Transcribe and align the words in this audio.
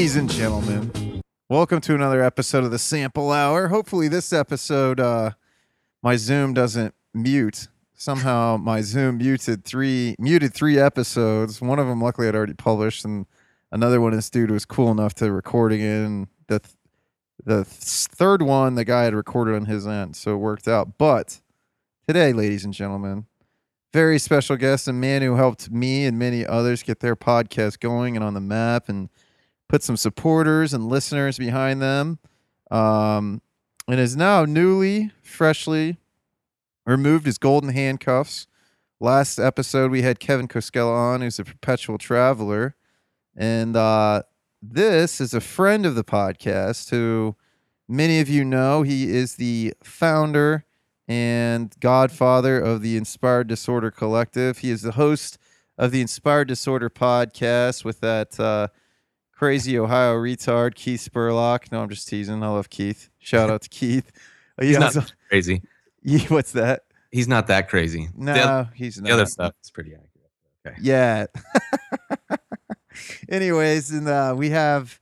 Ladies 0.00 0.16
and 0.16 0.30
gentlemen, 0.30 1.20
welcome 1.50 1.78
to 1.82 1.94
another 1.94 2.22
episode 2.22 2.64
of 2.64 2.70
the 2.70 2.78
Sample 2.78 3.30
Hour. 3.30 3.68
Hopefully, 3.68 4.08
this 4.08 4.32
episode, 4.32 4.98
uh, 4.98 5.32
my 6.02 6.16
Zoom 6.16 6.54
doesn't 6.54 6.94
mute. 7.12 7.68
Somehow, 7.92 8.56
my 8.56 8.80
Zoom 8.80 9.18
muted 9.18 9.62
three 9.62 10.16
muted 10.18 10.54
three 10.54 10.78
episodes. 10.78 11.60
One 11.60 11.78
of 11.78 11.86
them, 11.86 12.00
luckily, 12.00 12.28
I'd 12.28 12.34
already 12.34 12.54
published, 12.54 13.04
and 13.04 13.26
another 13.70 14.00
one, 14.00 14.12
this 14.12 14.30
dude 14.30 14.50
was 14.50 14.64
cool 14.64 14.90
enough 14.90 15.12
to 15.16 15.30
record 15.30 15.70
again. 15.70 16.28
The 16.46 16.60
th- 16.60 16.76
the 17.44 17.64
th- 17.64 17.66
third 17.66 18.40
one, 18.40 18.76
the 18.76 18.86
guy 18.86 19.04
had 19.04 19.14
recorded 19.14 19.54
on 19.54 19.66
his 19.66 19.86
end, 19.86 20.16
so 20.16 20.32
it 20.32 20.38
worked 20.38 20.66
out. 20.66 20.96
But 20.96 21.42
today, 22.08 22.32
ladies 22.32 22.64
and 22.64 22.72
gentlemen, 22.72 23.26
very 23.92 24.18
special 24.18 24.56
guest, 24.56 24.88
a 24.88 24.94
man 24.94 25.20
who 25.20 25.34
helped 25.34 25.70
me 25.70 26.06
and 26.06 26.18
many 26.18 26.46
others 26.46 26.82
get 26.82 27.00
their 27.00 27.16
podcast 27.16 27.80
going 27.80 28.16
and 28.16 28.24
on 28.24 28.32
the 28.32 28.40
map 28.40 28.88
and 28.88 29.10
put 29.70 29.84
some 29.84 29.96
supporters 29.96 30.74
and 30.74 30.88
listeners 30.88 31.38
behind 31.38 31.80
them. 31.80 32.18
Um, 32.72 33.40
and 33.86 34.00
is 34.00 34.16
now 34.16 34.44
newly, 34.44 35.12
freshly 35.22 35.98
removed 36.84 37.24
his 37.24 37.38
golden 37.38 37.70
handcuffs. 37.70 38.48
Last 38.98 39.38
episode, 39.38 39.92
we 39.92 40.02
had 40.02 40.18
Kevin 40.18 40.48
Koskela 40.48 40.92
on, 40.92 41.20
who's 41.20 41.38
a 41.38 41.44
perpetual 41.44 41.98
traveler. 41.98 42.74
And 43.36 43.76
uh, 43.76 44.24
this 44.60 45.20
is 45.20 45.34
a 45.34 45.40
friend 45.40 45.86
of 45.86 45.94
the 45.94 46.04
podcast 46.04 46.90
who 46.90 47.36
many 47.88 48.18
of 48.18 48.28
you 48.28 48.44
know. 48.44 48.82
He 48.82 49.14
is 49.14 49.36
the 49.36 49.74
founder 49.84 50.64
and 51.06 51.72
godfather 51.78 52.58
of 52.58 52.82
the 52.82 52.96
Inspired 52.96 53.46
Disorder 53.46 53.92
Collective. 53.92 54.58
He 54.58 54.70
is 54.70 54.82
the 54.82 54.92
host 54.92 55.38
of 55.78 55.92
the 55.92 56.00
Inspired 56.00 56.48
Disorder 56.48 56.90
podcast 56.90 57.84
with 57.84 58.00
that 58.00 58.38
uh, 58.40 58.66
crazy 59.40 59.78
Ohio 59.78 60.16
retard, 60.16 60.74
Keith 60.74 61.08
Spurlock. 61.10 61.72
No, 61.72 61.80
I'm 61.82 61.88
just 61.88 62.06
teasing. 62.06 62.42
I 62.42 62.48
love 62.48 62.68
Keith. 62.68 63.08
Shout 63.20 63.48
out 63.48 63.62
to 63.62 63.68
Keith. 63.70 64.12
Uh, 64.60 64.64
He's 64.66 64.78
not 64.78 64.92
so- 64.92 65.02
crazy. 65.30 65.62
yeah, 66.02 66.26
what's 66.28 66.52
that? 66.52 66.82
He's 67.10 67.26
not 67.26 67.46
that 67.46 67.70
crazy. 67.70 68.10
No, 68.14 68.34
The, 68.34 68.52
oth- 68.60 68.68
he's 68.74 68.96
the 68.96 69.02
not. 69.02 69.12
other 69.12 69.24
stuff 69.26 69.54
is 69.64 69.70
pretty 69.70 69.94
accurate. 69.94 70.30
Okay. 70.66 70.76
Yeah. 70.82 71.26
Anyways, 73.30 73.90
and 73.92 74.06
uh, 74.08 74.34
we 74.36 74.50
have 74.50 75.00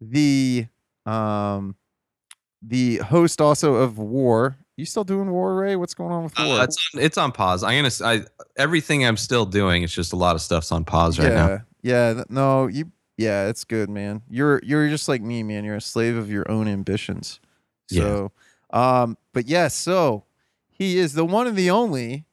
the 0.00 0.66
um 1.04 1.74
the 2.62 2.98
host 2.98 3.40
also 3.40 3.74
of 3.74 3.98
War. 3.98 4.56
You 4.76 4.84
still 4.86 5.04
doing 5.04 5.30
War, 5.32 5.56
Ray? 5.56 5.74
What's 5.74 5.94
going 5.94 6.12
on 6.12 6.22
with 6.24 6.38
War? 6.38 6.60
Uh, 6.60 6.64
it's 6.64 6.90
on, 6.94 7.00
it's 7.02 7.18
on 7.18 7.32
pause. 7.32 7.64
I'm 7.64 7.82
gonna. 7.82 7.90
I 8.04 8.24
everything 8.56 9.04
I'm 9.04 9.16
still 9.16 9.44
doing. 9.46 9.82
It's 9.82 9.92
just 9.92 10.12
a 10.12 10.16
lot 10.16 10.36
of 10.36 10.42
stuff's 10.42 10.70
on 10.70 10.84
pause 10.84 11.18
right 11.18 11.32
yeah, 11.32 11.46
now. 11.46 11.58
yeah. 11.82 12.22
No, 12.28 12.68
you. 12.68 12.92
Yeah, 13.20 13.48
it's 13.48 13.64
good, 13.64 13.90
man. 13.90 14.22
You're 14.30 14.60
you're 14.64 14.88
just 14.88 15.06
like 15.06 15.20
me, 15.20 15.42
man. 15.42 15.62
You're 15.62 15.76
a 15.76 15.80
slave 15.80 16.16
of 16.16 16.30
your 16.30 16.50
own 16.50 16.66
ambitions. 16.66 17.38
Yeah. 17.90 18.00
So, 18.02 18.32
um, 18.70 19.18
but 19.34 19.46
yes, 19.46 19.74
so 19.74 20.24
he 20.70 20.96
is 20.98 21.12
the 21.12 21.24
one 21.26 21.46
and 21.46 21.54
the 21.54 21.68
only 21.70 22.24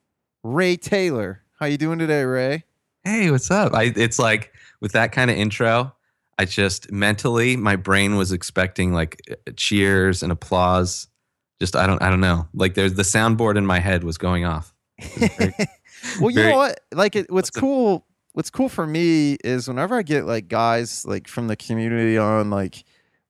Ray 0.44 0.78
Taylor. 0.78 1.44
How 1.60 1.66
you 1.66 1.78
doing 1.78 2.00
today, 2.00 2.24
Ray? 2.24 2.64
Hey, 3.04 3.30
what's 3.32 3.52
up? 3.52 3.74
I. 3.74 3.92
It's 3.98 4.18
like 4.18 4.54
with 4.80 4.94
that 4.94 5.12
kind 5.12 5.30
of 5.30 5.36
intro. 5.36 5.94
I 6.40 6.46
just 6.46 6.90
mentally, 6.90 7.58
my 7.58 7.76
brain 7.76 8.16
was 8.16 8.32
expecting 8.32 8.94
like 8.94 9.20
cheers 9.58 10.24
and 10.24 10.32
applause. 10.32 11.08
Just 11.60 11.76
I 11.76 11.86
don't 11.86 12.02
I 12.02 12.10
don't 12.10 12.22
know. 12.22 12.48
Like 12.54 12.76
there's 12.76 12.94
the 12.94 13.04
soundboard 13.04 13.58
in 13.58 13.66
my 13.66 13.80
head 13.80 14.06
was 14.06 14.18
going 14.18 14.46
off. 14.46 14.74
very- 15.18 15.54
well, 16.22 16.30
you 16.30 16.36
very- 16.36 16.52
know 16.52 16.58
what? 16.58 16.80
Like, 16.94 17.18
it, 17.18 17.30
what's 17.30 17.50
cool? 17.50 18.06
What's 18.38 18.52
cool 18.52 18.70
for 18.70 18.86
me 18.86 19.34
is 19.44 19.68
whenever 19.68 19.96
I 19.96 20.04
get 20.04 20.28
like 20.28 20.48
guys 20.48 21.04
like 21.08 21.28
from 21.28 21.48
the 21.48 21.56
community 21.56 22.20
on 22.20 22.52
like 22.52 22.84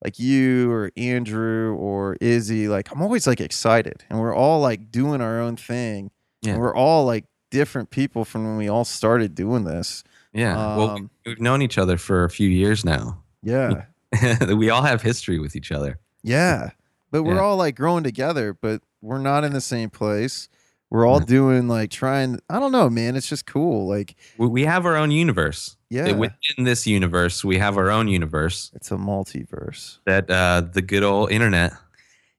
like 0.04 0.18
you 0.18 0.70
or 0.70 0.92
Andrew 0.98 1.74
or 1.76 2.18
Izzy, 2.20 2.68
like 2.68 2.92
I'm 2.92 3.00
always 3.00 3.26
like 3.26 3.40
excited, 3.40 4.04
and 4.10 4.20
we're 4.20 4.34
all 4.34 4.60
like 4.60 4.90
doing 4.92 5.22
our 5.22 5.40
own 5.40 5.56
thing. 5.56 6.10
Yeah. 6.42 6.52
And 6.52 6.60
we're 6.60 6.74
all 6.76 7.06
like 7.06 7.24
different 7.50 7.88
people 7.88 8.26
from 8.26 8.44
when 8.44 8.58
we 8.58 8.68
all 8.68 8.84
started 8.84 9.34
doing 9.34 9.64
this. 9.64 10.04
Yeah. 10.34 10.54
well, 10.76 10.90
Um, 10.90 11.10
we've 11.24 11.40
known 11.40 11.62
each 11.62 11.78
other 11.78 11.96
for 11.96 12.24
a 12.24 12.28
few 12.28 12.50
years 12.50 12.84
now. 12.84 13.22
Yeah, 13.42 13.84
we 14.54 14.68
all 14.68 14.82
have 14.82 15.00
history 15.00 15.38
with 15.38 15.56
each 15.56 15.72
other. 15.72 15.98
yeah. 16.22 16.72
But 17.10 17.22
we're 17.22 17.36
Yeah. 17.36 17.40
all 17.40 17.56
like 17.56 17.76
growing 17.76 18.04
together, 18.04 18.52
but 18.52 18.82
we're 19.00 19.16
not 19.16 19.42
in 19.42 19.54
the 19.54 19.62
same 19.62 19.88
place. 19.88 20.50
We're 20.90 21.06
all 21.06 21.20
doing 21.20 21.68
like 21.68 21.90
trying. 21.90 22.40
I 22.48 22.58
don't 22.58 22.72
know, 22.72 22.88
man. 22.88 23.14
It's 23.14 23.28
just 23.28 23.46
cool. 23.46 23.86
Like, 23.86 24.16
We, 24.38 24.64
have 24.64 24.86
our 24.86 24.96
own 24.96 25.10
universe. 25.10 25.76
yeah, 25.90 26.12
Within 26.12 26.64
this 26.64 26.86
universe, 26.86 27.44
we 27.44 27.58
have 27.58 27.76
our 27.76 27.90
own 27.90 28.08
universe 28.08 28.70
it's 28.74 28.90
a 28.90 28.96
multiverse. 28.96 29.98
that 30.06 30.30
uh, 30.30 30.62
the 30.72 30.82
good 30.82 31.02
old 31.02 31.30
internet. 31.30 31.72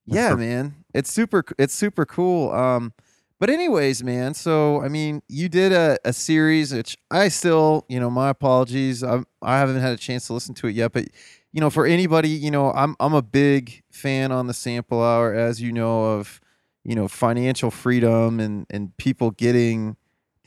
Yeah, 0.06 0.34
man. 0.36 0.76
It's 0.94 1.12
super 1.12 1.44
it's 1.60 1.74
super 1.76 2.06
cool. 2.06 2.52
Um 2.52 2.94
but 3.40 3.50
anyways, 3.50 4.04
man, 4.04 4.34
so 4.34 4.82
I 4.82 4.90
mean, 4.90 5.22
you 5.30 5.48
did 5.48 5.72
a, 5.72 5.98
a 6.04 6.12
series 6.12 6.74
which 6.74 6.98
I 7.12 7.30
still, 7.30 7.86
you 7.88 8.00
know, 8.00 8.10
my 8.10 8.30
apologies. 8.30 9.04
I'm 9.04 9.26
I 9.42 9.60
haven't 9.60 9.80
had 9.80 9.94
a 9.94 9.98
chance 9.98 10.26
to 10.28 10.34
listen 10.34 10.56
to 10.56 10.68
it 10.68 10.76
yet, 10.76 10.92
but 10.94 11.06
you 11.52 11.62
know, 11.62 11.70
for 11.70 11.86
anybody, 11.86 12.30
you 12.30 12.50
know, 12.52 12.72
I'm 12.72 12.96
I'm 13.00 13.14
a 13.14 13.22
big 13.22 13.84
fan 13.92 14.32
on 14.32 14.48
the 14.48 14.54
sample 14.54 15.02
hour 15.04 15.34
as 15.34 15.62
you 15.62 15.72
know 15.72 16.06
of, 16.18 16.42
you 16.84 16.96
know, 16.96 17.08
financial 17.08 17.72
freedom 17.72 18.40
and 18.40 18.66
and 18.70 18.96
people 18.98 19.32
getting 19.32 19.98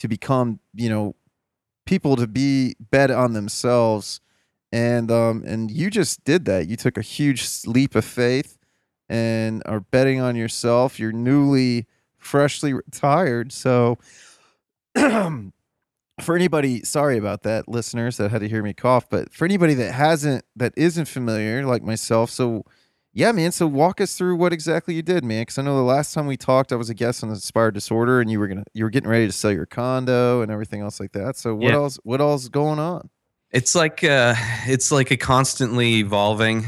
to 0.01 0.09
become, 0.09 0.61
you 0.75 0.89
know, 0.89 1.15
people 1.87 2.17
to 2.17 2.27
be 2.27 2.77
bet 2.79 3.11
on 3.11 3.33
themselves. 3.33 4.21
And 4.73 5.11
um 5.11 5.45
and 5.47 5.71
you 5.71 5.91
just 5.91 6.25
did 6.25 6.45
that. 6.47 6.69
You 6.69 6.77
took 6.77 6.97
a 6.97 7.03
huge 7.03 7.47
leap 7.67 7.95
of 7.95 8.05
faith 8.05 8.59
and 9.09 9.63
are 9.67 9.81
betting 9.81 10.21
on 10.21 10.37
yourself. 10.37 10.99
You're 10.99 11.13
newly, 11.13 11.87
freshly 12.17 12.73
retired. 12.73 13.53
So, 13.53 13.99
for 14.95 16.35
anybody, 16.35 16.83
sorry 16.85 17.19
about 17.19 17.43
that, 17.43 17.69
listeners 17.69 18.17
that 18.17 18.31
had 18.31 18.41
to 18.41 18.49
hear 18.49 18.63
me 18.63 18.73
cough, 18.73 19.09
but 19.11 19.33
for 19.33 19.45
anybody 19.45 19.75
that 19.75 19.93
hasn't, 19.93 20.45
that 20.57 20.73
isn't 20.77 21.07
familiar, 21.07 21.67
like 21.67 21.83
myself, 21.83 22.31
so 22.31 22.65
yeah, 23.13 23.33
man. 23.33 23.53
So 23.53 23.67
walk 23.67 24.01
us 24.01 24.17
through 24.17 24.37
what 24.37 24.53
exactly 24.53 24.95
you 24.95 25.03
did, 25.03 25.25
man. 25.25 25.43
Because 25.43 25.59
I 25.59 25.63
know 25.63 25.77
the 25.77 25.83
last 25.83 26.15
time 26.15 26.27
we 26.27 26.37
talked, 26.37 26.73
I 26.73 26.77
was 26.77 26.89
a 26.91 26.95
guest 26.95 27.23
on 27.23 27.31
Inspired 27.31 27.75
Disorder, 27.75 28.21
and 28.21 28.31
you 28.31 28.39
were 28.41 28.49
gonna, 28.49 28.65
you 28.75 28.85
were 28.85 28.91
getting 28.91 29.11
ready 29.11 29.27
to 29.27 29.33
sell 29.33 29.53
your 29.53 29.67
condo 29.67 30.41
and 30.43 30.51
everything 30.51 30.81
else 30.81 30.99
like 31.01 31.13
that. 31.13 31.37
So 31.37 31.55
what 31.55 31.69
Yeah. 31.71 31.77
else? 31.77 31.99
What 32.05 32.21
else 32.21 32.49
going 32.49 32.79
on? 32.79 33.11
It's 33.51 33.75
like 33.75 34.03
uh, 34.03 34.35
it's 34.67 34.91
like 34.91 35.11
a 35.11 35.17
constantly 35.17 35.97
evolving 35.97 36.67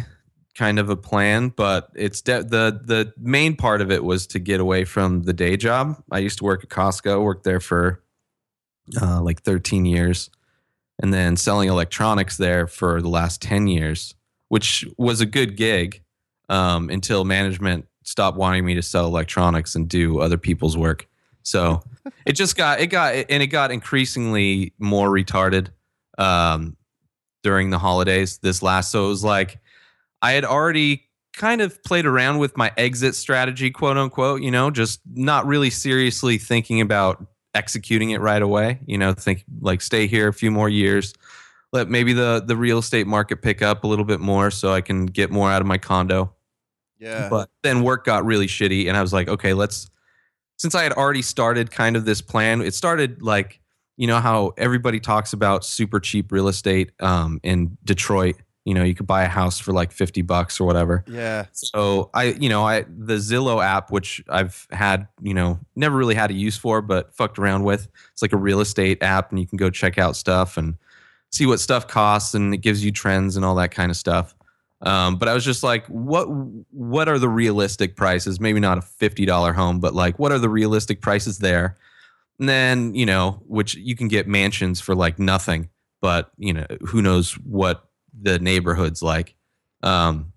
kind 0.55 0.79
of 0.79 0.89
a 0.91 0.97
plan, 0.97 1.49
but 1.49 1.89
it's 1.97 2.21
de- 2.21 2.45
the 2.45 2.79
the 2.85 3.13
main 3.19 3.57
part 3.57 3.81
of 3.81 3.91
it 3.91 4.05
was 4.05 4.27
to 4.29 4.39
get 4.39 4.61
away 4.61 4.85
from 4.85 5.23
the 5.23 5.33
day 5.33 5.57
job. 5.57 5.97
I 6.13 6.19
used 6.19 6.39
to 6.39 6.45
work 6.45 6.63
at 6.63 6.69
Costco, 6.71 7.23
worked 7.25 7.45
there 7.45 7.59
for 7.61 8.03
uh, 9.01 9.21
like 9.23 9.43
13 9.43 9.87
years, 9.87 10.31
and 11.03 11.13
then 11.13 11.37
selling 11.37 11.69
electronics 11.71 12.37
there 12.37 12.67
for 12.67 13.01
the 13.01 13.09
last 13.09 13.41
10 13.43 13.67
years, 13.67 14.15
which 14.49 14.87
was 14.99 15.21
a 15.23 15.27
good 15.27 15.57
gig 15.57 16.03
um, 16.49 16.91
until 16.91 17.25
management 17.25 17.87
stopped 18.03 18.37
wanting 18.37 18.65
me 18.65 18.75
to 18.75 18.83
sell 18.83 19.07
electronics 19.07 19.75
and 19.75 19.89
do 19.89 20.21
other 20.21 20.39
people's 20.39 20.77
work. 20.77 21.09
So 21.43 21.83
it 22.27 22.33
just 22.33 22.57
got 22.57 22.81
it 22.81 22.89
got 22.89 23.15
and 23.15 23.43
it 23.43 23.49
got 23.49 23.71
increasingly 23.71 24.73
more 24.79 25.09
retarded 25.09 25.69
um, 26.19 26.77
during 27.43 27.71
the 27.71 27.79
holidays. 27.79 28.39
This 28.39 28.63
last, 28.63 28.91
so 28.91 29.07
it 29.07 29.09
was 29.09 29.25
like 29.25 29.59
I 30.23 30.33
had 30.33 30.45
already 30.45 31.05
kind 31.35 31.61
of 31.61 31.83
played 31.83 32.07
around 32.07 32.39
with 32.39 32.57
my 32.57 32.73
exit 32.77 33.15
strategy, 33.15 33.71
quote 33.71 33.97
unquote. 33.97 34.43
You 34.43 34.51
know, 34.51 34.71
just 34.71 35.01
not 35.13 35.47
really 35.47 35.71
seriously 35.71 36.39
thinking 36.39 36.81
about 36.81 37.27
executing 37.55 38.11
it 38.11 38.21
right 38.21 38.43
away. 38.43 38.81
You 38.87 38.99
know, 38.99 39.13
think 39.13 39.45
like 39.61 39.81
stay 39.81 40.07
here 40.07 40.29
a 40.29 40.33
few 40.33 40.51
more 40.51 40.69
years. 40.69 41.15
Let 41.75 41.91
maybe 41.91 42.13
the 42.13 42.43
the 42.47 42.57
real 42.57 42.79
estate 42.79 43.07
market 43.07 43.43
pick 43.43 43.61
up 43.61 43.83
a 43.83 43.87
little 43.89 44.05
bit 44.05 44.21
more, 44.21 44.51
so 44.53 44.73
I 44.73 44.81
can 44.81 45.07
get 45.07 45.31
more 45.31 45.51
out 45.51 45.61
of 45.61 45.67
my 45.67 45.77
condo. 45.77 46.33
Yeah. 47.01 47.29
But 47.29 47.51
then 47.63 47.83
work 47.83 48.05
got 48.05 48.25
really 48.25 48.47
shitty, 48.47 48.87
and 48.87 48.97
I 48.97 49.03
was 49.03 49.13
like, 49.13 49.29
okay, 49.29 49.53
let's. 49.53 49.91
Since 50.57 50.77
I 50.77 50.85
had 50.85 50.93
already 50.93 51.21
started 51.21 51.73
kind 51.73 51.97
of 51.97 52.05
this 52.05 52.21
plan, 52.21 52.63
it 52.63 52.75
started 52.75 53.21
like 53.21 53.61
you 53.97 54.07
know 54.07 54.21
how 54.21 54.55
everybody 54.57 55.01
talks 55.01 55.33
about 55.33 55.65
super 55.65 55.99
cheap 55.99 56.31
real 56.31 56.47
estate 56.47 56.93
um, 57.01 57.41
in 57.43 57.77
Detroit. 57.85 58.37
You 58.65 58.73
know, 58.73 58.83
you 58.85 58.95
could 58.95 59.07
buy 59.07 59.25
a 59.25 59.29
house 59.29 59.59
for 59.59 59.73
like 59.73 59.91
fifty 59.91 60.23
bucks 60.23 60.61
or 60.61 60.67
whatever. 60.67 61.05
yeah. 61.09 61.47
So 61.53 62.09
I, 62.15 62.27
you 62.27 62.49
know, 62.49 62.65
I 62.65 62.83
the 62.83 63.17
Zillow 63.17 63.63
app, 63.63 63.91
which 63.91 64.23
I've 64.29 64.67
had, 64.71 65.09
you 65.21 65.35
know, 65.35 65.59
never 65.75 65.97
really 65.97 66.15
had 66.15 66.31
a 66.31 66.35
use 66.35 66.57
for, 66.57 66.81
but 66.81 67.13
fucked 67.15 67.39
around 67.39 67.65
with. 67.65 67.89
It's 68.13 68.23
like 68.23 68.33
a 68.33 68.39
real 68.39 68.61
estate 68.61 69.03
app, 69.03 69.31
and 69.31 69.41
you 69.41 69.47
can 69.47 69.57
go 69.57 69.71
check 69.71 69.99
out 69.99 70.15
stuff 70.17 70.57
and 70.57 70.77
see 71.35 71.47
what 71.47 71.61
stuff 71.61 71.89
costs, 71.89 72.35
and 72.35 72.55
it 72.55 72.59
gives 72.59 72.85
you 72.85 72.93
trends 72.93 73.37
and 73.37 73.45
all 73.45 73.55
that 73.57 73.71
kind 73.71 73.91
of 73.91 73.97
stuff. 73.97 74.35
Um, 74.83 75.17
but 75.17 75.29
I 75.29 75.35
was 75.35 75.45
just 75.45 75.63
like, 75.63 75.87
what 75.87 76.27
what 76.71 77.09
are 77.09 77.19
the 77.19 77.29
realistic 77.29 77.97
prices? 77.97 78.39
Maybe 78.39 78.61
not 78.61 78.79
a 78.79 78.83
fifty 78.83 79.25
dollar 79.25 79.53
home, 79.53 79.81
but 79.81 79.95
like, 79.95 80.19
what 80.19 80.33
are 80.33 80.39
the 80.39 80.49
realistic 80.49 81.01
prices 81.01 81.39
there? 81.39 81.77
And 82.39 82.49
then 82.49 82.95
you 82.95 83.07
know, 83.07 83.43
which 83.47 83.75
you 83.75 83.97
can 83.97 84.09
get 84.09 84.29
mansions 84.29 84.81
for 84.81 84.95
like 84.95 85.19
nothing, 85.19 85.71
but 86.01 86.31
you 86.37 86.53
know, 86.53 86.67
who 86.87 87.03
knows 87.03 87.33
what 87.33 87.89
the 88.21 88.39
neighborhood's 88.39 89.03
like. 89.03 89.35
Um, 89.83 90.33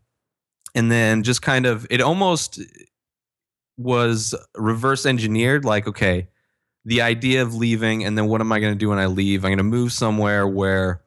and 0.75 0.91
then 0.91 1.23
just 1.23 1.41
kind 1.41 1.65
of 1.65 1.85
it 1.89 2.01
almost 2.01 2.59
was 3.77 4.33
reverse 4.55 5.05
engineered 5.05 5.63
like 5.63 5.87
okay 5.87 6.27
the 6.87 7.01
idea 7.01 7.41
of 7.41 7.53
leaving 7.53 8.05
and 8.05 8.17
then 8.17 8.27
what 8.27 8.39
am 8.39 8.49
i 8.51 8.59
going 8.59 8.73
to 8.73 8.79
do 8.79 8.89
when 8.89 8.97
i 8.97 9.05
leave? 9.05 9.43
I'm 9.43 9.49
going 9.49 9.57
to 9.57 9.63
move 9.63 9.91
somewhere 9.91 10.47
where 10.47 11.01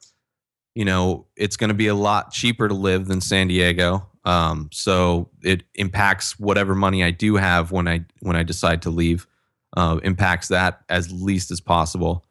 you 0.75 0.85
know 0.85 1.27
it's 1.37 1.57
going 1.57 1.69
to 1.69 1.75
be 1.75 1.87
a 1.89 1.95
lot 1.95 2.33
cheaper 2.33 2.69
to 2.69 2.75
live 2.75 3.09
than 3.09 3.21
san 3.21 3.49
diego. 3.49 4.07
Um, 4.27 4.69
so 4.73 5.31
it 5.43 5.63
impacts 5.75 6.39
whatever 6.39 6.75
money 6.75 7.03
i 7.03 7.11
do 7.11 7.37
have 7.37 7.73
when 7.73 7.89
i 7.89 8.05
when 8.21 8.37
i 8.37 8.43
decide 8.43 8.83
to 8.83 8.91
leave 8.91 9.27
uh, 9.77 9.99
impacts 10.03 10.49
that 10.49 10.83
as 10.89 11.11
least 11.11 11.51
as 11.51 11.61
possible. 11.61 12.27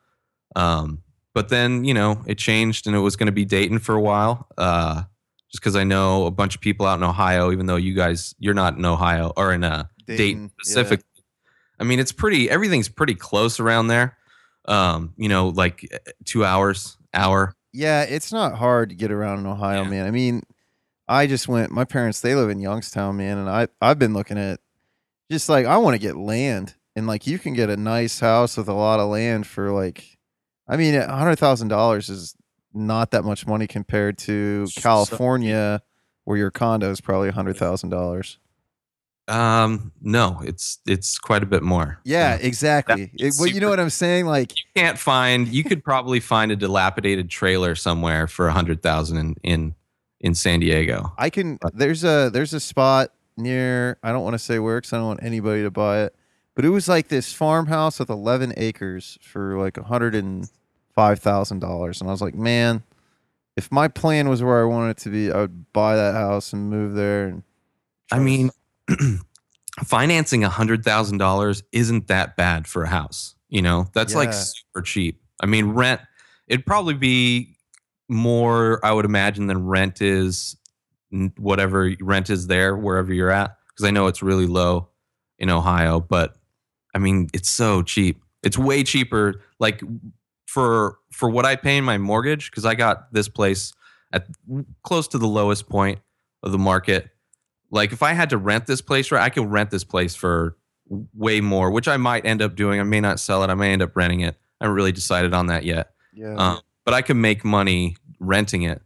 Um, 0.55 1.01
but 1.33 1.49
then 1.49 1.83
you 1.83 1.95
know 1.95 2.21
it 2.27 2.37
changed 2.37 2.85
and 2.85 2.95
it 2.95 2.99
was 2.99 3.15
going 3.15 3.27
to 3.27 3.33
be 3.33 3.45
dayton 3.45 3.79
for 3.79 3.95
a 3.95 4.01
while 4.01 4.47
uh, 4.59 5.03
just 5.51 5.61
because 5.61 5.75
i 5.75 5.83
know 5.83 6.27
a 6.27 6.31
bunch 6.31 6.53
of 6.53 6.61
people 6.61 6.85
out 6.85 6.99
in 6.99 7.03
ohio 7.03 7.51
even 7.51 7.65
though 7.65 7.77
you 7.77 7.93
guys 7.93 8.35
you're 8.39 8.53
not 8.53 8.75
in 8.75 8.83
ohio 8.85 9.31
or 9.37 9.53
in 9.53 9.63
uh, 9.63 9.85
dayton, 10.05 10.17
Dayton, 10.17 10.51
specifically 10.59 11.08
i 11.79 11.83
mean 11.83 11.99
it's 11.99 12.11
pretty 12.11 12.49
everything's 12.49 12.89
pretty 12.89 13.15
close 13.15 13.59
around 13.59 13.87
there 13.87 14.17
um, 14.65 15.13
you 15.17 15.29
know 15.29 15.49
like 15.49 15.87
uh, 15.93 16.11
two 16.25 16.43
hours 16.45 16.97
hour 17.13 17.55
Yeah, 17.73 18.03
it's 18.03 18.31
not 18.31 18.55
hard 18.55 18.89
to 18.89 18.95
get 18.95 19.11
around 19.11 19.39
in 19.39 19.45
Ohio, 19.47 19.83
Yeah. 19.83 19.89
man. 19.89 20.05
I 20.07 20.11
mean, 20.11 20.43
I 21.07 21.25
just 21.27 21.47
went. 21.47 21.71
My 21.71 21.85
parents 21.85 22.21
they 22.21 22.35
live 22.35 22.49
in 22.51 22.59
Youngstown, 22.59 23.17
man, 23.17 23.37
and 23.39 23.49
I 23.49 23.67
I've 23.81 23.97
been 23.99 24.13
looking 24.13 24.37
at 24.37 24.59
just 25.31 25.49
like 25.49 25.65
I 25.65 25.77
want 25.77 25.95
to 25.95 25.99
get 25.99 26.15
land, 26.17 26.75
and 26.95 27.07
like 27.07 27.25
you 27.25 27.39
can 27.39 27.53
get 27.53 27.69
a 27.69 27.77
nice 27.77 28.19
house 28.19 28.57
with 28.57 28.67
a 28.67 28.73
lot 28.73 28.99
of 28.99 29.09
land 29.09 29.47
for 29.47 29.71
like, 29.71 30.17
I 30.67 30.77
mean, 30.77 30.93
a 30.95 31.15
hundred 31.15 31.37
thousand 31.39 31.69
dollars 31.69 32.09
is 32.09 32.35
not 32.73 33.09
that 33.11 33.23
much 33.23 33.47
money 33.47 33.65
compared 33.65 34.17
to 34.19 34.67
California, 34.75 35.81
where 36.25 36.37
your 36.37 36.51
condo 36.51 36.91
is 36.91 37.01
probably 37.01 37.29
a 37.29 37.33
hundred 37.33 37.57
thousand 37.57 37.89
dollars. 37.89 38.37
Um 39.29 39.91
no 40.01 40.41
it's 40.43 40.79
it's 40.87 41.17
quite 41.19 41.43
a 41.43 41.45
bit 41.45 41.61
more 41.63 41.99
Yeah, 42.03 42.35
exactly. 42.35 43.11
It- 43.13 43.35
well, 43.39 43.47
you 43.47 43.59
know 43.59 43.69
what 43.69 43.79
I'm 43.79 43.89
saying? 43.89 44.25
Like, 44.25 44.57
you 44.57 44.65
can't 44.75 44.97
find 44.97 45.47
you 45.47 45.63
could 45.63 45.83
probably 45.83 46.19
find 46.19 46.51
a 46.51 46.55
dilapidated 46.55 47.29
trailer 47.29 47.75
somewhere 47.75 48.27
for 48.27 48.47
a 48.47 48.53
hundred 48.53 48.81
thousand 48.81 49.17
in, 49.17 49.35
in 49.43 49.75
in 50.19 50.35
san 50.35 50.59
diego 50.59 51.13
I 51.17 51.29
can. 51.29 51.59
There's 51.73 52.03
a 52.03 52.29
there's 52.33 52.53
a 52.53 52.59
spot 52.59 53.13
near. 53.37 53.97
I 54.03 54.11
don't 54.11 54.23
want 54.23 54.33
to 54.33 54.39
say 54.39 54.59
where 54.59 54.77
because 54.81 54.91
I 54.93 54.97
don't 54.97 55.07
want 55.07 55.23
anybody 55.23 55.63
to 55.63 55.71
buy 55.71 56.01
it. 56.01 56.15
But 56.55 56.65
it 56.65 56.69
was 56.69 56.89
like 56.89 57.07
this 57.07 57.31
farmhouse 57.31 57.99
with 57.99 58.09
11 58.09 58.53
acres 58.57 59.17
for 59.21 59.57
like 59.57 59.77
a 59.77 59.83
hundred 59.83 60.13
and 60.13 60.49
five 60.93 61.19
thousand 61.19 61.59
dollars, 61.59 62.01
and 62.01 62.09
I 62.09 62.11
was 62.11 62.21
like, 62.21 62.35
man, 62.35 62.83
if 63.55 63.71
my 63.71 63.87
plan 63.87 64.27
was 64.27 64.43
where 64.43 64.61
I 64.61 64.65
wanted 64.65 64.91
it 64.91 64.97
to 65.03 65.09
be, 65.09 65.31
I 65.31 65.37
would 65.41 65.71
buy 65.71 65.95
that 65.95 66.15
house 66.15 66.51
and 66.51 66.69
move 66.69 66.95
there. 66.95 67.27
And 67.27 67.43
I 68.11 68.19
mean, 68.19 68.49
financing 69.83 70.43
a 70.43 70.49
hundred 70.49 70.83
thousand 70.83 71.17
dollars 71.17 71.63
isn't 71.71 72.07
that 72.07 72.35
bad 72.35 72.67
for 72.67 72.83
a 72.83 72.89
house. 72.89 73.35
You 73.49 73.61
know, 73.61 73.87
that's 73.93 74.13
like 74.13 74.33
super 74.33 74.81
cheap. 74.83 75.21
I 75.41 75.45
mean, 75.45 75.69
rent 75.69 76.01
it'd 76.47 76.65
probably 76.65 76.95
be 76.95 77.55
more, 78.09 78.83
I 78.83 78.91
would 78.91 79.05
imagine, 79.05 79.47
than 79.47 79.65
rent 79.65 80.01
is 80.01 80.57
whatever 81.37 81.91
rent 82.01 82.29
is 82.29 82.47
there 82.47 82.75
wherever 82.75 83.13
you're 83.13 83.31
at. 83.31 83.55
Because 83.69 83.87
I 83.87 83.91
know 83.91 84.07
it's 84.07 84.21
really 84.21 84.47
low 84.47 84.89
in 85.37 85.49
Ohio, 85.49 85.99
but 85.99 86.35
I 86.93 86.99
mean, 86.99 87.29
it's 87.33 87.49
so 87.49 87.81
cheap. 87.81 88.21
It's 88.43 88.57
way 88.57 88.83
cheaper. 88.83 89.41
Like 89.59 89.81
for 90.47 90.97
for 91.11 91.29
what 91.29 91.45
I 91.45 91.55
pay 91.55 91.77
in 91.77 91.83
my 91.83 91.97
mortgage, 91.97 92.51
because 92.51 92.65
I 92.65 92.75
got 92.75 93.13
this 93.13 93.29
place 93.29 93.73
at 94.11 94.27
close 94.83 95.07
to 95.09 95.17
the 95.17 95.27
lowest 95.27 95.69
point 95.69 95.99
of 96.43 96.51
the 96.51 96.57
market. 96.57 97.09
Like 97.71 97.91
if 97.91 98.01
I 98.03 98.13
had 98.13 98.29
to 98.31 98.37
rent 98.37 98.65
this 98.65 98.81
place, 98.81 99.11
right, 99.11 99.21
I 99.21 99.29
could 99.29 99.49
rent 99.49 99.69
this 99.71 99.83
place 99.83 100.15
for 100.15 100.57
way 101.13 101.39
more, 101.41 101.69
which 101.69 101.87
I 101.87 101.97
might 101.97 102.25
end 102.25 102.41
up 102.41 102.55
doing. 102.55 102.79
I 102.79 102.83
may 102.83 102.99
not 102.99 103.19
sell 103.19 103.43
it. 103.43 103.49
I 103.49 103.55
may 103.55 103.71
end 103.71 103.81
up 103.81 103.95
renting 103.95 104.21
it. 104.21 104.35
I 104.59 104.65
haven't 104.65 104.75
really 104.75 104.91
decided 104.91 105.33
on 105.33 105.47
that 105.47 105.63
yet. 105.63 105.91
yeah, 106.13 106.35
Um, 106.35 106.61
but 106.83 106.93
I 106.93 107.01
can 107.01 107.21
make 107.21 107.45
money 107.45 107.95
renting 108.19 108.63
it. 108.63 108.81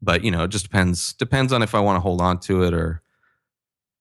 But 0.00 0.24
you 0.24 0.30
know, 0.30 0.44
it 0.44 0.48
just 0.48 0.64
depends 0.64 1.12
depends 1.14 1.52
on 1.52 1.62
if 1.62 1.74
I 1.74 1.80
want 1.80 1.96
to 1.96 2.00
hold 2.00 2.20
on 2.20 2.40
to 2.40 2.62
it 2.64 2.74
or, 2.74 3.02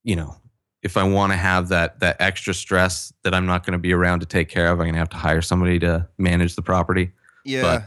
you 0.04 0.16
know, 0.16 0.36
if 0.82 0.98
I 0.98 1.04
want 1.04 1.32
to 1.32 1.38
have 1.38 1.70
that 1.70 2.00
that 2.00 2.18
extra 2.20 2.54
stress 2.54 3.14
that 3.24 3.34
I'm 3.34 3.46
not 3.46 3.66
going 3.66 3.74
to 3.74 3.80
be 3.80 3.94
around 3.94 4.22
to 4.22 4.26
take 4.26 4.50
care 4.50 4.68
of. 4.68 4.80
I'm 4.80 4.86
going 4.86 4.94
to 4.94 5.00
have 5.00 5.10
to 5.10 5.18
hire 5.18 5.42
somebody 5.42 5.78
to 5.80 6.08
manage 6.18 6.56
the 6.56 6.64
property. 6.64 7.12
yeah. 7.46 7.62
But, 7.62 7.84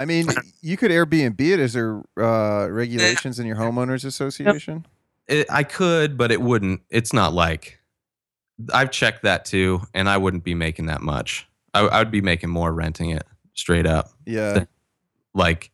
I 0.00 0.06
mean, 0.06 0.26
you 0.60 0.76
could 0.76 0.90
Airbnb 0.90 1.40
it. 1.40 1.60
Is 1.60 1.72
there 1.72 2.02
uh, 2.18 2.68
regulations 2.68 3.38
in 3.38 3.46
your 3.46 3.56
homeowners 3.56 4.04
association? 4.04 4.84
It, 5.28 5.46
I 5.50 5.62
could, 5.62 6.16
but 6.18 6.30
it 6.30 6.40
wouldn't. 6.40 6.82
It's 6.90 7.12
not 7.12 7.32
like 7.32 7.78
I've 8.72 8.90
checked 8.90 9.22
that 9.22 9.44
too, 9.44 9.82
and 9.94 10.08
I 10.08 10.16
wouldn't 10.16 10.44
be 10.44 10.54
making 10.54 10.86
that 10.86 11.00
much. 11.00 11.46
I, 11.72 11.80
I 11.80 11.98
would 11.98 12.10
be 12.10 12.20
making 12.20 12.50
more 12.50 12.72
renting 12.72 13.10
it 13.10 13.24
straight 13.54 13.86
up. 13.86 14.10
Yeah, 14.26 14.64
Like, 15.34 15.70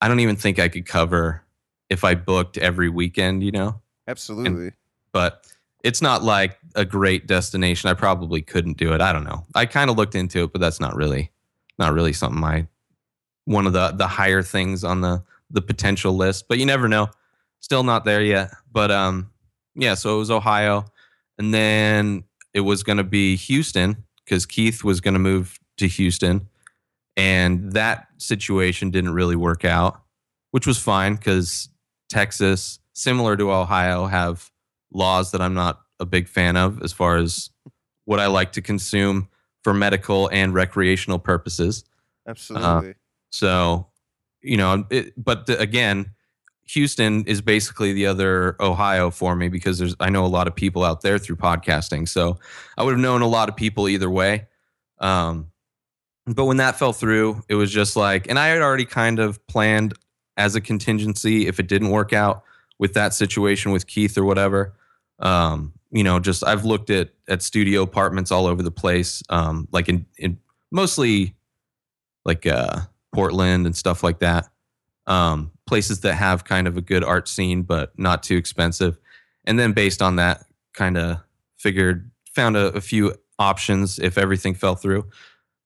I 0.00 0.08
don't 0.08 0.20
even 0.20 0.36
think 0.36 0.58
I 0.58 0.68
could 0.68 0.86
cover 0.86 1.42
if 1.90 2.04
I 2.04 2.14
booked 2.14 2.58
every 2.58 2.88
weekend. 2.88 3.42
You 3.42 3.52
know, 3.52 3.80
absolutely. 4.06 4.72
but 5.12 5.46
it's 5.82 6.00
not 6.00 6.22
like 6.22 6.58
a 6.74 6.84
great 6.84 7.26
destination. 7.26 7.90
I 7.90 7.94
probably 7.94 8.42
couldn't 8.42 8.76
do 8.76 8.92
it. 8.94 9.00
I 9.00 9.12
don't 9.12 9.24
know. 9.24 9.44
I 9.54 9.66
kind 9.66 9.90
of 9.90 9.96
looked 9.96 10.14
into 10.14 10.44
it, 10.44 10.52
but 10.52 10.60
that's 10.60 10.80
not 10.80 10.94
really 10.94 11.30
not 11.78 11.92
really 11.92 12.12
something 12.12 12.42
I 12.44 12.68
one 13.44 13.66
of 13.66 13.72
the 13.72 13.92
the 13.92 14.06
higher 14.06 14.42
things 14.42 14.84
on 14.84 15.00
the 15.00 15.22
the 15.50 15.62
potential 15.62 16.16
list. 16.16 16.48
But 16.48 16.58
you 16.58 16.66
never 16.66 16.88
know. 16.88 17.08
Still 17.64 17.82
not 17.82 18.04
there 18.04 18.20
yet. 18.20 18.50
But 18.70 18.90
um 18.90 19.30
yeah, 19.74 19.94
so 19.94 20.16
it 20.16 20.18
was 20.18 20.30
Ohio 20.30 20.84
and 21.38 21.54
then 21.54 22.24
it 22.52 22.60
was 22.60 22.82
going 22.82 22.98
to 22.98 23.04
be 23.04 23.36
Houston 23.36 24.04
cuz 24.26 24.44
Keith 24.44 24.84
was 24.84 25.00
going 25.00 25.14
to 25.14 25.18
move 25.18 25.58
to 25.78 25.88
Houston 25.88 26.46
and 27.16 27.72
that 27.72 28.06
situation 28.18 28.90
didn't 28.90 29.14
really 29.14 29.34
work 29.34 29.64
out, 29.64 30.02
which 30.50 30.66
was 30.66 30.76
fine 30.76 31.16
cuz 31.16 31.70
Texas 32.10 32.80
similar 32.92 33.34
to 33.34 33.50
Ohio 33.50 34.08
have 34.08 34.50
laws 34.92 35.30
that 35.30 35.40
I'm 35.40 35.54
not 35.54 35.80
a 35.98 36.04
big 36.04 36.28
fan 36.28 36.58
of 36.58 36.82
as 36.82 36.92
far 36.92 37.16
as 37.16 37.48
what 38.04 38.20
I 38.20 38.26
like 38.26 38.52
to 38.52 38.60
consume 38.60 39.30
for 39.62 39.72
medical 39.72 40.28
and 40.28 40.52
recreational 40.52 41.18
purposes. 41.18 41.82
Absolutely. 42.28 42.96
So, 43.30 43.86
you 44.42 44.58
know, 44.58 44.84
it, 44.90 45.14
but 45.16 45.48
again, 45.48 46.10
Houston 46.66 47.24
is 47.26 47.40
basically 47.40 47.92
the 47.92 48.06
other 48.06 48.56
Ohio 48.60 49.10
for 49.10 49.36
me 49.36 49.48
because 49.48 49.78
there's 49.78 49.94
I 50.00 50.10
know 50.10 50.24
a 50.24 50.28
lot 50.28 50.46
of 50.46 50.54
people 50.54 50.84
out 50.84 51.02
there 51.02 51.18
through 51.18 51.36
podcasting. 51.36 52.08
So 52.08 52.38
I 52.78 52.82
would 52.82 52.92
have 52.92 53.00
known 53.00 53.22
a 53.22 53.28
lot 53.28 53.48
of 53.48 53.56
people 53.56 53.88
either 53.88 54.10
way. 54.10 54.46
Um, 54.98 55.50
but 56.26 56.46
when 56.46 56.56
that 56.56 56.78
fell 56.78 56.94
through, 56.94 57.42
it 57.48 57.54
was 57.54 57.70
just 57.70 57.96
like, 57.96 58.28
and 58.28 58.38
I 58.38 58.48
had 58.48 58.62
already 58.62 58.86
kind 58.86 59.18
of 59.18 59.46
planned 59.46 59.92
as 60.36 60.54
a 60.54 60.60
contingency 60.60 61.46
if 61.46 61.60
it 61.60 61.68
didn't 61.68 61.90
work 61.90 62.12
out 62.12 62.44
with 62.78 62.94
that 62.94 63.12
situation 63.12 63.72
with 63.72 63.86
Keith 63.86 64.16
or 64.16 64.24
whatever. 64.24 64.74
Um, 65.18 65.74
you 65.90 66.02
know, 66.02 66.18
just 66.18 66.44
I've 66.44 66.64
looked 66.64 66.90
at 66.90 67.10
at 67.28 67.42
studio 67.42 67.82
apartments 67.82 68.32
all 68.32 68.46
over 68.46 68.62
the 68.62 68.70
place, 68.70 69.22
um, 69.28 69.68
like 69.70 69.88
in 69.88 70.06
in 70.18 70.38
mostly 70.72 71.36
like 72.24 72.46
uh, 72.46 72.80
Portland 73.14 73.66
and 73.66 73.76
stuff 73.76 74.02
like 74.02 74.18
that. 74.20 74.48
Um, 75.06 75.52
places 75.66 76.00
that 76.00 76.14
have 76.14 76.44
kind 76.44 76.66
of 76.66 76.76
a 76.76 76.82
good 76.82 77.04
art 77.04 77.28
scene, 77.28 77.62
but 77.62 77.98
not 77.98 78.22
too 78.22 78.36
expensive. 78.36 78.98
And 79.44 79.58
then 79.58 79.72
based 79.72 80.02
on 80.02 80.16
that, 80.16 80.44
kind 80.74 80.96
of 80.96 81.18
figured, 81.58 82.10
found 82.34 82.56
a, 82.56 82.66
a 82.68 82.80
few 82.80 83.14
options 83.38 83.98
if 83.98 84.18
everything 84.18 84.54
fell 84.54 84.74
through. 84.74 85.08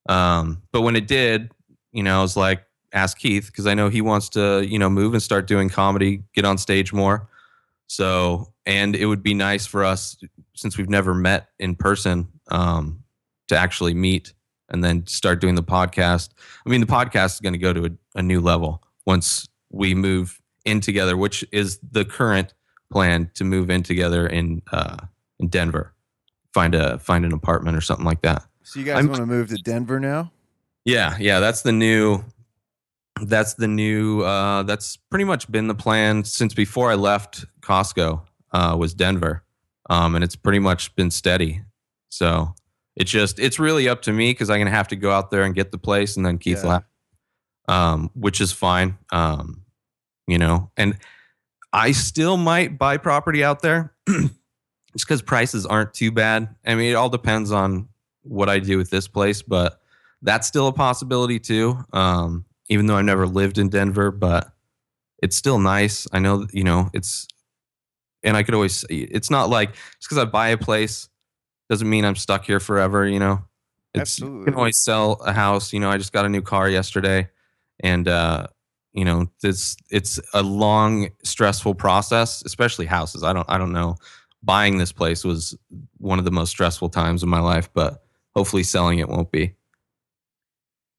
Um, 0.09 0.63
but 0.73 0.83
when 0.83 0.97
it 0.97 1.07
did, 1.07 1.51
you 1.93 2.03
know, 2.03 2.19
I 2.19 2.23
was 2.23 2.37
like, 2.37 2.65
ask 2.93 3.19
Keith 3.19 3.47
because 3.47 3.67
I 3.67 3.75
know 3.75 3.89
he 3.89 4.01
wants 4.01 4.29
to, 4.31 4.67
you 4.67 4.79
know, 4.79 4.89
move 4.89 5.15
and 5.15 5.23
start 5.23 5.47
doing 5.47 5.69
comedy, 5.69 6.23
get 6.35 6.45
on 6.45 6.59
stage 6.59 6.93
more. 6.93 7.29
So, 7.87 8.53
and 8.67 8.95
it 8.95 9.07
would 9.07 9.23
be 9.23 9.35
nice 9.35 9.67
for 9.67 9.85
us 9.85 10.17
since 10.55 10.77
we've 10.77 10.91
never 10.91 11.15
met 11.15 11.49
in 11.59 11.75
person 11.75 12.29
um, 12.51 13.03
to 13.49 13.57
actually 13.57 13.95
meet 13.95 14.35
and 14.69 14.85
then 14.85 15.07
start 15.07 15.41
doing 15.41 15.55
the 15.55 15.63
podcast. 15.63 16.31
I 16.67 16.71
mean, 16.71 16.81
the 16.81 16.87
podcast 16.87 17.35
is 17.35 17.41
going 17.41 17.55
to 17.55 17.59
go 17.59 17.73
to 17.73 17.87
a, 17.87 18.19
a 18.19 18.23
new 18.23 18.41
level 18.41 18.83
once 19.07 19.48
we 19.71 19.95
move 19.95 20.41
in 20.65 20.81
together, 20.81 21.17
which 21.17 21.45
is 21.53 21.79
the 21.91 22.05
current 22.05 22.55
plan 22.91 23.31
to 23.35 23.45
move 23.45 23.71
in 23.71 23.83
together 23.83 24.27
in 24.27 24.63
uh, 24.73 24.97
in 25.39 25.49
Denver. 25.49 25.95
Find 26.55 26.75
a 26.75 26.99
find 26.99 27.25
an 27.25 27.33
apartment 27.33 27.77
or 27.77 27.81
something 27.81 28.07
like 28.07 28.23
that. 28.23 28.43
so 28.63 28.81
you 28.81 28.87
guys 28.87 29.07
want 29.07 29.17
to 29.17 29.27
move 29.27 29.49
to 29.49 29.57
Denver 29.57 30.01
now? 30.01 30.33
Yeah, 30.85 31.17
yeah, 31.21 31.41
that's 31.41 31.63
the 31.63 31.73
new 31.73 32.25
that's 33.23 33.55
the 33.55 33.67
new 33.69 34.23
uh 34.23 34.63
that's 34.63 34.97
pretty 34.97 35.25
much 35.25 35.51
been 35.51 35.67
the 35.67 35.75
plan 35.75 36.23
since 36.25 36.55
before 36.55 36.91
I 36.91 36.95
left 36.95 37.45
Costco 37.61 38.23
uh 38.53 38.77
was 38.79 38.95
Denver. 38.95 39.43
Um 39.91 40.15
and 40.15 40.23
it's 40.25 40.37
pretty 40.37 40.61
much 40.61 40.95
been 40.97 41.11
steady. 41.11 41.63
So 42.11 42.55
it's 42.97 43.11
just 43.11 43.39
it's 43.39 43.59
really 43.59 43.89
up 43.89 44.03
to 44.03 44.13
me 44.13 44.33
cuz 44.35 44.49
I'm 44.51 44.57
going 44.59 44.67
to 44.67 44.73
have 44.73 44.89
to 44.89 44.97
go 44.97 45.11
out 45.11 45.31
there 45.31 45.43
and 45.43 45.55
get 45.55 45.73
the 45.73 45.79
place 45.79 46.17
and 46.17 46.25
then 46.25 46.39
Keith 46.39 46.63
Yeah. 46.65 46.81
Um 47.69 48.11
which 48.15 48.41
is 48.41 48.53
fine. 48.53 48.99
Um 49.13 49.63
you 50.27 50.39
know, 50.39 50.71
and 50.77 50.97
I 51.73 51.93
still 51.93 52.37
might 52.37 52.79
buy 52.79 52.97
property 52.97 53.45
out 53.45 53.63
there 53.63 53.95
just 54.09 55.07
because 55.07 55.23
prices 55.23 55.67
aren't 55.67 55.95
too 55.95 56.11
bad. 56.11 56.55
I 56.65 56.75
mean, 56.75 56.91
it 56.91 56.95
all 56.95 57.09
depends 57.09 57.53
on 57.53 57.89
what 58.23 58.49
I 58.49 58.59
do 58.59 58.79
with 58.79 58.91
this 58.91 59.09
place, 59.09 59.43
but 59.43 59.81
that's 60.23 60.47
still 60.47 60.69
a 60.69 60.73
possibility 60.73 61.39
too. 61.39 61.79
Um, 61.93 62.45
even 62.69 62.87
though 62.87 62.97
I've 62.97 63.05
never 63.05 63.27
lived 63.27 63.59
in 63.59 63.69
Denver, 63.69 64.11
but 64.11 64.53
it's 65.23 65.37
still 65.37 65.59
nice. 65.59 66.07
I 66.13 66.19
know, 66.19 66.47
you 66.53 66.65
know, 66.65 66.91
it's, 66.93 67.27
and 68.23 68.37
I 68.37 68.43
could 68.43 68.55
always, 68.55 68.85
it's 68.91 69.31
not 69.31 69.49
like 69.49 69.73
just 69.73 70.09
because 70.09 70.19
I 70.19 70.25
buy 70.25 70.49
a 70.49 70.59
place 70.59 71.09
doesn't 71.71 71.89
mean 71.89 72.05
I'm 72.05 72.17
stuck 72.17 72.45
here 72.45 72.61
forever, 72.61 73.07
you 73.07 73.19
know? 73.19 73.45
It's, 73.95 74.01
Absolutely. 74.01 74.39
You 74.41 74.45
can 74.47 74.55
always 74.55 74.79
sell 74.79 75.13
a 75.25 75.33
house. 75.33 75.73
You 75.73 75.81
know, 75.81 75.91
I 75.91 75.97
just 75.97 76.13
got 76.13 76.27
a 76.27 76.29
new 76.29 76.43
car 76.43 76.69
yesterday 76.69 77.29
and, 77.81 78.09
uh, 78.09 78.47
you 78.93 79.05
know, 79.05 79.31
this, 79.43 79.77
it's 79.91 80.21
a 80.35 80.43
long, 80.43 81.09
stressful 81.23 81.75
process, 81.75 82.43
especially 82.45 82.87
houses. 82.87 83.23
I 83.23 83.33
don't, 83.33 83.49
I 83.49 83.59
don't 83.59 83.73
know. 83.73 83.97
Buying 84.43 84.79
this 84.79 84.93
place 84.93 85.25
was 85.25 85.57
one 85.99 86.19
of 86.19 86.25
the 86.25 86.31
most 86.31 86.51
stressful 86.51 86.91
times 86.91 87.23
of 87.23 87.29
my 87.29 87.41
life, 87.41 87.69
but 87.75 88.03
hopefully 88.35 88.63
selling 88.63 88.99
it 88.99 89.09
won't 89.09 89.31
be. 89.31 89.55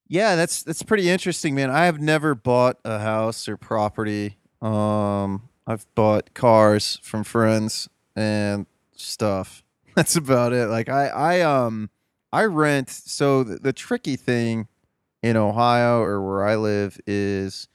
Yeah, 0.10 0.36
that's 0.36 0.64
that's 0.64 0.82
pretty 0.82 1.08
interesting, 1.08 1.54
man. 1.54 1.70
I 1.70 1.86
have 1.86 2.02
never 2.02 2.34
bought 2.34 2.80
a 2.84 2.98
house 2.98 3.48
or 3.48 3.58
property. 3.58 4.38
Um, 4.60 5.50
I've 5.68 5.86
bought 5.94 6.34
cars 6.34 7.00
from 7.04 7.24
friends 7.24 7.88
and 8.16 8.66
stuff. 8.96 9.64
That's 9.96 10.16
about 10.16 10.52
it. 10.52 10.68
Like 10.68 10.90
I, 10.90 11.08
I 11.08 11.42
um, 11.42 11.90
I 12.32 12.46
rent. 12.46 12.90
So 12.90 13.44
the, 13.44 13.58
the 13.58 13.74
tricky 13.74 14.16
thing 14.16 14.68
in 15.22 15.36
Ohio 15.38 16.02
or 16.02 16.22
where 16.22 16.46
I 16.46 16.56
live 16.56 17.00
is 17.06 17.68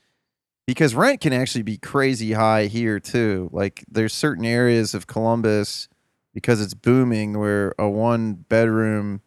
because 0.67 0.95
rent 0.95 1.21
can 1.21 1.33
actually 1.33 1.63
be 1.63 1.77
crazy 1.77 2.33
high 2.33 2.67
here 2.67 2.99
too. 2.99 3.51
Like 3.53 3.85
there's 3.91 4.15
certain 4.15 4.45
areas 4.45 4.95
of 4.95 5.07
Columbus 5.07 5.89
because 6.33 6.61
it's 6.61 6.75
booming 6.75 7.39
where 7.39 7.75
a 7.79 7.89
one 7.89 8.35
bedroom 8.35 9.21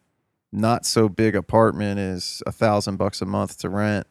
not 0.50 0.84
so 0.84 1.08
big 1.08 1.36
apartment 1.36 2.00
is 2.00 2.42
a 2.46 2.52
thousand 2.52 2.96
bucks 2.96 3.22
a 3.22 3.26
month 3.26 3.58
to 3.58 3.68
rent. 3.68 4.06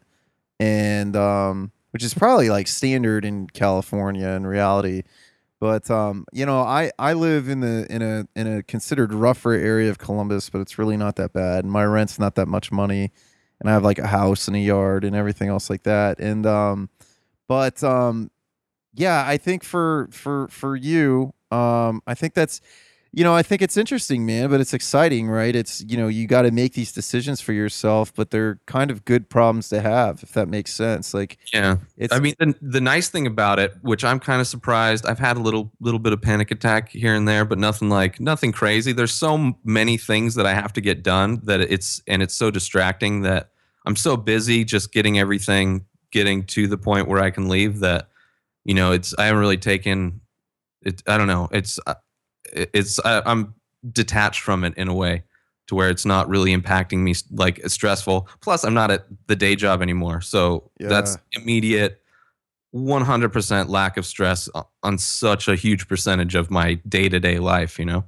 And 0.60 1.16
um 1.16 1.72
which 1.92 2.04
is 2.04 2.14
probably 2.14 2.50
like 2.50 2.68
standard 2.68 3.26
in 3.26 3.48
california 3.48 4.30
in 4.30 4.46
reality. 4.46 5.04
But 5.60 5.92
um 5.92 6.26
you 6.32 6.46
know 6.46 6.62
i 6.62 6.92
i 6.98 7.14
live 7.14 7.50
in 7.50 7.60
the 7.60 7.86
in 7.90 8.02
a 8.02 8.28
in 8.36 8.48
a 8.48 8.64
considered 8.64 9.14
rougher 9.14 9.54
area 9.54 9.90
of 9.90 9.98
columbus 9.98 10.50
but 10.50 10.62
it's 10.62 10.80
really 10.80 10.98
not 10.98 11.18
that 11.18 11.34
bad. 11.34 11.66
My 11.66 11.84
rent's 11.84 12.20
not 12.20 12.36
that 12.36 12.48
much 12.48 12.72
money 12.72 13.12
and 13.60 13.70
i 13.70 13.74
have 13.74 13.84
like 13.84 14.00
a 14.00 14.08
house 14.08 14.48
and 14.48 14.56
a 14.56 14.60
yard 14.60 15.04
and 15.04 15.16
everything 15.16 15.50
else 15.50 15.70
like 15.70 15.84
that 15.84 16.20
and 16.20 16.46
um 16.46 16.90
but 17.48 17.84
um 17.84 18.30
yeah 18.94 19.24
i 19.28 19.38
think 19.38 19.64
for 19.64 20.08
for 20.12 20.48
for 20.50 20.76
you 20.76 21.34
um 21.52 22.02
i 22.08 22.14
think 22.14 22.34
that's 22.34 22.62
you 23.12 23.24
know, 23.24 23.34
I 23.34 23.42
think 23.42 23.62
it's 23.62 23.78
interesting, 23.78 24.26
man, 24.26 24.50
but 24.50 24.60
it's 24.60 24.74
exciting, 24.74 25.28
right? 25.30 25.56
It's, 25.56 25.84
you 25.88 25.98
know, 25.98 26.08
you 26.08 26.28
got 26.28 26.44
to 26.44 26.52
make 26.52 26.74
these 26.74 26.92
decisions 26.92 27.42
for 27.42 27.54
yourself, 27.54 28.14
but 28.14 28.32
they're 28.32 28.60
kind 28.66 28.92
of 28.92 29.06
good 29.06 29.30
problems 29.30 29.70
to 29.70 29.82
have, 29.82 30.22
if 30.24 30.34
that 30.34 30.48
makes 30.48 30.74
sense. 30.74 31.14
Like, 31.14 31.38
Yeah. 31.54 31.78
it's, 31.98 32.14
I 32.14 32.20
mean, 32.20 32.36
the, 32.40 32.56
the 32.62 32.82
nice 32.82 33.10
thing 33.10 33.26
about 33.26 33.60
it, 33.60 33.74
which 33.82 34.04
I'm 34.04 34.20
kind 34.20 34.42
of 34.42 34.48
surprised, 34.48 35.06
I've 35.06 35.20
had 35.20 35.38
a 35.38 35.40
little 35.40 35.72
little 35.80 36.00
bit 36.00 36.14
of 36.14 36.22
panic 36.22 36.52
attack 36.52 36.90
here 36.90 37.16
and 37.16 37.28
there, 37.28 37.46
but 37.46 37.58
nothing 37.58 37.90
like 37.90 38.20
nothing 38.20 38.52
crazy. 38.52 38.92
There's 38.92 39.14
so 39.14 39.56
many 39.64 39.98
things 39.98 40.36
that 40.36 40.46
I 40.46 40.54
have 40.54 40.74
to 40.74 40.82
get 40.82 41.04
done 41.04 41.42
that 41.44 41.62
it's 41.62 42.02
and 42.08 42.22
it's 42.22 42.34
so 42.34 42.52
distracting 42.52 43.22
that 43.22 43.52
I'm 43.86 43.96
so 43.96 44.18
busy 44.18 44.64
just 44.66 44.92
getting 44.92 45.18
everything 45.18 45.86
getting 46.12 46.44
to 46.46 46.68
the 46.68 46.78
point 46.78 47.08
where 47.08 47.22
I 47.22 47.32
can 47.32 47.50
leave 47.50 47.80
that 47.80 48.10
you 48.66 48.74
know 48.74 48.92
it's 48.92 49.14
I 49.18 49.26
haven't 49.26 49.40
really 49.40 49.58
taken 49.58 50.22
it. 50.82 51.02
I 51.08 51.18
don't 51.18 51.28
know. 51.28 51.50
It's 51.52 51.80
uh, 51.88 51.96
it's 52.54 53.00
I, 53.00 53.22
I'm 53.26 53.54
detached 53.92 54.42
from 54.42 54.64
it 54.64 54.74
in 54.78 54.88
a 54.88 54.94
way 54.94 55.24
to 55.68 55.76
where 55.76 55.90
it's 55.90 56.06
not 56.06 56.30
really 56.30 56.56
impacting 56.56 57.00
me 57.00 57.14
like 57.32 57.60
it's 57.60 57.74
stressful. 57.74 58.28
Plus, 58.42 58.64
I'm 58.64 58.74
not 58.74 58.92
at 58.92 59.06
the 59.28 59.36
day 59.36 59.56
job 59.56 59.82
anymore, 59.82 60.22
so 60.22 60.72
that's 60.80 61.18
immediate 61.34 62.02
100% 62.76 63.70
lack 63.70 63.98
of 63.98 64.06
stress 64.06 64.50
on 64.84 64.98
such 64.98 65.48
a 65.48 65.56
huge 65.56 65.88
percentage 65.88 66.36
of 66.36 66.52
my 66.52 66.76
day-to-day 66.88 67.40
life 67.40 67.80
you 67.80 67.86
know 67.86 68.04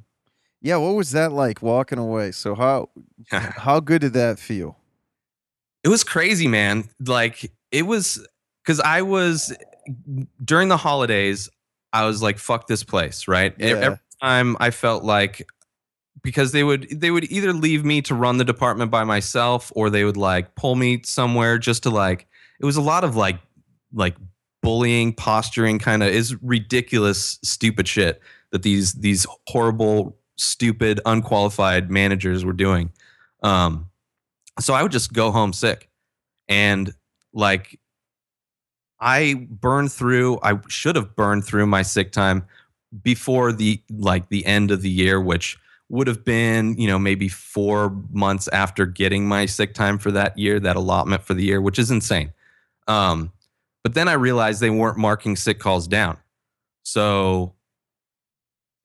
yeah, 0.62 0.76
what 0.76 0.96
was 0.96 1.12
that 1.12 1.32
like 1.32 1.62
walking 1.62 2.00
away? 2.00 2.34
So, 2.34 2.54
how, 2.54 2.90
how 3.32 3.80
good 3.80 4.02
did 4.02 4.12
that 4.14 4.38
feel? 4.38 4.76
it 5.84 5.88
was 5.88 6.04
crazy 6.04 6.48
man 6.48 6.90
like 7.06 7.52
it 7.72 7.84
was 7.84 8.26
because 8.64 8.80
i 8.82 9.02
was 9.02 9.56
during 10.44 10.68
the 10.68 10.78
holidays 10.78 11.50
i 11.94 12.06
was 12.06 12.22
like 12.22 12.38
fuck 12.38 12.68
this 12.68 12.84
place 12.84 13.28
right 13.28 13.54
Yeah. 13.58 13.98
Time 14.22 14.58
i 14.60 14.70
felt 14.70 15.04
like 15.04 15.48
because 16.22 16.52
they 16.52 16.64
would 16.64 16.88
they 16.92 17.12
would 17.12 17.30
either 17.32 17.54
leave 17.54 17.86
me 17.86 18.02
to 18.02 18.14
run 18.16 18.38
the 18.38 18.44
department 18.44 18.92
by 18.92 19.04
myself 19.04 19.72
or 19.76 19.90
they 19.90 20.04
would 20.04 20.18
like 20.18 20.56
pull 20.56 20.76
me 20.76 21.02
somewhere 21.04 21.58
just 21.58 21.84
to 21.84 21.90
like 21.90 22.28
it 22.60 22.66
was 22.66 22.76
a 22.76 22.82
lot 22.82 23.04
of 23.04 23.16
like 23.16 23.40
like 23.94 24.16
bullying 24.62 25.14
posturing 25.14 25.80
kind 25.80 26.04
of 26.04 26.10
is 26.10 26.36
ridiculous 26.44 27.40
stupid 27.44 27.88
shit 27.88 28.22
that 28.52 28.64
these 28.64 28.94
these 28.94 29.26
horrible 29.48 30.18
stupid 30.36 31.00
unqualified 31.06 31.90
managers 31.90 32.44
were 32.44 32.54
doing 32.54 32.92
um 33.44 33.90
so 34.60 34.74
I 34.74 34.84
would 34.84 34.92
just 34.92 35.14
go 35.14 35.32
home 35.32 35.54
sick. 35.54 35.90
And 36.48 36.94
like 37.34 37.80
I 39.00 39.48
burned 39.50 39.92
through 39.92 40.40
I 40.44 40.60
should 40.68 40.96
have 40.96 41.16
burned 41.16 41.46
through 41.46 41.68
my 41.68 41.82
sick 41.82 42.12
time 42.12 42.46
before 43.04 43.52
the 43.52 43.82
like 43.90 44.30
the 44.30 44.46
end 44.46 44.72
of 44.72 44.82
the 44.82 44.90
year 44.90 45.22
which 45.22 45.58
would 45.90 46.06
have 46.08 46.24
been, 46.24 46.78
you 46.78 46.88
know, 46.88 47.00
maybe 47.00 47.28
4 47.28 47.90
months 48.12 48.48
after 48.50 48.86
getting 48.86 49.28
my 49.28 49.48
sick 49.48 49.74
time 49.74 49.98
for 49.98 50.12
that 50.12 50.38
year, 50.38 50.60
that 50.60 50.76
allotment 50.76 51.24
for 51.24 51.34
the 51.34 51.44
year, 51.44 51.62
which 51.62 51.80
is 51.80 51.92
insane. 51.92 52.34
Um 52.88 53.32
but 53.84 53.94
then 53.94 54.08
I 54.08 54.14
realized 54.14 54.62
they 54.62 54.70
weren't 54.70 54.98
marking 54.98 55.36
sick 55.36 55.60
calls 55.60 55.88
down. 55.88 56.18
So 56.84 57.56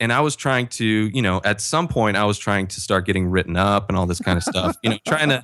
and 0.00 0.12
I 0.12 0.20
was 0.20 0.36
trying 0.36 0.66
to, 0.68 0.84
you 0.84 1.22
know, 1.22 1.40
at 1.44 1.60
some 1.60 1.88
point 1.88 2.16
I 2.16 2.24
was 2.24 2.36
trying 2.38 2.66
to 2.68 2.80
start 2.80 3.06
getting 3.06 3.30
written 3.30 3.56
up 3.56 3.88
and 3.88 3.96
all 3.96 4.06
this 4.06 4.20
kind 4.20 4.36
of 4.36 4.42
stuff, 4.44 4.76
you 4.82 4.90
know, 4.90 4.98
trying 5.06 5.28
to 5.30 5.42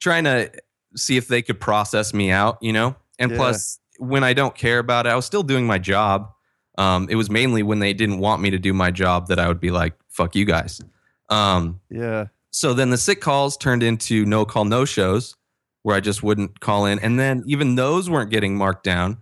trying 0.00 0.24
to 0.24 0.50
see 0.96 1.16
if 1.16 1.28
they 1.28 1.42
could 1.42 1.60
process 1.60 2.12
me 2.12 2.30
out, 2.30 2.58
you 2.60 2.72
know? 2.72 2.96
And 3.18 3.30
Yeah. 3.30 3.36
plus 3.36 3.78
when 3.98 4.24
I 4.24 4.32
don't 4.32 4.54
care 4.54 4.78
about 4.78 5.06
it, 5.06 5.10
I 5.10 5.16
was 5.16 5.24
still 5.24 5.42
doing 5.42 5.66
my 5.66 5.78
job. 5.78 6.30
Um, 6.76 7.06
it 7.10 7.14
was 7.14 7.30
mainly 7.30 7.62
when 7.62 7.78
they 7.78 7.92
didn't 7.92 8.18
want 8.18 8.42
me 8.42 8.50
to 8.50 8.58
do 8.58 8.72
my 8.72 8.90
job 8.90 9.28
that 9.28 9.38
I 9.38 9.48
would 9.48 9.60
be 9.60 9.70
like, 9.70 9.94
fuck 10.08 10.34
you 10.34 10.44
guys. 10.44 10.80
Um, 11.28 11.80
Yeah. 11.90 12.26
so 12.50 12.74
then 12.74 12.90
the 12.90 12.98
sick 12.98 13.20
calls 13.20 13.56
turned 13.56 13.82
into 13.82 14.24
no 14.24 14.44
call, 14.44 14.64
no 14.64 14.84
shows 14.84 15.36
where 15.82 15.94
I 15.96 16.00
just 16.00 16.22
wouldn't 16.22 16.60
call 16.60 16.86
in. 16.86 16.98
And 16.98 17.18
then 17.18 17.42
even 17.46 17.74
those 17.76 18.08
weren't 18.10 18.30
getting 18.30 18.56
marked 18.56 18.84
down. 18.84 19.18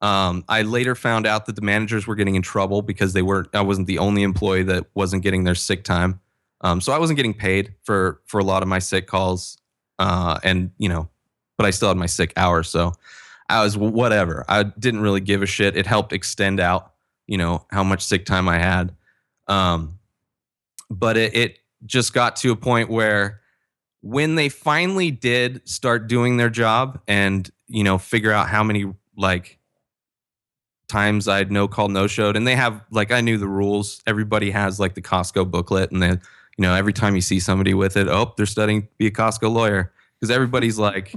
Um, 0.00 0.44
I 0.48 0.62
later 0.62 0.94
found 0.94 1.26
out 1.26 1.46
that 1.46 1.56
the 1.56 1.62
managers 1.62 2.06
were 2.06 2.14
getting 2.14 2.34
in 2.34 2.42
trouble 2.42 2.82
because 2.82 3.12
they 3.12 3.22
weren't, 3.22 3.48
I 3.54 3.60
wasn't 3.62 3.86
the 3.88 3.98
only 3.98 4.22
employee 4.22 4.62
that 4.64 4.86
wasn't 4.94 5.22
getting 5.22 5.44
their 5.44 5.54
sick 5.56 5.84
time. 5.84 6.20
Um, 6.60 6.80
so 6.80 6.92
I 6.92 6.98
wasn't 6.98 7.16
getting 7.16 7.34
paid 7.34 7.74
for, 7.82 8.20
for 8.26 8.38
a 8.40 8.44
lot 8.44 8.62
of 8.62 8.68
my 8.68 8.78
sick 8.78 9.06
calls. 9.06 9.58
Uh, 9.98 10.38
and 10.44 10.70
you 10.78 10.88
know, 10.88 11.08
but 11.56 11.66
I 11.66 11.70
still 11.70 11.88
had 11.88 11.96
my 11.96 12.06
sick 12.06 12.32
hours. 12.36 12.68
So 12.68 12.92
I 13.48 13.62
was 13.62 13.76
whatever. 13.76 14.44
I 14.48 14.64
didn't 14.64 15.00
really 15.00 15.20
give 15.20 15.42
a 15.42 15.46
shit. 15.46 15.76
It 15.76 15.86
helped 15.86 16.12
extend 16.12 16.60
out, 16.60 16.92
you 17.26 17.38
know, 17.38 17.64
how 17.70 17.82
much 17.82 18.04
sick 18.04 18.26
time 18.26 18.48
I 18.48 18.58
had. 18.58 18.94
Um, 19.46 19.98
but 20.90 21.16
it, 21.16 21.34
it 21.34 21.58
just 21.86 22.12
got 22.12 22.36
to 22.36 22.52
a 22.52 22.56
point 22.56 22.90
where 22.90 23.40
when 24.00 24.34
they 24.34 24.48
finally 24.48 25.10
did 25.10 25.66
start 25.68 26.08
doing 26.08 26.36
their 26.36 26.50
job 26.50 27.00
and 27.08 27.50
you 27.66 27.84
know 27.84 27.98
figure 27.98 28.32
out 28.32 28.48
how 28.48 28.62
many 28.62 28.92
like 29.16 29.58
times 30.88 31.28
I'd 31.28 31.52
no 31.52 31.68
call 31.68 31.88
no 31.88 32.06
showed 32.06 32.36
and 32.36 32.46
they 32.46 32.56
have 32.56 32.84
like 32.90 33.10
I 33.10 33.20
knew 33.20 33.38
the 33.38 33.48
rules 33.48 34.02
everybody 34.06 34.50
has 34.50 34.80
like 34.80 34.94
the 34.94 35.02
Costco 35.02 35.50
booklet 35.50 35.90
and 35.90 36.02
then 36.02 36.20
you 36.56 36.62
know 36.62 36.74
every 36.74 36.92
time 36.92 37.14
you 37.14 37.20
see 37.20 37.40
somebody 37.40 37.74
with 37.74 37.96
it 37.96 38.08
oh 38.08 38.32
they're 38.36 38.46
studying 38.46 38.82
to 38.82 38.88
be 38.98 39.06
a 39.06 39.10
Costco 39.10 39.50
lawyer 39.52 39.92
because 40.18 40.30
everybody's 40.30 40.78
like 40.78 41.14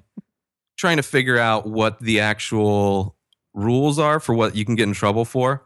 trying 0.81 0.97
to 0.97 1.03
figure 1.03 1.37
out 1.37 1.67
what 1.67 1.99
the 1.99 2.19
actual 2.19 3.15
rules 3.53 3.99
are 3.99 4.19
for 4.19 4.33
what 4.33 4.55
you 4.55 4.65
can 4.65 4.75
get 4.75 4.87
in 4.87 4.93
trouble 4.93 5.25
for 5.25 5.63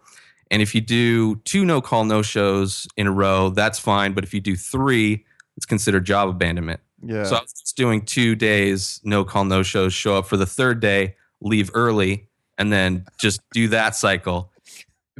and 0.51 0.61
if 0.61 0.75
you 0.75 0.81
do 0.81 1.35
two 1.37 1.63
no 1.63 1.79
call 1.81 2.03
no 2.03 2.21
shows 2.21 2.85
in 2.97 3.07
a 3.07 3.11
row 3.11 3.49
that's 3.49 3.79
fine 3.79 4.11
but 4.13 4.23
if 4.25 4.33
you 4.33 4.41
do 4.41 4.55
three 4.57 5.23
it's 5.55 5.65
considered 5.65 6.03
job 6.05 6.27
abandonment 6.27 6.81
Yeah. 7.01 7.23
so 7.23 7.35
I 7.37 7.41
was 7.41 7.53
just 7.53 7.77
doing 7.77 8.01
two 8.05 8.35
days, 8.35 8.99
no 9.03 9.23
call, 9.23 9.45
no 9.45 9.63
shows, 9.63 9.93
show 9.93 10.17
up 10.17 10.25
for 10.25 10.37
the 10.37 10.45
third 10.45 10.79
day, 10.81 11.15
leave 11.39 11.69
early, 11.73 12.27
and 12.57 12.71
then 12.73 13.05
just 13.19 13.39
do 13.53 13.67
that 13.69 13.95
cycle 13.95 14.51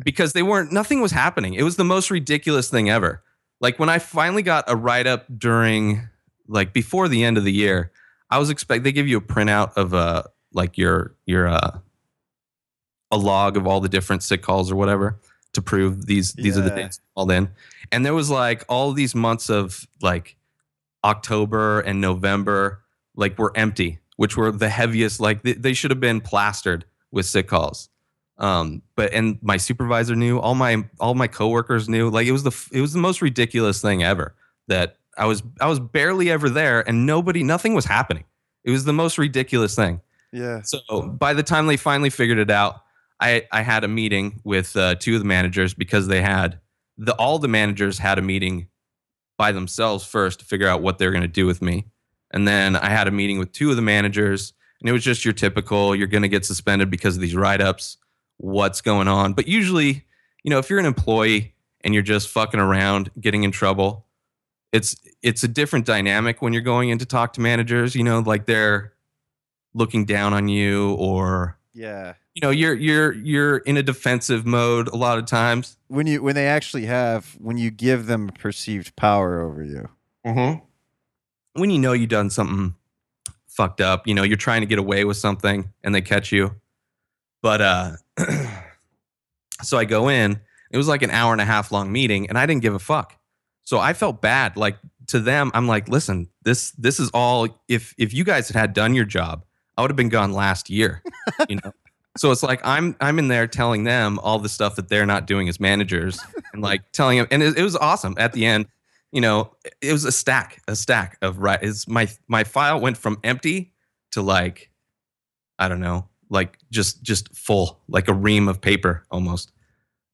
because 0.04 0.34
they 0.34 0.42
weren't, 0.44 0.72
nothing 0.72 1.00
was 1.02 1.12
happening. 1.12 1.54
It 1.54 1.64
was 1.64 1.76
the 1.76 1.84
most 1.86 2.10
ridiculous 2.12 2.70
thing 2.70 2.90
ever. 2.90 3.24
Like 3.62 3.78
when 3.80 3.88
I 3.90 4.00
finally 4.00 4.42
got 4.42 4.66
a 4.68 4.76
write 4.76 5.08
up 5.08 5.26
during, 5.38 6.02
like 6.48 6.74
before 6.74 7.08
the 7.08 7.24
end 7.24 7.38
of 7.38 7.44
the 7.44 7.54
year, 7.54 7.92
I 8.36 8.38
was 8.38 8.50
expect 8.50 8.84
they 8.84 8.92
give 8.92 9.08
you 9.08 9.18
a 9.18 9.22
printout 9.22 9.74
of 9.78 9.94
uh 9.94 10.24
like 10.54 10.78
your 10.78 11.16
your 11.26 11.48
uh 11.48 11.80
a 13.12 13.18
log 13.18 13.56
of 13.58 13.66
all 13.68 13.80
the 13.80 13.90
different 13.90 14.24
sick 14.24 14.42
calls 14.42 14.72
or 14.72 14.76
whatever 14.76 15.20
to 15.54 15.62
prove 15.62 16.06
these 16.06 16.34
these 16.34 16.58
are 16.58 16.62
the 16.62 16.70
Yeah. 16.70 16.76
dates 16.84 17.00
called 17.16 17.32
in. 17.32 17.50
And 17.92 18.06
there 18.06 18.14
was 18.14 18.30
like 18.30 18.66
all 18.68 18.92
these 18.92 19.16
months 19.16 19.50
of 19.50 19.88
like 20.02 20.36
October 21.04 21.80
and 21.82 22.02
November 22.02 22.82
like 23.16 23.38
were 23.40 23.54
empty, 23.56 24.00
which 24.18 24.36
were 24.36 24.52
the 24.52 24.70
heaviest. 24.70 25.20
Like 25.20 25.44
they, 25.44 25.54
they 25.54 25.74
should 25.74 25.92
have 25.92 26.00
been 26.02 26.20
plastered 26.20 26.84
with 27.12 27.26
sick 27.26 27.48
calls. 27.48 27.90
Um, 28.38 28.82
but 28.98 29.14
and 29.14 29.38
my 29.42 29.56
supervisor 29.58 30.16
knew, 30.16 30.40
all 30.40 30.56
my 30.56 30.84
all 31.00 31.16
my 31.16 31.28
coworkers 31.28 31.88
knew. 31.88 32.10
Like 32.10 32.28
it 32.28 32.34
was 32.34 32.44
the 32.44 32.68
it 32.74 32.82
was 32.82 32.92
the 32.92 33.00
most 33.00 33.22
ridiculous 33.22 33.82
thing 33.82 34.04
ever. 34.04 34.36
That 34.68 34.98
I 35.18 35.26
was 35.26 35.44
I 35.62 35.68
was 35.68 35.80
barely 35.80 36.30
ever 36.30 36.50
there, 36.50 36.88
and 36.88 37.06
nobody, 37.06 37.44
nothing 37.44 37.74
was 37.74 37.86
happening. 37.86 38.26
It 38.64 38.72
was 38.72 38.84
the 38.84 38.94
most 38.94 39.18
ridiculous 39.18 39.76
thing. 39.76 40.02
Yeah. 40.32 40.62
So 40.64 41.04
by 41.04 41.34
the 41.34 41.44
time 41.44 41.68
they 41.68 41.78
finally 41.78 42.10
figured 42.10 42.40
it 42.40 42.52
out, 42.52 42.82
I 43.20 43.48
I 43.52 43.62
had 43.62 43.84
a 43.84 43.88
meeting 43.88 44.42
with 44.44 44.76
uh, 44.76 44.96
two 44.96 45.14
of 45.14 45.20
the 45.22 45.28
managers 45.28 45.74
because 45.74 46.08
they 46.08 46.22
had 46.22 46.60
the 46.98 47.14
all 47.16 47.40
the 47.40 47.48
managers 47.48 48.00
had 48.00 48.20
a 48.20 48.22
meeting 48.22 48.68
by 49.38 49.52
themselves 49.52 50.06
first 50.06 50.40
to 50.40 50.46
figure 50.46 50.68
out 50.68 50.82
what 50.82 50.98
they're 50.98 51.12
going 51.12 51.22
to 51.22 51.28
do 51.28 51.46
with 51.46 51.62
me, 51.62 51.86
and 52.32 52.48
then 52.48 52.76
I 52.76 52.90
had 52.90 53.08
a 53.08 53.12
meeting 53.12 53.40
with 53.40 53.52
two 53.52 53.70
of 53.70 53.76
the 53.76 53.82
managers, 53.82 54.54
and 54.82 54.90
it 54.90 54.94
was 54.94 55.04
just 55.04 55.24
your 55.24 55.34
typical 55.34 55.96
you're 55.96 56.08
going 56.08 56.24
to 56.24 56.30
get 56.30 56.46
suspended 56.46 56.90
because 56.90 57.16
of 57.16 57.22
these 57.22 57.36
write 57.36 57.62
ups. 57.62 57.98
What's 58.38 58.82
going 58.82 59.08
on? 59.08 59.34
But 59.34 59.48
usually, 59.48 60.06
you 60.44 60.50
know, 60.50 60.60
if 60.60 60.70
you're 60.70 60.80
an 60.80 60.86
employee 60.86 61.54
and 61.82 61.94
you're 61.94 62.04
just 62.04 62.28
fucking 62.28 62.60
around, 62.60 63.10
getting 63.20 63.44
in 63.44 63.52
trouble, 63.52 64.05
it's 64.76 64.96
it's 65.22 65.44
a 65.44 65.48
different 65.48 65.86
dynamic 65.86 66.42
when 66.42 66.54
you're 66.54 66.62
going 66.62 66.90
in 66.90 66.98
to 67.00 67.06
talk 67.06 67.34
to 67.34 67.42
managers. 67.42 67.96
You 67.96 68.04
know, 68.04 68.20
like 68.20 68.46
they're 68.46 68.94
looking 69.74 70.06
down 70.06 70.34
on 70.34 70.48
you 70.48 70.94
or 70.96 71.58
Yeah. 71.74 72.14
you 72.34 72.42
know 72.42 72.50
you're 72.50 72.74
you're 72.74 73.12
you're 73.14 73.58
in 73.58 73.78
a 73.78 73.84
defensive 73.84 74.46
mode 74.46 74.88
a 74.88 74.96
lot 74.96 75.18
of 75.20 75.26
times 75.26 75.78
When 75.88 76.08
you 76.08 76.24
when 76.24 76.34
they 76.36 76.48
actually 76.48 76.86
have 76.86 77.36
when 77.40 77.58
you 77.58 77.72
give 77.72 78.06
them 78.06 78.30
perceived 78.30 78.96
power 78.96 79.42
over 79.42 79.64
you. 79.64 79.90
when 81.54 81.70
you 81.70 81.80
know 81.80 81.92
you've 81.94 82.10
done 82.10 82.30
something 82.30 82.74
fucked 83.48 83.82
up 83.82 84.08
you 84.08 84.14
know 84.14 84.24
you're 84.24 84.38
trying 84.38 84.62
to 84.62 84.66
get 84.68 84.80
away 84.80 85.04
with 85.06 85.18
something 85.18 85.72
and 85.84 85.94
they 85.94 86.02
catch 86.02 86.32
you 86.32 86.56
but 87.42 87.62
uh 87.62 87.92
so 89.62 89.78
i 89.78 89.86
go 89.86 90.10
in 90.10 90.40
it 90.72 90.78
was 90.78 90.88
like 90.88 91.02
an 91.04 91.12
hour 91.12 91.32
and 91.32 91.42
a 91.42 91.46
half 91.46 91.72
long 91.72 91.92
meeting 91.92 92.28
and 92.30 92.38
i 92.38 92.46
didn't 92.46 92.62
give 92.62 92.74
a 92.74 92.80
fuck 92.80 93.18
so 93.66 93.80
i 93.80 93.94
felt 93.94 94.22
bad 94.22 94.56
like 94.56 94.78
to 95.08 95.20
them 95.20 95.52
i'm 95.54 95.68
like 95.68 95.90
listen 95.90 96.28
this 96.44 96.72
this 96.72 97.00
is 97.00 97.12
all 97.14 97.48
if 97.68 97.94
if 97.98 98.14
you 98.14 98.24
guys 98.24 98.50
had, 98.50 98.74
done 98.74 98.96
your 98.96 99.06
job 99.06 99.44
i 99.78 99.82
would 99.82 99.92
have 99.92 99.98
been 99.98 100.10
gone 100.10 100.32
last 100.32 100.70
year 100.70 101.04
you 101.50 101.58
know? 101.58 101.72
So 102.18 102.32
it's 102.32 102.44
like 102.44 102.62
i'm 102.64 102.96
i'm 103.02 103.20
in 103.20 103.28
there 103.28 103.46
telling 103.46 103.84
them 103.84 104.20
all 104.20 104.40
the 104.40 104.48
stuff 104.48 104.78
that 104.78 104.88
they're 104.88 105.06
not 105.06 105.28
doing 105.28 105.50
as 105.50 105.60
managers 105.60 106.18
and 106.54 106.62
like 106.62 106.94
telling 106.94 107.18
them 107.18 107.28
and 107.30 107.44
it, 107.44 107.58
it 107.58 107.62
was 107.62 107.76
awesome 107.76 108.16
at 108.18 108.32
the 108.32 108.46
end 108.46 108.68
you 109.12 109.22
know? 109.22 109.52
It 109.82 109.94
was 109.94 110.04
a 110.04 110.12
stack 110.12 110.62
a 110.68 110.76
stack 110.76 111.18
of 111.22 111.40
right 111.40 111.62
is 111.62 111.90
my 111.90 112.08
my 112.30 112.46
file 112.46 112.80
went 112.80 112.98
from 112.98 113.18
empty 113.24 113.74
to 114.12 114.22
like 114.22 114.70
i 115.60 115.68
don't 115.68 115.82
know 115.82 116.08
like 116.30 116.58
just 116.72 117.04
just 117.04 117.36
full 117.36 117.82
like 117.88 118.08
a 118.08 118.14
ream 118.14 118.48
of 118.48 118.62
paper 118.62 119.06
almost. 119.12 119.52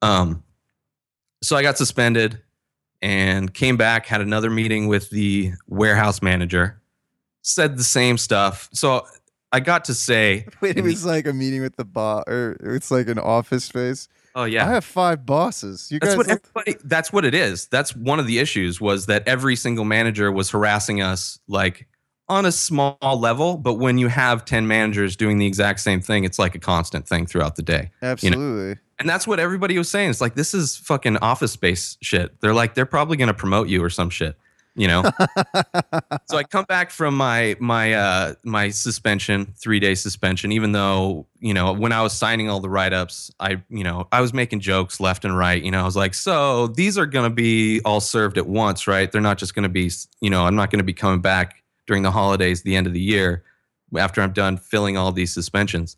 Um 0.02 0.44
so 1.44 1.56
i 1.56 1.62
got 1.62 1.78
suspended 1.78 2.42
and 3.02 3.54
came 3.54 3.78
back 3.78 4.06
had 4.06 4.22
another 4.22 4.50
meeting 4.50 4.88
with 4.88 5.10
the 5.10 5.52
warehouse 5.68 6.22
manager 6.22 6.82
said 7.42 7.78
the 7.78 7.84
same 7.84 8.18
stuff 8.18 8.70
so 8.74 9.06
i 9.52 9.60
got 9.60 9.86
to 9.86 9.94
say 9.94 10.46
Wait, 10.62 10.78
it 10.78 10.84
was 10.84 11.06
like 11.06 11.26
a 11.28 11.34
meeting 11.34 11.62
with 11.62 11.76
the 11.76 11.86
boss, 11.86 12.24
or 12.28 12.58
it's 12.62 12.92
like 12.92 13.08
an 13.08 13.20
office 13.20 13.66
space. 13.66 14.08
oh 14.36 14.44
yeah, 14.46 14.66
I 14.66 14.72
have 14.72 14.86
five 14.86 15.26
bosses. 15.26 15.92
You 15.92 16.00
That's 16.00 16.16
guys, 16.16 16.18
what 16.18 16.30
everybody. 16.30 16.76
That's 16.88 17.12
what 17.12 17.26
it 17.26 17.34
is. 17.34 17.68
That's 17.68 17.96
one 17.96 18.20
of 18.20 18.28
the 18.28 18.40
issues 18.40 18.80
was 18.80 19.08
that 19.08 19.28
every 19.28 19.56
single 19.56 19.84
manager 19.84 20.32
was 20.32 20.50
harassing 20.52 21.02
us 21.02 21.40
like 21.48 21.88
on 22.32 22.46
a 22.46 22.52
small 22.52 22.98
level, 23.02 23.58
but 23.58 23.74
when 23.74 23.98
you 23.98 24.08
have 24.08 24.46
ten 24.46 24.65
managers 24.65 25.17
doing 25.17 25.38
the 25.38 25.46
exact 25.46 25.82
same 25.82 26.00
thing, 26.02 26.24
it's 26.24 26.39
like 26.39 26.56
a 26.56 26.60
constant 26.60 27.06
thing 27.06 27.26
throughout 27.26 27.58
the 27.58 27.62
day. 27.62 27.91
absolutely. 28.02 28.78
And 29.00 29.10
that's 29.10 29.28
what 29.28 29.39
everybody 29.39 29.78
was 29.78 29.89
saying. 29.89 30.12
It's 30.12 30.22
like 30.22 30.36
this 30.36 30.54
is 30.54 30.78
fucking 30.78 31.17
office 31.17 31.52
space 31.52 31.98
shit. 32.02 32.39
They're 32.39 32.54
like 32.54 32.74
they're 32.74 32.86
probably 32.86 33.17
going 33.17 33.28
to 33.28 33.34
promote 33.34 33.67
you 33.67 33.84
or 33.84 33.89
some 33.89 34.10
shit, 34.10 34.38
you 34.76 34.88
know. 34.88 35.04
so 36.30 36.38
I 36.38 36.44
come 36.44 36.65
back 36.70 36.89
from 36.89 37.17
my 37.17 37.58
my 37.60 37.94
uh 37.94 38.36
my 38.44 38.70
suspension, 38.70 39.48
3-day 39.60 39.96
suspension 39.96 40.54
even 40.54 40.72
though, 40.72 41.26
you 41.39 41.54
know, 41.54 41.74
when 41.74 41.91
I 41.91 42.02
was 42.02 42.13
signing 42.13 42.48
all 42.48 42.62
the 42.62 42.70
write-ups, 42.70 43.32
I, 43.39 43.62
you 43.70 43.84
know, 43.84 44.08
I 44.12 44.22
was 44.22 44.34
making 44.34 44.62
jokes 44.62 45.02
left 45.02 45.26
and 45.26 45.36
right, 45.36 45.62
you 45.62 45.72
know. 45.72 45.82
I 45.82 45.86
was 45.86 45.98
like, 45.98 46.13
"So, 46.13 46.67
these 46.67 46.98
are 46.98 47.08
going 47.08 47.30
to 47.30 47.36
be 47.36 47.82
all 47.84 48.00
served 48.00 48.38
at 48.38 48.48
once, 48.48 48.88
right? 48.88 49.12
They're 49.12 49.20
not 49.20 49.39
just 49.39 49.56
going 49.56 49.63
to 49.63 49.70
be, 49.70 49.91
you 50.22 50.30
know, 50.30 50.46
I'm 50.46 50.56
not 50.56 50.70
going 50.70 50.80
to 50.80 50.86
be 50.86 50.94
coming 50.94 51.22
back 51.22 51.61
during 51.92 52.04
the 52.04 52.12
holidays, 52.12 52.62
the 52.62 52.78
end 52.78 52.88
of 52.88 52.94
the 52.94 53.02
year 53.02 53.44
after 53.98 54.22
I'm 54.22 54.32
done 54.32 54.56
filling 54.56 54.96
all 54.96 55.12
these 55.12 55.34
suspensions." 55.34 55.98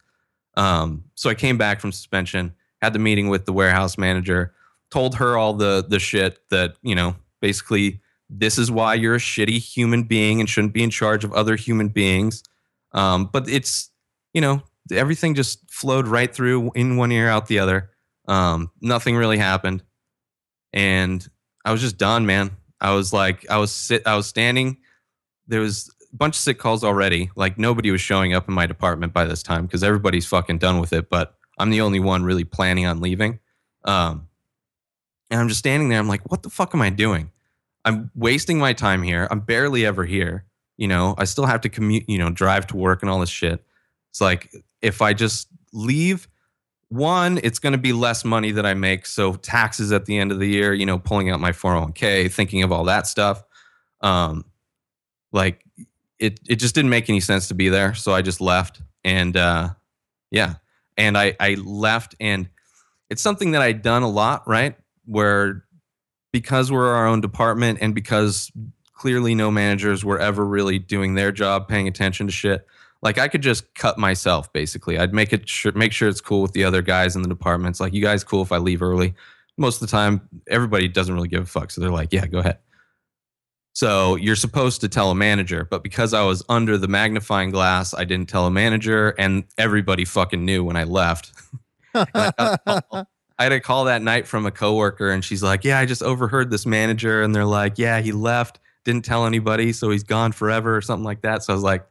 Um, 0.57 1.03
so 1.13 1.29
I 1.29 1.35
came 1.35 1.57
back 1.57 1.79
from 1.79 1.91
suspension, 1.91 2.55
had 2.81 2.93
the 2.93 2.99
meeting 2.99 3.29
with 3.29 3.45
the 3.45 3.53
warehouse 3.53 3.95
manager, 3.95 4.55
told 4.89 5.15
her 5.15 5.37
all 5.37 5.53
the 5.53 5.85
the 5.87 5.99
shit 5.99 6.39
that, 6.49 6.75
you 6.81 6.95
know, 6.95 7.15
basically 7.41 8.01
this 8.27 8.57
is 8.57 8.71
why 8.71 8.95
you're 8.95 9.15
a 9.15 9.19
shitty 9.19 9.59
human 9.59 10.03
being 10.03 10.39
and 10.39 10.49
shouldn't 10.49 10.73
be 10.73 10.81
in 10.81 10.89
charge 10.89 11.23
of 11.23 11.31
other 11.33 11.55
human 11.55 11.89
beings. 11.89 12.43
Um, 12.91 13.29
but 13.31 13.47
it's, 13.47 13.91
you 14.33 14.41
know, 14.41 14.63
everything 14.91 15.35
just 15.35 15.59
flowed 15.69 16.07
right 16.07 16.33
through 16.33 16.71
in 16.73 16.97
one 16.97 17.11
ear, 17.11 17.29
out 17.29 17.45
the 17.45 17.59
other. 17.59 17.91
Um, 18.27 18.71
nothing 18.81 19.15
really 19.15 19.37
happened. 19.37 19.83
And 20.71 21.27
I 21.63 21.71
was 21.71 21.81
just 21.81 21.97
done, 21.97 22.25
man. 22.25 22.51
I 22.81 22.95
was 22.95 23.13
like, 23.13 23.49
I 23.49 23.57
was 23.57 23.71
sit, 23.71 24.07
I 24.07 24.15
was 24.15 24.25
standing. 24.25 24.77
There 25.47 25.59
was 25.59 25.93
a 26.11 26.15
bunch 26.15 26.35
of 26.35 26.39
sick 26.39 26.59
calls 26.59 26.83
already. 26.83 27.31
Like 27.35 27.57
nobody 27.57 27.91
was 27.91 28.01
showing 28.01 28.33
up 28.33 28.47
in 28.47 28.53
my 28.53 28.67
department 28.67 29.13
by 29.13 29.25
this 29.25 29.43
time 29.43 29.65
because 29.65 29.83
everybody's 29.83 30.25
fucking 30.25 30.59
done 30.59 30.79
with 30.79 30.93
it. 30.93 31.09
But 31.09 31.35
I'm 31.57 31.69
the 31.69 31.81
only 31.81 31.99
one 31.99 32.23
really 32.23 32.43
planning 32.43 32.85
on 32.85 33.01
leaving. 33.01 33.39
Um, 33.85 34.27
and 35.29 35.39
I'm 35.39 35.47
just 35.47 35.59
standing 35.59 35.89
there. 35.89 35.99
I'm 35.99 36.07
like, 36.07 36.29
what 36.29 36.43
the 36.43 36.49
fuck 36.49 36.73
am 36.73 36.81
I 36.81 36.89
doing? 36.89 37.31
I'm 37.85 38.11
wasting 38.15 38.59
my 38.59 38.73
time 38.73 39.03
here. 39.03 39.27
I'm 39.29 39.41
barely 39.41 39.85
ever 39.85 40.05
here. 40.05 40.45
You 40.77 40.87
know, 40.87 41.15
I 41.17 41.25
still 41.25 41.45
have 41.45 41.61
to 41.61 41.69
commute, 41.69 42.07
you 42.07 42.17
know, 42.17 42.29
drive 42.29 42.67
to 42.67 42.77
work 42.77 43.01
and 43.01 43.09
all 43.09 43.19
this 43.19 43.29
shit. 43.29 43.63
It's 44.11 44.21
like 44.21 44.53
if 44.81 45.01
I 45.01 45.13
just 45.13 45.47
leave, 45.73 46.27
one, 46.89 47.39
it's 47.43 47.59
going 47.59 47.73
to 47.73 47.79
be 47.79 47.93
less 47.93 48.23
money 48.23 48.51
that 48.51 48.65
I 48.65 48.73
make. 48.73 49.05
So 49.05 49.33
taxes 49.33 49.91
at 49.91 50.05
the 50.05 50.17
end 50.17 50.31
of 50.31 50.39
the 50.39 50.47
year, 50.47 50.73
you 50.73 50.85
know, 50.85 50.99
pulling 50.99 51.29
out 51.29 51.39
my 51.39 51.51
401k, 51.51 52.31
thinking 52.31 52.63
of 52.63 52.71
all 52.71 52.85
that 52.85 53.07
stuff. 53.07 53.43
Um, 54.01 54.45
like 55.33 55.65
it, 56.19 56.39
it 56.47 56.55
just 56.55 56.73
didn't 56.75 56.89
make 56.89 57.09
any 57.09 57.19
sense 57.19 57.49
to 57.49 57.53
be 57.53 57.69
there. 57.69 57.93
So 57.93 58.13
I 58.13 58.21
just 58.21 58.39
left 58.39 58.81
and, 59.03 59.35
uh, 59.35 59.69
yeah. 60.31 60.55
And 60.95 61.17
I, 61.17 61.35
I 61.39 61.55
left 61.55 62.15
and 62.19 62.47
it's 63.09 63.21
something 63.21 63.51
that 63.51 63.61
I'd 63.61 63.81
done 63.81 64.03
a 64.03 64.09
lot, 64.09 64.47
right? 64.47 64.75
Where 65.05 65.65
because 66.33 66.71
we're 66.71 66.89
our 66.89 67.07
own 67.07 67.21
department 67.21 67.79
and 67.81 67.95
because 67.95 68.51
clearly 68.93 69.35
no 69.35 69.49
managers 69.51 70.03
were 70.03 70.19
ever 70.19 70.45
really 70.45 70.79
doing 70.79 71.15
their 71.15 71.31
job 71.31 71.67
paying 71.67 71.87
attention 71.87 72.25
to 72.27 72.33
shit 72.33 72.67
like 73.01 73.17
i 73.17 73.27
could 73.27 73.41
just 73.41 73.73
cut 73.75 73.97
myself 73.97 74.51
basically 74.51 74.97
i'd 74.97 75.13
make 75.13 75.31
it 75.31 75.47
sure 75.47 75.71
make 75.73 75.93
sure 75.93 76.09
it's 76.09 76.21
cool 76.21 76.41
with 76.41 76.53
the 76.53 76.63
other 76.63 76.81
guys 76.81 77.15
in 77.15 77.21
the 77.21 77.27
departments 77.27 77.79
like 77.79 77.93
you 77.93 78.01
guys 78.01 78.23
cool 78.23 78.41
if 78.41 78.51
i 78.51 78.57
leave 78.57 78.81
early 78.81 79.13
most 79.57 79.81
of 79.81 79.87
the 79.87 79.91
time 79.91 80.27
everybody 80.47 80.87
doesn't 80.87 81.13
really 81.13 81.27
give 81.27 81.43
a 81.43 81.45
fuck 81.45 81.69
so 81.69 81.79
they're 81.79 81.91
like 81.91 82.11
yeah 82.11 82.25
go 82.25 82.39
ahead 82.39 82.57
so 83.73 84.15
you're 84.15 84.35
supposed 84.35 84.81
to 84.81 84.87
tell 84.87 85.11
a 85.11 85.15
manager 85.15 85.67
but 85.69 85.83
because 85.83 86.13
i 86.13 86.23
was 86.23 86.43
under 86.49 86.77
the 86.77 86.87
magnifying 86.87 87.49
glass 87.49 87.93
i 87.93 88.03
didn't 88.03 88.29
tell 88.29 88.45
a 88.45 88.51
manager 88.51 89.09
and 89.17 89.43
everybody 89.57 90.05
fucking 90.05 90.45
knew 90.45 90.63
when 90.63 90.75
i 90.75 90.83
left 90.83 91.31
I 91.95 92.31
got 92.37 92.65
call- 92.65 93.07
I 93.39 93.43
had 93.43 93.51
a 93.51 93.59
call 93.59 93.85
that 93.85 94.03
night 94.03 94.27
from 94.27 94.45
a 94.45 94.51
coworker, 94.51 95.09
and 95.09 95.25
she's 95.25 95.41
like, 95.41 95.63
"Yeah, 95.63 95.79
I 95.79 95.87
just 95.87 96.03
overheard 96.03 96.51
this 96.51 96.67
manager, 96.67 97.23
and 97.23 97.33
they're 97.33 97.45
like, 97.45 97.79
yeah, 97.79 97.99
he 97.99 98.11
left, 98.11 98.59
didn't 98.83 99.05
tell 99.05 99.25
anybody, 99.25 99.73
so 99.73 99.89
he's 99.89 100.03
gone 100.03 100.31
forever 100.33 100.77
or 100.77 100.81
something 100.81 101.03
like 101.03 101.23
that." 101.23 101.43
So 101.43 101.51
I 101.51 101.55
was 101.55 101.63
like, 101.63 101.83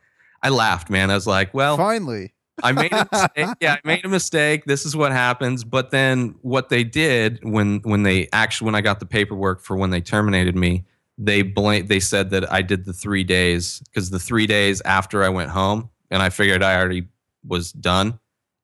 I 0.43 0.51
laughed, 0.51 0.89
man. 0.89 1.11
I 1.11 1.15
was 1.15 1.27
like, 1.27 1.53
well, 1.53 1.77
Finally. 1.77 2.33
I 2.63 2.71
made 2.73 2.93
a 2.93 3.09
mistake. 3.11 3.49
Yeah, 3.61 3.75
I 3.75 3.81
made 3.85 4.05
a 4.05 4.09
mistake. 4.09 4.67
This 4.67 4.87
is 4.87 4.95
what 4.95 5.11
happens. 5.11 5.65
But 5.65 5.91
then 5.91 6.37
what 6.43 6.69
they 6.69 6.85
did 6.85 7.41
when 7.43 7.81
when 7.81 8.05
they 8.05 8.29
actually 8.33 8.67
when 8.67 8.77
I 8.77 8.81
got 8.81 9.01
the 9.01 9.07
paperwork 9.07 9.61
for 9.61 9.77
when 9.77 9.91
they 9.91 10.01
terminated 10.01 10.55
me, 10.55 10.85
they 11.19 11.43
blank 11.43 11.89
they 11.89 12.01
said 12.01 12.31
that 12.31 12.51
I 12.51 12.63
did 12.63 12.85
the 12.85 12.93
three 12.93 13.25
days 13.25 13.81
because 13.87 14.11
the 14.11 14.19
three 14.19 14.47
days 14.47 14.81
after 14.85 15.23
I 15.23 15.29
went 15.29 15.51
home 15.51 15.91
and 16.11 16.23
I 16.23 16.31
figured 16.31 16.63
I 16.63 16.77
already 16.77 17.09
was 17.47 17.73
done. 17.73 18.19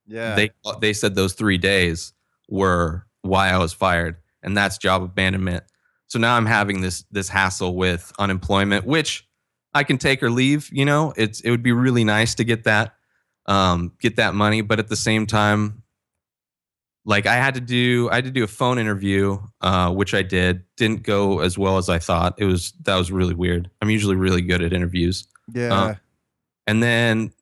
Yeah. 0.06 0.34
They 0.34 0.50
they 0.80 0.92
said 0.92 1.14
those 1.14 1.34
three 1.34 1.58
days 1.58 2.12
were 2.48 3.06
why 3.22 3.50
I 3.50 3.58
was 3.58 3.72
fired, 3.72 4.16
and 4.42 4.56
that's 4.56 4.78
job 4.78 5.02
abandonment. 5.02 5.64
So 6.06 6.18
now 6.18 6.36
I'm 6.36 6.46
having 6.46 6.80
this 6.80 7.04
this 7.10 7.28
hassle 7.28 7.76
with 7.76 8.12
unemployment, 8.18 8.86
which 8.86 9.28
I 9.74 9.84
can 9.84 9.98
take 9.98 10.22
or 10.22 10.30
leave. 10.30 10.70
You 10.72 10.84
know, 10.84 11.12
it's 11.16 11.40
it 11.40 11.50
would 11.50 11.62
be 11.62 11.72
really 11.72 12.04
nice 12.04 12.34
to 12.36 12.44
get 12.44 12.64
that 12.64 12.94
um, 13.46 13.92
get 14.00 14.16
that 14.16 14.34
money, 14.34 14.62
but 14.62 14.78
at 14.78 14.88
the 14.88 14.96
same 14.96 15.26
time, 15.26 15.82
like 17.08 17.26
I 17.26 17.36
had 17.36 17.54
to 17.54 17.60
do 17.60 18.10
I 18.10 18.16
had 18.16 18.24
to 18.24 18.30
do 18.30 18.44
a 18.44 18.48
phone 18.48 18.78
interview, 18.78 19.38
uh, 19.62 19.90
which 19.90 20.12
I 20.12 20.20
did. 20.20 20.62
Didn't 20.76 21.04
go 21.04 21.40
as 21.40 21.56
well 21.56 21.78
as 21.78 21.88
I 21.88 21.98
thought. 21.98 22.34
It 22.36 22.44
was 22.44 22.72
that 22.82 22.96
was 22.96 23.10
really 23.10 23.34
weird. 23.34 23.70
I'm 23.80 23.88
usually 23.88 24.14
really 24.14 24.42
good 24.42 24.60
at 24.62 24.74
interviews. 24.74 25.26
Yeah. 25.52 25.72
Uh, 25.72 25.94
and 26.66 26.82
then 26.82 27.32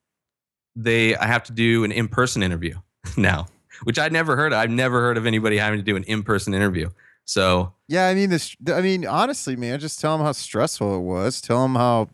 they 0.76 1.16
I 1.16 1.26
have 1.26 1.42
to 1.44 1.52
do 1.52 1.83
an 1.83 1.90
in-person 1.90 2.44
interview 2.44 2.79
now, 3.16 3.48
which 3.83 3.98
I'd 3.98 4.12
never 4.12 4.37
heard 4.37 4.52
of. 4.52 4.61
I've 4.61 4.70
never 4.70 5.00
heard 5.00 5.16
of 5.16 5.26
anybody 5.26 5.59
having 5.59 5.81
to 5.81 5.85
do 5.85 5.96
an 5.96 6.05
in-person 6.05 6.55
interview. 6.55 6.88
So 7.24 7.74
yeah, 7.88 8.07
I 8.07 8.14
mean 8.14 8.31
this 8.31 8.57
I 8.72 8.81
mean 8.81 9.05
honestly, 9.05 9.57
man, 9.57 9.81
just 9.81 10.00
tell 10.00 10.16
them 10.16 10.24
how 10.24 10.31
stressful 10.31 10.94
it 10.94 11.02
was. 11.02 11.40
Tell 11.40 11.62
them 11.62 11.74
how 11.74 12.09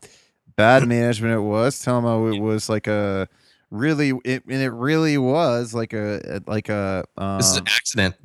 bad 0.55 0.87
management 0.87 1.35
it 1.35 1.41
was. 1.41 1.79
Tell 1.79 2.01
them 2.01 2.05
how 2.05 2.25
it 2.25 2.39
was 2.39 2.67
like 2.67 2.87
a 2.87 3.29
really 3.73 4.13
it, 4.23 4.45
and 4.45 4.61
it 4.61 4.69
really 4.69 5.17
was 5.17 5.73
like 5.73 5.93
a 5.93 6.41
like 6.47 6.69
a 6.69 7.03
um, 7.17 7.37
this 7.37 7.49
is 7.51 7.57
an 7.57 7.67
accident 7.67 8.15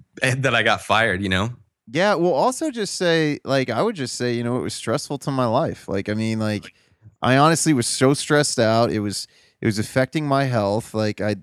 that 0.42 0.54
I 0.54 0.62
got 0.62 0.82
fired, 0.82 1.22
you 1.22 1.28
know. 1.28 1.50
Yeah, 1.90 2.14
well 2.14 2.34
also 2.34 2.70
just 2.70 2.96
say 2.96 3.38
like 3.44 3.70
I 3.70 3.82
would 3.82 3.96
just 3.96 4.14
say, 4.16 4.34
you 4.34 4.44
know, 4.44 4.58
it 4.58 4.62
was 4.62 4.74
stressful 4.74 5.18
to 5.18 5.30
my 5.30 5.46
life. 5.46 5.88
Like 5.88 6.08
I 6.08 6.14
mean 6.14 6.38
like 6.38 6.74
I 7.22 7.38
honestly 7.38 7.72
was 7.72 7.86
so 7.86 8.14
stressed 8.14 8.58
out. 8.58 8.92
It 8.92 9.00
was 9.00 9.26
it 9.60 9.66
was 9.66 9.78
affecting 9.78 10.26
my 10.26 10.44
health. 10.44 10.92
Like 10.92 11.20
I 11.20 11.36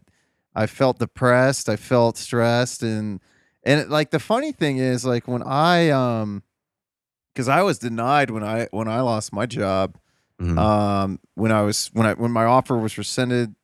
I 0.54 0.68
felt 0.68 1.00
depressed, 1.00 1.68
I 1.68 1.76
felt 1.76 2.18
stressed 2.18 2.84
and 2.84 3.20
and 3.64 3.82
it, 3.82 3.90
like 3.90 4.12
the 4.12 4.20
funny 4.20 4.52
thing 4.52 4.78
is 4.78 5.04
like 5.04 5.28
when 5.28 5.42
I 5.42 5.90
um 5.90 6.44
cuz 7.36 7.48
I 7.48 7.64
was 7.64 7.80
denied 7.80 8.30
when 8.30 8.44
I 8.44 8.68
when 8.72 8.88
I 8.88 9.02
lost 9.02 9.34
my 9.34 9.48
job 9.48 9.98
Mhm. 10.40 10.60
um 10.60 11.20
when 11.36 11.52
I 11.52 11.62
was 11.64 11.90
when 11.94 12.06
I 12.06 12.14
when 12.14 12.32
my 12.32 12.44
offer 12.46 12.78
was 12.78 12.98
rescinded 12.98 13.56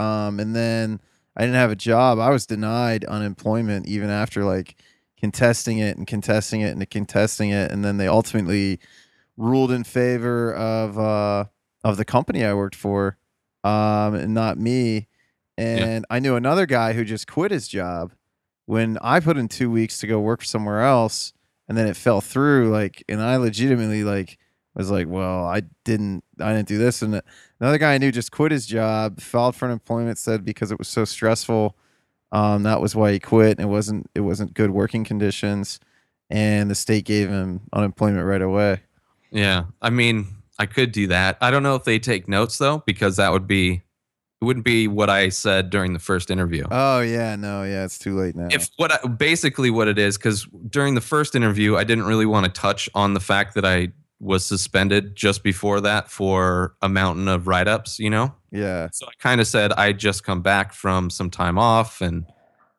um 0.00 0.40
and 0.40 0.54
then 0.54 1.00
I 1.36 1.42
didn't 1.42 1.56
have 1.56 1.70
a 1.70 1.76
job. 1.76 2.18
I 2.18 2.30
was 2.30 2.46
denied 2.46 3.04
unemployment 3.04 3.86
even 3.86 4.10
after 4.10 4.44
like 4.44 4.76
contesting 5.18 5.78
it 5.78 5.96
and 5.96 6.06
contesting 6.06 6.60
it 6.62 6.72
and 6.76 6.90
contesting 6.90 7.50
it. 7.50 7.70
And 7.70 7.84
then 7.84 7.98
they 7.98 8.08
ultimately 8.08 8.80
ruled 9.36 9.70
in 9.70 9.84
favor 9.84 10.54
of 10.54 10.98
uh 10.98 11.44
of 11.84 11.96
the 11.96 12.04
company 12.04 12.44
I 12.44 12.54
worked 12.54 12.76
for 12.76 13.16
um 13.64 14.14
and 14.14 14.34
not 14.34 14.58
me. 14.58 15.08
And 15.58 16.06
I 16.10 16.20
knew 16.20 16.36
another 16.36 16.66
guy 16.66 16.94
who 16.94 17.04
just 17.04 17.26
quit 17.26 17.50
his 17.50 17.68
job 17.68 18.12
when 18.66 18.98
I 19.02 19.20
put 19.20 19.36
in 19.36 19.48
2 19.48 19.70
weeks 19.70 19.98
to 19.98 20.06
go 20.06 20.20
work 20.20 20.44
somewhere 20.44 20.82
else 20.82 21.32
and 21.68 21.76
then 21.76 21.86
it 21.86 21.96
fell 21.96 22.20
through 22.20 22.70
like 22.70 23.04
and 23.08 23.20
I 23.22 23.36
legitimately 23.36 24.04
like 24.04 24.38
was 24.74 24.90
like, 24.90 25.08
well, 25.08 25.44
I 25.44 25.62
didn't, 25.84 26.24
I 26.40 26.52
didn't 26.52 26.68
do 26.68 26.78
this. 26.78 27.02
And 27.02 27.22
another 27.60 27.78
guy 27.78 27.94
I 27.94 27.98
knew 27.98 28.10
just 28.10 28.32
quit 28.32 28.52
his 28.52 28.66
job, 28.66 29.20
filed 29.20 29.56
for 29.56 29.66
unemployment, 29.66 30.18
said 30.18 30.44
because 30.44 30.70
it 30.72 30.78
was 30.78 30.88
so 30.88 31.04
stressful, 31.04 31.76
um, 32.32 32.62
that 32.64 32.80
was 32.80 32.94
why 32.94 33.12
he 33.12 33.20
quit. 33.20 33.58
And 33.58 33.60
it 33.60 33.70
wasn't, 33.70 34.10
it 34.14 34.20
wasn't 34.20 34.54
good 34.54 34.70
working 34.70 35.04
conditions, 35.04 35.80
and 36.28 36.70
the 36.70 36.74
state 36.74 37.04
gave 37.04 37.28
him 37.28 37.60
unemployment 37.72 38.26
right 38.26 38.42
away. 38.42 38.80
Yeah, 39.30 39.64
I 39.80 39.90
mean, 39.90 40.26
I 40.58 40.66
could 40.66 40.92
do 40.92 41.06
that. 41.08 41.38
I 41.40 41.50
don't 41.50 41.62
know 41.62 41.74
if 41.76 41.84
they 41.84 41.98
take 41.98 42.28
notes 42.28 42.58
though, 42.58 42.82
because 42.86 43.16
that 43.16 43.32
would 43.32 43.46
be 43.46 43.82
it 44.40 44.44
wouldn't 44.46 44.64
be 44.64 44.88
what 44.88 45.10
I 45.10 45.28
said 45.28 45.68
during 45.68 45.92
the 45.92 45.98
first 45.98 46.30
interview. 46.30 46.66
Oh 46.70 47.00
yeah, 47.00 47.36
no, 47.36 47.62
yeah, 47.62 47.84
it's 47.84 47.98
too 47.98 48.18
late 48.18 48.34
now. 48.34 48.48
if 48.50 48.70
what 48.76 48.92
I, 48.92 49.06
basically 49.06 49.70
what 49.70 49.86
it 49.86 49.98
is, 49.98 50.16
because 50.16 50.46
during 50.68 50.94
the 50.94 51.00
first 51.02 51.34
interview, 51.34 51.76
I 51.76 51.84
didn't 51.84 52.04
really 52.04 52.26
want 52.26 52.46
to 52.46 52.52
touch 52.52 52.88
on 52.94 53.12
the 53.12 53.20
fact 53.20 53.54
that 53.54 53.66
I 53.66 53.88
was 54.20 54.44
suspended 54.44 55.16
just 55.16 55.42
before 55.42 55.80
that 55.80 56.10
for 56.10 56.74
a 56.82 56.88
mountain 56.88 57.26
of 57.26 57.46
write 57.46 57.66
ups, 57.66 57.98
you 57.98 58.10
know? 58.10 58.34
yeah, 58.52 58.88
So 58.92 59.06
I 59.06 59.12
kind 59.18 59.40
of 59.40 59.46
said 59.46 59.72
I'd 59.72 59.98
just 59.98 60.24
come 60.24 60.42
back 60.42 60.74
from 60.74 61.08
some 61.08 61.30
time 61.30 61.58
off 61.58 62.02
and, 62.02 62.26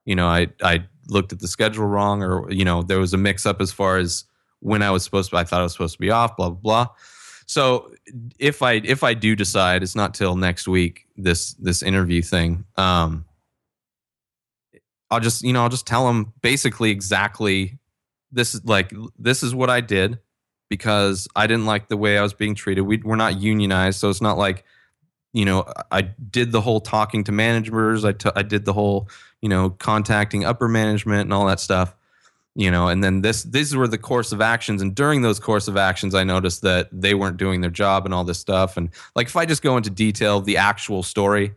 you 0.05 0.15
know, 0.15 0.27
I, 0.27 0.47
I 0.61 0.85
looked 1.07 1.33
at 1.33 1.39
the 1.39 1.47
schedule 1.47 1.85
wrong 1.85 2.21
or, 2.21 2.49
you 2.51 2.63
know, 2.63 2.83
there 2.83 2.99
was 2.99 3.13
a 3.13 3.17
mix 3.17 3.45
up 3.45 3.59
as 3.59 3.71
far 3.71 3.97
as 3.97 4.25
when 4.59 4.83
I 4.83 4.91
was 4.91 5.03
supposed 5.03 5.31
to, 5.31 5.37
I 5.37 5.43
thought 5.43 5.61
I 5.61 5.63
was 5.63 5.73
supposed 5.73 5.93
to 5.93 5.99
be 5.99 6.11
off, 6.11 6.37
blah, 6.37 6.49
blah, 6.49 6.59
blah. 6.85 6.87
So 7.47 7.91
if 8.37 8.61
I, 8.61 8.73
if 8.73 9.03
I 9.03 9.15
do 9.15 9.35
decide 9.35 9.81
it's 9.81 9.95
not 9.95 10.13
till 10.13 10.35
next 10.35 10.67
week, 10.67 11.07
this, 11.17 11.53
this 11.55 11.81
interview 11.81 12.21
thing, 12.21 12.65
um, 12.77 13.25
I'll 15.09 15.19
just, 15.19 15.43
you 15.43 15.53
know, 15.53 15.63
I'll 15.63 15.69
just 15.69 15.87
tell 15.87 16.05
them 16.05 16.33
basically 16.41 16.91
exactly 16.91 17.79
this 18.31 18.53
is 18.53 18.63
like, 18.63 18.93
this 19.17 19.41
is 19.41 19.55
what 19.55 19.69
I 19.69 19.81
did 19.81 20.19
because 20.71 21.27
I 21.35 21.47
didn't 21.47 21.65
like 21.65 21.89
the 21.89 21.97
way 21.97 22.17
I 22.17 22.21
was 22.21 22.33
being 22.33 22.55
treated. 22.55 22.83
We, 22.83 23.01
we're 23.03 23.17
not 23.17 23.41
unionized. 23.41 23.99
So 23.99 24.09
it's 24.09 24.21
not 24.21 24.37
like, 24.37 24.63
you 25.33 25.43
know, 25.43 25.65
I 25.91 26.03
did 26.03 26.53
the 26.53 26.61
whole 26.61 26.79
talking 26.79 27.25
to 27.25 27.33
managers. 27.33 28.05
I, 28.05 28.13
t- 28.13 28.31
I 28.37 28.41
did 28.41 28.63
the 28.63 28.71
whole, 28.71 29.09
you 29.41 29.49
know, 29.49 29.71
contacting 29.71 30.45
upper 30.45 30.69
management 30.69 31.23
and 31.23 31.33
all 31.33 31.45
that 31.47 31.59
stuff, 31.59 31.93
you 32.55 32.71
know, 32.71 32.87
and 32.87 33.03
then 33.03 33.21
this, 33.21 33.43
these 33.43 33.75
were 33.75 33.85
the 33.85 33.97
course 33.97 34.31
of 34.31 34.39
actions. 34.39 34.81
And 34.81 34.95
during 34.95 35.23
those 35.23 35.41
course 35.41 35.67
of 35.67 35.75
actions, 35.75 36.15
I 36.15 36.23
noticed 36.23 36.61
that 36.61 36.87
they 36.93 37.15
weren't 37.15 37.35
doing 37.35 37.59
their 37.59 37.69
job 37.69 38.05
and 38.05 38.13
all 38.13 38.23
this 38.23 38.39
stuff. 38.39 38.77
And 38.77 38.91
like, 39.13 39.27
if 39.27 39.35
I 39.35 39.45
just 39.45 39.61
go 39.61 39.75
into 39.75 39.89
detail 39.89 40.39
the 40.39 40.55
actual 40.55 41.03
story, 41.03 41.53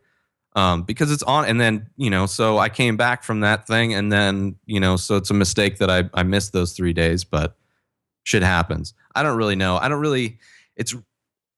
um, 0.57 0.83
because 0.83 1.13
it's 1.13 1.23
on, 1.23 1.45
and 1.45 1.61
then, 1.61 1.87
you 1.97 2.11
know, 2.11 2.27
so 2.27 2.59
I 2.59 2.69
came 2.69 2.97
back 2.97 3.23
from 3.23 3.41
that 3.41 3.69
thing 3.69 3.95
and 3.95 4.11
then, 4.11 4.57
you 4.67 4.81
know, 4.81 4.97
so 4.97 5.15
it's 5.15 5.31
a 5.31 5.35
mistake 5.35 5.79
that 5.79 5.89
I, 5.89 6.11
I 6.13 6.25
missed 6.25 6.53
those 6.53 6.73
three 6.73 6.93
days, 6.93 7.23
but 7.23 7.57
shit 8.25 8.43
happens. 8.43 8.95
I 9.15 9.23
don't 9.23 9.37
really 9.37 9.57
know. 9.57 9.77
I 9.77 9.89
don't 9.89 10.01
really, 10.01 10.39
it's, 10.77 10.95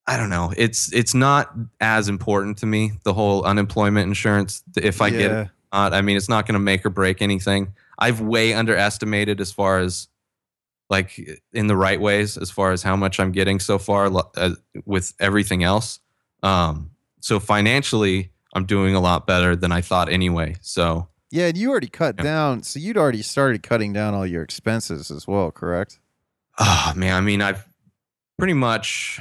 I 0.06 0.16
don't 0.16 0.30
know. 0.30 0.52
It's 0.56 0.92
it's 0.92 1.14
not 1.14 1.52
as 1.80 2.08
important 2.08 2.58
to 2.58 2.66
me 2.66 2.92
the 3.02 3.12
whole 3.12 3.42
unemployment 3.44 4.06
insurance. 4.06 4.62
If 4.76 5.00
I 5.02 5.10
get 5.10 5.20
it, 5.20 5.34
Yeah. 5.34 5.46
not, 5.72 5.94
I 5.94 6.02
mean, 6.02 6.16
it's 6.16 6.28
not 6.28 6.46
going 6.46 6.52
to 6.54 6.60
make 6.60 6.86
or 6.86 6.90
break 6.90 7.20
anything. 7.22 7.74
I've 7.98 8.20
way 8.20 8.54
underestimated 8.54 9.40
as 9.40 9.50
far 9.50 9.80
as 9.80 10.06
like 10.88 11.18
in 11.52 11.66
the 11.66 11.76
right 11.76 12.00
ways 12.00 12.36
as 12.36 12.50
far 12.50 12.70
as 12.70 12.84
how 12.84 12.94
much 12.94 13.18
I'm 13.18 13.32
getting 13.32 13.58
so 13.58 13.78
far 13.78 14.08
uh, 14.36 14.50
with 14.84 15.12
everything 15.18 15.64
else. 15.64 15.98
Um, 16.44 16.90
so 17.20 17.40
financially, 17.40 18.30
I'm 18.54 18.66
doing 18.66 18.94
a 18.94 19.00
lot 19.00 19.26
better 19.26 19.56
than 19.56 19.72
I 19.72 19.80
thought 19.80 20.08
anyway. 20.08 20.54
So 20.60 21.08
yeah, 21.32 21.46
and 21.48 21.58
you 21.58 21.70
already 21.70 21.88
cut 21.88 22.14
Yeah. 22.18 22.22
down, 22.22 22.62
so 22.62 22.78
you'd 22.78 22.96
already 22.96 23.22
started 23.22 23.64
cutting 23.64 23.92
down 23.92 24.14
all 24.14 24.24
your 24.24 24.44
expenses 24.44 25.10
as 25.10 25.26
well, 25.26 25.50
correct? 25.50 25.98
Oh 26.58 26.92
man, 26.96 27.14
I 27.14 27.20
mean, 27.20 27.42
I've 27.42 27.64
pretty 28.38 28.54
much 28.54 29.20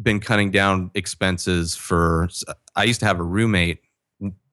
been 0.00 0.20
cutting 0.20 0.50
down 0.50 0.90
expenses 0.94 1.74
for. 1.74 2.28
I 2.76 2.84
used 2.84 3.00
to 3.00 3.06
have 3.06 3.20
a 3.20 3.24
roommate 3.24 3.80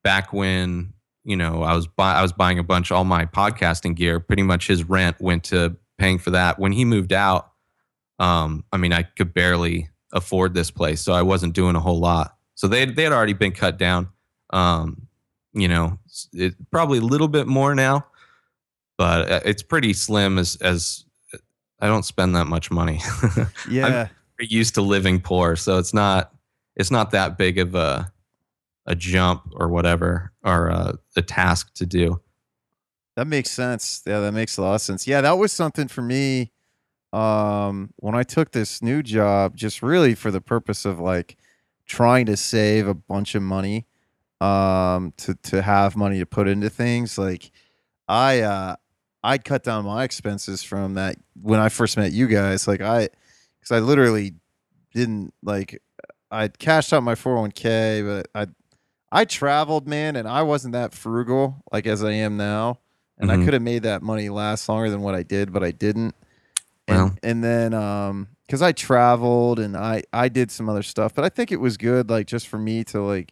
back 0.04 0.32
when 0.32 0.94
you 1.24 1.36
know 1.36 1.64
I 1.64 1.76
was 1.76 1.88
I 1.98 2.22
was 2.22 2.32
buying 2.32 2.60
a 2.60 2.64
bunch 2.64 2.92
all 2.92 3.04
my 3.04 3.26
podcasting 3.26 3.96
gear. 3.96 4.20
Pretty 4.20 4.44
much 4.44 4.68
his 4.68 4.84
rent 4.84 5.20
went 5.20 5.44
to 5.46 5.76
paying 5.98 6.18
for 6.20 6.32
that. 6.32 6.60
When 6.60 6.72
he 6.72 6.86
moved 6.86 7.14
out, 7.14 7.52
um, 8.20 8.64
I 8.72 8.78
mean, 8.78 8.94
I 8.94 9.04
could 9.04 9.34
barely 9.34 9.90
afford 10.14 10.54
this 10.54 10.72
place, 10.72 11.02
so 11.02 11.14
I 11.14 11.22
wasn't 11.24 11.54
doing 11.54 11.76
a 11.76 11.80
whole 11.80 12.00
lot. 12.00 12.36
So 12.56 12.68
they 12.68 12.86
they 12.86 13.04
had 13.04 13.12
already 13.14 13.34
been 13.34 13.52
cut 13.52 13.78
down. 13.78 14.10
Um, 14.52 15.08
you 15.54 15.68
know, 15.68 15.98
it, 16.34 16.54
probably 16.72 17.00
a 17.00 17.04
little 17.04 17.28
bit 17.28 17.48
more 17.48 17.76
now, 17.76 18.06
but 18.98 19.30
uh, 19.30 19.40
it's 19.44 19.64
pretty 19.64 19.94
slim 19.94 20.38
as 20.38 20.56
as 20.58 21.06
I 21.82 21.88
don't 21.88 22.04
spend 22.04 22.36
that 22.36 22.46
much 22.46 22.72
money. 22.72 23.02
Yeah, 23.70 24.08
We're 24.40 24.46
used 24.48 24.76
to 24.76 24.82
living 24.82 25.20
poor, 25.20 25.56
so 25.56 25.78
it's 25.78 25.94
not 25.94 26.32
it's 26.76 26.92
not 26.92 27.12
that 27.12 27.38
big 27.38 27.58
of 27.58 27.76
a 27.76 28.12
a 28.86 28.96
jump 28.96 29.44
or 29.56 29.70
whatever 29.70 30.32
or 30.44 30.68
a, 30.68 30.98
a 31.16 31.22
task 31.22 31.74
to 31.76 31.86
do. 31.86 32.22
That 33.16 33.28
makes 33.28 33.52
sense. 33.52 34.02
Yeah, 34.06 34.20
that 34.22 34.32
makes 34.32 34.58
a 34.58 34.62
lot 34.62 34.76
of 34.76 34.82
sense. 34.82 35.06
Yeah, 35.08 35.22
that 35.22 35.38
was 35.38 35.52
something 35.52 35.88
for 35.88 36.02
me 36.02 36.52
um 37.14 37.90
when 37.98 38.16
I 38.16 38.24
took 38.24 38.52
this 38.52 38.82
new 38.82 39.04
job 39.04 39.58
just 39.58 39.84
really 39.84 40.16
for 40.16 40.32
the 40.32 40.40
purpose 40.40 40.86
of 40.86 40.98
like 41.00 41.36
trying 41.86 42.26
to 42.28 42.38
save 42.38 42.88
a 42.88 42.94
bunch 42.94 43.36
of 43.36 43.44
money 43.44 43.86
um 44.40 45.14
to 45.18 45.36
to 45.44 45.62
have 45.62 45.98
money 45.98 46.20
to 46.20 46.26
put 46.26 46.48
into 46.48 46.70
things 46.70 47.18
like 47.18 47.52
I 48.08 48.40
uh 48.40 48.76
I 49.24 49.38
cut 49.38 49.64
down 49.64 49.86
my 49.86 50.04
expenses 50.04 50.64
from 50.64 50.96
that 50.96 51.16
when 51.42 51.60
I 51.60 51.70
first 51.70 51.98
met 51.98 52.12
you 52.12 52.28
guys 52.28 52.68
like 52.68 52.82
I 52.82 53.10
cuz 53.62 53.72
I 53.72 53.80
literally 53.80 54.34
didn't 54.94 55.34
like 55.44 55.82
I 56.32 56.48
cashed 56.48 56.92
out 56.94 57.04
my 57.04 57.16
401k 57.16 58.02
but 58.04 58.28
I 58.34 58.48
I 59.12 59.26
traveled 59.26 59.88
man 59.88 60.16
and 60.16 60.28
I 60.28 60.42
wasn't 60.44 60.74
that 60.74 60.94
frugal 60.94 61.64
like 61.72 61.86
as 61.86 62.04
I 62.04 62.12
am 62.14 62.38
now 62.38 62.80
and 63.18 63.32
I 63.32 63.38
Mhm. 63.38 63.44
could 63.44 63.54
have 63.54 63.62
made 63.62 63.84
that 63.84 64.02
money 64.02 64.30
last 64.30 64.68
longer 64.68 64.90
than 64.90 65.02
what 65.02 65.14
I 65.14 65.22
did, 65.24 65.52
but 65.54 65.64
I 65.64 65.72
didn't. 65.72 66.16
And 66.88 66.98
and 67.24 67.44
then 67.44 67.74
um 67.74 68.28
because 68.48 68.62
I 68.62 68.72
traveled 68.72 69.60
and 69.60 69.78
I 69.78 70.04
I 70.12 70.28
did 70.30 70.50
some 70.52 70.68
other 70.68 70.82
stuff, 70.84 71.14
but 71.14 71.24
I 71.24 71.30
think 71.30 71.52
it 71.52 71.60
was 71.60 71.78
good 71.78 72.10
like 72.10 72.26
just 72.28 72.48
for 72.48 72.58
me 72.58 72.84
to 72.86 73.02
like 73.02 73.32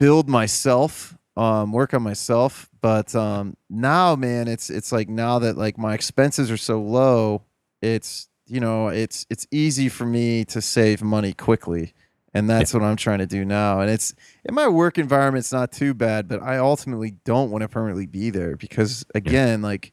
build 0.00 0.28
myself, 0.28 1.16
um, 1.36 1.72
work 1.72 1.94
on 1.94 2.02
myself. 2.02 2.68
But 2.84 3.14
um 3.14 3.56
now, 3.70 4.14
man, 4.14 4.46
it's 4.46 4.68
it's 4.68 4.92
like 4.92 5.08
now 5.08 5.38
that 5.38 5.56
like 5.56 5.78
my 5.78 5.94
expenses 5.94 6.50
are 6.50 6.58
so 6.58 6.82
low, 6.82 7.40
it's 7.80 8.28
you 8.46 8.60
know 8.60 8.88
it's 8.88 9.24
it's 9.30 9.46
easy 9.50 9.88
for 9.88 10.04
me 10.04 10.44
to 10.44 10.60
save 10.60 11.02
money 11.02 11.32
quickly 11.32 11.94
and 12.34 12.50
that's 12.50 12.74
what 12.74 12.82
I'm 12.82 12.96
trying 12.96 13.20
to 13.20 13.26
do 13.26 13.42
now. 13.42 13.80
And 13.80 13.88
it's 13.88 14.14
in 14.44 14.54
my 14.54 14.68
work 14.68 14.98
environment, 14.98 15.44
it's 15.44 15.52
not 15.52 15.72
too 15.72 15.94
bad, 15.94 16.28
but 16.28 16.42
I 16.42 16.58
ultimately 16.58 17.12
don't 17.24 17.50
want 17.50 17.62
to 17.62 17.68
permanently 17.68 18.04
be 18.04 18.28
there 18.28 18.54
because 18.54 19.06
again, 19.14 19.62
like 19.62 19.92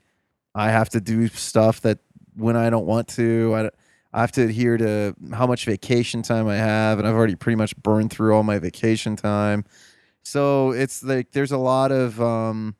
I 0.53 0.71
have 0.71 0.89
to 0.89 0.99
do 0.99 1.29
stuff 1.29 1.79
that 1.83 1.99
when 2.35 2.57
I 2.57 2.69
don't 2.69 2.85
want 2.85 3.07
to, 3.09 3.53
I, 3.55 3.69
I 4.11 4.19
have 4.19 4.33
to 4.33 4.43
adhere 4.43 4.75
to 4.75 5.15
how 5.31 5.47
much 5.47 5.63
vacation 5.63 6.23
time 6.23 6.49
I 6.49 6.57
have, 6.57 6.99
and 6.99 7.07
I've 7.07 7.15
already 7.15 7.35
pretty 7.35 7.55
much 7.55 7.77
burned 7.77 8.11
through 8.11 8.35
all 8.35 8.43
my 8.43 8.59
vacation 8.59 9.15
time. 9.15 9.63
So 10.23 10.71
it's 10.71 11.03
like 11.03 11.31
there's 11.31 11.53
a 11.53 11.57
lot 11.57 11.93
of 11.93 12.19
um, 12.21 12.75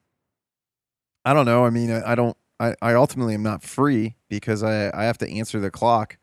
I 1.25 1.33
don't 1.33 1.45
know. 1.45 1.65
I 1.65 1.69
mean, 1.69 1.91
I, 1.91 2.11
I 2.11 2.15
don't. 2.15 2.35
I, 2.59 2.75
I 2.81 2.93
ultimately 2.93 3.33
am 3.33 3.41
not 3.43 3.63
free 3.63 4.15
because 4.29 4.61
I, 4.61 4.91
I 4.93 5.05
have 5.05 5.17
to 5.19 5.29
answer 5.29 5.59
the 5.59 5.71
clock 5.71 6.17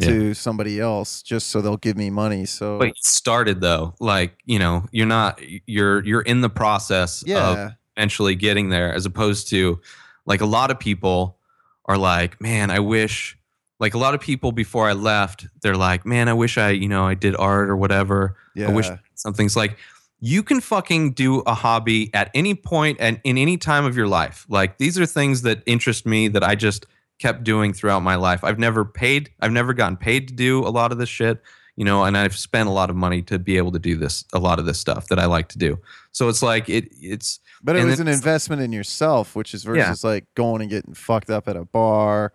to 0.00 0.34
somebody 0.34 0.78
else 0.78 1.22
just 1.22 1.46
so 1.48 1.62
they'll 1.62 1.78
give 1.78 1.96
me 1.96 2.10
money. 2.10 2.44
So 2.44 2.78
But 2.78 2.88
you 2.88 2.94
started 2.96 3.60
though, 3.60 3.94
like 3.98 4.36
you 4.44 4.58
know, 4.58 4.84
you're 4.90 5.06
not 5.06 5.40
you're 5.66 6.04
you're 6.04 6.20
in 6.22 6.40
the 6.40 6.50
process 6.50 7.22
of 7.22 7.72
eventually 7.96 8.34
getting 8.34 8.68
there, 8.68 8.92
as 8.92 9.06
opposed 9.06 9.48
to 9.50 9.80
like 10.26 10.40
a 10.40 10.46
lot 10.46 10.70
of 10.70 10.78
people 10.78 11.38
are 11.86 11.96
like, 11.96 12.40
man, 12.40 12.70
I 12.70 12.80
wish. 12.80 13.38
Like 13.78 13.92
a 13.92 13.98
lot 13.98 14.14
of 14.14 14.22
people 14.22 14.52
before 14.52 14.88
I 14.88 14.94
left, 14.94 15.46
they're 15.60 15.76
like, 15.76 16.06
man, 16.06 16.30
I 16.30 16.32
wish 16.32 16.56
I 16.56 16.70
you 16.70 16.88
know 16.88 17.06
I 17.06 17.12
did 17.12 17.36
art 17.36 17.68
or 17.68 17.76
whatever. 17.76 18.36
yeah, 18.54 18.68
I 18.68 18.72
wish 18.72 18.88
something's 19.14 19.54
like 19.54 19.76
you 20.20 20.42
can 20.42 20.60
fucking 20.60 21.12
do 21.12 21.40
a 21.40 21.54
hobby 21.54 22.10
at 22.14 22.30
any 22.34 22.54
point 22.54 22.98
and 23.00 23.20
in 23.24 23.36
any 23.36 23.56
time 23.56 23.84
of 23.84 23.96
your 23.96 24.08
life. 24.08 24.46
Like 24.48 24.78
these 24.78 24.98
are 24.98 25.06
things 25.06 25.42
that 25.42 25.62
interest 25.66 26.06
me 26.06 26.28
that 26.28 26.42
I 26.42 26.54
just 26.54 26.86
kept 27.18 27.44
doing 27.44 27.72
throughout 27.72 28.00
my 28.00 28.16
life. 28.16 28.42
I've 28.42 28.58
never 28.58 28.84
paid, 28.84 29.30
I've 29.40 29.52
never 29.52 29.74
gotten 29.74 29.96
paid 29.96 30.28
to 30.28 30.34
do 30.34 30.66
a 30.66 30.70
lot 30.70 30.92
of 30.92 30.98
this 30.98 31.08
shit, 31.08 31.42
you 31.76 31.84
know, 31.84 32.04
and 32.04 32.16
I've 32.16 32.36
spent 32.36 32.68
a 32.68 32.72
lot 32.72 32.90
of 32.90 32.96
money 32.96 33.22
to 33.22 33.38
be 33.38 33.56
able 33.56 33.72
to 33.72 33.78
do 33.78 33.96
this, 33.96 34.24
a 34.32 34.38
lot 34.38 34.58
of 34.58 34.66
this 34.66 34.78
stuff 34.78 35.08
that 35.08 35.18
I 35.18 35.26
like 35.26 35.48
to 35.48 35.58
do. 35.58 35.78
So 36.12 36.28
it's 36.28 36.42
like 36.42 36.68
it 36.68 36.88
it's 36.92 37.40
but 37.62 37.76
it 37.76 37.84
was 37.84 38.00
an 38.00 38.08
investment 38.08 38.62
in 38.62 38.72
yourself, 38.72 39.34
which 39.34 39.54
is 39.54 39.64
versus 39.64 40.04
like 40.04 40.26
going 40.34 40.62
and 40.62 40.70
getting 40.70 40.94
fucked 40.94 41.30
up 41.30 41.48
at 41.48 41.56
a 41.56 41.64
bar. 41.64 42.32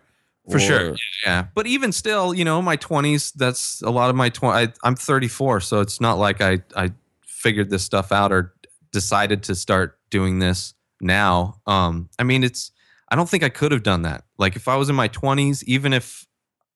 For 0.50 0.58
sure. 0.58 0.96
Yeah, 1.24 1.46
but 1.54 1.68
even 1.68 1.92
still, 1.92 2.34
you 2.34 2.44
know, 2.44 2.60
my 2.60 2.74
twenties. 2.74 3.30
That's 3.32 3.80
a 3.82 3.90
lot 3.90 4.10
of 4.10 4.16
my 4.16 4.28
twenty. 4.28 4.72
I'm 4.82 4.96
34, 4.96 5.60
so 5.60 5.80
it's 5.80 6.00
not 6.00 6.18
like 6.18 6.40
I 6.40 6.58
I 6.74 6.90
figured 7.42 7.70
this 7.70 7.82
stuff 7.82 8.12
out 8.12 8.32
or 8.32 8.54
decided 8.92 9.42
to 9.44 9.54
start 9.54 9.98
doing 10.10 10.38
this 10.38 10.74
now. 11.00 11.60
Um, 11.66 12.08
I 12.18 12.22
mean, 12.24 12.44
it's. 12.44 12.70
I 13.10 13.16
don't 13.16 13.28
think 13.28 13.42
I 13.42 13.50
could 13.50 13.72
have 13.72 13.82
done 13.82 14.02
that. 14.02 14.24
Like 14.38 14.56
if 14.56 14.68
I 14.68 14.76
was 14.76 14.88
in 14.88 14.96
my 14.96 15.08
20s, 15.08 15.62
even 15.64 15.92
if 15.92 16.26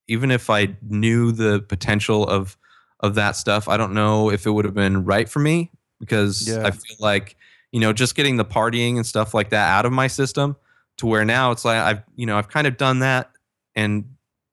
even 0.09 0.31
if 0.31 0.51
I 0.51 0.77
knew 0.83 1.33
the 1.33 1.61
potential 1.61 2.27
of 2.27 2.59
of 3.01 3.15
that 3.15 3.37
stuff, 3.37 3.69
I 3.69 3.77
don't 3.77 3.95
know 3.95 4.31
if 4.31 4.47
it 4.47 4.51
would 4.51 4.65
have 4.67 4.75
been 4.75 5.05
right 5.05 5.29
for 5.29 5.39
me 5.39 5.71
because 6.01 6.47
Yeah. 6.49 6.67
I 6.67 6.71
feel 6.73 6.97
like 7.01 7.37
you 7.73 7.81
know 7.81 7.93
just 7.93 8.15
getting 8.17 8.37
the 8.37 8.45
partying 8.45 8.97
and 8.97 9.07
stuff 9.07 9.33
like 9.35 9.51
that 9.51 9.69
out 9.71 9.87
of 9.87 9.93
my 9.93 10.09
system 10.09 10.57
to 10.99 11.07
where 11.07 11.25
now 11.25 11.53
it's 11.53 11.65
like 11.65 11.79
I've 11.79 12.03
you 12.17 12.27
know 12.27 12.37
I've 12.37 12.49
kind 12.51 12.67
of 12.67 12.77
done 12.77 12.99
that 13.01 13.31
and 13.75 14.05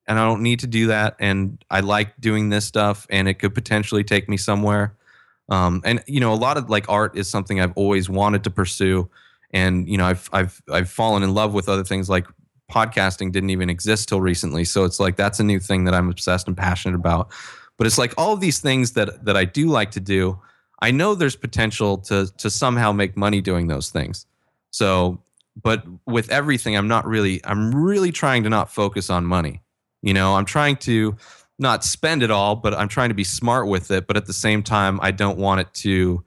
and 0.07 0.19
I 0.19 0.25
don't 0.25 0.41
need 0.41 0.59
to 0.61 0.67
do 0.67 0.87
that 0.87 1.15
and 1.19 1.63
I 1.69 1.79
like 1.81 2.19
doing 2.19 2.49
this 2.49 2.65
stuff 2.65 3.07
and 3.09 3.27
it 3.27 3.35
could 3.35 3.53
potentially 3.53 4.03
take 4.05 4.29
me 4.29 4.37
somewhere. 4.37 4.95
Um, 5.53 5.81
and 5.85 6.03
you 6.07 6.19
know 6.19 6.33
a 6.33 6.35
lot 6.35 6.57
of 6.57 6.69
like 6.69 6.89
art 6.89 7.15
is 7.15 7.27
something 7.27 7.61
I've 7.61 7.73
always 7.75 8.09
wanted 8.09 8.43
to 8.45 8.49
pursue. 8.49 9.07
And 9.51 9.87
you 9.87 9.97
know 9.97 10.05
I've 10.05 10.27
I've 10.33 10.61
I've 10.71 10.89
fallen 10.89 11.21
in 11.21 11.33
love 11.33 11.53
with 11.53 11.69
other 11.69 11.83
things 11.83 12.09
like 12.09 12.25
podcasting 12.71 13.31
didn't 13.31 13.51
even 13.51 13.69
exist 13.69 14.09
till 14.09 14.19
recently. 14.19 14.65
So 14.65 14.83
it's 14.83 14.99
like 14.99 15.15
that's 15.15 15.39
a 15.39 15.43
new 15.43 15.59
thing 15.59 15.83
that 15.83 15.93
I'm 15.93 16.09
obsessed 16.09 16.47
and 16.47 16.57
passionate 16.57 16.95
about. 16.95 17.31
But 17.77 17.85
it's 17.85 17.99
like 17.99 18.13
all 18.17 18.33
of 18.33 18.39
these 18.39 18.59
things 18.59 18.93
that 18.93 19.25
that 19.25 19.37
I 19.37 19.45
do 19.45 19.67
like 19.67 19.91
to 19.91 19.99
do 19.99 20.39
I 20.81 20.91
know 20.91 21.13
there's 21.13 21.35
potential 21.35 21.97
to 21.99 22.27
to 22.37 22.49
somehow 22.49 22.91
make 22.91 23.15
money 23.15 23.39
doing 23.39 23.67
those 23.67 23.89
things. 23.89 24.25
So 24.71 25.21
but 25.61 25.83
with 26.07 26.31
everything 26.31 26.75
i'm 26.75 26.87
not 26.87 27.05
really 27.05 27.39
i'm 27.45 27.75
really 27.75 28.11
trying 28.11 28.41
to 28.41 28.49
not 28.49 28.73
focus 28.73 29.11
on 29.11 29.23
money. 29.23 29.61
You 30.01 30.15
know 30.15 30.35
i'm 30.35 30.45
trying 30.45 30.77
to 30.77 31.15
not 31.59 31.83
spend 31.83 32.23
it 32.23 32.31
all 32.31 32.55
but 32.55 32.73
i'm 32.73 32.87
trying 32.87 33.09
to 33.09 33.15
be 33.15 33.23
smart 33.23 33.67
with 33.67 33.91
it 33.91 34.07
but 34.07 34.17
at 34.17 34.25
the 34.25 34.33
same 34.33 34.63
time 34.63 34.99
i 35.01 35.11
don't 35.11 35.37
want 35.37 35.61
it 35.61 35.73
to 35.73 36.23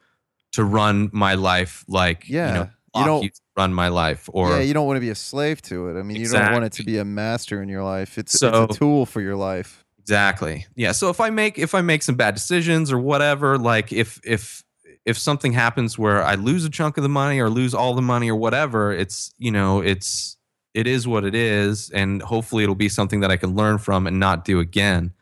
to 0.52 0.64
run 0.64 1.10
my 1.12 1.34
life 1.34 1.84
like 1.88 2.28
Yeah. 2.28 2.48
you 2.48 2.54
know 2.54 2.70
You 3.00 3.04
don't- 3.04 3.40
run 3.56 3.72
my 3.72 3.88
life 3.88 4.28
or 4.32 4.50
yeah, 4.50 4.60
you 4.60 4.74
don't 4.74 4.86
want 4.86 4.98
to 4.98 5.00
be 5.00 5.08
a 5.08 5.14
slave 5.14 5.62
to 5.62 5.88
it. 5.88 5.98
I 5.98 6.02
mean, 6.02 6.18
you 6.18 6.28
don't 6.28 6.52
want 6.52 6.66
it 6.66 6.72
to 6.72 6.82
be 6.84 6.98
a 6.98 7.06
master 7.06 7.62
in 7.62 7.70
your 7.70 7.82
life. 7.82 8.18
It's, 8.18 8.38
So- 8.38 8.64
it's 8.64 8.76
a 8.76 8.78
tool 8.78 9.06
for 9.06 9.22
your 9.22 9.34
life. 9.34 9.82
Exactly. 9.98 10.66
Yeah. 10.76 10.92
So 10.92 11.08
if 11.08 11.20
I 11.20 11.30
make 11.30 11.58
if 11.58 11.74
I 11.74 11.80
make 11.80 12.02
some 12.02 12.16
bad 12.16 12.34
decisions 12.34 12.92
or 12.92 12.98
whatever, 12.98 13.56
like 13.58 13.92
if 13.94 14.20
if 14.24 14.62
if 15.06 15.16
something 15.18 15.52
happens 15.54 15.98
where 15.98 16.22
I 16.22 16.34
lose 16.34 16.64
a 16.66 16.70
chunk 16.70 16.98
of 16.98 17.02
the 17.02 17.08
money 17.08 17.40
or 17.40 17.48
lose 17.48 17.72
all 17.74 17.94
the 17.94 18.02
money 18.02 18.28
or 18.30 18.36
whatever, 18.36 18.92
it's 18.92 19.32
you 19.38 19.50
know 19.50 19.80
it's 19.80 20.36
it 20.76 20.86
is 20.86 21.08
what 21.08 21.24
it 21.24 21.34
is, 21.34 21.90
and 21.90 22.22
hopefully 22.22 22.62
it'll 22.62 22.74
be 22.74 22.88
something 22.88 23.20
that 23.20 23.30
I 23.30 23.36
can 23.36 23.54
learn 23.54 23.78
from 23.78 24.06
and 24.06 24.20
not 24.20 24.44
do 24.44 24.60
again. 24.60 25.12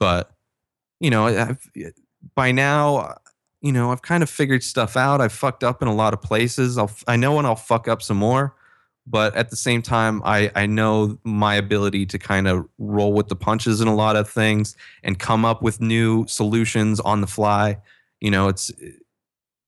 But 0.00 0.32
you 1.00 1.10
know, 1.10 1.26
I've, 1.26 1.70
by 2.34 2.52
now, 2.52 3.16
you 3.60 3.72
know, 3.72 3.92
I've 3.92 4.02
kind 4.02 4.22
of 4.22 4.30
figured 4.30 4.62
stuff 4.62 4.96
out. 4.96 5.20
I've 5.20 5.32
fucked 5.32 5.64
up 5.64 5.82
in 5.82 5.88
a 5.88 5.94
lot 5.94 6.14
of 6.14 6.22
places. 6.22 6.78
I'll 6.78 6.90
I 7.06 7.16
know 7.16 7.34
when 7.34 7.46
I'll 7.46 7.56
fuck 7.56 7.88
up 7.88 8.02
some 8.02 8.16
more 8.16 8.54
but 9.06 9.34
at 9.34 9.50
the 9.50 9.56
same 9.56 9.82
time 9.82 10.22
i 10.24 10.50
i 10.54 10.66
know 10.66 11.18
my 11.24 11.54
ability 11.54 12.06
to 12.06 12.18
kind 12.18 12.46
of 12.46 12.66
roll 12.78 13.12
with 13.12 13.28
the 13.28 13.36
punches 13.36 13.80
in 13.80 13.88
a 13.88 13.94
lot 13.94 14.16
of 14.16 14.28
things 14.28 14.76
and 15.02 15.18
come 15.18 15.44
up 15.44 15.62
with 15.62 15.80
new 15.80 16.26
solutions 16.26 17.00
on 17.00 17.20
the 17.20 17.26
fly 17.26 17.76
you 18.20 18.30
know 18.30 18.48
it's 18.48 18.70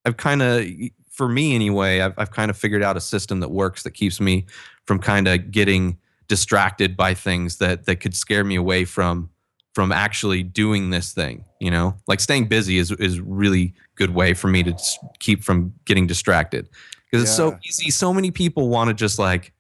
i've 0.05 0.17
kind 0.17 0.43
of 0.43 0.65
for 1.11 1.29
me 1.29 1.55
anyway 1.55 2.01
i've, 2.01 2.15
I've 2.17 2.31
kind 2.31 2.51
of 2.51 2.57
figured 2.57 2.83
out 2.83 2.97
a 2.97 3.01
system 3.01 3.41
that 3.41 3.51
works 3.51 3.83
that 3.83 3.93
keeps 3.93 4.21
me 4.21 4.47
from 4.87 4.99
kind 4.99 5.29
of 5.29 5.51
getting 5.51 5.99
distracted 6.29 6.97
by 6.97 7.15
things 7.15 7.59
that 7.59 7.87
that 7.87 7.97
could 7.97 8.15
scare 8.15 8.45
me 8.45 8.55
away 8.55 8.85
from 8.85 9.31
from 9.75 9.91
actually 9.91 10.43
doing 10.43 10.91
this 10.91 11.13
thing 11.13 11.45
you 11.65 11.71
know? 11.71 11.97
Like 12.07 12.21
staying 12.21 12.49
busy 12.49 12.77
is 12.77 12.91
is 12.91 13.21
really 13.21 13.73
good 13.95 14.11
way 14.11 14.35
for 14.35 14.49
me 14.49 14.63
to 14.65 14.77
keep 15.19 15.43
from 15.43 15.73
getting 15.87 16.07
distracted. 16.07 16.69
Because 17.11 17.23
it's 17.23 17.35
so 17.35 17.59
easy 17.67 17.91
so 17.91 18.13
many 18.13 18.31
people 18.31 18.69
want 18.69 18.89
to 18.89 18.95
just 18.95 19.19
like 19.19 19.55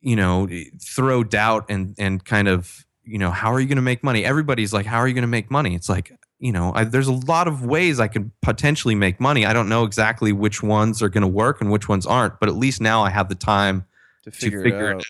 you 0.00 0.14
know 0.14 0.48
throw 0.80 1.24
doubt 1.24 1.64
and 1.68 1.96
and 1.98 2.24
kind 2.24 2.46
of 2.46 2.86
you 3.02 3.18
know 3.18 3.32
how 3.32 3.52
are 3.52 3.58
you 3.58 3.66
going 3.66 3.74
to 3.74 3.82
make 3.82 4.04
money? 4.04 4.24
Everybody's 4.24 4.72
like 4.72 4.86
how 4.86 4.98
are 4.98 5.08
you 5.08 5.14
going 5.14 5.22
to 5.22 5.26
make 5.28 5.50
money? 5.50 5.74
It's 5.74 5.88
like 5.88 6.12
you 6.38 6.52
know 6.52 6.72
I, 6.74 6.84
there's 6.84 7.08
a 7.08 7.12
lot 7.12 7.48
of 7.48 7.64
ways 7.64 7.98
i 8.00 8.08
can 8.08 8.30
potentially 8.42 8.94
make 8.94 9.20
money 9.20 9.46
i 9.46 9.52
don't 9.52 9.68
know 9.68 9.84
exactly 9.84 10.32
which 10.32 10.62
ones 10.62 11.02
are 11.02 11.08
going 11.08 11.22
to 11.22 11.28
work 11.28 11.60
and 11.60 11.70
which 11.70 11.88
ones 11.88 12.04
aren't 12.06 12.38
but 12.40 12.48
at 12.48 12.56
least 12.56 12.80
now 12.80 13.02
i 13.02 13.10
have 13.10 13.28
the 13.28 13.34
time 13.34 13.86
To 14.24 14.30
to 14.30 14.36
figure, 14.36 14.62
figure 14.62 14.86
it 14.88 14.90
it 14.90 14.94
out. 14.94 15.00
out. 15.00 15.06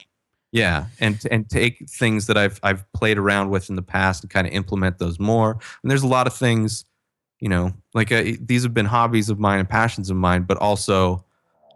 Yeah, 0.53 0.87
and 1.01 1.21
and 1.31 1.51
take 1.51 1.87
things 1.91 2.29
that 2.29 2.39
I've 2.39 2.59
I've 2.63 2.91
played 2.93 3.19
around 3.19 3.51
with 3.51 3.69
in 3.69 3.77
the 3.77 3.83
past 3.83 4.23
and 4.23 4.31
kind 4.31 4.47
of 4.47 4.53
implement 4.55 4.99
those 4.99 5.19
more. 5.19 5.59
And 5.83 5.91
there's 5.91 6.05
a 6.05 6.07
lot 6.07 6.27
of 6.27 6.35
things, 6.35 6.85
you 7.41 7.49
know, 7.49 7.73
like 7.93 8.11
uh, 8.13 8.23
these 8.41 8.63
have 8.63 8.73
been 8.73 8.87
hobbies 8.87 9.29
of 9.29 9.39
mine 9.39 9.59
and 9.59 9.69
passions 9.69 10.09
of 10.09 10.17
mine, 10.17 10.45
but 10.45 10.57
also 10.59 11.25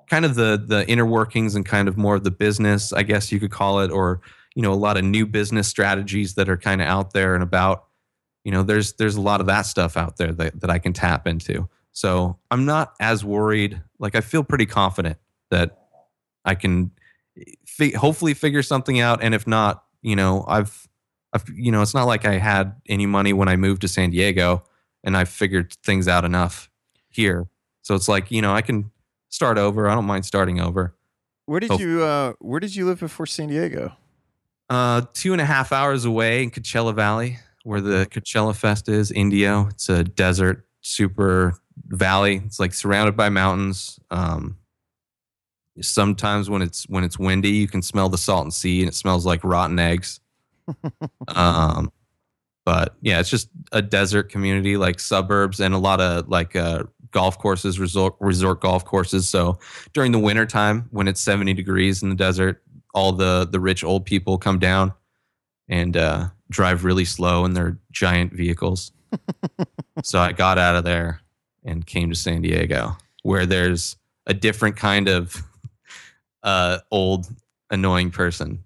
kind 0.08 0.24
of 0.24 0.34
the 0.34 0.62
the 0.64 0.88
inner 0.88 1.04
workings 1.04 1.56
and 1.56 1.66
kind 1.66 1.88
of 1.88 1.98
more 1.98 2.14
of 2.14 2.24
the 2.24 2.30
business, 2.30 2.92
I 2.92 3.02
guess 3.02 3.30
you 3.32 3.40
could 3.40 3.50
call 3.50 3.80
it, 3.80 3.90
or 3.90 4.20
you 4.54 4.62
know, 4.62 4.72
a 4.72 4.74
lot 4.86 4.96
of 4.96 5.04
new 5.04 5.26
business 5.26 5.68
strategies 5.68 6.34
that 6.36 6.48
are 6.48 6.56
kind 6.56 6.80
of 6.80 6.86
out 6.86 7.12
there 7.12 7.34
and 7.34 7.42
about. 7.42 7.84
You 8.44 8.52
know, 8.52 8.62
there's 8.62 8.94
there's 8.94 9.16
a 9.16 9.20
lot 9.20 9.40
of 9.40 9.46
that 9.46 9.62
stuff 9.62 9.96
out 9.96 10.16
there 10.16 10.32
that 10.32 10.60
that 10.60 10.70
I 10.70 10.78
can 10.78 10.92
tap 10.92 11.26
into. 11.26 11.68
So 11.92 12.38
I'm 12.50 12.64
not 12.64 12.94
as 13.00 13.24
worried. 13.24 13.82
Like 13.98 14.14
I 14.14 14.20
feel 14.20 14.44
pretty 14.44 14.66
confident 14.66 15.18
that 15.50 15.78
I 16.44 16.54
can 16.54 16.92
fi- 17.66 17.92
hopefully 17.92 18.34
figure 18.34 18.62
something 18.62 19.00
out. 19.00 19.22
And 19.22 19.34
if 19.34 19.46
not, 19.46 19.84
you 20.02 20.16
know, 20.16 20.44
I've, 20.48 20.88
I've, 21.32 21.44
you 21.54 21.70
know, 21.72 21.82
it's 21.82 21.94
not 21.94 22.04
like 22.04 22.24
I 22.24 22.38
had 22.38 22.74
any 22.88 23.06
money 23.06 23.32
when 23.32 23.48
I 23.48 23.56
moved 23.56 23.82
to 23.82 23.88
San 23.88 24.10
Diego 24.10 24.64
and 25.04 25.16
I 25.16 25.24
figured 25.24 25.72
things 25.84 26.08
out 26.08 26.24
enough 26.24 26.70
here. 27.08 27.48
So 27.82 27.94
it's 27.94 28.08
like, 28.08 28.30
you 28.30 28.42
know, 28.42 28.52
I 28.52 28.62
can 28.62 28.90
start 29.28 29.58
over. 29.58 29.88
I 29.88 29.94
don't 29.94 30.06
mind 30.06 30.24
starting 30.24 30.60
over. 30.60 30.94
Where 31.46 31.60
did 31.60 31.80
you 31.80 32.02
uh 32.02 32.34
where 32.38 32.60
did 32.60 32.76
you 32.76 32.86
live 32.86 33.00
before 33.00 33.26
San 33.26 33.48
Diego? 33.48 33.92
Uh, 34.68 35.02
two 35.14 35.32
and 35.32 35.40
a 35.40 35.44
half 35.44 35.72
hours 35.72 36.04
away 36.04 36.44
in 36.44 36.50
Coachella 36.52 36.94
Valley, 36.94 37.38
where 37.64 37.80
the 37.80 38.06
Coachella 38.10 38.54
Fest 38.56 38.88
is, 38.88 39.10
Indio. 39.10 39.68
It's 39.68 39.88
a 39.88 40.04
desert, 40.04 40.66
super 40.80 41.54
valley. 41.86 42.42
It's 42.44 42.60
like 42.60 42.72
surrounded 42.74 43.16
by 43.16 43.28
mountains. 43.28 43.98
Um, 44.10 44.56
sometimes 45.80 46.48
when 46.48 46.62
it's 46.62 46.88
when 46.88 47.04
it's 47.04 47.18
windy, 47.18 47.50
you 47.50 47.68
can 47.68 47.82
smell 47.82 48.08
the 48.08 48.18
Salton 48.18 48.50
Sea, 48.50 48.80
and 48.80 48.88
it 48.88 48.94
smells 48.94 49.26
like 49.26 49.44
rotten 49.44 49.78
eggs. 49.78 50.20
um, 51.28 51.92
but 52.64 52.96
yeah, 53.00 53.20
it's 53.20 53.30
just 53.30 53.48
a 53.72 53.82
desert 53.82 54.30
community, 54.30 54.76
like 54.76 55.00
suburbs, 55.00 55.60
and 55.60 55.74
a 55.74 55.78
lot 55.78 56.00
of 56.00 56.28
like 56.28 56.54
uh, 56.56 56.84
golf 57.10 57.38
courses, 57.38 57.78
resort 57.78 58.14
resort 58.20 58.60
golf 58.60 58.84
courses. 58.84 59.28
So 59.28 59.58
during 59.92 60.12
the 60.12 60.18
winter 60.18 60.46
time, 60.46 60.88
when 60.90 61.08
it's 61.08 61.20
seventy 61.20 61.54
degrees 61.54 62.02
in 62.02 62.08
the 62.08 62.14
desert, 62.14 62.62
all 62.94 63.12
the 63.12 63.48
the 63.50 63.60
rich 63.60 63.84
old 63.84 64.04
people 64.04 64.38
come 64.38 64.58
down 64.58 64.92
and 65.68 65.96
uh 65.96 66.28
drive 66.50 66.84
really 66.84 67.04
slow 67.04 67.44
in 67.44 67.54
their 67.54 67.78
giant 67.90 68.32
vehicles. 68.32 68.92
so 70.02 70.18
I 70.18 70.32
got 70.32 70.58
out 70.58 70.76
of 70.76 70.84
there 70.84 71.20
and 71.64 71.86
came 71.86 72.10
to 72.10 72.16
San 72.16 72.42
Diego, 72.42 72.96
where 73.22 73.46
there's 73.46 73.96
a 74.26 74.34
different 74.34 74.76
kind 74.76 75.08
of 75.08 75.42
uh, 76.42 76.78
old 76.90 77.28
annoying 77.70 78.10
person. 78.10 78.64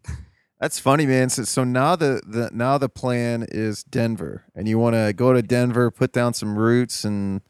That's 0.61 0.79
funny, 0.79 1.05
man. 1.05 1.29
So, 1.29 1.45
so 1.45 1.63
now 1.65 1.95
the, 1.95 2.23
the 2.27 2.51
now 2.53 2.79
the 2.79 2.89
plan 2.89 3.45
is 3.51 3.85
Denver, 3.85 4.45
and 4.55 4.67
you 4.67 4.79
want 4.79 4.95
to 4.95 5.13
go 5.13 5.33
to 5.33 5.43
Denver, 5.43 5.91
put 5.91 6.13
down 6.13 6.33
some 6.33 6.57
roots, 6.59 7.05
and 7.05 7.43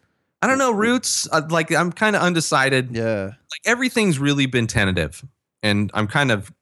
I 0.43 0.49
don't 0.49 0.59
know 0.59 0.73
roots. 0.73 1.29
Uh, 1.31 1.43
like 1.49 1.71
I'm 1.71 1.93
kind 1.93 2.17
of 2.17 2.23
undecided. 2.23 2.97
yeah, 2.97 3.25
Like 3.27 3.61
everything's 3.65 4.19
really 4.19 4.47
been 4.47 4.67
tentative, 4.67 5.25
and 5.63 5.91
I'm 5.95 6.09
kind 6.09 6.33
of. 6.33 6.53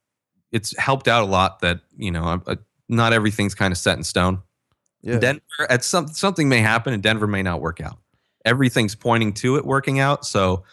It's 0.51 0.77
helped 0.77 1.09
out 1.09 1.23
a 1.23 1.27
lot 1.27 1.61
that 1.61 1.81
you 1.97 2.11
know 2.11 2.25
I'm, 2.25 2.43
uh, 2.47 2.57
not 2.92 3.12
everything's 3.12 3.55
kind 3.55 3.72
of 3.72 3.78
set 3.78 3.96
in 3.96 4.05
stone. 4.05 4.42
yeah, 5.02 5.18
Denver 5.18 5.42
at 5.68 5.83
some 5.83 6.09
something 6.09 6.48
may 6.48 6.59
happen 6.59 6.92
and 6.92 7.02
Denver 7.02 7.26
may 7.26 7.42
not 7.42 7.61
work 7.61 7.81
out. 7.81 7.98
Everything's 8.44 8.94
pointing 8.94 9.33
to 9.35 9.57
it 9.57 9.64
working 9.64 9.98
out. 9.98 10.24
So, 10.24 10.64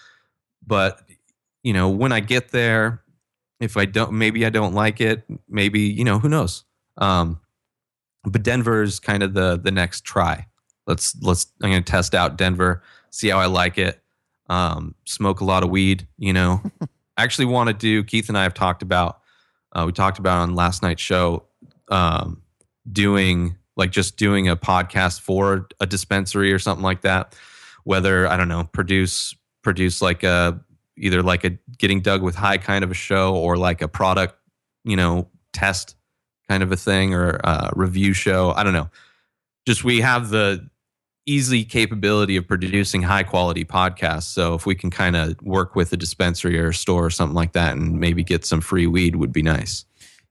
but 0.65 1.01
you 1.63 1.73
know, 1.73 1.89
when 1.89 2.11
I 2.11 2.19
get 2.19 2.49
there, 2.49 3.01
if 3.59 3.77
I 3.77 3.85
don't, 3.85 4.13
maybe 4.13 4.45
I 4.45 4.49
don't 4.49 4.73
like 4.73 5.01
it. 5.01 5.23
Maybe 5.47 5.81
you 5.81 6.03
know, 6.03 6.19
who 6.19 6.29
knows? 6.29 6.63
Um, 6.97 7.39
but 8.23 8.43
Denver's 8.43 8.99
kind 8.99 9.23
of 9.23 9.33
the 9.33 9.57
the 9.57 9.71
next 9.71 10.03
try. 10.03 10.45
Let's 10.87 11.15
let's. 11.21 11.47
I'm 11.61 11.71
gonna 11.71 11.81
test 11.81 12.15
out 12.15 12.37
Denver, 12.37 12.83
see 13.11 13.29
how 13.29 13.39
I 13.39 13.45
like 13.45 13.77
it. 13.77 14.01
Um, 14.49 14.95
smoke 15.05 15.41
a 15.41 15.45
lot 15.45 15.63
of 15.63 15.69
weed. 15.69 16.07
You 16.17 16.33
know, 16.33 16.61
I 17.17 17.23
actually 17.23 17.45
want 17.45 17.67
to 17.67 17.73
do. 17.73 18.03
Keith 18.03 18.29
and 18.29 18.37
I 18.37 18.43
have 18.43 18.53
talked 18.53 18.81
about. 18.81 19.21
Uh, 19.71 19.83
we 19.85 19.91
talked 19.91 20.17
about 20.19 20.39
on 20.39 20.55
last 20.55 20.81
night's 20.81 21.01
show. 21.01 21.45
Um, 21.89 22.43
doing 22.91 23.57
like 23.75 23.91
just 23.91 24.17
doing 24.17 24.47
a 24.47 24.55
podcast 24.55 25.21
for 25.21 25.67
a 25.79 25.85
dispensary 25.85 26.51
or 26.51 26.59
something 26.59 26.83
like 26.83 27.01
that 27.01 27.35
whether 27.83 28.27
i 28.27 28.35
don't 28.35 28.47
know 28.47 28.63
produce 28.73 29.35
produce 29.61 30.01
like 30.01 30.23
a 30.23 30.59
either 30.99 31.23
like 31.23 31.43
a 31.43 31.51
Getting 31.77 32.01
Doug 32.01 32.21
with 32.21 32.35
High 32.35 32.57
kind 32.57 32.83
of 32.83 32.91
a 32.91 32.95
show 32.95 33.35
or 33.35 33.57
like 33.57 33.81
a 33.81 33.87
product 33.87 34.35
you 34.83 34.95
know 34.95 35.27
test 35.53 35.95
kind 36.47 36.63
of 36.63 36.71
a 36.71 36.77
thing 36.77 37.13
or 37.13 37.39
a 37.43 37.71
review 37.75 38.13
show. 38.13 38.51
I 38.51 38.63
don't 38.63 38.73
know. 38.73 38.89
Just 39.67 39.83
we 39.83 40.01
have 40.01 40.29
the 40.29 40.67
easy 41.25 41.63
capability 41.63 42.37
of 42.37 42.47
producing 42.47 43.03
high 43.03 43.21
quality 43.21 43.63
podcasts. 43.63 44.23
So 44.23 44.55
if 44.55 44.65
we 44.65 44.73
can 44.73 44.89
kind 44.89 45.15
of 45.15 45.39
work 45.43 45.75
with 45.75 45.93
a 45.93 45.97
dispensary 45.97 46.59
or 46.59 46.69
a 46.69 46.73
store 46.73 47.05
or 47.05 47.09
something 47.11 47.35
like 47.35 47.51
that 47.51 47.77
and 47.77 47.99
maybe 47.99 48.23
get 48.23 48.45
some 48.45 48.61
free 48.61 48.87
weed 48.87 49.15
would 49.15 49.31
be 49.31 49.43
nice 49.43 49.85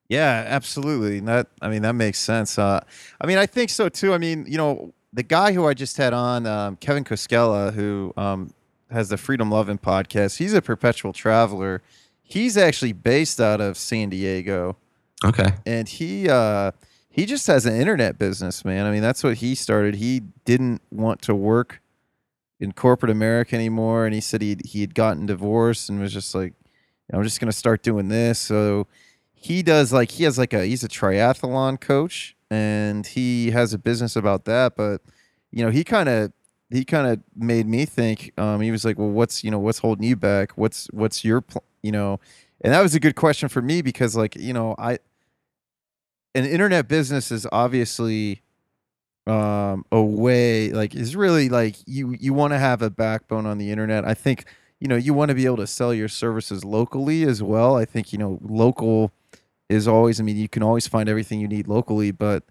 yeah, 0.09 0.44
absolutely. 0.47 1.21
That 1.21 1.49
I 1.61 1.68
mean 1.68 1.83
that 1.83 1.94
makes 1.94 2.18
sense. 2.18 2.59
Uh, 2.59 2.81
I 3.21 3.27
mean 3.27 3.38
I 3.38 3.47
think 3.47 3.71
so 3.71 3.88
too. 3.88 4.12
I 4.14 4.18
mean 4.18 4.47
you 4.49 4.57
know 4.57 4.92
the 5.12 5.23
guy 5.23 5.53
who 5.53 5.66
I 5.66 5.73
just 5.75 5.97
had 5.97 6.12
on, 6.12 6.44
um, 6.47 6.77
Kevin 6.77 7.03
Koskela, 7.03 7.73
who 7.73 8.12
um, 8.16 8.53
has 8.90 9.09
the 9.09 9.16
Freedom 9.16 9.51
Loving 9.51 9.79
podcast. 9.79 10.37
He's 10.37 10.53
a 10.53 10.61
perpetual 10.61 11.14
traveler. 11.14 11.83
He's 12.23 12.59
actually 12.59 12.92
based 12.92 13.40
out 13.40 13.61
of 13.61 13.77
San 13.79 14.11
Diego. 14.11 14.77
okay 15.25 15.47
and 15.66 15.88
he 15.88 16.29
uh 16.29 16.71
he 17.11 17.27
just 17.27 17.47
has 17.49 17.66
an 17.66 17.75
internet 17.75 18.16
business 18.21 18.64
man 18.64 18.87
i 18.87 18.90
mean 18.92 19.03
that's 19.03 19.25
what 19.25 19.38
he 19.38 19.53
started 19.57 19.97
he 19.97 20.21
didn't 20.44 20.81
want 20.92 21.21
to 21.21 21.35
work 21.35 21.81
in 22.61 22.71
corporate 22.71 23.11
america 23.11 23.57
anymore 23.57 24.05
and 24.07 24.14
he 24.14 24.21
said 24.21 24.40
he 24.40 24.57
he 24.64 24.81
had 24.81 24.94
gotten 24.94 25.27
divorced 25.27 25.88
and 25.88 25.99
was 26.01 26.12
just 26.12 26.37
like 26.37 26.53
i'm 27.12 27.25
just 27.25 27.40
going 27.40 27.51
to 27.51 27.57
start 27.57 27.83
doing 27.83 28.07
this 28.09 28.38
so 28.38 28.87
he 29.40 29.62
does 29.62 29.92
like 29.92 30.11
he 30.11 30.24
has 30.24 30.38
like 30.38 30.53
a 30.53 30.64
he's 30.64 30.85
a 30.85 30.88
triathlon 30.88 31.81
coach 31.81 32.37
and 32.51 33.07
he 33.07 33.51
has 33.51 33.72
a 33.72 33.79
business 33.79 34.16
about 34.16 34.44
that 34.44 34.77
but 34.77 35.01
you 35.51 35.64
know 35.64 35.70
he 35.70 35.85
kind 35.85 36.09
of 36.09 36.33
he 36.70 36.85
kind 36.85 37.07
of 37.07 37.20
made 37.37 37.66
me 37.66 37.85
think 37.85 38.33
um 38.38 38.61
he 38.61 38.70
was 38.70 38.85
like 38.85 38.98
well 38.98 39.11
what's 39.11 39.42
you 39.44 39.51
know 39.51 39.59
what's 39.59 39.79
holding 39.79 40.05
you 40.05 40.16
back? 40.16 40.53
What's 40.53 40.87
what's 40.92 41.24
your 41.24 41.40
pl-? 41.40 41.64
you 41.83 41.92
know? 41.92 42.20
And 42.61 42.72
that 42.72 42.83
was 42.83 42.94
a 42.94 43.01
good 43.01 43.14
question 43.14 43.48
for 43.48 43.62
me 43.62 43.83
because 43.83 44.16
like 44.16 44.35
you 44.37 44.53
know 44.53 44.74
i 44.79 44.98
an 46.35 46.44
internet 46.44 46.88
business 46.88 47.31
is 47.33 47.46
obviously 47.53 48.42
um 49.27 49.85
a 49.92 50.03
way 50.03 50.70
like 50.70 50.94
is 50.94 51.14
really 51.14 51.48
like 51.48 51.77
you 51.87 52.16
you 52.18 52.33
want 52.33 52.53
to 52.53 52.59
have 52.59 52.83
a 52.83 52.90
backbone 52.90 53.46
on 53.46 53.59
the 53.59 53.70
internet. 53.70 54.05
I 54.05 54.14
think 54.14 54.44
you 54.81 54.88
know 54.88 54.96
you 54.96 55.14
want 55.14 55.29
to 55.31 55.35
be 55.35 55.46
able 55.46 55.59
to 55.59 55.66
sell 55.66 55.92
your 55.94 56.09
services 56.09 56.64
locally 56.64 57.22
as 57.24 57.42
well. 57.42 57.77
I 57.77 57.85
think 57.85 58.12
you 58.12 58.18
know 58.18 58.38
local 58.42 59.12
is 59.69 59.87
always 59.89 60.21
i 60.21 60.23
mean 60.23 60.37
you 60.37 60.49
can 60.49 60.63
always 60.63 60.87
find 60.89 61.09
everything 61.09 61.41
you 61.41 61.49
need 61.49 61.69
locally 61.69 62.11
but 62.11 62.45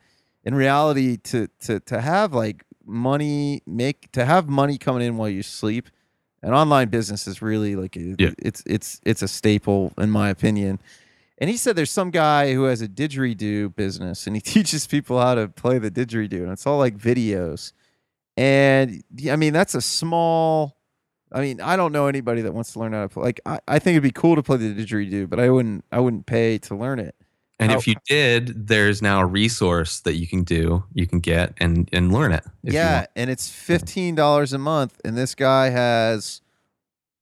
in 0.43 0.53
reality 0.55 1.17
to 1.17 1.47
to 1.59 1.79
to 1.81 1.99
have 2.01 2.33
like 2.33 2.63
money 2.85 3.61
make 3.65 4.11
to 4.11 4.23
have 4.25 4.47
money 4.47 4.77
coming 4.77 5.01
in 5.05 5.17
while 5.17 5.29
you 5.29 5.43
sleep 5.43 5.89
an 6.43 6.53
online 6.53 6.87
business 6.87 7.27
is 7.27 7.41
really 7.41 7.75
like 7.75 7.95
a, 7.97 8.15
Yeah. 8.17 8.29
it's 8.37 8.63
it's 8.65 9.01
it's 9.03 9.21
a 9.21 9.27
staple 9.27 9.91
in 9.97 10.09
my 10.09 10.29
opinion 10.29 10.79
and 11.39 11.49
he 11.49 11.57
said 11.57 11.75
there's 11.75 11.91
some 11.91 12.09
guy 12.11 12.53
who 12.53 12.63
has 12.63 12.81
a 12.81 12.87
didgeridoo 12.87 13.75
business 13.75 14.25
and 14.27 14.35
he 14.35 14.41
teaches 14.55 14.87
people 14.87 15.19
how 15.19 15.35
to 15.35 15.47
play 15.47 15.79
the 15.79 15.91
didgeridoo 15.91 16.43
and 16.43 16.51
it's 16.51 16.65
all 16.65 16.77
like 16.77 16.97
videos 16.97 17.73
and 18.37 19.03
i 19.29 19.35
mean 19.35 19.51
that's 19.53 19.75
a 19.75 19.81
small 19.81 20.76
i 21.31 21.41
mean 21.41 21.59
i 21.61 21.75
don't 21.75 21.91
know 21.91 22.07
anybody 22.07 22.41
that 22.41 22.53
wants 22.53 22.73
to 22.73 22.79
learn 22.79 22.93
how 22.93 23.01
to 23.01 23.09
play 23.09 23.23
like 23.23 23.39
i, 23.45 23.59
I 23.67 23.79
think 23.79 23.95
it'd 23.95 24.03
be 24.03 24.11
cool 24.11 24.35
to 24.35 24.43
play 24.43 24.57
the 24.57 24.73
didgeridoo 24.73 25.29
but 25.29 25.39
i 25.39 25.49
wouldn't 25.49 25.83
i 25.91 25.99
wouldn't 25.99 26.25
pay 26.25 26.57
to 26.59 26.75
learn 26.75 26.99
it 26.99 27.15
And 27.59 27.71
How- 27.71 27.77
if 27.79 27.87
you 27.87 27.95
did, 28.07 28.67
there's 28.67 29.01
now 29.01 29.19
a 29.19 29.25
resource 29.25 30.01
that 30.01 30.13
you 30.13 30.27
can 30.27 30.43
do, 30.43 30.83
you 30.93 31.07
can 31.07 31.19
get 31.19 31.53
and 31.57 31.89
and 31.91 32.13
learn 32.13 32.31
it. 32.31 32.43
yeah 32.63 33.07
and 33.15 33.29
it's 33.31 33.49
$15 33.49 34.53
a 34.53 34.57
month 34.57 35.01
and 35.03 35.17
this 35.17 35.33
guy 35.35 35.69
has 35.69 36.41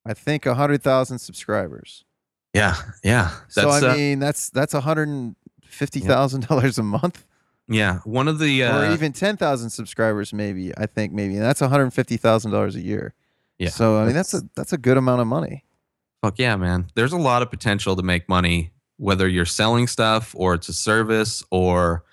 i 0.06 0.14
think 0.14 0.46
100000 0.46 1.20
subscribers 1.20 2.04
yeah, 2.54 2.76
yeah. 3.04 3.32
so 3.48 3.70
i 3.70 3.80
uh, 3.80 3.96
mean 3.96 4.20
that's 4.20 4.50
that's 4.50 4.74
$150000 4.74 6.78
a 6.80 6.84
month 6.84 7.26
yeah. 7.68 8.00
One 8.04 8.28
of 8.28 8.40
the 8.40 8.64
uh, 8.64 8.90
or 8.90 8.94
even 8.94 9.12
10,000 9.12 9.70
subscribers 9.70 10.34
maybe 10.34 10.72
I 10.78 10.86
think 10.86 11.14
maybe 11.14 11.36
and 11.36 11.44
that's 11.44 11.62
$150,000 11.62 12.76
a 12.76 12.82
year. 12.82 13.14
Yeah. 13.58 13.70
So 13.70 13.98
I 13.98 14.06
mean 14.06 14.16
that's 14.16 14.34
a 14.34 14.42
that's 14.56 14.74
a 14.74 14.78
good 14.78 14.98
amount 14.98 15.22
of 15.22 15.28
money. 15.28 15.64
Fuck 16.22 16.40
yeah, 16.40 16.56
man. 16.56 16.88
There's 16.96 17.14
a 17.14 17.18
lot 17.18 17.42
of 17.42 17.50
potential 17.50 17.96
to 17.96 18.04
make 18.04 18.28
money, 18.28 18.72
whether 18.98 19.28
you're 19.28 19.46
selling 19.46 19.88
stuff 19.88 20.34
or 20.38 20.54
it's 20.56 20.70
a 20.70 20.74
service 20.74 21.44
or 21.52 22.04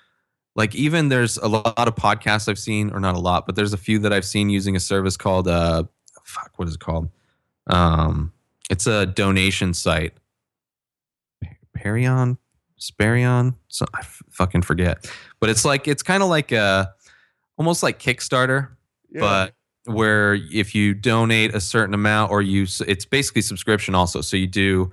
like 0.55 0.75
even 0.75 1.09
there's 1.09 1.39
a 1.39 1.49
lot 1.49 1.89
of 1.89 1.95
podcasts 1.95 2.49
I've 2.49 2.59
seen, 2.59 2.91
or 2.91 3.01
not 3.01 3.15
a 3.15 3.19
lot, 3.19 3.47
but 3.47 3.57
there's 3.57 3.73
a 3.73 3.79
few 3.79 3.99
that 4.01 4.13
I've 4.13 4.25
seen 4.25 4.51
using 4.51 4.77
a 4.77 4.81
service 4.81 5.17
called 5.17 5.49
uh 5.49 5.85
fuck, 6.25 6.53
what 6.57 6.69
is 6.69 6.75
it 6.75 6.81
called? 6.81 7.09
Um 7.69 8.33
it's 8.71 8.87
a 8.87 9.07
donation 9.07 9.75
site. 9.75 10.15
Perion, 11.77 12.39
Sparion, 12.79 13.57
so 13.69 13.87
I 13.95 14.01
f- 14.01 14.23
fucking 14.31 14.63
forget. 14.63 15.11
But 15.41 15.51
it's 15.51 15.65
like 15.65 15.89
it's 15.89 16.03
kind 16.03 16.23
of 16.23 16.29
like 16.29 16.53
a 16.53 16.93
almost 17.57 17.83
like 17.83 17.99
Kickstarter, 17.99 18.69
but 19.13 19.55
where 19.85 20.35
if 20.35 20.75
you 20.75 20.95
donate 20.95 21.55
a 21.55 21.61
certain 21.61 21.95
amount 21.95 22.31
or 22.31 22.43
you 22.43 22.67
it's 22.87 23.05
basically 23.05 23.43
subscription 23.43 23.95
also. 23.95 24.21
So 24.21 24.37
you 24.37 24.47
do 24.47 24.91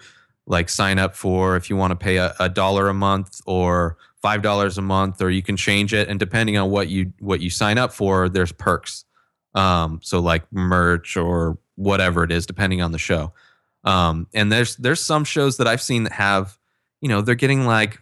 like 0.47 0.69
sign 0.69 0.97
up 0.97 1.15
for 1.15 1.55
if 1.55 1.69
you 1.69 1.75
want 1.75 1.91
to 1.91 1.95
pay 1.95 2.17
a, 2.17 2.33
a 2.39 2.49
dollar 2.49 2.89
a 2.89 2.93
month 2.93 3.41
or 3.45 3.97
five 4.21 4.41
dollars 4.41 4.77
a 4.77 4.81
month 4.81 5.21
or 5.21 5.29
you 5.29 5.43
can 5.43 5.55
change 5.55 5.93
it 5.93 6.09
and 6.09 6.19
depending 6.19 6.57
on 6.57 6.69
what 6.69 6.89
you 6.89 7.13
what 7.19 7.39
you 7.41 7.49
sign 7.49 7.77
up 7.77 7.93
for 7.93 8.29
there's 8.29 8.51
perks. 8.51 9.05
Um 9.53 9.99
so 10.01 10.19
like 10.19 10.51
merch 10.51 11.15
or 11.17 11.57
whatever 11.75 12.23
it 12.23 12.31
is 12.31 12.45
depending 12.45 12.81
on 12.81 12.91
the 12.91 12.97
show. 12.97 13.33
Um 13.83 14.27
and 14.33 14.51
there's 14.51 14.75
there's 14.77 14.99
some 14.99 15.23
shows 15.23 15.57
that 15.57 15.67
i've 15.67 15.81
seen 15.81 16.03
that 16.03 16.11
have 16.11 16.57
you 16.99 17.07
know 17.07 17.21
they're 17.21 17.35
getting 17.35 17.65
like 17.65 17.99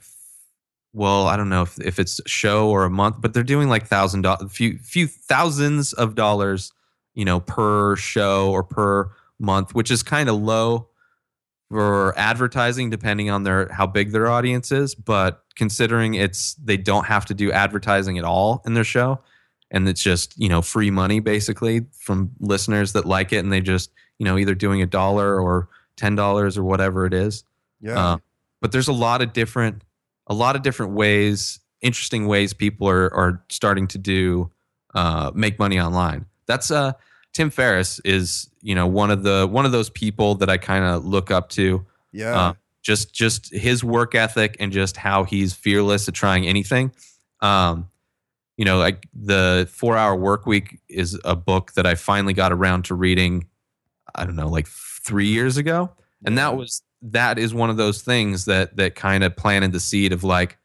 well, 0.98 1.28
I 1.28 1.38
don't 1.38 1.50
know 1.50 1.62
if, 1.62 1.80
if 1.80 2.00
it's 2.00 2.20
show 2.26 2.70
or 2.70 2.84
a 2.84 2.90
month, 2.90 3.18
but 3.20 3.32
they're 3.34 3.44
doing 3.44 3.70
like 3.70 3.86
thousand 3.86 4.24
dollars, 4.24 4.52
few 4.52 4.80
few 4.80 5.06
thousands 5.06 5.94
of 5.94 6.16
dollars, 6.16 6.74
you 7.18 7.26
know, 7.26 7.40
per 7.40 7.96
show 7.96 8.52
or 8.52 8.64
per 8.64 9.10
month, 9.40 9.74
which 9.74 9.90
is 9.90 10.04
kind 10.04 10.30
of 10.30 10.36
low 10.36 10.88
for 11.68 12.18
advertising, 12.18 12.92
depending 12.92 13.32
on 13.32 13.42
their 13.42 13.68
how 13.74 13.88
big 13.88 14.12
their 14.12 14.28
audience 14.28 14.72
is. 14.72 14.94
But 14.94 15.44
considering 15.56 16.14
it's 16.14 16.54
they 16.64 16.78
don't 16.78 17.08
have 17.08 17.26
to 17.26 17.34
do 17.34 17.52
advertising 17.52 18.20
at 18.20 18.24
all 18.24 18.62
in 18.68 18.76
their 18.76 18.84
show, 18.84 19.20
and 19.72 19.90
it's 19.90 20.02
just 20.02 20.38
you 20.38 20.48
know 20.48 20.62
free 20.62 20.92
money 20.92 21.20
basically 21.20 21.88
from 21.92 22.30
listeners 22.40 22.94
that 22.94 23.06
like 23.06 23.34
it, 23.34 23.38
and 23.38 23.52
they 23.52 23.62
just 23.62 23.90
you 24.20 24.26
know 24.26 24.38
either 24.38 24.54
doing 24.54 24.84
a 24.84 24.86
dollar 24.86 25.42
or 25.42 25.70
ten 25.96 26.14
dollars 26.14 26.56
or 26.56 26.64
whatever 26.64 27.08
it 27.08 27.16
is. 27.16 27.44
Yeah. 27.82 28.00
Uh, 28.00 28.18
but 28.62 28.72
there's 28.72 28.90
a 28.90 28.94
lot 28.94 29.24
of 29.24 29.34
different 29.34 29.82
a 30.28 30.36
lot 30.36 30.56
of 30.56 30.62
different 30.62 30.94
ways 30.94 31.60
interesting 31.82 32.28
ways 32.28 32.54
people 32.54 32.88
are 32.88 33.12
are 33.12 33.44
starting 33.50 33.88
to 33.88 33.98
do 33.98 34.52
uh, 34.94 35.32
make 35.34 35.58
money 35.58 35.80
online 35.80 36.28
that's 36.48 36.72
uh 36.72 36.92
tim 37.34 37.50
ferriss 37.50 38.00
is 38.06 38.50
you 38.62 38.74
know 38.74 38.88
one 38.88 39.12
of 39.12 39.24
the 39.24 39.48
one 39.50 39.66
of 39.66 39.72
those 39.72 39.90
people 39.90 40.36
that 40.36 40.50
i 40.50 40.58
kind 40.58 40.84
of 40.86 41.06
look 41.06 41.30
up 41.30 41.50
to 41.50 41.86
yeah. 42.12 42.40
uh, 42.40 42.54
just 42.82 43.14
just 43.14 43.54
his 43.54 43.84
work 43.84 44.16
ethic 44.16 44.56
and 44.60 44.72
just 44.72 44.98
how 44.98 45.24
he's 45.24 45.54
fearless 45.54 46.08
at 46.08 46.14
trying 46.14 46.48
anything 46.48 46.92
Um, 47.42 47.90
you 48.58 48.66
know, 48.66 48.80
like 48.80 49.06
the 49.14 49.70
Four 49.72 49.96
Hour 49.98 50.16
Work 50.16 50.48
Week 50.48 50.80
is 50.90 51.20
a 51.24 51.36
book 51.36 51.74
that 51.74 51.86
I 51.86 51.94
finally 51.94 52.34
got 52.34 52.52
around 52.52 52.86
to 52.86 52.96
reading. 52.96 53.46
I 54.16 54.26
don't 54.26 54.36
know, 54.36 54.50
like 54.50 54.68
three 54.68 55.28
years 55.28 55.58
ago, 55.58 55.92
and 56.26 56.40
that 56.40 56.58
was 56.58 56.82
that 57.04 57.38
is 57.38 57.54
one 57.54 57.70
of 57.70 57.78
those 57.78 58.02
things 58.02 58.46
that 58.46 58.76
that 58.78 58.96
kind 58.96 59.24
of 59.24 59.36
planted 59.36 59.74
the 59.74 59.80
seed 59.80 60.12
of 60.12 60.24
like 60.24 60.58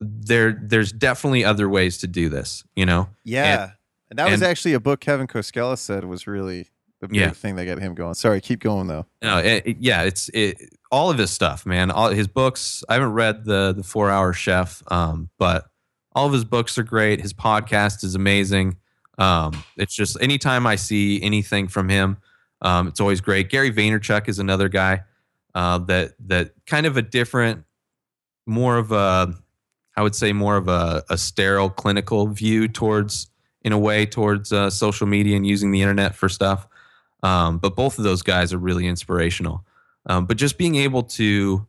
there 0.00 0.52
there's 0.62 0.92
definitely 0.92 1.44
other 1.44 1.68
ways 1.68 1.98
to 1.98 2.06
do 2.06 2.28
this 2.28 2.62
you 2.76 2.86
know 2.86 3.08
Yeah. 3.24 3.62
And- 3.64 3.72
And, 4.10 4.18
that 4.18 4.30
was 4.30 4.42
actually 4.42 4.74
a 4.74 4.80
book 4.80 5.00
Kevin 5.00 5.26
Koskela 5.26 5.76
said 5.78 6.04
was 6.04 6.26
really 6.26 6.68
the 7.00 7.08
big 7.08 7.16
Yeah. 7.16 7.30
thing 7.30 7.56
that 7.56 7.66
got 7.66 7.78
him 7.78 7.94
going. 7.94 8.14
Sorry, 8.14 8.40
keep 8.40 8.60
going 8.60 8.86
though. 8.88 9.06
no 9.22 9.38
it, 9.38 9.62
it- 9.66 9.76
yeah 9.80 10.02
it's 10.02 10.28
it, 10.34 10.56
all 10.90 11.10
of 11.10 11.18
his 11.18 11.30
stuff 11.30 11.66
man 11.66 11.90
all 11.90 12.08
his 12.10 12.26
books 12.26 12.82
i 12.88 12.94
haven't 12.94 13.12
read 13.12 13.44
the 13.44 13.74
the 13.76 13.82
four 13.82 14.10
hour 14.10 14.32
chef 14.32 14.82
um 14.90 15.28
but 15.38 15.66
all 16.14 16.26
of 16.26 16.32
his 16.32 16.44
books 16.44 16.78
are 16.78 16.82
great 16.82 17.20
his 17.20 17.34
podcast 17.34 18.02
is 18.02 18.14
amazing 18.14 18.76
um 19.18 19.52
it's 19.76 19.94
just 19.94 20.16
anytime 20.22 20.66
i 20.66 20.74
see 20.76 21.20
anything 21.22 21.68
from 21.68 21.90
him 21.90 22.16
um 22.62 22.88
it's 22.88 23.00
always 23.00 23.20
great 23.20 23.50
gary 23.50 23.70
vaynerchuk 23.70 24.28
is 24.28 24.38
another 24.38 24.70
guy 24.70 25.02
uh 25.54 25.76
that 25.76 26.12
that 26.26 26.52
kind 26.66 26.86
of 26.86 26.96
a 26.96 27.02
different 27.02 27.64
more 28.46 28.78
of 28.78 28.90
a 28.90 29.34
i 29.94 30.02
would 30.02 30.14
say 30.14 30.32
more 30.32 30.56
of 30.56 30.68
a, 30.68 31.04
a 31.10 31.18
sterile 31.18 31.68
clinical 31.68 32.26
view 32.28 32.66
towards 32.66 33.30
in 33.62 33.72
a 33.72 33.78
way 33.78 34.06
towards 34.06 34.52
uh, 34.52 34.70
social 34.70 35.06
media 35.06 35.36
and 35.36 35.46
using 35.46 35.70
the 35.70 35.82
internet 35.82 36.14
for 36.14 36.28
stuff 36.28 36.66
um, 37.22 37.58
but 37.58 37.74
both 37.74 37.98
of 37.98 38.04
those 38.04 38.22
guys 38.22 38.52
are 38.52 38.58
really 38.58 38.86
inspirational 38.86 39.64
um, 40.06 40.26
but 40.26 40.36
just 40.36 40.58
being 40.58 40.76
able 40.76 41.02
to 41.02 41.66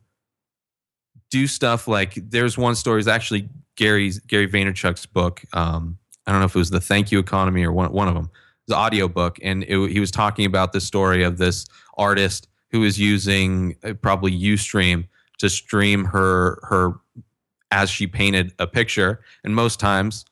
do 1.29 1.47
stuff 1.47 1.87
like 1.87 2.15
there's 2.15 2.57
one 2.57 2.75
story 2.75 2.99
is 2.99 3.07
actually 3.07 3.49
Gary's 3.75 4.19
Gary 4.19 4.47
Vaynerchuk's 4.47 5.05
book. 5.05 5.41
Um, 5.53 5.97
I 6.27 6.31
don't 6.31 6.41
know 6.41 6.45
if 6.45 6.55
it 6.55 6.59
was 6.59 6.69
the 6.69 6.81
Thank 6.81 7.11
You 7.11 7.19
Economy 7.19 7.63
or 7.63 7.71
one 7.71 7.91
one 7.91 8.07
of 8.07 8.13
them. 8.13 8.29
An 8.67 8.75
audio 8.75 9.07
book, 9.07 9.39
and 9.41 9.63
it, 9.63 9.89
he 9.89 9.99
was 9.99 10.11
talking 10.11 10.45
about 10.45 10.73
the 10.73 10.81
story 10.81 11.23
of 11.23 11.39
this 11.39 11.65
artist 11.97 12.47
who 12.71 12.83
is 12.83 12.99
using 12.99 13.75
uh, 13.83 13.93
probably 13.93 14.31
UStream 14.31 15.07
to 15.39 15.49
stream 15.49 16.05
her 16.05 16.59
her 16.63 16.99
as 17.71 17.89
she 17.89 18.05
painted 18.05 18.53
a 18.59 18.67
picture, 18.67 19.21
and 19.43 19.55
most 19.55 19.79
times. 19.79 20.25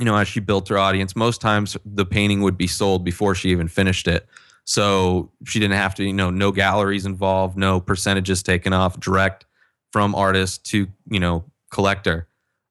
You 0.00 0.06
know, 0.06 0.16
as 0.16 0.26
she 0.26 0.40
built 0.40 0.68
her 0.68 0.78
audience, 0.78 1.14
most 1.14 1.40
times 1.40 1.76
the 1.84 2.04
painting 2.04 2.40
would 2.40 2.58
be 2.58 2.66
sold 2.66 3.04
before 3.04 3.36
she 3.36 3.50
even 3.50 3.68
finished 3.68 4.08
it. 4.08 4.26
So 4.64 5.30
she 5.44 5.60
didn't 5.60 5.76
have 5.76 5.94
to, 5.96 6.04
you 6.04 6.12
know, 6.12 6.30
no 6.30 6.50
galleries 6.50 7.06
involved, 7.06 7.56
no 7.56 7.80
percentages 7.80 8.42
taken 8.42 8.72
off, 8.72 8.98
direct 8.98 9.46
from 9.92 10.14
artist 10.14 10.64
to, 10.66 10.88
you 11.08 11.20
know, 11.20 11.44
collector. 11.70 12.26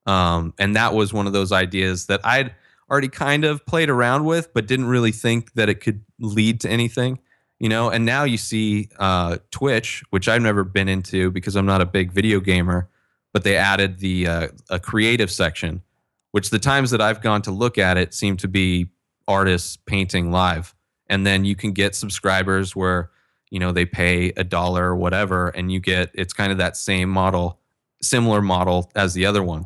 Um, 0.05 0.53
and 0.57 0.75
that 0.75 0.93
was 0.93 1.13
one 1.13 1.27
of 1.27 1.33
those 1.33 1.51
ideas 1.51 2.07
that 2.07 2.21
I'd 2.25 2.53
already 2.89 3.09
kind 3.09 3.45
of 3.45 3.65
played 3.65 3.89
around 3.89 4.25
with, 4.25 4.53
but 4.53 4.65
didn't 4.65 4.87
really 4.87 5.11
think 5.11 5.53
that 5.53 5.69
it 5.69 5.75
could 5.75 6.03
lead 6.19 6.61
to 6.61 6.69
anything, 6.69 7.19
you 7.59 7.69
know. 7.69 7.89
And 7.89 8.05
now 8.05 8.23
you 8.23 8.37
see 8.37 8.89
uh, 8.97 9.37
Twitch, 9.51 10.03
which 10.09 10.27
I've 10.27 10.41
never 10.41 10.63
been 10.63 10.89
into 10.89 11.31
because 11.31 11.55
I'm 11.55 11.65
not 11.65 11.81
a 11.81 11.85
big 11.85 12.11
video 12.11 12.39
gamer, 12.39 12.89
but 13.33 13.43
they 13.43 13.55
added 13.55 13.99
the 13.99 14.27
uh, 14.27 14.47
a 14.69 14.79
creative 14.79 15.29
section, 15.31 15.83
which 16.31 16.49
the 16.49 16.59
times 16.59 16.91
that 16.91 17.01
I've 17.01 17.21
gone 17.21 17.41
to 17.43 17.51
look 17.51 17.77
at 17.77 17.97
it 17.97 18.13
seem 18.13 18.37
to 18.37 18.47
be 18.47 18.91
artists 19.27 19.77
painting 19.77 20.31
live 20.31 20.73
and 21.07 21.25
then 21.25 21.45
you 21.45 21.55
can 21.55 21.71
get 21.71 21.95
subscribers 21.95 22.75
where 22.75 23.11
you 23.51 23.59
know 23.59 23.71
they 23.71 23.85
pay 23.85 24.29
a 24.37 24.43
dollar 24.43 24.85
or 24.85 24.95
whatever 24.95 25.49
and 25.49 25.71
you 25.71 25.79
get 25.79 26.09
it's 26.13 26.33
kind 26.33 26.51
of 26.51 26.57
that 26.57 26.77
same 26.77 27.09
model 27.09 27.59
similar 28.01 28.41
model 28.41 28.91
as 28.95 29.13
the 29.13 29.25
other 29.25 29.43
one 29.43 29.65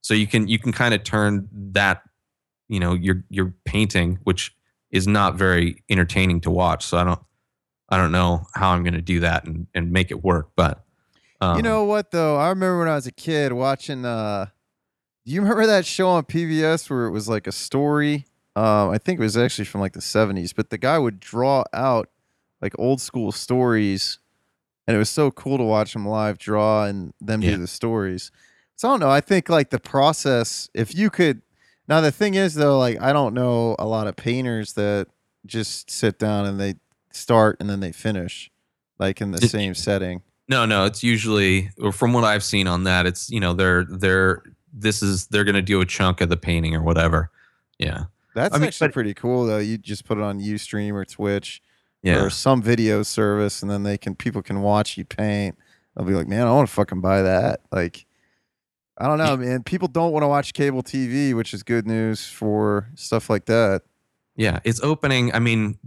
so 0.00 0.14
you 0.14 0.26
can 0.26 0.48
you 0.48 0.58
can 0.58 0.72
kind 0.72 0.94
of 0.94 1.04
turn 1.04 1.48
that 1.52 2.02
you 2.68 2.80
know 2.80 2.94
your 2.94 3.22
your 3.28 3.54
painting 3.64 4.18
which 4.24 4.54
is 4.90 5.06
not 5.06 5.34
very 5.36 5.82
entertaining 5.88 6.40
to 6.40 6.50
watch 6.50 6.84
so 6.84 6.96
i 6.96 7.04
don't 7.04 7.20
i 7.90 7.96
don't 7.96 8.12
know 8.12 8.44
how 8.54 8.70
i'm 8.70 8.82
going 8.82 8.94
to 8.94 9.02
do 9.02 9.20
that 9.20 9.44
and 9.44 9.66
and 9.74 9.92
make 9.92 10.10
it 10.10 10.24
work 10.24 10.50
but 10.56 10.84
um, 11.40 11.56
you 11.56 11.62
know 11.62 11.84
what 11.84 12.10
though? 12.10 12.36
I 12.36 12.48
remember 12.48 12.78
when 12.78 12.88
I 12.88 12.94
was 12.94 13.06
a 13.06 13.12
kid 13.12 13.52
watching. 13.52 14.04
uh 14.04 14.46
you 15.24 15.40
remember 15.40 15.66
that 15.66 15.86
show 15.86 16.08
on 16.08 16.24
PBS 16.24 16.88
where 16.90 17.06
it 17.06 17.10
was 17.10 17.28
like 17.28 17.46
a 17.46 17.52
story? 17.52 18.26
Um, 18.56 18.90
I 18.90 18.98
think 18.98 19.18
it 19.18 19.22
was 19.22 19.36
actually 19.36 19.64
from 19.64 19.80
like 19.80 19.92
the 19.94 20.00
'70s, 20.00 20.54
but 20.54 20.70
the 20.70 20.78
guy 20.78 20.98
would 20.98 21.18
draw 21.20 21.64
out 21.72 22.08
like 22.60 22.72
old 22.78 23.00
school 23.00 23.32
stories, 23.32 24.18
and 24.86 24.94
it 24.94 24.98
was 24.98 25.10
so 25.10 25.30
cool 25.30 25.58
to 25.58 25.64
watch 25.64 25.94
him 25.94 26.06
live 26.06 26.38
draw 26.38 26.84
and 26.84 27.12
them 27.20 27.42
Yeah. 27.42 27.52
do 27.52 27.56
the 27.58 27.66
stories. 27.66 28.30
So 28.76 28.88
I 28.88 28.92
don't 28.92 29.00
know. 29.00 29.10
I 29.10 29.20
think 29.20 29.48
like 29.48 29.70
the 29.70 29.78
process, 29.80 30.68
if 30.74 30.94
you 30.94 31.10
could. 31.10 31.42
Now 31.88 32.00
the 32.00 32.12
thing 32.12 32.34
is 32.34 32.54
though, 32.54 32.78
like 32.78 33.00
I 33.00 33.12
don't 33.12 33.34
know 33.34 33.76
a 33.78 33.86
lot 33.86 34.06
of 34.06 34.16
painters 34.16 34.72
that 34.74 35.08
just 35.46 35.90
sit 35.90 36.18
down 36.18 36.46
and 36.46 36.58
they 36.60 36.74
start 37.12 37.56
and 37.60 37.68
then 37.68 37.80
they 37.80 37.92
finish, 37.92 38.50
like 38.98 39.20
in 39.20 39.32
the 39.32 39.38
Did- 39.38 39.50
same 39.50 39.74
setting. 39.74 40.22
No, 40.48 40.66
no, 40.66 40.84
it's 40.84 41.02
usually 41.02 41.70
or 41.80 41.90
from 41.90 42.12
what 42.12 42.22
I've 42.24 42.44
seen 42.44 42.66
on 42.68 42.84
that, 42.84 43.06
it's 43.06 43.30
you 43.30 43.40
know 43.40 43.52
they're 43.54 43.84
they're 43.84 44.42
this 44.76 45.02
is 45.02 45.26
they're 45.28 45.44
going 45.44 45.54
to 45.54 45.62
do 45.62 45.80
a 45.80 45.86
chunk 45.86 46.20
of 46.20 46.28
the 46.28 46.36
painting 46.36 46.74
or 46.74 46.82
whatever. 46.82 47.30
Yeah, 47.78 48.04
That's 48.34 48.54
I 48.54 48.58
mean, 48.58 48.68
actually 48.68 48.88
but- 48.88 48.94
pretty 48.94 49.14
cool 49.14 49.46
though. 49.46 49.58
You 49.58 49.78
just 49.78 50.04
put 50.04 50.18
it 50.18 50.24
on 50.24 50.40
UStream 50.40 50.92
or 50.92 51.04
Twitch 51.04 51.62
yeah, 52.02 52.22
or 52.22 52.28
some 52.30 52.60
video 52.60 53.02
service, 53.02 53.62
and 53.62 53.70
then 53.70 53.82
they 53.82 53.96
can 53.96 54.14
people 54.14 54.42
can 54.42 54.60
watch 54.62 54.98
you 54.98 55.04
paint. 55.04 55.56
They'll 55.96 56.04
be 56.06 56.14
like, 56.14 56.28
"Man, 56.28 56.46
I 56.46 56.52
want 56.52 56.68
to 56.68 56.74
fucking 56.74 57.00
buy 57.00 57.22
that." 57.22 57.60
Like, 57.72 58.04
I 58.98 59.06
don't 59.06 59.18
know, 59.18 59.36
man. 59.36 59.62
People 59.62 59.88
don't 59.88 60.12
want 60.12 60.22
to 60.22 60.28
watch 60.28 60.52
cable 60.52 60.82
TV, 60.82 61.34
which 61.34 61.54
is 61.54 61.62
good 61.62 61.86
news 61.86 62.26
for 62.28 62.90
stuff 62.94 63.30
like 63.30 63.46
that. 63.46 63.82
yeah. 64.36 64.58
It's 64.64 64.80
opening. 64.82 65.32
I 65.34 65.38
mean, 65.38 65.78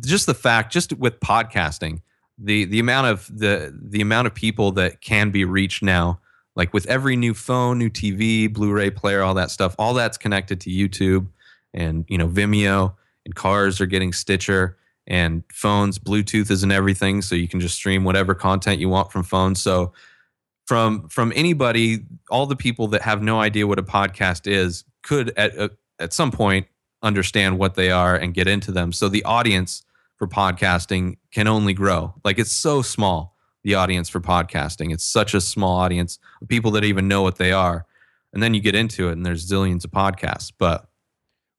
just 0.00 0.26
the 0.26 0.34
fact, 0.34 0.72
just 0.72 0.92
with 0.98 1.18
podcasting, 1.20 2.02
the 2.38 2.64
the 2.66 2.78
amount 2.80 3.06
of 3.08 3.26
the 3.36 3.76
the 3.80 4.00
amount 4.00 4.26
of 4.26 4.34
people 4.34 4.72
that 4.72 5.00
can 5.00 5.30
be 5.30 5.44
reached 5.44 5.82
now, 5.82 6.20
like 6.56 6.72
with 6.72 6.86
every 6.86 7.16
new 7.16 7.34
phone, 7.34 7.78
new 7.78 7.90
TV, 7.90 8.52
Blu-ray 8.52 8.90
player, 8.90 9.22
all 9.22 9.34
that 9.34 9.50
stuff, 9.50 9.74
all 9.78 9.94
that's 9.94 10.18
connected 10.18 10.60
to 10.62 10.70
YouTube 10.70 11.28
and 11.74 12.04
you 12.08 12.18
know 12.18 12.28
Vimeo, 12.28 12.94
and 13.24 13.34
cars 13.34 13.80
are 13.80 13.86
getting 13.86 14.12
Stitcher 14.12 14.76
and 15.06 15.42
phones, 15.52 15.98
Bluetooth 15.98 16.50
is 16.50 16.62
in 16.62 16.70
everything, 16.70 17.22
so 17.22 17.34
you 17.34 17.48
can 17.48 17.60
just 17.60 17.74
stream 17.74 18.04
whatever 18.04 18.34
content 18.34 18.80
you 18.80 18.88
want 18.88 19.10
from 19.10 19.22
phones. 19.22 19.60
So 19.60 19.92
from 20.66 21.08
from 21.08 21.32
anybody, 21.34 22.04
all 22.30 22.46
the 22.46 22.56
people 22.56 22.88
that 22.88 23.02
have 23.02 23.22
no 23.22 23.40
idea 23.40 23.66
what 23.66 23.78
a 23.78 23.82
podcast 23.82 24.46
is 24.46 24.84
could 25.02 25.32
at 25.36 25.54
at- 25.56 25.70
at 25.98 26.12
some 26.12 26.32
point 26.32 26.66
understand 27.02 27.58
what 27.58 27.74
they 27.74 27.90
are 27.90 28.16
and 28.16 28.34
get 28.34 28.48
into 28.48 28.72
them. 28.72 28.92
So 28.92 29.08
the 29.08 29.22
audience 29.24 29.84
for 30.16 30.26
podcasting 30.26 31.16
can 31.30 31.46
only 31.46 31.74
grow. 31.74 32.14
Like 32.24 32.38
it's 32.38 32.52
so 32.52 32.82
small, 32.82 33.31
the 33.64 33.74
audience 33.74 34.08
for 34.08 34.20
podcasting. 34.20 34.92
It's 34.92 35.04
such 35.04 35.34
a 35.34 35.40
small 35.40 35.78
audience 35.78 36.18
of 36.40 36.48
people 36.48 36.70
that 36.72 36.84
even 36.84 37.08
know 37.08 37.22
what 37.22 37.36
they 37.36 37.52
are. 37.52 37.86
And 38.32 38.42
then 38.42 38.54
you 38.54 38.60
get 38.60 38.74
into 38.74 39.08
it 39.08 39.12
and 39.12 39.24
there's 39.26 39.48
zillions 39.48 39.84
of 39.84 39.90
podcasts. 39.90 40.52
But 40.56 40.88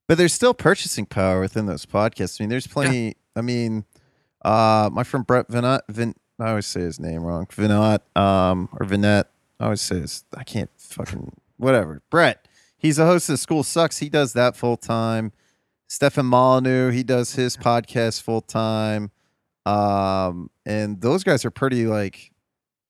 But 0.08 0.18
there's 0.18 0.32
still 0.32 0.54
purchasing 0.54 1.06
power 1.06 1.40
within 1.40 1.66
those 1.66 1.86
podcasts. 1.86 2.40
I 2.40 2.44
mean, 2.44 2.50
there's 2.50 2.66
plenty. 2.66 3.16
I 3.36 3.40
mean, 3.40 3.84
uh, 4.44 4.90
my 4.92 5.04
friend 5.04 5.26
Brett 5.26 5.48
Vinat, 5.48 5.80
Vin, 5.88 6.14
I 6.38 6.50
always 6.50 6.66
say 6.66 6.80
his 6.80 6.98
name 7.00 7.22
wrong. 7.22 7.46
Vinat, 7.46 8.00
um, 8.16 8.68
or 8.72 8.86
Vinette. 8.86 9.30
I 9.60 9.64
always 9.64 9.80
say 9.80 10.00
his. 10.00 10.24
I 10.36 10.42
can't 10.44 10.70
fucking 10.76 11.32
whatever. 11.56 12.02
Brett. 12.10 12.46
He's 12.76 12.98
a 12.98 13.06
host 13.06 13.30
of 13.30 13.38
School 13.38 13.62
Sucks. 13.62 13.98
He 13.98 14.10
does 14.10 14.34
that 14.34 14.56
full 14.56 14.76
time. 14.76 15.32
Stefan 15.86 16.26
Molyneux, 16.26 16.90
he 16.90 17.02
does 17.02 17.34
his 17.34 17.56
podcast 17.56 18.20
full 18.20 18.40
time. 18.42 19.10
Um, 19.66 20.50
and 20.66 21.00
those 21.00 21.24
guys 21.24 21.44
are 21.44 21.50
pretty 21.50 21.86
like 21.86 22.32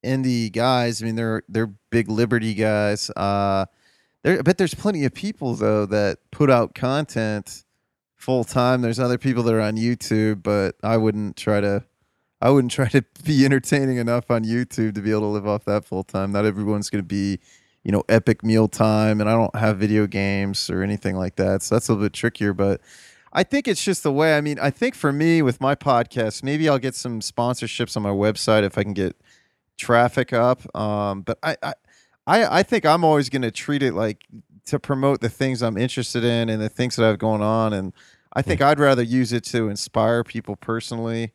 indie 0.04 0.52
guys. 0.52 1.02
I 1.02 1.06
mean, 1.06 1.16
they're 1.16 1.42
they're 1.48 1.72
big 1.90 2.08
Liberty 2.08 2.54
guys. 2.54 3.10
Uh, 3.10 3.66
there, 4.22 4.38
I 4.38 4.42
bet 4.42 4.58
there's 4.58 4.74
plenty 4.74 5.04
of 5.04 5.14
people 5.14 5.54
though 5.54 5.86
that 5.86 6.18
put 6.30 6.50
out 6.50 6.74
content 6.74 7.64
full 8.16 8.44
time. 8.44 8.82
There's 8.82 8.98
other 8.98 9.18
people 9.18 9.42
that 9.44 9.54
are 9.54 9.60
on 9.60 9.76
YouTube, 9.76 10.42
but 10.42 10.76
I 10.82 10.96
wouldn't 10.96 11.36
try 11.36 11.60
to. 11.60 11.84
I 12.40 12.50
wouldn't 12.50 12.72
try 12.72 12.88
to 12.88 13.02
be 13.24 13.44
entertaining 13.44 13.96
enough 13.96 14.30
on 14.30 14.44
YouTube 14.44 14.94
to 14.94 15.00
be 15.00 15.10
able 15.10 15.22
to 15.22 15.26
live 15.28 15.46
off 15.46 15.64
that 15.64 15.84
full 15.84 16.04
time. 16.04 16.32
Not 16.32 16.44
everyone's 16.44 16.90
going 16.90 17.02
to 17.02 17.06
be, 17.06 17.38
you 17.84 17.92
know, 17.92 18.02
epic 18.08 18.44
meal 18.44 18.68
time, 18.68 19.20
and 19.20 19.30
I 19.30 19.32
don't 19.32 19.54
have 19.56 19.78
video 19.78 20.06
games 20.06 20.68
or 20.68 20.82
anything 20.82 21.16
like 21.16 21.36
that, 21.36 21.62
so 21.62 21.74
that's 21.74 21.88
a 21.88 21.92
little 21.92 22.04
bit 22.04 22.12
trickier. 22.12 22.52
But 22.52 22.80
I 23.34 23.42
think 23.42 23.66
it's 23.66 23.82
just 23.82 24.02
the 24.02 24.12
way. 24.12 24.36
I 24.36 24.40
mean, 24.40 24.58
I 24.60 24.70
think 24.70 24.94
for 24.94 25.12
me 25.12 25.42
with 25.42 25.60
my 25.60 25.74
podcast, 25.74 26.42
maybe 26.42 26.68
I'll 26.68 26.78
get 26.78 26.94
some 26.94 27.20
sponsorships 27.20 27.96
on 27.96 28.02
my 28.02 28.10
website 28.10 28.62
if 28.62 28.78
I 28.78 28.84
can 28.84 28.94
get 28.94 29.16
traffic 29.76 30.32
up. 30.32 30.62
Um, 30.76 31.22
but 31.22 31.38
I, 31.42 31.56
I, 31.62 31.72
I, 32.26 32.58
I 32.58 32.62
think 32.62 32.86
I'm 32.86 33.04
always 33.04 33.28
going 33.28 33.42
to 33.42 33.50
treat 33.50 33.82
it 33.82 33.92
like 33.92 34.24
to 34.66 34.78
promote 34.78 35.20
the 35.20 35.28
things 35.28 35.62
I'm 35.62 35.76
interested 35.76 36.24
in 36.24 36.48
and 36.48 36.62
the 36.62 36.68
things 36.68 36.96
that 36.96 37.04
I 37.04 37.08
have 37.08 37.18
going 37.18 37.42
on. 37.42 37.72
And 37.72 37.92
I 38.34 38.42
think 38.42 38.62
I'd 38.62 38.78
rather 38.78 39.02
use 39.02 39.32
it 39.32 39.44
to 39.46 39.68
inspire 39.68 40.24
people 40.24 40.56
personally. 40.56 41.32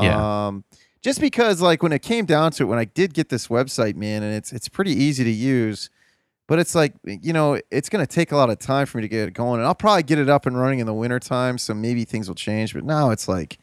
Yeah. 0.00 0.46
Um, 0.46 0.64
just 1.02 1.20
because 1.20 1.60
like 1.60 1.82
when 1.82 1.92
it 1.92 2.02
came 2.02 2.24
down 2.24 2.52
to 2.52 2.62
it, 2.62 2.66
when 2.66 2.78
I 2.78 2.84
did 2.84 3.12
get 3.12 3.28
this 3.28 3.48
website, 3.48 3.96
man, 3.96 4.22
and 4.22 4.34
it's 4.34 4.52
it's 4.52 4.68
pretty 4.68 4.92
easy 4.92 5.24
to 5.24 5.30
use, 5.30 5.90
but 6.52 6.58
it's 6.58 6.74
like 6.74 6.92
you 7.06 7.32
know 7.32 7.58
it's 7.70 7.88
going 7.88 8.04
to 8.06 8.14
take 8.14 8.30
a 8.30 8.36
lot 8.36 8.50
of 8.50 8.58
time 8.58 8.84
for 8.84 8.98
me 8.98 9.02
to 9.02 9.08
get 9.08 9.26
it 9.26 9.32
going 9.32 9.58
and 9.58 9.66
i'll 9.66 9.74
probably 9.74 10.02
get 10.02 10.18
it 10.18 10.28
up 10.28 10.44
and 10.44 10.60
running 10.60 10.80
in 10.80 10.86
the 10.86 10.92
wintertime 10.92 11.56
so 11.56 11.72
maybe 11.72 12.04
things 12.04 12.28
will 12.28 12.34
change 12.34 12.74
but 12.74 12.84
now 12.84 13.08
it's 13.08 13.26
like 13.26 13.56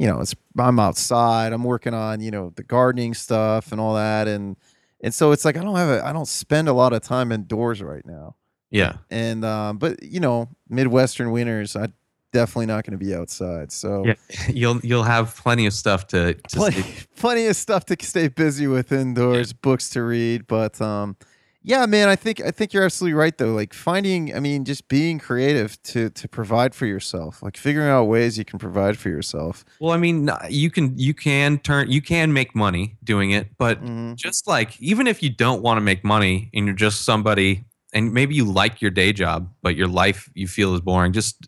you 0.00 0.06
know 0.08 0.20
it's 0.20 0.34
i'm 0.58 0.80
outside 0.80 1.52
i'm 1.52 1.62
working 1.62 1.94
on 1.94 2.20
you 2.20 2.32
know 2.32 2.52
the 2.56 2.64
gardening 2.64 3.14
stuff 3.14 3.70
and 3.70 3.80
all 3.80 3.94
that 3.94 4.26
and 4.26 4.56
and 5.00 5.14
so 5.14 5.30
it's 5.30 5.44
like 5.44 5.56
i 5.56 5.62
don't 5.62 5.76
have 5.76 5.88
a 5.88 6.04
i 6.04 6.12
don't 6.12 6.26
spend 6.26 6.66
a 6.68 6.72
lot 6.72 6.92
of 6.92 7.02
time 7.02 7.30
indoors 7.30 7.80
right 7.80 8.04
now 8.04 8.34
Yeah. 8.70 8.96
and 9.12 9.44
um 9.44 9.78
but 9.78 10.02
you 10.02 10.18
know 10.18 10.48
midwestern 10.68 11.30
winters 11.30 11.76
i 11.76 11.86
definitely 12.32 12.66
not 12.66 12.84
going 12.84 12.98
to 12.98 13.04
be 13.04 13.14
outside 13.14 13.70
so 13.70 14.04
Yeah. 14.04 14.14
You'll 14.48 14.80
you'll 14.82 15.04
have 15.04 15.36
plenty 15.36 15.66
of 15.66 15.72
stuff 15.72 16.08
to, 16.08 16.34
to 16.34 16.56
plenty, 16.56 16.82
plenty 17.16 17.46
of 17.46 17.54
stuff 17.54 17.84
to 17.86 17.96
stay 18.00 18.26
busy 18.26 18.66
with 18.66 18.90
indoors, 18.90 19.52
books 19.52 19.88
to 19.90 20.02
read. 20.02 20.48
But 20.48 20.80
um, 20.80 21.16
yeah, 21.64 21.86
man, 21.86 22.08
I 22.10 22.16
think 22.16 22.40
I 22.42 22.50
think 22.50 22.72
you're 22.74 22.84
absolutely 22.84 23.14
right 23.14 23.36
though. 23.36 23.52
Like 23.54 23.72
finding, 23.74 24.34
I 24.36 24.40
mean, 24.40 24.64
just 24.64 24.86
being 24.88 25.18
creative 25.18 25.82
to 25.84 26.10
to 26.10 26.28
provide 26.28 26.74
for 26.74 26.86
yourself, 26.86 27.42
like 27.42 27.56
figuring 27.56 27.88
out 27.88 28.04
ways 28.04 28.38
you 28.38 28.44
can 28.44 28.58
provide 28.58 28.98
for 28.98 29.08
yourself. 29.08 29.64
Well, 29.80 29.92
I 29.92 29.96
mean, 29.96 30.30
you 30.48 30.70
can 30.70 30.96
you 30.98 31.14
can 31.14 31.58
turn 31.58 31.90
you 31.90 32.00
can 32.02 32.32
make 32.32 32.54
money 32.54 32.96
doing 33.02 33.32
it, 33.32 33.48
but 33.58 33.80
Mhm. 33.80 34.16
just 34.16 34.46
like 34.46 34.80
even 34.80 35.06
if 35.06 35.22
you 35.22 35.30
don't 35.30 35.62
want 35.62 35.78
to 35.78 35.80
make 35.80 36.04
money 36.04 36.50
and 36.54 36.66
you're 36.66 36.74
just 36.74 37.04
somebody 37.04 37.64
and 37.92 38.12
maybe 38.12 38.34
you 38.34 38.44
like 38.44 38.80
your 38.80 38.90
day 38.92 39.12
job 39.12 39.50
but 39.62 39.74
your 39.76 39.88
life 39.88 40.30
you 40.34 40.46
feel 40.48 40.74
is 40.74 40.80
boring 40.80 41.12
just 41.12 41.46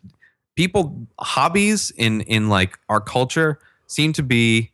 people 0.55 1.07
hobbies 1.19 1.91
in 1.91 2.21
in 2.21 2.49
like 2.49 2.77
our 2.89 2.99
culture 3.01 3.59
seem 3.87 4.11
to 4.13 4.23
be 4.23 4.71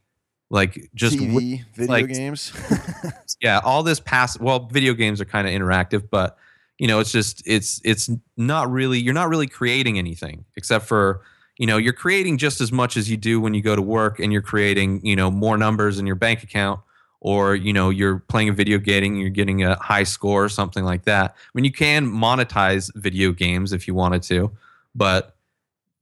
like 0.54 0.91
just 0.93 1.18
TV, 1.18 1.66
video 1.74 1.91
like- 1.91 2.08
games. 2.08 2.54
yeah 3.41 3.60
all 3.64 3.84
this 3.84 3.99
past 3.99 4.39
well 4.39 4.68
video 4.72 4.93
games 4.93 5.20
are 5.20 5.26
kind 5.26 5.47
of 5.47 5.54
interactive 5.54 6.08
but 6.10 6.38
you 6.78 6.88
know 6.88 6.99
it's 6.99 7.12
just 7.12 7.41
it's 7.45 7.82
it's 7.84 8.10
not 8.38 8.72
really 8.72 8.99
you're 8.99 9.14
not 9.14 9.28
really 9.28 9.47
creating 9.47 9.97
anything 9.97 10.45
except 10.56 10.86
for 10.86 11.22
you 11.58 11.66
know 11.66 11.78
you're 11.78 11.91
creating 11.91 12.38
just 12.38 12.62
as 12.62 12.72
much 12.72 12.95
as 12.95 13.10
you 13.10 13.18
do 13.18 13.41
when 13.41 13.54
you 13.54 13.62
go 13.62 13.76
to 13.76 13.82
work 13.82 14.20
and 14.20 14.32
you're 14.32 14.43
creating 14.43 15.04
you 15.06 15.16
know 15.16 15.32
more 15.32 15.58
numbers 15.58 15.97
in 15.97 16.06
your 16.06 16.16
bank 16.16 16.43
account 16.43 16.80
or 17.20 17.56
you 17.56 17.74
know 17.74 17.89
you're 17.89 18.20
playing 18.20 18.49
a 18.49 18.54
video 18.54 18.78
game 18.78 19.04
and 19.04 19.20
you're 19.20 19.30
getting 19.30 19.64
a 19.64 19.76
high 19.78 20.04
score 20.04 20.43
or 20.43 20.49
something 20.49 20.84
like 20.84 21.04
that 21.06 21.32
i 21.32 21.49
mean 21.56 21.66
you 21.66 21.72
can 21.72 22.08
monetize 22.08 22.91
video 22.95 23.32
games 23.32 23.74
if 23.74 23.88
you 23.88 23.95
wanted 23.95 24.22
to 24.22 24.51
but 24.93 25.36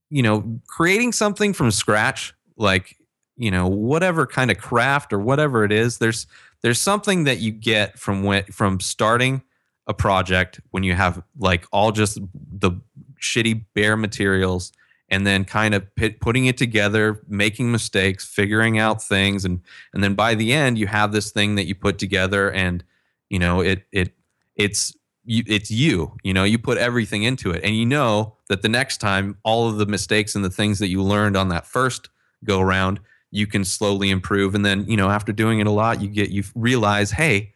you 0.09 0.21
know 0.21 0.59
creating 0.67 1.13
something 1.13 1.53
from 1.53 1.71
scratch 1.71 2.33
like 2.57 2.97
you 3.41 3.49
know 3.49 3.67
whatever 3.67 4.27
kind 4.27 4.51
of 4.51 4.57
craft 4.57 5.11
or 5.11 5.19
whatever 5.19 5.63
it 5.65 5.71
is 5.71 5.97
there's 5.97 6.27
there's 6.61 6.79
something 6.79 7.23
that 7.23 7.39
you 7.39 7.51
get 7.51 7.97
from 7.97 8.23
when 8.23 8.43
from 8.45 8.79
starting 8.79 9.41
a 9.87 9.93
project 9.93 10.61
when 10.69 10.83
you 10.83 10.93
have 10.93 11.23
like 11.39 11.65
all 11.71 11.91
just 11.91 12.19
the 12.33 12.71
shitty 13.19 13.65
bare 13.73 13.97
materials 13.97 14.71
and 15.09 15.27
then 15.27 15.43
kind 15.43 15.73
of 15.73 15.83
put, 15.95 16.21
putting 16.21 16.45
it 16.45 16.55
together 16.57 17.23
making 17.27 17.71
mistakes 17.71 18.25
figuring 18.25 18.77
out 18.77 19.01
things 19.01 19.43
and 19.43 19.59
and 19.93 20.03
then 20.03 20.13
by 20.13 20.35
the 20.35 20.53
end 20.53 20.77
you 20.77 20.85
have 20.85 21.11
this 21.11 21.31
thing 21.31 21.55
that 21.55 21.65
you 21.65 21.73
put 21.73 21.97
together 21.97 22.51
and 22.51 22.83
you 23.29 23.39
know 23.39 23.59
it 23.59 23.83
it 23.91 24.13
it's 24.55 24.93
you, 25.23 25.43
it's 25.47 25.69
you 25.69 26.15
you 26.23 26.33
know 26.33 26.43
you 26.43 26.57
put 26.57 26.77
everything 26.77 27.23
into 27.23 27.51
it. 27.51 27.63
And 27.63 27.75
you 27.75 27.85
know 27.85 28.37
that 28.49 28.61
the 28.61 28.69
next 28.69 28.97
time 28.97 29.37
all 29.43 29.69
of 29.69 29.77
the 29.77 29.85
mistakes 29.85 30.35
and 30.35 30.43
the 30.43 30.49
things 30.49 30.79
that 30.79 30.87
you 30.87 31.03
learned 31.03 31.37
on 31.37 31.49
that 31.49 31.67
first 31.67 32.09
go 32.43 32.59
around 32.59 32.99
you 33.31 33.47
can 33.47 33.65
slowly 33.65 34.09
improve. 34.09 34.53
And 34.55 34.65
then 34.65 34.85
you 34.87 34.97
know 34.97 35.09
after 35.09 35.31
doing 35.31 35.59
it 35.59 35.67
a 35.67 35.71
lot 35.71 36.01
you 36.01 36.07
get 36.07 36.29
you 36.29 36.43
realize 36.55 37.11
hey 37.11 37.53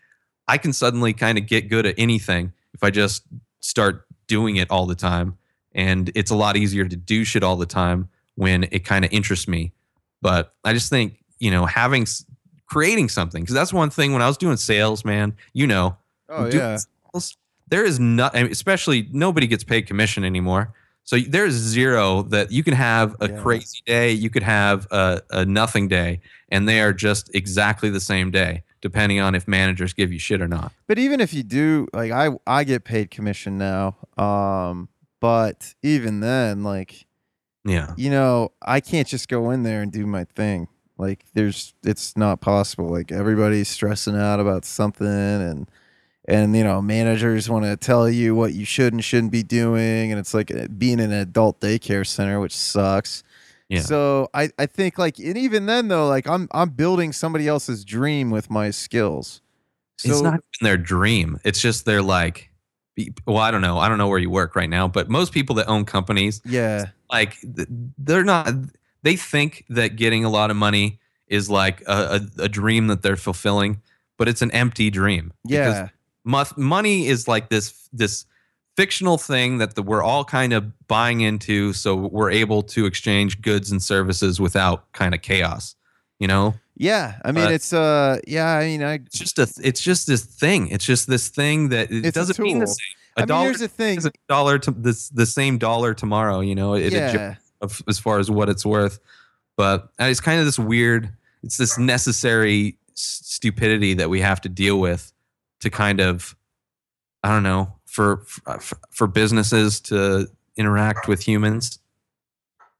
i 0.47 0.57
can 0.57 0.73
suddenly 0.73 1.13
kind 1.13 1.37
of 1.37 1.47
get 1.47 1.69
good 1.69 1.85
at 1.85 1.95
anything 1.97 2.53
if 2.73 2.83
i 2.83 2.89
just 2.89 3.23
start 3.59 4.05
doing 4.27 4.55
it 4.55 4.69
all 4.71 4.85
the 4.85 4.95
time. 4.95 5.37
And 5.73 6.09
it's 6.15 6.31
a 6.31 6.35
lot 6.35 6.55
easier 6.55 6.87
to 6.87 6.95
do 6.95 7.25
shit 7.25 7.43
all 7.43 7.57
the 7.57 7.65
time 7.65 8.09
when 8.35 8.63
it 8.71 8.85
kind 8.85 9.03
of 9.05 9.11
interests 9.11 9.47
me. 9.47 9.73
But 10.21 10.53
i 10.63 10.73
just 10.73 10.89
think 10.89 11.19
you 11.39 11.51
know 11.51 11.65
having 11.65 12.07
creating 12.67 13.09
something 13.09 13.43
because 13.43 13.53
that's 13.53 13.73
one 13.73 13.89
thing 13.89 14.13
when 14.13 14.21
i 14.21 14.27
was 14.27 14.37
doing 14.37 14.57
sales 14.57 15.05
man 15.05 15.35
you 15.53 15.67
know 15.67 15.95
oh 16.29 16.47
yeah, 16.47 16.77
sales, 17.13 17.37
there 17.67 17.85
is 17.85 17.99
not 17.99 18.35
especially 18.35 19.07
nobody 19.11 19.47
gets 19.47 19.63
paid 19.63 19.83
commission 19.83 20.23
anymore 20.23 20.73
so 21.05 21.17
there's 21.19 21.53
zero 21.53 22.23
that 22.23 22.51
you 22.51 22.63
can 22.63 22.73
have 22.73 23.15
a 23.21 23.29
Yeah. 23.29 23.39
crazy 23.41 23.79
day 23.85 24.11
you 24.11 24.29
could 24.29 24.43
have 24.43 24.87
a, 24.91 25.21
a 25.29 25.45
nothing 25.45 25.87
day 25.87 26.19
and 26.49 26.67
they 26.67 26.81
are 26.81 26.91
just 26.93 27.33
exactly 27.33 27.89
the 27.89 27.99
same 28.01 28.31
day 28.31 28.63
depending 28.81 29.19
on 29.19 29.33
if 29.35 29.47
managers 29.47 29.93
give 29.93 30.11
you 30.11 30.19
shit 30.19 30.41
or 30.41 30.47
not 30.47 30.71
but 30.87 30.99
even 30.99 31.19
if 31.21 31.33
you 31.33 31.41
do, 31.43 31.87
like 31.93 32.11
I 32.11 32.29
I 32.45 32.63
get 32.65 32.83
paid 32.83 33.09
commission 33.09 33.57
now. 33.57 33.95
Um, 34.17 34.89
but 35.19 35.73
even 35.81 36.19
then, 36.19 36.63
like 36.63 37.05
yeah 37.63 37.93
you 37.97 38.11
know, 38.11 38.51
I 38.61 38.79
can't 38.81 39.07
just 39.07 39.27
go 39.27 39.49
in 39.49 39.63
there 39.63 39.81
and 39.81 39.91
do 39.91 40.05
my 40.05 40.25
thing. 40.25 40.67
Like 40.97 41.25
there's 41.33 41.73
it's 41.83 42.15
not 42.15 42.39
possible. 42.41 42.87
Like 42.89 43.11
everybody's 43.11 43.67
stressing 43.69 44.15
out 44.15 44.39
about 44.39 44.63
something 44.65 45.07
and 45.07 45.67
and 46.27 46.55
you 46.55 46.63
know, 46.63 46.81
managers 46.81 47.49
want 47.49 47.65
to 47.65 47.77
tell 47.77 48.09
you 48.09 48.35
what 48.35 48.53
you 48.53 48.65
should 48.65 48.93
and 48.93 49.03
shouldn't 49.03 49.31
be 49.31 49.43
doing 49.43 50.11
and 50.11 50.19
it's 50.19 50.33
like 50.33 50.53
uh, 50.53 50.67
being 50.67 50.99
in 50.99 51.11
an 51.11 51.19
adult 51.19 51.59
daycare 51.59 52.05
center 52.05 52.39
which 52.39 52.55
sucks. 52.55 53.23
Yeah. 53.69 53.81
So 53.81 54.29
I 54.33 54.49
I 54.57 54.65
think 54.65 54.97
like 54.97 55.19
and 55.19 55.37
even 55.37 55.65
then 55.65 55.87
though 55.87 56.07
like 56.07 56.27
I'm 56.27 56.47
I'm 56.51 56.69
building 56.69 57.13
somebody 57.13 57.47
else's 57.47 57.85
dream 57.85 58.31
with 58.31 58.49
my 58.49 58.71
skills. 58.71 59.41
So 59.97 60.11
it's 60.11 60.21
not 60.21 60.33
even 60.33 60.43
their 60.61 60.77
dream 60.77 61.39
it's 61.45 61.61
just 61.61 61.85
they're 61.85 62.01
like 62.01 62.51
well 63.25 63.37
i 63.37 63.49
don't 63.49 63.61
know 63.61 63.77
i 63.77 63.87
don't 63.87 63.97
know 63.97 64.07
where 64.07 64.19
you 64.19 64.29
work 64.29 64.55
right 64.55 64.69
now 64.69 64.87
but 64.87 65.09
most 65.09 65.33
people 65.33 65.55
that 65.55 65.67
own 65.67 65.85
companies 65.85 66.41
yeah. 66.45 66.85
like 67.09 67.37
they're 67.97 68.23
not 68.23 68.49
they 69.03 69.15
think 69.15 69.65
that 69.69 69.95
getting 69.95 70.25
a 70.25 70.29
lot 70.29 70.51
of 70.51 70.57
money 70.57 70.99
is 71.27 71.49
like 71.49 71.81
a, 71.87 72.21
a, 72.39 72.43
a 72.43 72.49
dream 72.49 72.87
that 72.87 73.01
they're 73.01 73.15
fulfilling 73.15 73.81
but 74.17 74.27
it's 74.27 74.41
an 74.41 74.51
empty 74.51 74.89
dream 74.89 75.31
because 75.45 75.75
Yeah. 75.75 75.89
Mo- 76.25 76.43
money 76.57 77.07
is 77.07 77.27
like 77.27 77.49
this 77.49 77.87
this 77.93 78.25
fictional 78.75 79.17
thing 79.17 79.59
that 79.59 79.75
the, 79.75 79.81
we're 79.81 80.03
all 80.03 80.25
kind 80.25 80.51
of 80.51 80.87
buying 80.87 81.21
into 81.21 81.71
so 81.71 81.95
we're 81.95 82.29
able 82.31 82.61
to 82.61 82.85
exchange 82.85 83.41
goods 83.41 83.71
and 83.71 83.81
services 83.81 84.41
without 84.41 84.91
kind 84.91 85.15
of 85.15 85.21
chaos 85.21 85.75
you 86.19 86.27
know 86.27 86.53
Yeah. 86.75 87.15
I 87.23 87.31
mean 87.31 87.45
But- 87.45 87.53
it's 87.53 87.71
uh 87.71 88.19
yeah, 88.27 88.57
I 88.57 88.65
mean 88.65 88.83
I 88.83 88.95
it's 88.95 89.17
just 89.17 89.39
a 89.39 89.47
it's 89.63 89.81
just 89.81 90.07
this 90.07 90.25
thing 90.25 90.67
it's 90.67 90.83
just 90.85 91.07
this 91.07 91.29
thing 91.29 91.69
that 91.69 91.89
it 91.89 92.13
doesn't 92.13 92.37
mean 92.39 92.59
the 92.59 92.67
same 92.67 92.95
I 93.17 93.21
a 93.21 93.23
mean 93.23 93.27
dollar 93.29 93.45
here's 93.45 93.59
the 93.59 93.67
thing. 93.69 93.97
is 93.97 94.05
a 94.05 94.11
dollar 94.27 94.59
to 94.59 94.71
this 94.71 95.07
the 95.09 95.25
same 95.25 95.57
dollar 95.57 95.93
tomorrow 95.93 96.41
you 96.41 96.53
know 96.55 96.73
it, 96.73 96.91
it 96.91 96.93
yeah. 96.93 97.35
of, 97.61 97.81
as 97.87 97.97
far 97.97 98.19
as 98.19 98.29
what 98.29 98.49
it's 98.49 98.65
worth. 98.65 98.99
But 99.57 99.87
it's 99.99 100.19
kind 100.19 100.41
of 100.41 100.45
this 100.45 100.59
weird, 100.59 101.07
it's 101.41 101.55
this 101.55 101.77
necessary 101.77 102.77
stupidity 102.93 103.93
that 103.93 104.09
we 104.09 104.19
have 104.19 104.41
to 104.41 104.49
deal 104.49 104.81
with 104.81 105.13
to 105.61 105.69
kind 105.69 105.99
of, 105.99 106.35
I 107.23 107.29
don't 107.29 107.43
know, 107.43 107.73
for 107.85 108.17
for, 108.25 108.59
for 108.91 109.07
businesses 109.07 109.79
to 109.81 110.27
interact 110.57 111.07
with 111.07 111.21
humans. 111.27 111.79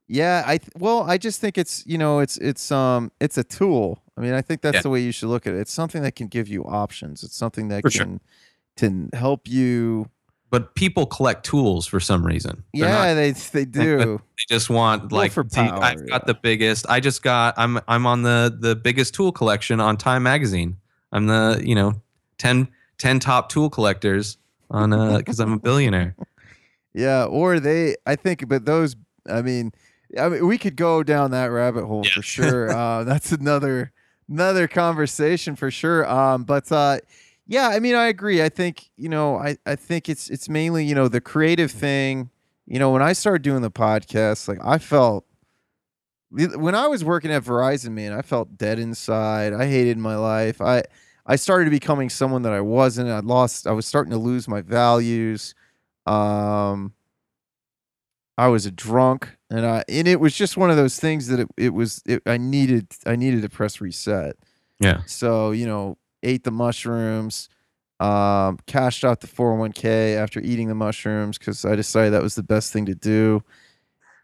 Yeah, 0.08 0.44
I 0.46 0.58
th- 0.60 0.70
well, 0.78 1.02
I 1.04 1.18
just 1.18 1.42
think 1.42 1.58
it's 1.58 1.86
you 1.88 1.98
know 1.98 2.20
it's 2.20 2.38
it's 2.38 2.72
um 2.72 3.12
it's 3.20 3.38
a 3.38 3.44
tool. 3.44 4.02
I 4.18 4.22
mean, 4.22 4.34
I 4.34 4.42
think 4.42 4.62
that's 4.62 4.76
Yeah. 4.76 4.82
the 4.82 4.90
way 4.90 5.02
you 5.02 5.12
should 5.12 5.30
look 5.30 5.48
at 5.48 5.54
it. 5.54 5.60
It's 5.60 5.74
something 5.74 6.04
that 6.04 6.16
can 6.16 6.28
give 6.28 6.48
you 6.48 6.64
options. 6.64 7.24
It's 7.24 7.36
something 7.36 7.70
that 7.70 7.82
For 7.82 7.90
sure. 7.90 8.06
can 8.06 8.22
can 8.78 9.10
help 9.14 9.48
you. 9.48 10.10
But 10.52 10.76
people 10.76 11.06
collect 11.08 11.44
tools 11.44 11.88
for 11.88 12.00
some 12.00 12.24
reason. 12.26 12.64
They're 12.74 12.88
yeah, 12.88 13.08
not- 13.08 13.14
they 13.16 13.32
they 13.32 13.66
do. 13.84 14.22
they 14.38 14.56
just 14.56 14.70
want 14.70 15.12
like 15.12 15.32
for 15.32 15.44
see, 15.50 15.60
I've 15.62 15.98
power, 15.98 16.06
got 16.06 16.28
the 16.28 16.36
biggest. 16.36 16.86
I 16.88 17.00
just 17.00 17.24
got. 17.24 17.56
I'm 17.58 17.80
I'm 17.88 18.06
on 18.06 18.22
the 18.22 18.56
the 18.58 18.76
biggest 18.76 19.16
tool 19.16 19.32
collection 19.32 19.80
on 19.80 19.98
Time 19.98 20.22
Magazine. 20.22 20.78
I'm 21.12 21.26
the 21.26 21.62
you 21.66 21.74
know 21.74 22.00
10, 22.38 22.68
10 22.98 23.20
top 23.20 23.50
tool 23.50 23.70
collectors 23.70 24.38
on 24.72 24.92
uh 24.94 25.18
because 25.18 25.40
I'm 25.40 25.54
a 25.54 25.60
billionaire. 25.60 26.16
yeah, 26.94 27.26
or 27.26 27.60
they. 27.60 27.96
I 28.06 28.16
think, 28.16 28.48
but 28.48 28.66
those. 28.66 28.96
I 29.30 29.42
mean, 29.42 29.72
I 30.20 30.30
mean, 30.30 30.48
we 30.48 30.58
could 30.58 30.76
go 30.76 31.04
down 31.04 31.32
that 31.32 31.48
rabbit 31.48 31.86
hole 31.86 32.04
Yeah. 32.06 32.12
for 32.14 32.22
sure. 32.22 32.70
uh, 32.76 33.04
that's 33.04 33.32
another 33.32 33.92
another 34.30 34.68
conversation 34.68 35.56
for 35.56 35.70
sure. 35.70 36.08
Um, 36.10 36.44
but 36.44 36.72
uh, 36.72 37.00
yeah, 37.48 37.68
I 37.70 37.80
mean, 37.80 37.96
I 37.96 38.08
agree. 38.08 38.42
I 38.42 38.50
think 38.50 38.90
you 38.98 39.10
know, 39.10 39.38
I 39.38 39.58
I 39.66 39.76
think 39.76 40.10
it's 40.10 40.30
it's 40.30 40.50
mainly 40.50 40.84
you 40.86 40.96
know 40.96 41.08
the 41.08 41.22
creative 41.22 41.72
thing. 41.72 42.30
You 42.68 42.80
know, 42.80 42.90
when 42.92 43.04
I 43.04 43.14
started 43.14 43.44
doing 43.44 43.62
the 43.62 43.70
podcast, 43.72 44.48
like 44.48 44.58
I 44.64 44.80
felt 44.80 45.26
when 46.32 46.76
I 46.76 46.88
was 46.88 47.04
working 47.04 47.32
at 47.32 47.44
Verizon, 47.44 47.92
man, 47.92 48.12
I 48.14 48.22
felt 48.22 48.58
dead 48.58 48.80
inside. 48.80 49.54
I 49.54 49.68
hated 49.68 49.98
my 49.98 50.16
life. 50.16 50.60
I 50.62 50.84
I 51.26 51.36
started 51.38 51.72
becoming 51.72 52.10
someone 52.10 52.44
that 52.44 52.54
I 52.54 52.62
wasn't. 52.62 53.10
I 53.10 53.20
lost. 53.20 53.66
I 53.68 53.72
was 53.72 53.86
starting 53.86 54.12
to 54.12 54.18
lose 54.18 54.48
my 54.48 54.62
values. 54.62 55.56
Um, 56.06 56.94
I 58.38 58.48
was 58.48 58.66
a 58.66 58.72
drunk, 58.72 59.36
and 59.50 59.66
I 59.66 59.84
and 59.90 60.08
it 60.08 60.20
was 60.20 60.36
just 60.36 60.58
one 60.58 60.70
of 60.70 60.78
those 60.78 61.00
things 61.00 61.28
that 61.28 61.40
it, 61.40 61.48
it 61.58 61.70
was. 61.74 62.02
It, 62.06 62.22
I 62.26 62.38
needed 62.38 62.88
I 63.06 63.16
needed 63.16 63.42
to 63.44 63.50
press 63.50 63.82
reset. 63.82 64.36
Yeah. 64.80 65.02
So 65.06 65.52
you 65.52 65.66
know, 65.66 65.98
ate 66.22 66.44
the 66.44 66.52
mushrooms, 66.52 67.50
Um, 68.00 68.60
cashed 68.68 69.06
out 69.06 69.22
the 69.22 69.28
401k 69.28 70.18
after 70.18 70.42
eating 70.42 70.68
the 70.68 70.76
mushrooms 70.76 71.38
because 71.38 71.64
I 71.64 71.76
decided 71.76 72.12
that 72.14 72.22
was 72.22 72.36
the 72.36 72.44
best 72.44 72.74
thing 72.74 72.86
to 72.88 72.94
do. 72.96 73.42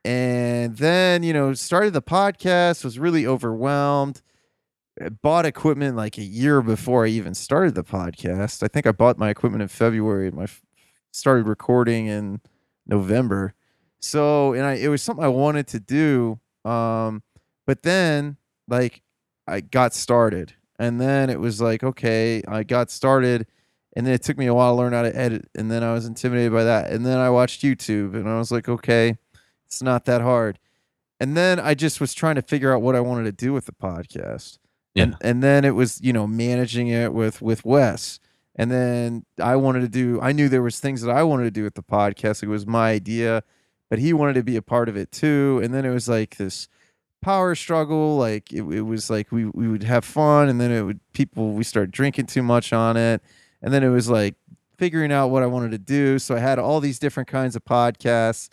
And 0.03 0.75
then, 0.77 1.21
you 1.23 1.31
know, 1.31 1.53
started 1.53 1.93
the 1.93 2.01
podcast, 2.01 2.83
was 2.83 2.97
really 2.99 3.25
overwhelmed. 3.25 4.21
Bought 5.21 5.45
equipment 5.45 5.95
like 5.95 6.17
a 6.17 6.23
year 6.23 6.61
before 6.61 7.05
I 7.05 7.09
even 7.09 7.33
started 7.33 7.75
the 7.75 7.83
podcast. 7.83 8.63
I 8.63 8.67
think 8.67 8.85
I 8.85 8.91
bought 8.91 9.17
my 9.17 9.29
equipment 9.29 9.61
in 9.61 9.67
February 9.67 10.27
and 10.27 10.35
my 10.35 10.47
started 11.11 11.47
recording 11.47 12.07
in 12.07 12.41
November. 12.85 13.53
So, 13.99 14.53
and 14.53 14.63
I 14.63 14.73
it 14.73 14.87
was 14.87 15.01
something 15.01 15.23
I 15.23 15.29
wanted 15.29 15.67
to 15.67 15.79
do. 15.79 16.39
Um, 16.65 17.23
but 17.65 17.83
then 17.83 18.37
like 18.67 19.01
I 19.47 19.61
got 19.61 19.93
started. 19.93 20.53
And 20.79 20.99
then 20.99 21.29
it 21.29 21.39
was 21.39 21.61
like, 21.61 21.83
okay, 21.83 22.41
I 22.47 22.63
got 22.63 22.89
started 22.89 23.45
and 23.95 24.05
then 24.05 24.13
it 24.13 24.23
took 24.23 24.37
me 24.37 24.47
a 24.47 24.53
while 24.53 24.73
to 24.73 24.77
learn 24.77 24.93
how 24.93 25.03
to 25.03 25.15
edit 25.15 25.49
and 25.53 25.69
then 25.69 25.83
I 25.83 25.93
was 25.93 26.05
intimidated 26.05 26.51
by 26.51 26.63
that. 26.63 26.91
And 26.91 27.05
then 27.05 27.17
I 27.17 27.29
watched 27.29 27.61
YouTube 27.61 28.15
and 28.15 28.27
I 28.27 28.37
was 28.37 28.51
like, 28.51 28.67
okay, 28.67 29.15
it's 29.65 29.81
not 29.81 30.05
that 30.05 30.21
hard. 30.21 30.59
And 31.19 31.37
then 31.37 31.59
I 31.59 31.75
just 31.75 32.01
was 32.01 32.15
trying 32.15 32.35
to 32.35 32.41
figure 32.41 32.73
out 32.73 32.81
what 32.81 32.95
I 32.95 32.99
wanted 32.99 33.25
to 33.25 33.31
do 33.31 33.53
with 33.53 33.65
the 33.65 33.73
podcast. 33.73 34.57
Yeah. 34.93 35.03
And 35.03 35.15
and 35.21 35.43
then 35.43 35.65
it 35.65 35.71
was, 35.75 35.99
you 36.01 36.13
know, 36.13 36.27
managing 36.27 36.87
it 36.87 37.13
with 37.13 37.41
with 37.41 37.63
Wes. 37.65 38.19
And 38.55 38.69
then 38.69 39.25
I 39.41 39.55
wanted 39.55 39.81
to 39.81 39.87
do 39.87 40.19
I 40.21 40.31
knew 40.33 40.49
there 40.49 40.61
was 40.61 40.79
things 40.79 41.01
that 41.01 41.11
I 41.11 41.23
wanted 41.23 41.45
to 41.45 41.51
do 41.51 41.63
with 41.63 41.75
the 41.75 41.83
podcast. 41.83 42.43
It 42.43 42.49
was 42.49 42.67
my 42.67 42.91
idea, 42.91 43.43
but 43.89 43.99
he 43.99 44.13
wanted 44.13 44.33
to 44.35 44.43
be 44.43 44.57
a 44.57 44.61
part 44.61 44.89
of 44.89 44.97
it 44.97 45.11
too. 45.11 45.61
And 45.63 45.73
then 45.73 45.85
it 45.85 45.91
was 45.91 46.09
like 46.09 46.37
this 46.37 46.67
power 47.21 47.55
struggle. 47.55 48.17
Like 48.17 48.51
it, 48.53 48.63
it 48.63 48.81
was 48.81 49.09
like 49.09 49.31
we 49.31 49.45
we 49.45 49.67
would 49.67 49.83
have 49.83 50.05
fun 50.05 50.49
and 50.49 50.59
then 50.59 50.71
it 50.71 50.83
would 50.83 50.99
people 51.13 51.53
we 51.53 51.63
start 51.63 51.91
drinking 51.91 52.27
too 52.27 52.43
much 52.43 52.73
on 52.73 52.97
it. 52.97 53.21
And 53.61 53.73
then 53.73 53.83
it 53.83 53.89
was 53.89 54.09
like 54.09 54.35
figuring 54.77 55.11
out 55.11 55.29
what 55.29 55.43
I 55.43 55.45
wanted 55.47 55.71
to 55.71 55.77
do. 55.77 56.19
So 56.19 56.35
I 56.35 56.39
had 56.39 56.59
all 56.59 56.79
these 56.79 56.99
different 56.99 57.29
kinds 57.29 57.55
of 57.55 57.63
podcasts 57.63 58.49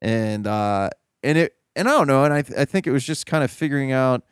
and 0.00 0.46
uh 0.46 0.90
and 1.22 1.38
it 1.38 1.54
and 1.76 1.88
I 1.88 1.92
don't 1.92 2.06
know, 2.06 2.24
and 2.24 2.34
I 2.34 2.42
th- 2.42 2.58
I 2.58 2.64
think 2.66 2.86
it 2.86 2.92
was 2.92 3.04
just 3.04 3.26
kind 3.26 3.42
of 3.42 3.50
figuring 3.50 3.92
out 3.92 4.24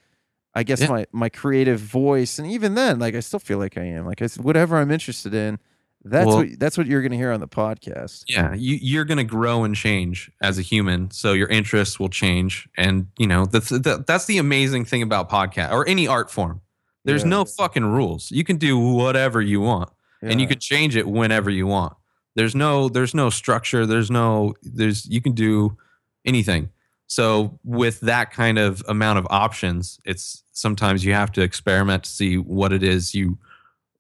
I 0.55 0.63
guess 0.65 0.81
Yeah. 0.81 0.89
my 0.89 1.07
my 1.13 1.29
creative 1.29 1.79
voice 1.81 2.39
and 2.39 2.51
even 2.51 2.75
then 2.75 2.99
like 2.99 3.15
I 3.15 3.21
still 3.21 3.39
feel 3.39 3.59
like 3.59 3.79
I 3.79 3.83
am. 3.85 4.07
Like 4.07 4.21
I 4.23 4.27
whatever 4.41 4.77
I'm 4.77 4.91
interested 4.91 5.33
in, 5.35 5.59
that's 6.05 6.27
Well- 6.27 6.39
what 6.39 6.59
that's 6.59 6.77
what 6.79 6.87
you're 6.87 7.03
going 7.03 7.13
to 7.13 7.17
hear 7.19 7.31
on 7.33 7.41
the 7.41 7.49
podcast. 7.49 8.25
Yeah, 8.29 8.55
you, 8.55 8.79
you're 8.81 9.05
going 9.05 9.19
to 9.19 9.25
grow 9.25 9.65
and 9.65 9.77
change 9.77 10.31
as 10.43 10.59
a 10.59 10.63
human, 10.63 11.11
so 11.13 11.33
your 11.35 11.49
interests 11.49 12.01
will 12.01 12.09
change, 12.09 12.69
and 12.77 13.07
you 13.19 13.27
know 13.27 13.47
that's 13.47 13.69
that, 13.69 14.07
that's 14.07 14.25
the 14.27 14.39
amazing 14.39 14.85
thing 14.87 15.03
about 15.03 15.31
podcast 15.31 15.71
or 15.73 15.87
any 15.89 16.07
art 16.09 16.31
form. 16.31 16.61
There's 17.05 17.23
Yeah. 17.23 17.29
no 17.31 17.45
fucking 17.45 17.85
rules. 17.85 18.31
You 18.31 18.45
can 18.45 18.57
do 18.57 18.79
whatever 18.79 19.41
you 19.41 19.61
want, 19.61 19.91
and 20.23 20.41
you 20.41 20.47
can 20.49 20.59
change 20.59 20.97
it 20.97 21.07
whenever 21.09 21.49
you 21.51 21.67
want. 21.67 21.95
There's 22.35 22.55
no 22.55 22.89
there's 22.89 23.15
no 23.15 23.31
structure. 23.31 23.87
There's 23.87 24.11
no 24.11 24.55
there's 24.63 25.07
you 25.07 25.21
can 25.21 25.33
do 25.35 25.77
anything. 26.25 26.71
So 27.11 27.59
with 27.65 27.99
that 28.03 28.31
kind 28.31 28.57
of 28.57 28.85
amount 28.87 29.19
of 29.19 29.27
options, 29.31 29.99
it's 30.05 30.45
sometimes 30.53 31.05
you 31.05 31.13
have 31.13 31.33
to 31.33 31.43
experiment 31.43 32.05
to 32.05 32.11
see 32.11 32.39
what 32.39 32.73
it 32.73 32.85
is 32.85 33.17
you 33.17 33.37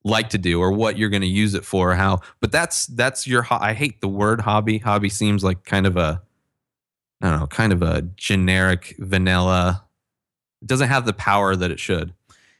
like 0.04 0.30
to 0.30 0.38
do 0.38 0.60
or 0.60 0.70
what 0.70 0.96
you're 0.96 1.08
going 1.08 1.20
to 1.20 1.26
use 1.26 1.54
it 1.54 1.64
for 1.64 1.90
or 1.90 1.94
how 1.94 2.20
but 2.40 2.50
that's 2.52 2.86
that's 2.86 3.26
your 3.26 3.42
ho- 3.42 3.58
i 3.60 3.74
hate 3.74 4.00
the 4.00 4.08
word 4.08 4.40
hobby 4.40 4.78
hobby 4.78 5.10
seems 5.10 5.44
like 5.44 5.62
kind 5.64 5.86
of 5.86 5.94
a 5.98 6.22
i 7.20 7.28
don't 7.28 7.38
know 7.40 7.46
kind 7.46 7.70
of 7.70 7.82
a 7.82 8.00
generic 8.16 8.94
vanilla 8.98 9.84
it 10.62 10.68
doesn't 10.68 10.88
have 10.88 11.04
the 11.04 11.12
power 11.12 11.54
that 11.54 11.70
it 11.70 11.78
should 11.78 12.14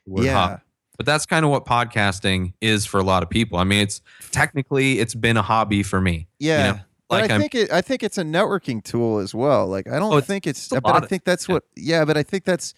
yeah. 0.07 0.32
hobby. 0.48 0.62
but 0.98 1.07
that's 1.07 1.24
kind 1.24 1.46
of 1.46 1.51
what 1.51 1.64
podcasting 1.64 2.53
is 2.61 2.84
for 2.84 3.01
a 3.01 3.05
lot 3.05 3.22
of 3.22 3.30
people 3.30 3.57
i 3.59 3.64
mean 3.64 3.80
it's 3.80 4.03
technically 4.32 4.98
it's 4.98 5.14
been 5.14 5.38
a 5.38 5.42
hobby 5.42 5.82
for 5.82 5.98
me 6.01 6.26
Yeah. 6.38 6.72
know, 6.72 6.78
but 7.11 7.30
I 7.30 7.32
I'm- 7.34 7.40
think 7.40 7.54
it 7.54 7.72
I 7.72 7.80
think 7.82 8.02
it's 8.02 8.18
a 8.18 8.22
networking 8.22 8.82
tool 8.82 9.18
as 9.18 9.34
well. 9.34 9.66
Like 9.66 9.86
I 9.88 9.98
don't 9.98 10.12
Oh, 10.12 10.20
think 10.20 10.46
it's 10.46 10.72
it's 10.72 10.80
but 10.80 11.04
I 11.04 11.06
think 11.06 11.24
that's 11.24 11.48
yeah. 11.48 11.54
what 11.54 11.64
yeah, 11.76 12.04
but 12.04 12.16
I 12.16 12.22
think 12.22 12.44
that's 12.44 12.72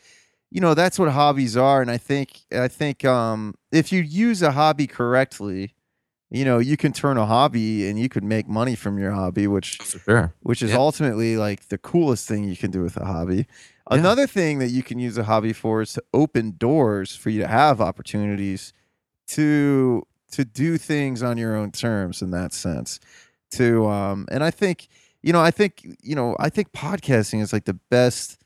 you 0.50 0.60
know, 0.60 0.74
that's 0.74 0.98
what 0.98 1.08
hobbies 1.10 1.56
are 1.56 1.80
and 1.80 1.90
I 1.90 1.98
think 1.98 2.40
I 2.52 2.68
think 2.68 3.04
um 3.04 3.54
if 3.70 3.92
you 3.92 4.02
use 4.02 4.42
a 4.42 4.52
hobby 4.52 4.86
correctly, 4.86 5.74
you 6.30 6.44
know, 6.44 6.58
you 6.58 6.76
can 6.76 6.92
turn 6.92 7.16
a 7.16 7.26
hobby 7.26 7.88
and 7.88 7.98
you 7.98 8.08
could 8.08 8.24
make 8.24 8.48
money 8.48 8.74
from 8.74 8.98
your 8.98 9.12
hobby, 9.12 9.46
which 9.46 9.80
sure 9.82 10.34
which 10.40 10.62
is 10.62 10.70
Yeah. 10.72 10.78
ultimately 10.78 11.36
like 11.36 11.68
the 11.68 11.78
coolest 11.78 12.26
thing 12.28 12.44
you 12.44 12.56
can 12.56 12.70
do 12.70 12.82
with 12.82 12.96
a 12.96 13.04
hobby. 13.04 13.36
Yeah. 13.90 13.98
Another 13.98 14.26
thing 14.26 14.58
that 14.60 14.68
you 14.68 14.82
can 14.82 14.98
use 14.98 15.18
a 15.18 15.24
hobby 15.24 15.52
for 15.52 15.82
is 15.82 15.92
to 15.94 16.02
open 16.14 16.54
doors 16.58 17.16
for 17.16 17.30
you 17.30 17.40
to 17.40 17.48
have 17.48 17.80
opportunities 17.80 18.72
to 19.28 20.06
to 20.32 20.44
do 20.44 20.78
things 20.78 21.22
on 21.22 21.36
your 21.36 21.54
own 21.54 21.70
terms 21.70 22.22
in 22.22 22.30
that 22.30 22.52
sense. 22.52 22.98
To 23.53 23.86
um 23.88 24.26
and 24.30 24.42
I 24.42 24.50
think 24.50 24.88
you 25.22 25.32
know, 25.32 25.40
I 25.40 25.50
think 25.50 25.86
you 26.03 26.14
know, 26.14 26.36
I 26.38 26.48
think 26.48 26.72
podcasting 26.72 27.40
is 27.40 27.53
like 27.53 27.64
the 27.64 27.78
best 27.90 28.38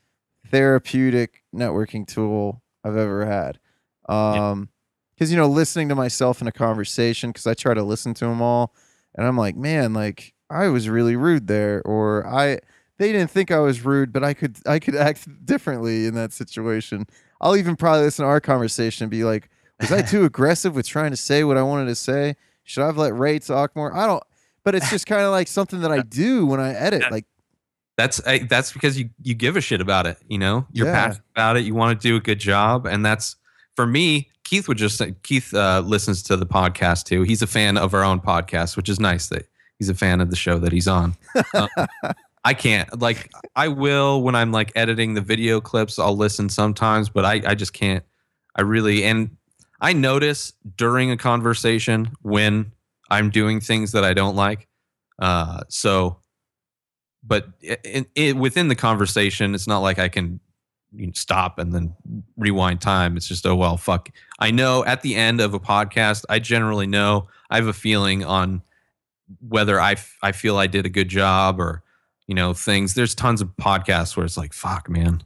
therapeutic 0.51 1.43
networking 1.53 2.07
tool 2.07 2.61
I've 2.83 2.97
ever 2.97 3.25
had. 3.25 3.59
Um 4.07 4.69
cuz 5.17 5.31
you 5.31 5.37
know, 5.37 5.47
listening 5.47 5.89
to 5.89 5.95
myself 5.95 6.41
in 6.41 6.47
a 6.47 6.51
conversation 6.51 7.33
cuz 7.33 7.47
I 7.47 7.53
try 7.53 7.73
to 7.73 7.83
listen 7.83 8.13
to 8.15 8.25
them 8.25 8.41
all 8.41 8.73
and 9.15 9.25
I'm 9.25 9.37
like, 9.37 9.55
man, 9.55 9.93
like 9.93 10.33
I 10.49 10.67
was 10.67 10.87
really 10.87 11.15
rude 11.15 11.47
there, 11.47 11.81
or 11.83 12.25
I 12.25 12.59
they 12.97 13.11
didn't 13.11 13.31
think 13.31 13.51
I 13.51 13.59
was 13.59 13.83
rude, 13.85 14.11
but 14.13 14.23
I 14.23 14.33
could 14.33 14.57
I 14.65 14.79
could 14.79 14.95
act 14.95 15.27
differently 15.45 16.05
in 16.05 16.13
that 16.13 16.33
situation. 16.33 17.07
I'll 17.41 17.55
even 17.55 17.75
probably 17.75 18.03
listen 18.03 18.23
to 18.23 18.29
our 18.29 18.41
conversation 18.41 19.05
and 19.05 19.11
be 19.11 19.23
like, 19.23 19.49
was 19.79 19.91
I 19.91 20.01
too 20.03 20.25
aggressive 20.25 20.75
with 20.75 20.87
trying 20.87 21.11
to 21.11 21.17
say 21.17 21.43
what 21.43 21.57
I 21.57 21.63
wanted 21.63 21.85
to 21.85 21.95
say? 21.95 22.35
Should 22.63 22.83
I 22.83 22.87
have 22.87 22.97
let 22.97 23.15
Ray 23.15 23.39
talk 23.39 23.75
more? 23.75 23.95
I 23.95 24.05
don't. 24.07 24.23
But 24.67 24.75
it's 24.75 24.89
just 24.89 25.05
kind 25.05 25.21
of 25.21 25.31
like 25.31 25.47
something 25.47 25.79
that 25.79 25.93
I 25.93 26.01
do 26.01 26.45
when 26.45 26.59
I 26.59 26.73
edit. 26.73 27.09
Like, 27.09 27.23
that's 27.95 28.19
I, 28.27 28.39
that's 28.39 28.73
because 28.73 28.99
you 28.99 29.09
you 29.23 29.33
give 29.33 29.55
a 29.55 29.61
shit 29.61 29.79
about 29.79 30.05
it 30.05 30.17
you 30.27 30.37
know 30.37 30.67
you're 30.73 30.87
Yeah. 30.87 31.05
passionate 31.05 31.23
about 31.33 31.55
it 31.55 31.61
you 31.63 31.73
want 31.73 31.99
to 31.99 32.05
do 32.07 32.17
a 32.17 32.19
good 32.19 32.37
job 32.39 32.85
and 32.85 33.03
that's 33.05 33.37
for 33.77 33.87
me 33.87 34.29
keith 34.43 34.67
would 34.67 34.77
just 34.77 34.97
say 34.97 35.15
keith 35.23 35.53
uh, 35.53 35.81
listens 35.85 36.21
to 36.23 36.35
the 36.35 36.45
podcast 36.45 37.05
too 37.05 37.23
he's 37.23 37.41
a 37.41 37.47
fan 37.47 37.77
of 37.77 37.93
our 37.95 38.03
own 38.03 38.19
podcast 38.19 38.75
which 38.77 38.87
is 38.89 38.99
nice 38.99 39.29
that 39.29 39.47
he's 39.79 39.87
a 39.89 39.95
fan 39.95 40.19
of 40.21 40.29
the 40.29 40.35
show 40.35 40.59
that 40.59 40.71
he's 40.73 40.87
on 40.87 41.15
Um, 41.55 41.69
i 42.43 42.53
can't 42.53 43.01
like 43.01 43.31
i 43.55 43.67
will 43.67 44.21
when 44.21 44.35
i'm 44.35 44.51
like 44.51 44.71
editing 44.75 45.15
the 45.15 45.21
video 45.21 45.59
clips 45.59 45.97
i'll 45.97 46.15
listen 46.17 46.49
sometimes 46.49 47.09
but 47.09 47.25
i 47.25 47.41
i 47.47 47.55
just 47.55 47.73
can't 47.73 48.03
i 48.57 48.61
really 48.61 49.03
and 49.05 49.35
i 49.81 49.91
notice 49.93 50.53
during 50.75 51.09
a 51.09 51.17
conversation 51.17 52.11
when 52.21 52.71
i'm 53.09 53.29
doing 53.29 53.59
things 53.59 53.91
that 53.91 54.03
i 54.03 54.13
don't 54.13 54.35
like 54.35 54.67
uh 55.19 55.61
so 55.69 56.19
but 57.27 57.47
in, 57.83 58.05
in, 58.15 58.39
within 58.39 58.69
the 58.69 58.75
conversation, 58.75 59.53
it's 59.53 59.67
not 59.67 59.79
like 59.79 59.99
I 59.99 60.07
can 60.07 60.39
you 60.95 61.07
know, 61.07 61.13
stop 61.13 61.59
and 61.59 61.73
then 61.73 61.93
rewind 62.37 62.79
time. 62.79 63.17
It's 63.17 63.27
just 63.27 63.45
oh 63.45 63.55
well, 63.55 63.77
fuck. 63.77 64.09
I 64.39 64.51
know 64.51 64.85
at 64.85 65.01
the 65.01 65.15
end 65.15 65.41
of 65.41 65.53
a 65.53 65.59
podcast, 65.59 66.23
I 66.29 66.39
generally 66.39 66.87
know 66.87 67.27
I 67.49 67.57
have 67.57 67.67
a 67.67 67.73
feeling 67.73 68.23
on 68.23 68.61
whether 69.45 69.79
I 69.79 69.93
f- 69.93 70.17
I 70.23 70.31
feel 70.31 70.57
I 70.57 70.67
did 70.67 70.85
a 70.85 70.89
good 70.89 71.09
job 71.09 71.59
or 71.59 71.83
you 72.27 72.35
know 72.35 72.53
things. 72.53 72.93
There's 72.93 73.13
tons 73.13 73.41
of 73.41 73.49
podcasts 73.57 74.15
where 74.15 74.25
it's 74.25 74.37
like 74.37 74.53
fuck, 74.53 74.89
man. 74.89 75.21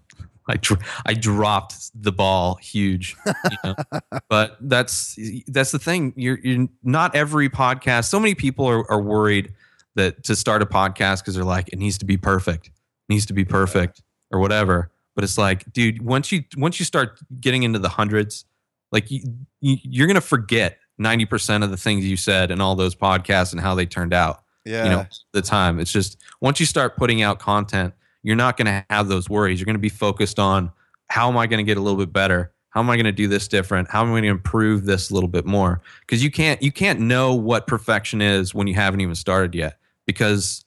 I 0.52 0.58
dr- 0.58 0.82
I 1.06 1.14
dropped 1.14 1.92
the 2.00 2.12
ball 2.12 2.56
huge, 2.56 3.16
you 3.26 3.58
know? 3.64 3.76
but 4.30 4.58
that's 4.62 5.18
that's 5.48 5.72
the 5.72 5.80
thing. 5.80 6.14
You're 6.16 6.40
you're 6.44 6.68
not 6.84 7.16
every 7.16 7.50
podcast. 7.50 8.06
So 8.06 8.20
many 8.20 8.36
people 8.36 8.68
are, 8.68 8.90
are 8.92 9.02
worried 9.02 9.54
that 9.96 10.24
to 10.26 10.36
start 10.36 10.62
a 10.62 10.66
podcast 10.66 11.20
because 11.20 11.36
they're 11.36 11.44
like 11.44 11.70
it 11.70 11.80
needs 11.80 11.98
to 12.00 12.06
be 12.06 12.18
perfect, 12.18 12.68
it 12.68 12.74
needs 13.10 13.26
to 13.28 13.34
be 13.34 13.46
perfect 13.46 14.02
or 14.32 14.40
whatever. 14.40 14.92
But 15.16 15.24
it's 15.24 15.38
like, 15.38 15.72
dude, 15.74 16.02
once 16.02 16.32
you 16.32 16.44
once 16.58 16.80
you 16.80 16.86
start 16.86 17.20
getting 17.40 17.64
into 17.64 17.80
the 17.80 17.90
hundreds, 17.90 18.46
like 18.92 19.10
you, 19.10 19.22
you 19.62 19.78
you're 19.84 20.08
gonna 20.08 20.22
forget 20.22 20.78
ninety 20.98 21.26
percent 21.26 21.64
of 21.64 21.72
the 21.72 21.78
things 21.78 22.06
you 22.06 22.18
said 22.18 22.52
in 22.52 22.62
all 22.62 22.76
those 22.76 22.96
podcasts 22.96 23.52
and 23.52 23.62
how 23.62 23.76
they 23.76 23.86
turned 23.86 24.14
out 24.14 24.44
yeah, 24.66 24.84
you 24.84 24.90
know 24.92 25.06
the 25.34 25.42
time 25.42 25.80
it's 25.80 25.92
just 25.92 26.18
once 26.40 26.60
you 26.60 26.66
start 26.68 26.96
putting 26.96 27.22
out 27.24 27.40
content 27.40 27.94
you're 28.24 28.36
not 28.36 28.58
going 28.58 28.68
to 28.68 28.86
have 28.90 29.08
those 29.08 29.30
worries. 29.30 29.60
You're 29.60 29.66
going 29.66 29.76
to 29.76 29.80
be 29.80 29.90
focused 29.90 30.40
on 30.40 30.72
how 31.10 31.30
am 31.30 31.38
i 31.38 31.48
going 31.48 31.58
to 31.58 31.70
get 31.70 31.78
a 31.78 31.82
little 31.82 32.00
bit 32.00 32.14
better? 32.14 32.54
How 32.70 32.80
am 32.80 32.90
i 32.90 32.96
going 32.96 33.06
to 33.06 33.12
do 33.12 33.28
this 33.28 33.48
different? 33.48 33.90
How 33.90 34.02
am 34.02 34.08
i 34.08 34.12
going 34.12 34.24
to 34.24 34.30
improve 34.30 34.86
this 34.86 35.10
a 35.10 35.14
little 35.14 35.30
bit 35.30 35.46
more? 35.46 35.82
Because 36.02 36.24
you 36.24 36.32
can't 36.32 36.62
you 36.62 36.72
can't 36.72 37.00
know 37.00 37.34
what 37.34 37.68
perfection 37.68 38.22
is 38.22 38.54
when 38.54 38.68
you 38.68 38.76
haven't 38.76 39.02
even 39.02 39.16
started 39.16 39.54
yet 39.56 39.78
because 40.06 40.66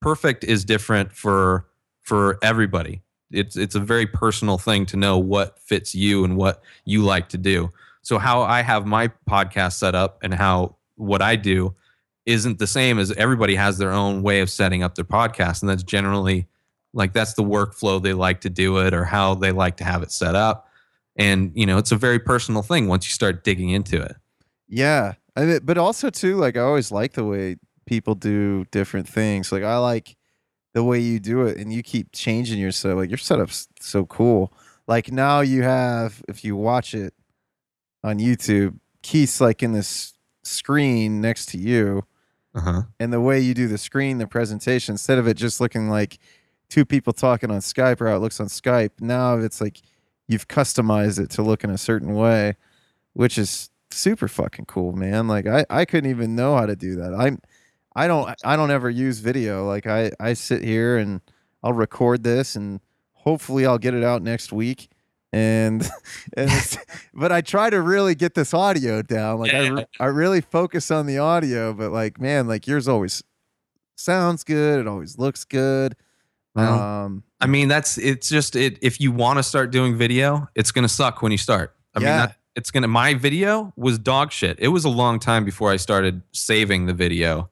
perfect 0.00 0.44
is 0.44 0.64
different 0.64 1.12
for 1.12 1.66
for 2.02 2.38
everybody. 2.42 3.02
It's 3.30 3.56
it's 3.56 3.74
a 3.74 3.80
very 3.80 4.06
personal 4.06 4.56
thing 4.56 4.86
to 4.86 4.96
know 4.96 5.18
what 5.18 5.58
fits 5.58 5.94
you 5.94 6.24
and 6.24 6.36
what 6.36 6.62
you 6.84 7.02
like 7.02 7.28
to 7.30 7.38
do. 7.38 7.70
So 8.02 8.18
how 8.18 8.42
i 8.42 8.62
have 8.62 8.86
my 8.86 9.08
podcast 9.28 9.74
set 9.74 9.94
up 9.94 10.18
and 10.22 10.32
how 10.32 10.76
what 10.94 11.20
i 11.20 11.36
do 11.36 11.74
isn't 12.24 12.58
the 12.58 12.66
same 12.66 12.98
as 12.98 13.12
everybody 13.12 13.54
has 13.54 13.78
their 13.78 13.92
own 13.92 14.22
way 14.22 14.40
of 14.40 14.48
setting 14.48 14.82
up 14.82 14.94
their 14.94 15.04
podcast 15.04 15.60
and 15.60 15.68
that's 15.68 15.82
generally 15.82 16.46
like 16.96 17.12
that's 17.12 17.34
the 17.34 17.42
workflow 17.44 18.02
they 18.02 18.12
like 18.12 18.40
to 18.40 18.50
do 18.50 18.78
it 18.78 18.92
or 18.92 19.04
how 19.04 19.34
they 19.34 19.52
like 19.52 19.76
to 19.76 19.84
have 19.84 20.02
it 20.02 20.10
set 20.10 20.34
up 20.34 20.68
and 21.16 21.52
you 21.54 21.66
know 21.66 21.78
it's 21.78 21.92
a 21.92 21.96
very 21.96 22.18
personal 22.18 22.62
thing 22.62 22.88
once 22.88 23.06
you 23.06 23.12
start 23.12 23.44
digging 23.44 23.70
into 23.70 24.00
it 24.00 24.16
yeah. 24.68 25.12
I 25.36 25.44
mean, 25.44 25.60
but 25.62 25.78
also 25.78 26.10
too, 26.10 26.34
like 26.36 26.56
I 26.56 26.60
always 26.60 26.90
like 26.90 27.12
the 27.12 27.24
way 27.24 27.54
people 27.84 28.16
do 28.16 28.64
different 28.72 29.06
things. 29.08 29.52
Like 29.52 29.62
I 29.62 29.76
like 29.78 30.16
the 30.74 30.82
way 30.82 30.98
you 30.98 31.20
do 31.20 31.42
it, 31.46 31.56
and 31.58 31.72
you 31.72 31.84
keep 31.84 32.08
changing 32.12 32.58
your 32.58 32.72
setup. 32.72 32.96
Like 32.96 33.10
your 33.10 33.18
setup's 33.18 33.68
so 33.78 34.06
cool. 34.06 34.52
Like 34.88 35.12
now 35.12 35.42
you 35.42 35.62
have, 35.62 36.20
if 36.26 36.42
you 36.44 36.56
watch 36.56 36.94
it 36.94 37.14
on 38.02 38.18
YouTube, 38.18 38.80
Keith's 39.02 39.40
like 39.40 39.62
in 39.62 39.72
this 39.72 40.14
screen 40.42 41.20
next 41.20 41.46
to 41.50 41.58
you, 41.58 42.02
Uh-huh. 42.54 42.82
and 42.98 43.12
the 43.12 43.20
way 43.20 43.38
you 43.38 43.54
do 43.54 43.68
the 43.68 43.78
screen, 43.78 44.18
the 44.18 44.26
presentation, 44.26 44.94
instead 44.94 45.18
of 45.18 45.28
it 45.28 45.36
just 45.36 45.60
looking 45.60 45.88
like 45.88 46.18
two 46.68 46.84
people 46.84 47.12
talking 47.12 47.50
on 47.50 47.58
Skype 47.58 48.00
or 48.00 48.08
how 48.08 48.16
it 48.16 48.20
looks 48.20 48.40
on 48.40 48.46
Skype, 48.46 48.90
now 49.00 49.38
it's 49.38 49.60
like 49.60 49.80
you've 50.28 50.48
customized 50.48 51.18
it 51.18 51.30
to 51.30 51.42
look 51.42 51.64
in 51.64 51.70
a 51.70 51.78
certain 51.78 52.14
way, 52.14 52.56
which 53.12 53.38
is 53.38 53.70
super 53.90 54.28
fucking 54.28 54.66
cool, 54.66 54.92
man. 54.92 55.28
Like 55.28 55.46
I, 55.46 55.64
I 55.70 55.84
couldn't 55.84 56.10
even 56.10 56.34
know 56.34 56.56
how 56.56 56.66
to 56.66 56.76
do 56.76 56.96
that. 56.96 57.14
I'm 57.14 57.40
I 57.94 58.06
don't 58.08 58.34
I 58.44 58.56
don't 58.56 58.70
ever 58.70 58.90
use 58.90 59.20
video. 59.20 59.66
Like 59.66 59.86
I, 59.86 60.12
I 60.20 60.34
sit 60.34 60.62
here 60.62 60.98
and 60.98 61.20
I'll 61.62 61.72
record 61.72 62.22
this 62.22 62.54
and 62.56 62.80
hopefully 63.12 63.66
I'll 63.66 63.78
get 63.78 63.94
it 63.94 64.04
out 64.04 64.22
next 64.22 64.52
week. 64.52 64.88
And, 65.32 65.88
and 66.36 66.50
but 67.14 67.32
I 67.32 67.40
try 67.40 67.70
to 67.70 67.80
really 67.80 68.14
get 68.14 68.34
this 68.34 68.52
audio 68.54 69.02
down. 69.02 69.40
Like 69.40 69.54
I, 69.54 69.86
I 69.98 70.06
really 70.06 70.40
focus 70.40 70.90
on 70.90 71.06
the 71.06 71.18
audio, 71.18 71.72
but 71.72 71.90
like, 71.90 72.20
man, 72.20 72.46
like 72.46 72.66
yours 72.66 72.86
always 72.86 73.24
sounds 73.96 74.44
good. 74.44 74.80
It 74.80 74.86
always 74.86 75.18
looks 75.18 75.44
good. 75.44 75.96
Well, 76.56 76.80
um, 76.80 77.22
I 77.40 77.46
mean, 77.46 77.68
that's 77.68 77.98
it's 77.98 78.28
just 78.28 78.56
it. 78.56 78.78
If 78.80 78.98
you 78.98 79.12
want 79.12 79.38
to 79.38 79.42
start 79.42 79.70
doing 79.70 79.96
video, 79.96 80.48
it's 80.54 80.72
gonna 80.72 80.88
suck 80.88 81.20
when 81.20 81.30
you 81.30 81.38
start. 81.38 81.76
I 81.94 81.98
mean, 81.98 82.08
that, 82.08 82.36
it's 82.54 82.70
gonna. 82.70 82.88
My 82.88 83.12
video 83.14 83.74
was 83.76 83.98
dog 83.98 84.32
shit. 84.32 84.58
It 84.58 84.68
was 84.68 84.84
a 84.84 84.88
long 84.88 85.18
time 85.18 85.44
before 85.44 85.70
I 85.70 85.76
started 85.76 86.22
saving 86.32 86.86
the 86.86 86.94
video, 86.94 87.50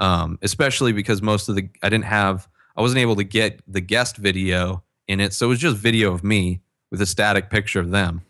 um, 0.00 0.38
especially 0.42 0.92
because 0.92 1.22
most 1.22 1.48
of 1.48 1.54
the 1.54 1.68
I 1.82 1.88
didn't 1.88 2.06
have. 2.06 2.48
I 2.76 2.80
wasn't 2.80 3.00
able 3.00 3.16
to 3.16 3.24
get 3.24 3.60
the 3.68 3.80
guest 3.80 4.16
video 4.16 4.82
in 5.06 5.20
it, 5.20 5.34
so 5.34 5.46
it 5.46 5.50
was 5.50 5.58
just 5.60 5.76
video 5.76 6.12
of 6.12 6.24
me 6.24 6.62
with 6.90 7.00
a 7.00 7.06
static 7.06 7.48
picture 7.48 7.80
of 7.80 7.90
them. 7.90 8.22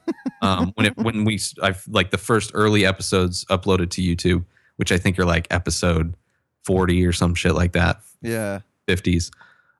Um, 0.42 0.72
when 0.74 0.86
it 0.86 0.96
when 0.96 1.24
we 1.24 1.38
I 1.62 1.74
like 1.88 2.10
the 2.10 2.18
first 2.18 2.50
early 2.52 2.84
episodes 2.84 3.44
uploaded 3.44 3.90
to 3.90 4.02
YouTube, 4.02 4.44
which 4.76 4.90
I 4.90 4.98
think 4.98 5.18
are 5.18 5.24
like 5.24 5.46
episode 5.50 6.16
forty 6.64 7.06
or 7.06 7.12
some 7.12 7.34
shit 7.34 7.54
like 7.54 7.72
that. 7.72 8.00
yeah. 8.20 8.60
50s 8.88 9.30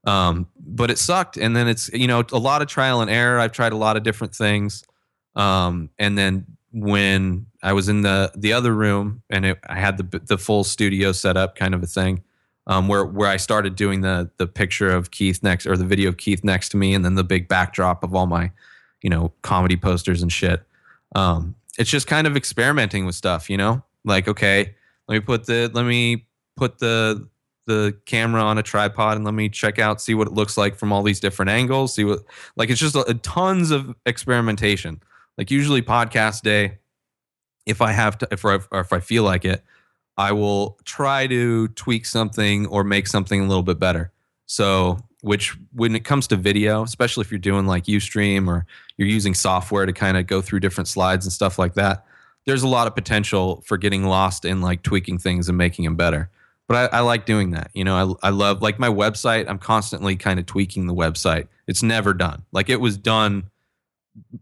um 0.05 0.49
but 0.57 0.91
it 0.91 0.99
sucked. 0.99 1.37
And 1.37 1.55
then 1.55 1.69
it's 1.69 1.91
you 1.93 2.07
know 2.07 2.25
a 2.33 2.39
lot 2.39 2.63
of 2.63 2.69
trial 2.69 3.01
and 3.01 3.11
error. 3.11 3.39
I've 3.39 3.53
tried 3.53 3.73
a 3.73 3.77
lot 3.77 3.97
of 3.97 4.03
different 4.03 4.35
things. 4.35 4.85
Um 5.35 5.91
and 5.99 6.17
then 6.19 6.47
when 6.73 7.45
i 7.63 7.73
was 7.73 7.91
in 7.91 8.01
the 8.01 8.33
the 8.35 8.55
other 8.55 8.75
room 8.75 9.23
and 9.29 9.45
it, 9.45 9.59
i 9.69 9.79
had 9.79 9.99
the 9.99 10.19
the 10.21 10.39
full 10.39 10.65
studio 10.65 11.13
set 11.13 11.37
up 11.37 11.55
kind 11.55 11.75
of 11.75 11.83
a 11.83 11.87
thing 11.87 12.23
um 12.67 12.89
where 12.89 13.05
where 13.05 13.29
i 13.29 13.37
started 13.37 13.77
doing 13.77 14.01
the 14.01 14.31
the 14.39 14.47
picture 14.47 14.89
of 14.89 15.11
keith 15.11 15.43
next 15.43 15.67
or 15.67 15.77
the 15.77 15.85
video 15.85 16.09
of 16.09 16.17
keith 16.17 16.43
next 16.43 16.71
to 16.71 16.79
me 16.79 16.95
and 16.95 17.05
then 17.05 17.15
the 17.15 17.23
big 17.23 17.47
backdrop 17.47 18.03
of 18.03 18.15
all 18.15 18.27
my 18.27 18.51
you 19.03 19.11
know 19.11 19.33
comedy 19.43 19.77
posters 19.77 20.23
and 20.23 20.33
shit. 20.33 20.63
Um 21.15 21.55
it's 21.79 21.91
just 21.91 22.07
kind 22.07 22.27
of 22.27 22.37
experimenting 22.37 23.05
with 23.05 23.15
stuff 23.15 23.51
you 23.51 23.57
know? 23.57 23.83
Like 24.05 24.27
okay 24.27 24.75
let 25.09 25.15
me 25.15 25.21
put 25.21 25.45
the 25.45 25.71
let 25.75 25.85
me 25.85 26.27
put 26.57 26.79
the 26.79 27.29
the 27.67 27.97
camera 28.07 28.43
on 28.43 28.59
a 28.59 28.63
tripod 28.63 29.17
and 29.17 29.25
let 29.25 29.35
me 29.35 29.49
check 29.49 29.79
out 29.79 30.01
see 30.01 30.15
what 30.15 30.27
it 30.27 30.33
looks 30.33 30.57
like 30.57 30.77
from 30.77 30.93
all 30.93 31.03
these 31.03 31.21
different 31.21 31.51
angles 31.51 31.95
see 31.95 32.05
what 32.05 32.21
like 32.57 32.71
it's 32.71 32.81
just 32.81 32.97
a, 32.97 33.15
tons 33.23 33.71
of 33.71 33.95
experimentation. 34.07 35.01
Like 35.39 35.51
usually 35.51 35.83
podcast 35.83 36.43
day 36.43 36.79
if 37.65 37.81
i 37.81 37.93
have 37.93 38.19
to 38.19 38.29
if 38.31 38.45
I, 38.45 38.59
or 38.71 38.81
if 38.81 38.93
i 38.93 39.01
feel 39.01 39.23
like 39.23 39.45
it 39.45 39.65
i 40.17 40.33
will 40.33 40.79
try 40.85 41.27
to 41.27 41.69
tweak 41.69 42.07
something 42.07 42.67
or 42.67 42.85
make 42.85 43.07
something 43.07 43.41
a 43.41 43.47
little 43.47 43.63
bit 43.63 43.79
better. 43.79 44.13
So 44.47 44.99
which 45.23 45.57
when 45.73 45.95
it 45.95 46.05
comes 46.05 46.27
to 46.27 46.37
video 46.37 46.83
especially 46.83 47.23
if 47.23 47.31
you're 47.31 47.39
doing 47.39 47.67
like 47.67 47.85
ustream 47.85 48.49
or 48.49 48.67
you're 48.97 49.09
using 49.09 49.35
software 49.35 49.87
to 49.87 49.93
kind 49.93 50.17
of 50.17 50.27
go 50.27 50.43
through 50.43 50.61
different 50.61 50.89
slides 50.89 51.25
and 51.25 51.33
stuff 51.33 51.59
like 51.59 51.75
that 51.75 52.05
there's 52.45 52.65
a 52.65 52.69
lot 52.69 52.87
of 52.87 52.95
potential 52.95 53.63
for 53.65 53.77
getting 53.77 54.05
lost 54.05 54.45
in 54.45 54.61
like 54.61 54.83
tweaking 54.83 55.19
things 55.19 55.49
and 55.49 55.57
making 55.57 55.85
them 55.85 55.97
better 55.97 56.29
but 56.73 56.95
I, 56.95 56.99
I 56.99 57.01
like 57.01 57.27
doing 57.27 57.51
that. 57.51 57.71
You 57.75 57.85
know, 57.85 58.17
I, 58.23 58.29
I 58.29 58.31
love 58.31 58.63
like 58.63 58.79
my 58.79 58.89
website. 58.89 59.47
I'm 59.47 59.59
constantly 59.59 60.17
kind 60.17 60.41
of 60.41 60.47
tweaking 60.47 60.87
the 60.87 60.95
website. 60.95 61.49
It's 61.67 61.83
never 61.83 62.15
done. 62.15 62.45
Like 62.51 62.71
it 62.71 62.81
was 62.81 62.97
done 62.97 63.51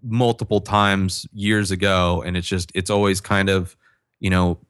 multiple 0.00 0.60
times 0.60 1.26
years 1.32 1.72
ago, 1.72 2.22
and 2.24 2.36
it's 2.36 2.46
just 2.46 2.70
it's 2.72 2.88
always 2.88 3.20
kind 3.20 3.50
of, 3.50 3.76
you 4.20 4.30
know, 4.30 4.60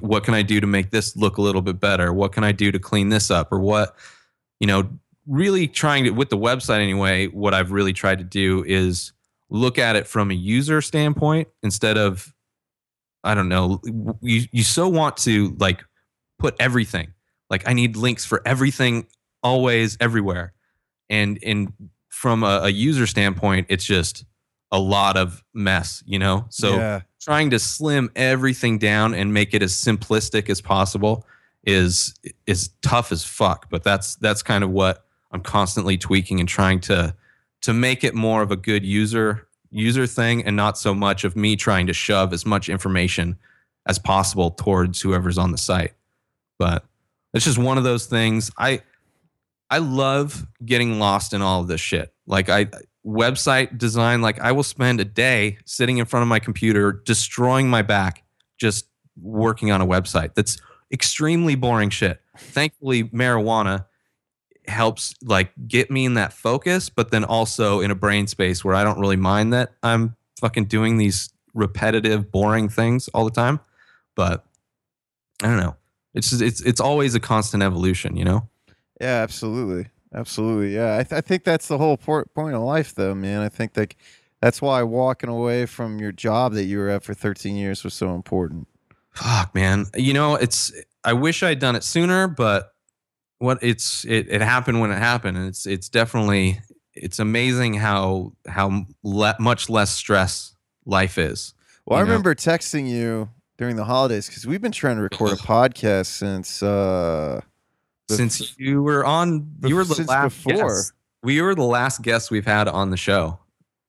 what 0.00 0.24
can 0.24 0.32
I 0.32 0.40
do 0.40 0.58
to 0.58 0.66
make 0.66 0.90
this 0.90 1.14
look 1.16 1.36
a 1.36 1.42
little 1.42 1.60
bit 1.60 1.80
better? 1.80 2.14
What 2.14 2.32
can 2.32 2.44
I 2.44 2.52
do 2.52 2.72
to 2.72 2.78
clean 2.78 3.10
this 3.10 3.30
up? 3.30 3.52
Or 3.52 3.58
what, 3.58 3.94
you 4.58 4.66
know, 4.66 4.88
really 5.26 5.68
trying 5.68 6.04
to 6.04 6.12
with 6.12 6.30
the 6.30 6.38
website 6.38 6.80
anyway. 6.80 7.26
What 7.26 7.52
I've 7.52 7.72
really 7.72 7.92
tried 7.92 8.20
to 8.20 8.24
do 8.24 8.64
is 8.66 9.12
look 9.50 9.78
at 9.78 9.96
it 9.96 10.06
from 10.06 10.30
a 10.30 10.34
user 10.34 10.80
standpoint 10.80 11.48
instead 11.62 11.98
of 11.98 12.32
I 13.22 13.34
don't 13.34 13.50
know. 13.50 13.82
You 14.22 14.46
you 14.50 14.62
so 14.62 14.88
want 14.88 15.18
to 15.18 15.54
like 15.58 15.84
put 16.38 16.54
everything. 16.58 17.12
Like 17.50 17.66
I 17.66 17.72
need 17.72 17.96
links 17.96 18.24
for 18.24 18.42
everything, 18.44 19.06
always, 19.42 19.96
everywhere. 20.00 20.52
And 21.10 21.38
and 21.42 21.72
from 22.08 22.42
a, 22.42 22.60
a 22.64 22.68
user 22.68 23.06
standpoint, 23.06 23.66
it's 23.70 23.84
just 23.84 24.24
a 24.70 24.78
lot 24.78 25.16
of 25.16 25.42
mess, 25.54 26.02
you 26.06 26.18
know. 26.18 26.46
So 26.50 26.76
yeah. 26.76 27.00
trying 27.20 27.50
to 27.50 27.58
slim 27.58 28.10
everything 28.14 28.78
down 28.78 29.14
and 29.14 29.32
make 29.32 29.54
it 29.54 29.62
as 29.62 29.72
simplistic 29.72 30.50
as 30.50 30.60
possible 30.60 31.24
is 31.64 32.14
is 32.46 32.70
tough 32.82 33.12
as 33.12 33.24
fuck. 33.24 33.70
But 33.70 33.82
that's 33.82 34.16
that's 34.16 34.42
kind 34.42 34.62
of 34.62 34.70
what 34.70 35.04
I'm 35.32 35.40
constantly 35.40 35.96
tweaking 35.96 36.40
and 36.40 36.48
trying 36.48 36.80
to 36.80 37.14
to 37.62 37.72
make 37.72 38.04
it 38.04 38.14
more 38.14 38.42
of 38.42 38.50
a 38.50 38.56
good 38.56 38.84
user 38.84 39.48
user 39.70 40.06
thing 40.06 40.44
and 40.44 40.56
not 40.56 40.78
so 40.78 40.94
much 40.94 41.24
of 41.24 41.36
me 41.36 41.56
trying 41.56 41.86
to 41.86 41.92
shove 41.92 42.32
as 42.32 42.46
much 42.46 42.68
information 42.68 43.38
as 43.86 43.98
possible 43.98 44.50
towards 44.50 45.00
whoever's 45.00 45.38
on 45.38 45.50
the 45.50 45.58
site. 45.58 45.92
But 46.58 46.84
it's 47.34 47.44
just 47.44 47.58
one 47.58 47.78
of 47.78 47.84
those 47.84 48.06
things. 48.06 48.50
I 48.58 48.82
I 49.70 49.78
love 49.78 50.46
getting 50.64 50.98
lost 50.98 51.32
in 51.32 51.42
all 51.42 51.60
of 51.60 51.68
this 51.68 51.80
shit. 51.80 52.12
Like 52.26 52.48
I 52.48 52.68
website 53.06 53.78
design, 53.78 54.22
like 54.22 54.40
I 54.40 54.52
will 54.52 54.62
spend 54.62 55.00
a 55.00 55.04
day 55.04 55.58
sitting 55.64 55.98
in 55.98 56.04
front 56.04 56.22
of 56.22 56.28
my 56.28 56.38
computer 56.38 56.92
destroying 56.92 57.68
my 57.68 57.82
back 57.82 58.24
just 58.58 58.86
working 59.20 59.70
on 59.70 59.80
a 59.80 59.86
website. 59.86 60.34
That's 60.34 60.58
extremely 60.92 61.54
boring 61.54 61.90
shit. 61.90 62.20
Thankfully, 62.36 63.04
marijuana 63.04 63.86
helps 64.66 65.14
like 65.22 65.50
get 65.66 65.90
me 65.90 66.04
in 66.04 66.14
that 66.14 66.32
focus, 66.32 66.88
but 66.88 67.10
then 67.10 67.24
also 67.24 67.80
in 67.80 67.90
a 67.90 67.94
brain 67.94 68.26
space 68.26 68.64
where 68.64 68.74
I 68.74 68.84
don't 68.84 69.00
really 69.00 69.16
mind 69.16 69.52
that 69.52 69.72
I'm 69.82 70.16
fucking 70.40 70.66
doing 70.66 70.98
these 70.98 71.30
repetitive, 71.54 72.30
boring 72.30 72.68
things 72.68 73.08
all 73.08 73.24
the 73.24 73.30
time. 73.30 73.60
But 74.14 74.44
I 75.42 75.46
don't 75.46 75.60
know. 75.60 75.76
It's 76.18 76.30
just, 76.30 76.42
it's 76.42 76.60
it's 76.62 76.80
always 76.80 77.14
a 77.14 77.20
constant 77.20 77.62
evolution, 77.62 78.16
you 78.16 78.24
know. 78.24 78.48
Yeah, 79.00 79.22
absolutely, 79.22 79.88
absolutely. 80.12 80.74
Yeah, 80.74 80.98
I, 80.98 81.04
th- 81.04 81.12
I 81.16 81.20
think 81.20 81.44
that's 81.44 81.68
the 81.68 81.78
whole 81.78 81.96
point 81.96 82.26
of 82.36 82.62
life, 82.62 82.92
though, 82.94 83.14
man. 83.14 83.40
I 83.40 83.48
think 83.48 83.76
like 83.76 83.96
that's 84.42 84.60
why 84.60 84.82
walking 84.82 85.30
away 85.30 85.64
from 85.66 86.00
your 86.00 86.10
job 86.10 86.54
that 86.54 86.64
you 86.64 86.78
were 86.78 86.88
at 86.88 87.04
for 87.04 87.14
13 87.14 87.54
years 87.54 87.84
was 87.84 87.94
so 87.94 88.16
important. 88.16 88.66
Fuck, 89.12 89.54
man. 89.54 89.86
You 89.94 90.12
know, 90.12 90.34
it's 90.34 90.72
I 91.04 91.12
wish 91.12 91.44
I'd 91.44 91.60
done 91.60 91.76
it 91.76 91.84
sooner, 91.84 92.26
but 92.26 92.72
what 93.38 93.58
it's 93.62 94.04
it, 94.04 94.26
it 94.28 94.40
happened 94.40 94.80
when 94.80 94.90
it 94.90 94.98
happened, 94.98 95.36
and 95.36 95.46
it's 95.46 95.66
it's 95.66 95.88
definitely 95.88 96.58
it's 96.94 97.20
amazing 97.20 97.74
how 97.74 98.32
how 98.48 98.86
le- 99.04 99.36
much 99.38 99.70
less 99.70 99.92
stress 99.92 100.56
life 100.84 101.16
is. 101.16 101.54
Well, 101.86 101.98
I 101.98 102.02
know? 102.02 102.06
remember 102.08 102.34
texting 102.34 102.88
you 102.90 103.28
during 103.58 103.76
the 103.76 103.84
holidays 103.84 104.28
because 104.28 104.46
we've 104.46 104.62
been 104.62 104.72
trying 104.72 104.96
to 104.96 105.02
record 105.02 105.32
a 105.32 105.36
podcast 105.36 106.06
since 106.06 106.62
uh 106.62 107.40
the 108.08 108.14
Since 108.14 108.58
you 108.58 108.82
were 108.82 109.04
on, 109.04 109.50
you 109.64 109.76
were 109.76 109.84
the 109.84 110.02
last 110.08 110.42
before. 110.42 110.68
guest. 110.68 110.92
We 111.22 111.42
were 111.42 111.54
the 111.54 111.64
last 111.64 112.00
guests 112.00 112.30
we've 112.30 112.46
had 112.46 112.66
on 112.66 112.88
the 112.90 112.96
show. 112.96 113.38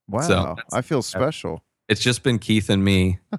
wow, 0.09 0.21
so- 0.21 0.55
I 0.73 0.81
feel 0.81 1.01
special. 1.01 1.63
It's 1.87 2.01
just 2.01 2.21
been 2.21 2.37
Keith 2.37 2.69
and 2.69 2.83
me. 2.83 3.19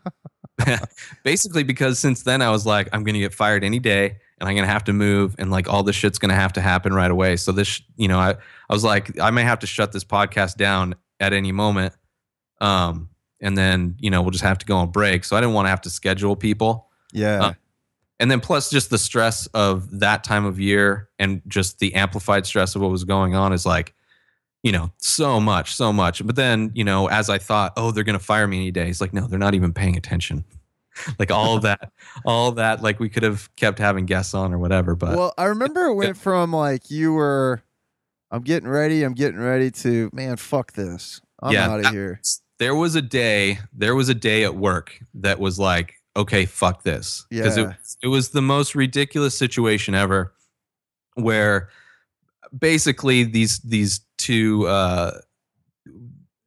Basically, 1.24 1.62
because 1.62 1.98
since 1.98 2.22
then 2.22 2.42
I 2.42 2.50
was 2.50 2.66
like, 2.66 2.88
I'm 2.92 3.04
gonna 3.04 3.18
get 3.18 3.32
fired 3.34 3.62
any 3.64 3.78
day, 3.78 4.16
and 4.38 4.48
I'm 4.48 4.54
gonna 4.54 4.66
have 4.66 4.84
to 4.84 4.92
move, 4.92 5.34
and 5.38 5.50
like 5.50 5.68
all 5.68 5.82
this 5.82 5.96
shit's 5.96 6.18
gonna 6.18 6.34
have 6.34 6.52
to 6.54 6.60
happen 6.60 6.92
right 6.92 7.10
away. 7.10 7.36
So 7.36 7.52
this, 7.52 7.80
you 7.96 8.08
know, 8.08 8.18
I 8.18 8.30
I 8.32 8.72
was 8.72 8.84
like, 8.84 9.18
I 9.20 9.30
may 9.30 9.42
have 9.42 9.60
to 9.60 9.66
shut 9.66 9.92
this 9.92 10.04
podcast 10.04 10.56
down 10.56 10.94
at 11.18 11.32
any 11.32 11.52
moment, 11.52 11.94
um, 12.60 13.08
and 13.40 13.56
then 13.56 13.96
you 13.98 14.10
know 14.10 14.22
we'll 14.22 14.30
just 14.30 14.44
have 14.44 14.58
to 14.58 14.66
go 14.66 14.76
on 14.76 14.90
break. 14.90 15.24
So 15.24 15.36
I 15.36 15.40
didn't 15.40 15.54
want 15.54 15.66
to 15.66 15.70
have 15.70 15.80
to 15.82 15.90
schedule 15.90 16.36
people, 16.36 16.88
Yeah, 17.12 17.42
Uh, 17.42 17.52
and 18.18 18.30
then 18.30 18.40
plus 18.40 18.70
just 18.70 18.90
the 18.90 18.98
stress 18.98 19.46
of 19.48 20.00
that 20.00 20.24
time 20.24 20.44
of 20.44 20.60
year, 20.60 21.08
and 21.18 21.42
just 21.48 21.78
the 21.78 21.94
amplified 21.94 22.46
stress 22.46 22.74
of 22.74 22.82
what 22.82 22.90
was 22.90 23.04
going 23.04 23.34
on 23.34 23.52
is 23.52 23.64
like 23.66 23.94
you 24.62 24.72
know, 24.72 24.92
so 24.98 25.40
much, 25.40 25.74
so 25.74 25.92
much. 25.92 26.24
But 26.24 26.36
then, 26.36 26.70
you 26.74 26.84
know, 26.84 27.08
as 27.08 27.30
I 27.30 27.38
thought, 27.38 27.72
oh, 27.76 27.92
they're 27.92 28.04
going 28.04 28.18
to 28.18 28.24
fire 28.24 28.46
me 28.46 28.58
any 28.58 28.70
day, 28.70 28.90
it's 28.90 29.00
like, 29.00 29.12
no, 29.12 29.26
they're 29.26 29.38
not 29.38 29.54
even 29.54 29.72
paying 29.72 29.96
attention. 29.96 30.44
like 31.18 31.30
all 31.30 31.56
of 31.56 31.62
that, 31.62 31.92
all 32.24 32.52
that. 32.52 32.82
Like 32.82 33.00
we 33.00 33.08
could 33.08 33.22
have 33.22 33.54
kept 33.56 33.78
having 33.78 34.06
guests 34.06 34.34
on 34.34 34.52
or 34.52 34.58
whatever. 34.58 34.94
But 34.94 35.16
well, 35.16 35.34
I 35.38 35.46
remember 35.46 35.86
it 35.86 35.94
went 35.94 36.16
from 36.18 36.52
like 36.52 36.90
you 36.90 37.12
were, 37.12 37.62
I'm 38.30 38.42
getting 38.42 38.68
ready, 38.68 39.02
I'm 39.02 39.14
getting 39.14 39.40
ready 39.40 39.70
to, 39.70 40.10
man, 40.12 40.36
fuck 40.36 40.72
this. 40.72 41.20
I'm 41.42 41.52
Yeah, 41.52 41.70
out 41.70 41.80
of 41.80 41.90
here. 41.90 42.20
There 42.60 42.74
was 42.74 42.94
a 42.94 43.02
day, 43.02 43.58
there 43.72 43.94
was 43.96 44.08
a 44.10 44.14
day 44.14 44.44
at 44.44 44.54
work 44.54 45.00
that 45.14 45.40
was 45.40 45.58
like, 45.58 45.94
okay, 46.16 46.44
fuck 46.44 46.82
this. 46.84 47.26
Because 47.30 47.56
Yeah. 47.56 47.70
it, 47.70 47.76
it 48.04 48.06
was 48.08 48.28
the 48.28 48.42
most 48.42 48.74
ridiculous 48.74 49.36
situation 49.36 49.94
ever 49.94 50.32
where 51.14 51.70
basically 52.56 53.24
these 53.24 53.58
these 53.60 54.00
two 54.18 54.66
uh 54.68 55.18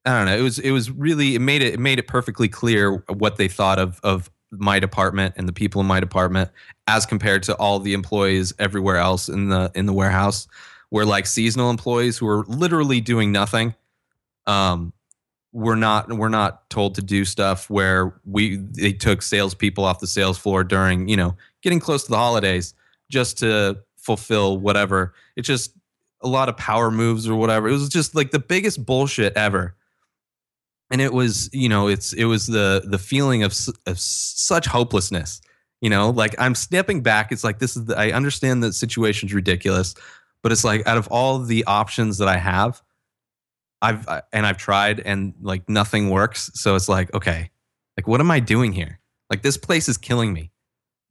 I 0.05 0.17
don't 0.17 0.25
know, 0.25 0.37
it 0.37 0.41
was 0.41 0.59
it 0.59 0.71
was 0.71 0.91
really 0.91 1.35
it 1.35 1.39
made 1.39 1.61
it 1.63 1.73
it 1.73 1.79
made 1.79 1.97
it 1.97 2.07
perfectly 2.07 2.47
clear 2.47 3.03
what 3.09 3.37
they 3.37 3.47
thought 3.47 3.79
of 3.79 3.99
of 4.03 4.29
my 4.51 4.79
department 4.79 5.33
and 5.37 5.47
the 5.47 5.53
people 5.53 5.81
in 5.81 5.87
my 5.87 5.99
department 5.99 6.51
as 6.85 7.05
compared 7.07 7.41
to 7.43 7.55
all 7.55 7.79
the 7.79 7.93
employees 7.93 8.53
everywhere 8.59 8.97
else 8.97 9.27
in 9.29 9.49
the 9.49 9.71
in 9.73 9.87
the 9.87 9.93
warehouse 9.93 10.47
where 10.89 11.05
like 11.05 11.25
seasonal 11.25 11.71
employees 11.71 12.19
who 12.19 12.27
were 12.27 12.45
literally 12.47 13.01
doing 13.01 13.31
nothing 13.31 13.73
um 14.45 14.93
we're 15.53 15.75
not 15.75 16.11
we're 16.11 16.29
not 16.29 16.67
told 16.69 16.95
to 16.95 17.01
do 17.01 17.23
stuff 17.23 17.69
where 17.69 18.19
we 18.25 18.57
they 18.57 18.91
took 18.91 19.21
salespeople 19.21 19.85
off 19.85 19.99
the 19.99 20.07
sales 20.07 20.37
floor 20.37 20.63
during 20.63 21.07
you 21.07 21.15
know 21.15 21.37
getting 21.61 21.79
close 21.79 22.03
to 22.03 22.09
the 22.09 22.17
holidays 22.17 22.73
just 23.09 23.37
to 23.37 23.77
fulfill 23.97 24.57
whatever. 24.57 25.13
It's 25.35 25.47
just 25.47 25.73
a 26.21 26.27
lot 26.27 26.49
of 26.49 26.57
power 26.57 26.89
moves 26.89 27.27
or 27.29 27.35
whatever. 27.35 27.69
It 27.69 27.71
was 27.71 27.87
just 27.87 28.15
like 28.15 28.31
the 28.31 28.39
biggest 28.39 28.83
bullshit 28.83 29.33
ever. 29.37 29.75
And 30.89 30.99
it 30.99 31.13
was 31.13 31.49
you 31.53 31.69
know 31.69 31.87
it's 31.87 32.13
it 32.13 32.25
was 32.25 32.47
the 32.47 32.83
the 32.85 32.97
feeling 32.97 33.43
of, 33.43 33.55
of 33.85 33.99
such 33.99 34.65
hopelessness. 34.65 35.41
You 35.81 35.89
know, 35.89 36.09
like 36.09 36.33
I'm 36.39 36.55
stepping 36.55 37.01
back. 37.01 37.31
It's 37.31 37.43
like 37.43 37.59
this 37.59 37.77
is 37.77 37.85
the, 37.85 37.97
I 37.97 38.11
understand 38.11 38.63
that 38.63 38.73
situation's 38.73 39.33
ridiculous, 39.33 39.93
but 40.41 40.51
it's 40.51 40.63
like 40.63 40.87
out 40.87 40.97
of 40.97 41.07
all 41.09 41.39
the 41.39 41.63
options 41.65 42.17
that 42.19 42.27
I 42.27 42.37
have, 42.37 42.81
I've 43.83 44.07
I- 44.09 44.23
and 44.33 44.47
I've 44.47 44.57
tried 44.57 45.01
and 45.01 45.35
like 45.41 45.69
nothing 45.69 46.09
works. 46.11 46.51
So 46.55 46.75
it's 46.75 46.89
like, 46.89 47.13
okay, 47.13 47.51
like 47.97 48.07
what 48.07 48.21
am 48.21 48.31
I 48.31 48.39
doing 48.41 48.73
here? 48.73 48.99
Like 49.29 49.43
this 49.43 49.57
place 49.57 49.89
is 49.89 49.97
killing 49.99 50.33
me. 50.33 50.51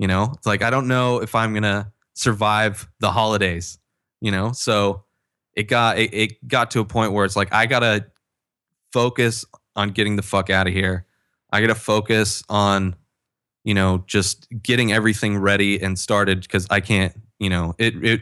You 0.00 0.08
know, 0.08 0.32
it's 0.36 0.46
like 0.46 0.62
I 0.62 0.70
don't 0.70 0.88
know 0.88 1.20
if 1.22 1.34
I'm 1.36 1.54
gonna 1.54 1.92
survive 2.14 2.88
the 3.00 3.12
holidays. 3.12 3.78
You 4.22 4.32
know, 4.32 4.52
so 4.52 5.04
it 5.56 5.64
got 5.68 5.98
it, 5.98 6.14
it 6.14 6.48
got 6.48 6.72
to 6.72 6.80
a 6.80 6.86
point 6.86 7.12
where 7.12 7.24
it's 7.26 7.36
like 7.36 7.52
I 7.54 7.66
gotta 7.66 8.06
focus 8.92 9.44
on 9.76 9.90
getting 9.90 10.16
the 10.16 10.22
fuck 10.22 10.50
out 10.50 10.66
of 10.66 10.72
here. 10.72 11.06
I 11.52 11.60
gotta 11.60 11.74
focus 11.74 12.42
on, 12.48 12.96
you 13.64 13.74
know, 13.74 14.04
just 14.06 14.48
getting 14.62 14.92
everything 14.92 15.38
ready 15.38 15.80
and 15.82 15.98
started 15.98 16.42
because 16.42 16.66
I 16.70 16.80
can't. 16.80 17.14
You 17.38 17.50
know, 17.50 17.74
it 17.78 18.04
it 18.04 18.20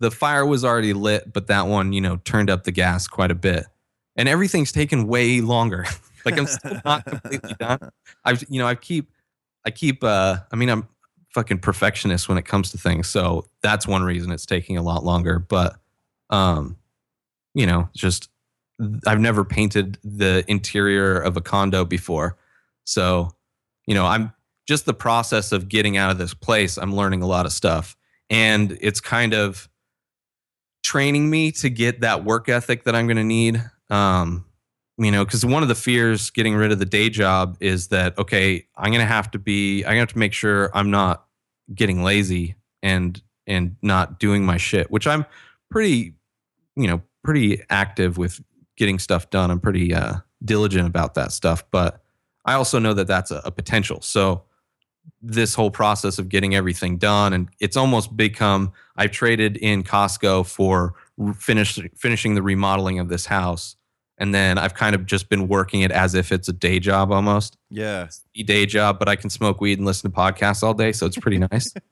the 0.00 0.10
fire 0.10 0.44
was 0.44 0.64
already 0.64 0.92
lit, 0.92 1.32
but 1.32 1.46
that 1.46 1.66
one, 1.66 1.92
you 1.92 2.00
know, 2.00 2.16
turned 2.24 2.50
up 2.50 2.64
the 2.64 2.72
gas 2.72 3.08
quite 3.08 3.30
a 3.30 3.34
bit. 3.34 3.66
And 4.16 4.28
everything's 4.28 4.72
taken 4.72 5.06
way 5.06 5.40
longer. 5.40 5.86
like 6.24 6.38
I'm 6.38 6.46
still 6.46 6.80
not 6.84 7.04
completely 7.04 7.54
done. 7.58 7.90
I've 8.24 8.44
you 8.48 8.58
know, 8.58 8.66
I 8.66 8.74
keep 8.74 9.10
I 9.64 9.70
keep 9.70 10.02
uh 10.02 10.38
I 10.52 10.56
mean 10.56 10.68
I'm 10.68 10.88
fucking 11.34 11.58
perfectionist 11.58 12.28
when 12.28 12.38
it 12.38 12.46
comes 12.46 12.70
to 12.70 12.78
things. 12.78 13.08
So 13.08 13.46
that's 13.62 13.86
one 13.86 14.02
reason 14.02 14.30
it's 14.30 14.46
taking 14.46 14.78
a 14.78 14.82
lot 14.82 15.04
longer. 15.04 15.38
But 15.38 15.76
um, 16.30 16.76
you 17.54 17.66
know, 17.66 17.88
just 17.94 18.30
I've 19.06 19.20
never 19.20 19.44
painted 19.44 19.98
the 20.02 20.44
interior 20.48 21.18
of 21.18 21.36
a 21.36 21.40
condo 21.40 21.84
before. 21.84 22.36
So, 22.84 23.30
you 23.86 23.94
know, 23.94 24.06
I'm 24.06 24.32
just 24.66 24.84
the 24.84 24.94
process 24.94 25.52
of 25.52 25.68
getting 25.68 25.96
out 25.96 26.10
of 26.10 26.18
this 26.18 26.34
place, 26.34 26.76
I'm 26.76 26.94
learning 26.94 27.22
a 27.22 27.26
lot 27.26 27.46
of 27.46 27.52
stuff. 27.52 27.96
And 28.28 28.76
it's 28.80 29.00
kind 29.00 29.32
of 29.32 29.68
training 30.86 31.28
me 31.28 31.50
to 31.50 31.68
get 31.68 32.00
that 32.00 32.24
work 32.24 32.48
ethic 32.48 32.84
that 32.84 32.94
I'm 32.94 33.08
going 33.08 33.16
to 33.16 33.24
need. 33.24 33.60
Um, 33.90 34.44
you 34.98 35.10
know, 35.10 35.24
because 35.24 35.44
one 35.44 35.62
of 35.62 35.68
the 35.68 35.74
fears 35.74 36.30
getting 36.30 36.54
rid 36.54 36.70
of 36.70 36.78
the 36.78 36.86
day 36.86 37.10
job 37.10 37.56
is 37.60 37.88
that 37.88 38.16
okay, 38.16 38.64
I'm 38.76 38.92
going 38.92 39.00
to 39.00 39.12
have 39.12 39.30
to 39.32 39.38
be, 39.38 39.82
I'm 39.82 39.90
going 39.90 39.96
to 39.96 40.02
have 40.02 40.12
to 40.12 40.18
make 40.18 40.32
sure 40.32 40.70
I'm 40.72 40.90
not 40.90 41.26
getting 41.74 42.04
lazy 42.04 42.54
and 42.82 43.20
and 43.48 43.76
not 43.82 44.20
doing 44.20 44.46
my 44.46 44.56
shit, 44.56 44.90
which 44.90 45.06
I'm 45.06 45.26
pretty, 45.70 46.14
you 46.76 46.86
know, 46.86 47.02
pretty 47.24 47.62
active 47.68 48.16
with 48.16 48.40
getting 48.76 48.98
stuff 48.98 49.28
done. 49.30 49.50
I'm 49.50 49.60
pretty 49.60 49.92
uh, 49.92 50.18
diligent 50.44 50.86
about 50.86 51.14
that 51.14 51.32
stuff, 51.32 51.64
but 51.70 52.02
I 52.44 52.54
also 52.54 52.78
know 52.78 52.94
that 52.94 53.08
that's 53.08 53.32
a, 53.32 53.42
a 53.44 53.50
potential. 53.50 54.00
So 54.02 54.44
this 55.22 55.54
whole 55.54 55.70
process 55.70 56.18
of 56.18 56.28
getting 56.28 56.54
everything 56.54 56.98
done 56.98 57.32
and 57.32 57.48
it's 57.58 57.76
almost 57.76 58.16
become 58.16 58.72
I've 58.96 59.10
traded 59.10 59.56
in 59.56 59.82
Costco 59.82 60.46
for 60.46 60.94
finish, 61.38 61.78
finishing 61.96 62.34
the 62.34 62.42
remodeling 62.42 62.98
of 62.98 63.08
this 63.08 63.26
house. 63.26 63.76
And 64.18 64.34
then 64.34 64.56
I've 64.56 64.72
kind 64.74 64.94
of 64.94 65.04
just 65.04 65.28
been 65.28 65.46
working 65.48 65.82
it 65.82 65.90
as 65.90 66.14
if 66.14 66.32
it's 66.32 66.48
a 66.48 66.52
day 66.52 66.78
job 66.78 67.12
almost. 67.12 67.58
Yeah. 67.70 68.08
A 68.34 68.42
day 68.42 68.64
job, 68.64 68.98
but 68.98 69.08
I 69.08 69.16
can 69.16 69.28
smoke 69.28 69.60
weed 69.60 69.78
and 69.78 69.86
listen 69.86 70.10
to 70.10 70.16
podcasts 70.16 70.62
all 70.62 70.72
day. 70.74 70.92
So 70.92 71.04
it's 71.06 71.18
pretty 71.18 71.38
nice. 71.38 71.72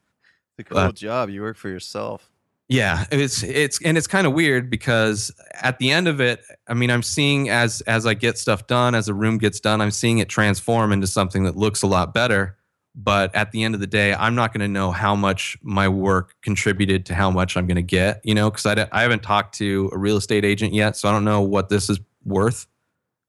It's 0.56 0.70
a 0.70 0.72
cool 0.72 0.78
Uh, 0.78 0.92
job. 0.92 1.30
You 1.30 1.42
work 1.42 1.56
for 1.56 1.68
yourself. 1.68 2.30
Yeah, 2.68 3.06
it's 3.10 3.42
it's 3.42 3.82
and 3.82 3.98
it's 3.98 4.06
kind 4.06 4.24
of 4.24 4.32
weird 4.34 4.70
because 4.70 5.32
at 5.52 5.78
the 5.80 5.90
end 5.90 6.06
of 6.06 6.20
it, 6.20 6.42
I 6.68 6.74
mean, 6.74 6.90
I'm 6.90 7.02
seeing 7.02 7.50
as 7.50 7.80
as 7.82 8.06
I 8.06 8.14
get 8.14 8.38
stuff 8.38 8.68
done, 8.68 8.94
as 8.94 9.08
a 9.08 9.14
room 9.14 9.38
gets 9.38 9.58
done, 9.58 9.80
I'm 9.80 9.90
seeing 9.90 10.18
it 10.18 10.28
transform 10.28 10.92
into 10.92 11.08
something 11.08 11.42
that 11.42 11.56
looks 11.56 11.82
a 11.82 11.88
lot 11.88 12.14
better. 12.14 12.56
But 12.96 13.34
at 13.34 13.50
the 13.50 13.64
end 13.64 13.74
of 13.74 13.80
the 13.80 13.88
day, 13.88 14.14
I'm 14.14 14.36
not 14.36 14.52
going 14.52 14.60
to 14.60 14.68
know 14.68 14.92
how 14.92 15.16
much 15.16 15.58
my 15.62 15.88
work 15.88 16.34
contributed 16.42 17.04
to 17.06 17.14
how 17.14 17.30
much 17.30 17.56
I'm 17.56 17.66
going 17.66 17.74
to 17.76 17.82
get, 17.82 18.20
you 18.22 18.34
know, 18.34 18.50
because 18.50 18.66
I, 18.66 18.88
I 18.92 19.02
haven't 19.02 19.22
talked 19.22 19.56
to 19.58 19.90
a 19.92 19.98
real 19.98 20.16
estate 20.16 20.44
agent 20.44 20.72
yet, 20.72 20.96
so 20.96 21.08
I 21.08 21.12
don't 21.12 21.24
know 21.24 21.42
what 21.42 21.68
this 21.68 21.90
is 21.90 21.98
worth, 22.24 22.68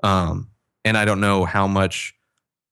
um, 0.03 0.49
and 0.83 0.97
I 0.97 1.05
don't 1.05 1.19
know 1.19 1.45
how 1.45 1.67
much. 1.67 2.13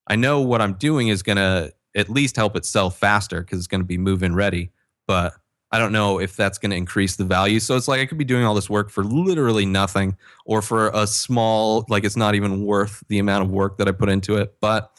I 0.05 0.15
know 0.15 0.41
what 0.41 0.61
I'm 0.61 0.73
doing 0.73 1.07
is 1.07 1.23
going 1.23 1.37
to 1.37 1.73
at 1.95 2.09
least 2.09 2.35
help 2.35 2.55
it 2.55 2.65
sell 2.65 2.89
faster 2.89 3.41
because 3.41 3.57
it's 3.57 3.67
going 3.67 3.81
to 3.81 3.87
be 3.87 3.97
move-in 3.97 4.35
ready, 4.35 4.71
but 5.07 5.33
I 5.71 5.79
don't 5.79 5.91
know 5.91 6.19
if 6.19 6.35
that's 6.35 6.59
going 6.59 6.69
to 6.69 6.75
increase 6.75 7.15
the 7.15 7.23
value. 7.23 7.59
So 7.59 7.75
it's 7.75 7.87
like 7.87 7.99
I 7.99 8.05
could 8.05 8.19
be 8.19 8.25
doing 8.25 8.45
all 8.45 8.53
this 8.53 8.69
work 8.69 8.91
for 8.91 9.03
literally 9.03 9.65
nothing 9.65 10.15
or 10.45 10.61
for 10.61 10.89
a 10.93 11.07
small, 11.07 11.85
like 11.89 12.03
it's 12.03 12.15
not 12.15 12.35
even 12.35 12.63
worth 12.63 13.03
the 13.07 13.17
amount 13.17 13.45
of 13.45 13.49
work 13.49 13.77
that 13.77 13.87
I 13.87 13.91
put 13.91 14.09
into 14.09 14.37
it. 14.37 14.53
But 14.61 14.91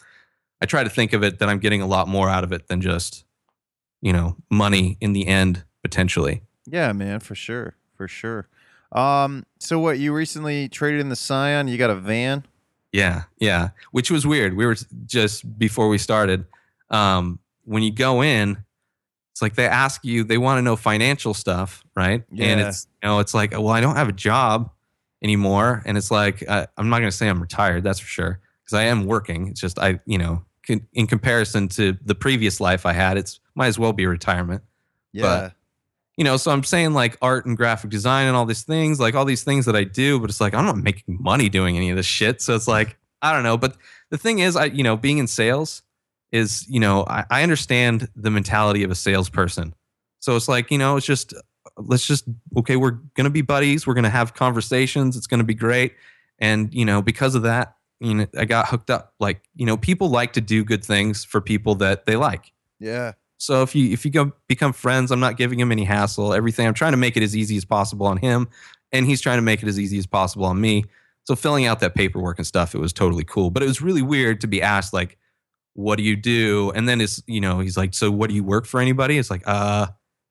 I 0.61 0.67
try 0.67 0.85
to 0.85 0.91
think 0.91 1.13
of 1.13 1.23
it 1.23 1.39
that 1.39 1.49
I'm 1.49 1.59
getting 1.59 1.83
a 1.83 1.87
lot 1.87 2.09
more 2.09 2.29
out 2.29 2.45
of 2.45 2.53
it 2.53 2.69
than 2.69 2.81
just, 2.81 3.25
you 4.01 4.13
know, 4.13 4.37
money 4.51 4.97
in 5.01 5.13
the 5.13 5.27
end, 5.27 5.65
potentially. 5.83 6.43
Yeah, 6.67 6.93
man, 6.93 7.21
for 7.21 7.35
sure. 7.35 7.77
For 7.97 8.09
sure. 8.09 8.49
Um, 8.93 9.45
so 9.59 9.79
what 9.79 9.99
you 9.99 10.13
recently 10.13 10.69
traded 10.69 11.01
in 11.01 11.09
the 11.09 11.17
Scion, 11.17 11.69
you 11.69 11.77
got 11.77 11.91
a 11.91 11.95
van? 11.95 12.45
Yeah, 12.93 13.25
yeah. 13.39 13.71
Which 13.91 14.11
was 14.11 14.27
weird. 14.27 14.57
We 14.57 14.67
were 14.67 14.77
just 15.07 15.59
before 15.59 15.89
we 15.89 15.99
started. 15.99 16.47
Um, 16.91 17.41
when 17.65 17.83
you 17.83 17.91
go 17.91 18.23
in, 18.23 18.65
it's 19.33 19.43
like 19.43 19.57
they 19.57 19.67
ask 19.67 20.05
you, 20.05 20.23
they 20.23 20.39
want 20.39 20.59
to 20.59 20.63
know 20.63 20.77
financial 20.77 21.35
stuff, 21.35 21.83
right? 21.97 22.23
Yeah. 22.31 22.47
And 22.47 22.61
it's 22.61 22.87
you 23.03 23.09
know, 23.09 23.19
it's 23.19 23.35
like, 23.35 23.51
well, 23.51 23.71
I 23.71 23.81
don't 23.81 23.97
have 23.97 24.09
a 24.09 24.13
job 24.13 24.71
anymore, 25.25 25.83
and 25.87 25.99
it's 25.99 26.13
like 26.13 26.45
uh, 26.47 26.67
I'm 26.77 26.89
not 26.89 27.01
going 27.01 27.11
to 27.11 27.17
say 27.17 27.29
I'm 27.29 27.41
retired, 27.41 27.83
that's 27.83 27.99
for 27.99 28.07
sure, 28.07 28.41
because 28.65 28.79
I 28.79 28.85
am 28.85 29.07
working. 29.07 29.49
It's 29.49 29.61
just 29.61 29.79
I, 29.79 30.01
you 30.07 30.19
know, 30.19 30.45
can, 30.63 30.87
in 30.93 31.07
comparison 31.07 31.69
to 31.69 31.97
the 32.05 32.15
previous 32.15 32.61
life 32.61 32.87
I 32.87 32.93
had, 32.93 33.17
it's 33.17 33.41
might 33.55 33.69
as 33.69 33.79
well 33.79 33.93
be 33.93 34.07
retirement 34.07 34.63
Yeah. 35.13 35.51
you 36.17 36.25
know, 36.25 36.37
so 36.37 36.51
I'm 36.51 36.65
saying 36.65 36.93
like 36.93 37.17
art 37.23 37.47
and 37.47 37.57
graphic 37.57 37.91
design 37.91 38.27
and 38.27 38.37
all 38.37 38.47
these 38.47 38.63
things, 38.63 39.01
like 39.01 39.15
all 39.15 39.25
these 39.25 39.43
things 39.43 39.67
that 39.67 39.77
I 39.77 39.85
do, 39.85 40.21
but 40.21 40.31
it's 40.31 40.41
like 40.41 40.55
I'm 40.55 40.65
not 40.65 40.77
making 40.77 41.19
money 41.21 41.49
doing 41.49 41.77
any 41.77 41.91
of 41.91 41.97
this 41.97 42.07
shit. 42.07 42.41
So 42.43 42.55
it's 42.55 42.69
like, 42.69 42.97
I 43.23 43.33
don't 43.33 43.43
know. 43.43 43.57
But 43.57 43.77
the 44.11 44.19
thing 44.19 44.41
is, 44.41 44.57
I, 44.57 44.67
you 44.67 44.83
know, 44.83 44.97
being 44.97 45.19
in 45.19 45.27
sales 45.27 45.83
is, 46.31 46.69
you 46.69 46.81
know, 46.81 47.05
I, 47.09 47.25
I 47.31 47.43
understand 47.43 48.09
the 48.17 48.31
mentality 48.31 48.83
of 48.83 48.91
a 48.91 48.95
salesperson. 48.95 49.75
So 50.21 50.37
it's 50.37 50.49
like, 50.49 50.71
you 50.71 50.79
know, 50.79 50.97
it's 50.97 51.07
just, 51.07 51.35
let's 51.77 52.07
just, 52.07 52.25
okay, 52.57 52.77
we're 52.77 52.99
going 53.15 53.25
to 53.25 53.31
be 53.31 53.43
buddies. 53.43 53.87
We're 53.87 53.95
going 53.95 54.05
to 54.05 54.11
have 54.11 54.35
conversations. 54.35 55.17
It's 55.17 55.27
going 55.27 55.39
to 55.39 55.45
be 55.45 55.55
great. 55.55 55.95
And, 56.39 56.73
you 56.75 56.85
know, 56.85 57.03
because 57.03 57.35
of 57.35 57.43
that, 57.43 57.77
you 58.05 58.15
know, 58.15 58.27
I 58.39 58.45
got 58.45 58.69
hooked 58.69 58.91
up. 58.91 59.15
Like, 59.19 59.43
you 59.55 59.67
know, 59.67 59.77
people 59.77 60.09
like 60.09 60.35
to 60.35 60.41
do 60.41 60.65
good 60.65 60.85
things 60.85 61.25
for 61.25 61.41
people 61.41 61.75
that 61.77 62.07
they 62.07 62.17
like. 62.17 62.53
yeah. 62.79 63.13
So 63.37 63.63
if 63.63 63.75
you 63.75 63.93
if 63.93 64.05
you 64.05 64.11
go 64.11 64.33
become 64.49 64.73
friends, 64.73 65.11
I'm 65.11 65.21
not 65.21 65.37
giving 65.37 65.61
him 65.61 65.71
any 65.71 65.85
hassle. 65.85 66.33
Everything 66.33 66.67
I'm 66.67 66.73
trying 66.73 66.93
to 66.93 66.97
make 66.97 67.17
it 67.17 67.23
as 67.23 67.37
easy 67.37 67.57
as 67.57 67.65
possible 67.65 68.07
on 68.07 68.17
him, 68.17 68.49
and 68.93 69.05
he's 69.05 69.21
trying 69.21 69.39
to 69.39 69.43
make 69.43 69.63
it 69.63 69.69
as 69.69 69.79
easy 69.79 69.99
as 69.99 70.07
possible 70.07 70.47
on 70.47 70.61
me. 70.61 70.85
So 71.25 71.35
filling 71.35 71.67
out 71.67 71.81
that 71.81 71.95
paperwork 71.95 72.39
and 72.39 72.47
stuff, 72.47 72.75
it 72.75 72.79
was 72.79 72.93
totally 72.93 73.25
cool. 73.25 73.51
But 73.51 73.63
it 73.63 73.67
was 73.67 73.83
really 73.83 74.03
weird 74.03 74.41
to 74.43 74.47
be 74.47 74.63
asked 74.63 74.93
like, 74.95 75.19
"What 75.75 75.97
do 75.97 76.05
you 76.05 76.17
do?" 76.17 76.73
And 76.75 76.89
then 76.89 77.01
it's 77.01 77.23
you 77.27 77.41
know 77.41 77.59
he's 77.59 77.77
like, 77.77 77.93
"So 77.93 78.11
what 78.11 78.31
do 78.31 78.37
you 78.37 78.45
work 78.45 78.67
for 78.67 78.81
anybody?" 78.81 79.19
It's 79.19 79.31
like, 79.31 79.43
uh, 79.47 79.89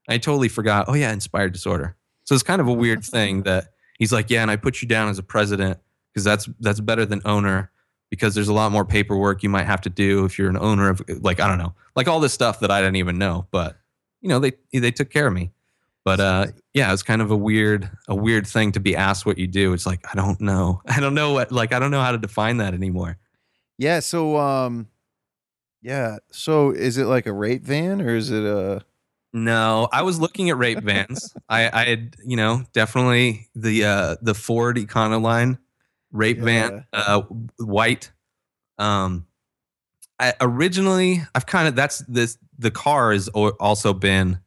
I 0.10 0.18
totally 0.18 0.50
forgot. 0.50 0.86
Oh 0.88 0.94
yeah, 0.94 1.12
inspired 1.12 1.52
disorder. 1.54 1.96
So 2.24 2.34
it's 2.34 2.44
kind 2.44 2.62
of 2.62 2.68
a 2.68 2.74
weird 2.74 3.04
thing 3.04 3.44
that 3.44 3.74
he's 4.00 4.14
like, 4.14 4.30
"Yeah," 4.30 4.42
and 4.42 4.50
I 4.50 4.56
put 4.56 4.82
you 4.82 4.88
down 4.88 5.10
as 5.10 5.20
a 5.20 5.24
president 5.24 5.80
because 6.14 6.24
that's 6.24 6.48
that's 6.60 6.80
better 6.80 7.06
than 7.06 7.22
owner 7.26 7.72
because 8.10 8.36
there's 8.36 8.48
a 8.48 8.54
lot 8.54 8.72
more 8.72 8.86
paperwork 8.86 9.42
you 9.42 9.50
might 9.50 9.66
have 9.66 9.82
to 9.82 9.90
do 9.90 10.26
if 10.26 10.38
you're 10.38 10.50
an 10.50 10.58
owner 10.58 10.90
of 10.90 11.02
like 11.22 11.40
I 11.40 11.48
don't 11.48 11.58
know, 11.58 11.74
like 11.96 12.08
all 12.08 12.20
this 12.20 12.34
stuff 12.34 12.60
that 12.60 12.72
I 12.72 12.80
didn't 12.80 12.98
even 12.98 13.18
know, 13.18 13.48
but 13.52 13.78
you 14.22 14.30
know, 14.30 14.40
they 14.40 14.54
they 14.72 14.92
took 14.92 15.10
care 15.10 15.28
of 15.28 15.34
me. 15.34 15.52
But 16.06 16.20
uh 16.20 16.48
yeah, 16.74 16.94
it's 16.94 17.04
kind 17.04 17.22
of 17.22 17.32
a 17.32 17.38
weird 17.38 17.90
a 18.08 18.16
weird 18.16 18.46
thing 18.46 18.72
to 18.74 18.80
be 18.80 18.96
asked 18.96 19.26
what 19.26 19.38
you 19.38 19.48
do. 19.48 19.74
It's 19.74 19.86
like 19.86 20.02
I 20.12 20.16
don't 20.16 20.40
know. 20.40 20.82
I 20.88 21.00
don't 21.00 21.16
know 21.16 21.34
what 21.34 21.52
like 21.52 21.74
I 21.74 21.80
don't 21.80 21.92
know 21.92 22.02
how 22.02 22.12
to 22.12 22.18
define 22.18 22.58
that 22.58 22.74
anymore. 22.74 23.18
Yeah. 23.78 24.00
So, 24.00 24.38
um, 24.38 24.88
yeah. 25.82 26.18
So, 26.32 26.72
is 26.72 26.98
it 26.98 27.06
like 27.06 27.26
a 27.26 27.34
rape 27.34 27.64
van 27.64 28.02
or 28.02 28.16
is 28.16 28.32
it 28.32 28.44
a? 28.44 28.84
No, 29.34 29.90
I 29.92 30.04
was 30.04 30.20
looking 30.20 30.50
at 30.52 30.58
rape 30.58 30.84
vans. 30.84 31.36
I, 31.50 31.70
I 31.82 31.86
had, 31.86 32.16
you 32.24 32.38
know, 32.38 32.64
definitely 32.74 33.50
the 33.56 33.86
uh 33.86 34.16
the 34.22 34.36
Ford 34.36 34.78
Econoline 34.78 35.58
rape 36.14 36.40
van, 36.40 36.86
uh 36.94 37.22
white. 37.58 38.12
Um 38.78 39.26
I 40.20 40.34
originally 40.40 41.22
I've 41.36 41.46
kind 41.46 41.68
of 41.68 41.76
that's 41.76 42.00
this 42.08 42.38
the 42.58 42.72
car 42.72 43.12
has 43.12 43.28
also 43.28 43.94
been 43.94 44.40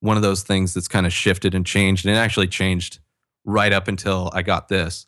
one 0.00 0.16
of 0.16 0.22
those 0.22 0.42
things 0.42 0.74
that's 0.74 0.88
kind 0.88 1.06
of 1.06 1.12
shifted 1.12 1.54
and 1.54 1.64
changed 1.64 2.04
and 2.04 2.14
it 2.14 2.18
actually 2.18 2.48
changed 2.48 2.98
right 3.44 3.72
up 3.72 3.88
until 3.88 4.30
I 4.34 4.42
got 4.42 4.68
this. 4.68 5.06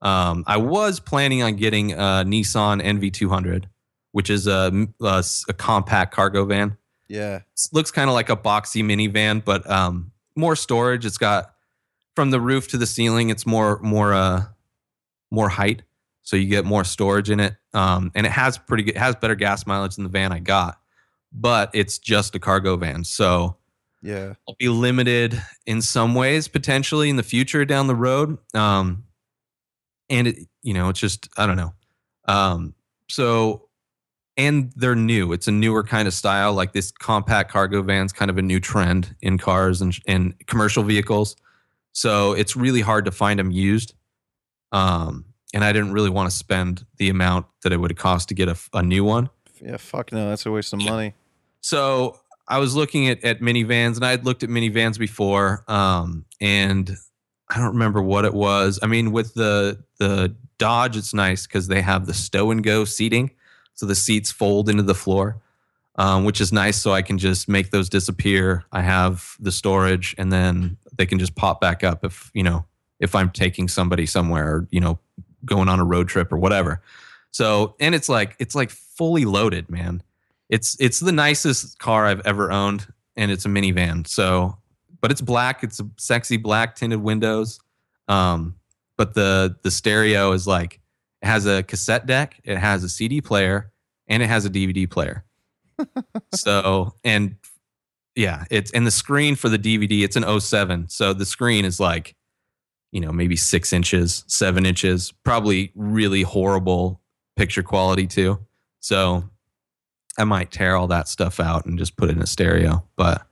Um 0.00 0.44
I 0.46 0.56
was 0.56 0.98
planning 1.00 1.42
on 1.42 1.56
getting 1.56 1.92
a 1.92 2.24
Nissan 2.26 2.80
NV200, 2.82 3.64
which 4.12 4.30
is 4.30 4.46
a 4.46 4.86
a 5.02 5.52
compact 5.54 6.14
cargo 6.14 6.44
van 6.46 6.76
Yeah. 7.08 7.40
s- 7.56 7.68
looks 7.72 7.90
kind 7.90 8.08
of 8.08 8.14
like 8.14 8.30
a 8.30 8.36
boxy 8.36 8.82
minivan, 8.84 9.44
but 9.44 9.68
um, 9.70 10.12
more 10.36 10.56
storage. 10.56 11.04
It's 11.06 11.18
got 11.18 11.52
from 12.16 12.30
the 12.30 12.40
roof 12.40 12.68
to 12.68 12.76
the 12.78 12.86
ceiling. 12.86 13.30
It's 13.30 13.46
more 13.46 13.78
more 13.82 14.14
uh 14.14 14.44
more 15.34 15.48
height, 15.48 15.82
so 16.22 16.36
you 16.36 16.46
get 16.46 16.64
more 16.64 16.84
storage 16.84 17.28
in 17.30 17.40
it. 17.40 17.54
Um, 17.74 18.10
and 18.14 18.26
it 18.26 18.32
has 18.32 18.56
pretty 18.56 18.84
good, 18.84 18.96
it 18.96 18.98
has 18.98 19.16
better 19.16 19.34
gas 19.34 19.66
mileage 19.66 19.96
than 19.96 20.04
the 20.04 20.10
van 20.10 20.32
I 20.32 20.38
got, 20.38 20.78
but 21.32 21.70
it's 21.74 21.98
just 21.98 22.34
a 22.34 22.38
cargo 22.38 22.76
van, 22.76 23.04
so 23.04 23.56
Yeah. 24.02 24.34
I'll 24.48 24.56
be 24.58 24.68
limited 24.68 25.40
in 25.66 25.82
some 25.82 26.14
ways 26.14 26.48
potentially 26.48 27.10
in 27.10 27.16
the 27.16 27.22
future 27.22 27.64
down 27.64 27.86
the 27.86 27.94
road. 27.94 28.38
Um, 28.54 29.04
and 30.10 30.28
it, 30.28 30.36
you 30.62 30.74
know, 30.74 30.88
it's 30.90 31.00
just 31.00 31.28
I 31.36 31.46
don't 31.46 31.56
know. 31.56 31.72
Um, 32.26 32.74
so 33.08 33.68
and 34.36 34.72
they're 34.76 34.96
new. 34.96 35.32
It's 35.32 35.46
a 35.48 35.52
newer 35.52 35.82
kind 35.84 36.08
of 36.08 36.14
style. 36.14 36.52
Like 36.54 36.72
this 36.72 36.90
compact 36.90 37.50
cargo 37.52 37.82
van's 37.82 38.12
kind 38.12 38.30
of 38.30 38.36
a 38.36 38.42
new 38.42 38.60
trend 38.60 39.14
in 39.22 39.38
cars 39.38 39.80
and 39.80 39.96
and 40.06 40.34
commercial 40.46 40.82
vehicles. 40.82 41.36
So 41.92 42.32
it's 42.32 42.56
really 42.56 42.80
hard 42.82 43.04
to 43.04 43.12
find 43.12 43.38
them 43.38 43.50
used. 43.52 43.94
Um, 44.74 45.24
and 45.54 45.64
I 45.64 45.72
didn't 45.72 45.92
really 45.92 46.10
want 46.10 46.28
to 46.30 46.36
spend 46.36 46.84
the 46.98 47.08
amount 47.08 47.46
that 47.62 47.72
it 47.72 47.76
would 47.76 47.96
cost 47.96 48.28
to 48.28 48.34
get 48.34 48.48
a 48.74 48.82
new 48.82 49.04
one. 49.04 49.30
Yeah. 49.62 49.76
Fuck 49.76 50.12
no. 50.12 50.28
That's 50.28 50.44
a 50.44 50.50
waste 50.50 50.72
of 50.72 50.82
money. 50.82 51.14
So 51.60 52.18
I 52.48 52.58
was 52.58 52.74
looking 52.74 53.08
at, 53.08 53.22
at 53.24 53.40
minivans 53.40 53.94
and 53.94 54.04
I 54.04 54.10
had 54.10 54.24
looked 54.24 54.42
at 54.42 54.50
minivans 54.50 54.98
before. 54.98 55.64
Um, 55.68 56.24
and 56.40 56.90
I 57.48 57.58
don't 57.58 57.68
remember 57.74 58.02
what 58.02 58.24
it 58.24 58.34
was. 58.34 58.80
I 58.82 58.86
mean, 58.86 59.12
with 59.12 59.34
the 59.34 59.82
the 59.98 60.34
Dodge, 60.58 60.96
it's 60.96 61.14
nice 61.14 61.46
because 61.46 61.68
they 61.68 61.80
have 61.80 62.06
the 62.06 62.14
stow 62.14 62.50
and 62.50 62.62
go 62.62 62.84
seating. 62.84 63.30
So 63.74 63.86
the 63.86 63.94
seats 63.94 64.30
fold 64.30 64.68
into 64.68 64.82
the 64.82 64.94
floor, 64.94 65.40
um, 65.96 66.24
which 66.24 66.40
is 66.40 66.52
nice. 66.52 66.80
So 66.80 66.92
I 66.92 67.02
can 67.02 67.18
just 67.18 67.48
make 67.48 67.70
those 67.70 67.88
disappear. 67.88 68.64
I 68.72 68.82
have 68.82 69.36
the 69.38 69.52
storage 69.52 70.14
and 70.18 70.32
then 70.32 70.78
they 70.96 71.06
can 71.06 71.18
just 71.18 71.34
pop 71.34 71.60
back 71.60 71.84
up 71.84 72.04
if, 72.04 72.30
you 72.34 72.42
know, 72.42 72.64
if 73.04 73.14
I'm 73.14 73.30
taking 73.30 73.68
somebody 73.68 74.06
somewhere 74.06 74.48
or, 74.48 74.68
you 74.70 74.80
know, 74.80 74.98
going 75.44 75.68
on 75.68 75.78
a 75.78 75.84
road 75.84 76.08
trip 76.08 76.32
or 76.32 76.38
whatever. 76.38 76.82
So, 77.30 77.76
and 77.78 77.94
it's 77.94 78.08
like, 78.08 78.34
it's 78.38 78.54
like 78.54 78.70
fully 78.70 79.24
loaded, 79.24 79.70
man 79.70 80.02
it's 80.48 80.76
it's 80.80 81.00
the 81.00 81.12
nicest 81.12 81.78
car 81.78 82.06
I've 82.06 82.24
ever 82.26 82.52
owned, 82.52 82.86
and 83.16 83.30
it's 83.30 83.44
a 83.44 83.48
minivan. 83.48 84.06
So, 84.06 84.56
but 85.00 85.10
it's 85.10 85.20
black. 85.20 85.64
It's 85.64 85.80
a 85.80 85.88
sexy 85.98 86.36
black 86.36 86.76
tinted 86.76 87.02
windows. 87.02 87.60
Um, 88.08 88.56
but 88.96 89.14
the 89.14 89.56
the 89.62 89.70
stereo 89.70 90.32
is 90.32 90.46
like 90.46 90.80
it 91.22 91.26
has 91.26 91.46
a 91.46 91.62
cassette 91.62 92.06
deck, 92.06 92.40
it 92.44 92.56
has 92.56 92.84
a 92.84 92.88
CD 92.88 93.20
player, 93.20 93.72
and 94.06 94.22
it 94.22 94.26
has 94.26 94.44
a 94.44 94.50
DVD 94.50 94.88
player. 94.88 95.24
so 96.34 96.94
and 97.02 97.36
yeah, 98.14 98.44
it's 98.50 98.70
and 98.72 98.86
the 98.86 98.92
screen 98.92 99.34
for 99.34 99.48
the 99.48 99.58
DVD. 99.58 100.04
It's 100.04 100.16
an 100.16 100.40
07. 100.40 100.88
so 100.88 101.12
the 101.12 101.26
screen 101.26 101.64
is 101.64 101.80
like 101.80 102.14
you 102.94 103.00
know 103.00 103.12
maybe 103.12 103.36
six 103.36 103.72
inches, 103.72 104.24
seven 104.28 104.64
inches, 104.64 105.12
probably 105.24 105.72
really 105.74 106.22
horrible 106.22 107.00
picture 107.36 107.62
quality 107.62 108.06
too. 108.06 108.38
So 108.78 109.28
I 110.16 110.22
might 110.22 110.52
tear 110.52 110.76
all 110.76 110.86
that 110.86 111.08
stuff 111.08 111.40
out 111.40 111.66
and 111.66 111.76
just 111.76 111.96
put 111.96 112.08
it 112.08 112.16
in 112.16 112.22
a 112.22 112.26
stereo. 112.26 112.84
But 112.96 113.26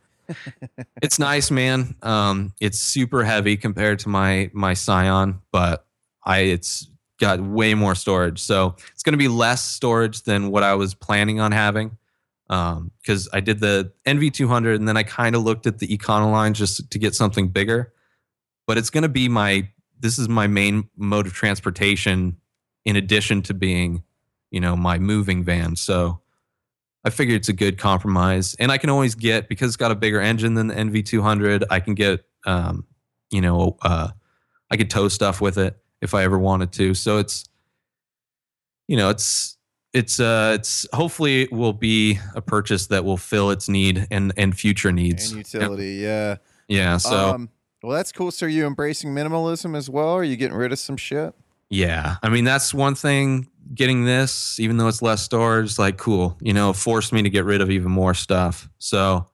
it's 1.03 1.21
nice, 1.21 1.53
man. 1.53 1.95
Um, 2.03 2.53
it's 2.61 2.81
super 2.81 3.23
heavy 3.23 3.57
compared 3.57 4.01
to 4.01 4.09
my 4.09 4.51
my 4.53 4.75
Scion, 4.75 5.41
but 5.53 5.87
I 6.25 6.41
it's 6.41 6.89
got 7.21 7.41
way 7.41 7.75
more 7.75 7.95
storage. 7.95 8.41
So 8.41 8.75
it's 8.93 9.05
going 9.05 9.13
to 9.13 9.19
be 9.19 9.29
less 9.29 9.65
storage 9.65 10.23
than 10.23 10.51
what 10.51 10.65
I 10.65 10.75
was 10.75 10.93
planning 10.93 11.39
on 11.39 11.53
having. 11.53 11.97
Because 12.49 13.31
I 13.33 13.41
did 13.41 13.61
the 13.61 13.93
NV200 14.07 14.75
and 14.75 14.87
then 14.87 14.97
I 14.97 15.05
kind 15.05 15.35
of 15.35 15.43
looked 15.43 15.67
at 15.67 15.79
the 15.79 15.87
Econoline 15.87 16.53
just 16.53 16.91
to 16.91 16.99
get 16.99 17.15
something 17.15 17.49
bigger. 17.49 17.93
But 18.67 18.79
it's 18.79 18.91
going 18.91 19.03
to 19.03 19.09
be 19.09 19.29
my 19.29 19.69
this 19.99 20.19
is 20.19 20.29
my 20.29 20.47
main 20.47 20.89
mode 20.97 21.27
of 21.27 21.33
transportation 21.33 22.37
in 22.85 22.97
addition 22.97 23.43
to 23.43 23.55
being, 23.55 24.03
you 24.51 24.61
know, 24.61 24.75
my 24.77 24.99
moving 24.99 25.45
van. 25.45 25.77
So 25.77 26.21
I 27.05 27.11
figured 27.11 27.37
it's 27.37 27.49
a 27.49 27.53
good 27.53 27.79
compromise, 27.79 28.55
and 28.59 28.71
I 28.71 28.79
can 28.79 28.91
always 28.91 29.15
get 29.15 29.49
because 29.49 29.69
it's 29.69 29.77
got 29.77 29.91
a 29.91 29.97
bigger 29.97 30.21
engine 30.21 30.55
than 30.55 30.69
the 30.69 30.75
NV200. 30.75 31.65
I 31.71 31.81
can 31.81 31.95
get, 31.95 32.25
um, 32.47 32.87
you 33.31 33.41
know, 33.41 33.77
uh, 33.83 34.09
I 34.71 34.77
could 34.77 34.91
tow 34.91 35.09
stuff 35.09 35.41
with 35.41 35.59
it 35.59 35.77
if 36.01 36.15
I 36.15 36.25
ever 36.25 36.39
wanted 36.39 36.73
to. 36.73 36.95
So 36.95 37.19
it's, 37.19 37.45
you 38.89 38.97
know, 38.97 39.09
it's 39.09 39.57
it's 39.93 40.21
uh 40.21 40.53
it's 40.55 40.87
hopefully 40.93 41.43
it 41.43 41.53
will 41.53 41.73
be 41.73 42.19
a 42.35 42.41
purchase 42.41 42.87
that 42.87 43.05
will 43.05 43.17
fill 43.17 43.51
its 43.51 43.69
need 43.69 44.07
and 44.11 44.33
and 44.37 44.57
future 44.57 44.93
needs. 44.93 45.33
And 45.33 45.39
utility. 45.39 45.95
Yeah. 45.95 46.37
Yeah. 46.69 46.97
So 46.97 47.31
um, 47.31 47.51
well, 47.83 47.97
that's 47.97 48.13
cool. 48.13 48.31
So, 48.31 48.47
are 48.47 48.49
you 48.49 48.67
embracing 48.67 49.15
minimalism 49.15 49.77
as 49.77 49.91
well? 49.91 50.11
Are 50.11 50.25
you 50.25 50.37
getting 50.37 50.57
rid 50.57 50.73
of 50.73 50.79
some 50.79 50.97
shit? 50.97 51.35
Yeah. 51.73 52.17
I 52.23 52.29
mean, 52.29 52.45
that's 52.45 52.75
one 52.75 52.95
thing 52.95 53.49
getting 53.75 54.05
this, 54.05 54.61
even 54.61 54.77
though 54.77 54.89
it's 54.89 55.01
less 55.01 55.23
storage, 55.23 55.79
like 55.79 55.97
cool, 55.97 56.37
you 56.43 56.53
know, 56.53 56.75
forced 56.75 57.15
me 57.15 57.23
to 57.23 57.31
get 57.31 57.47
rid 57.47 57.63
of 57.63 57.71
even 57.71 57.91
more 57.91 58.13
stuff. 58.13 58.69
So 58.79 59.27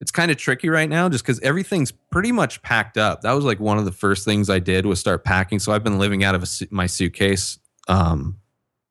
it's 0.00 0.12
kind 0.12 0.30
of 0.30 0.36
tricky 0.36 0.68
right 0.68 0.88
now 0.88 1.08
just 1.08 1.24
because 1.24 1.40
everything's 1.40 1.90
pretty 1.90 2.30
much 2.30 2.62
packed 2.62 2.96
up. 2.96 3.22
That 3.22 3.32
was 3.32 3.44
like 3.44 3.58
one 3.58 3.78
of 3.78 3.84
the 3.84 3.90
first 3.90 4.24
things 4.24 4.48
I 4.48 4.60
did 4.60 4.86
was 4.86 5.00
start 5.00 5.24
packing. 5.24 5.58
So 5.58 5.72
I've 5.72 5.82
been 5.82 5.98
living 5.98 6.22
out 6.22 6.36
of 6.36 6.44
a, 6.44 6.46
my 6.70 6.86
suitcase 6.86 7.58
um, 7.88 8.38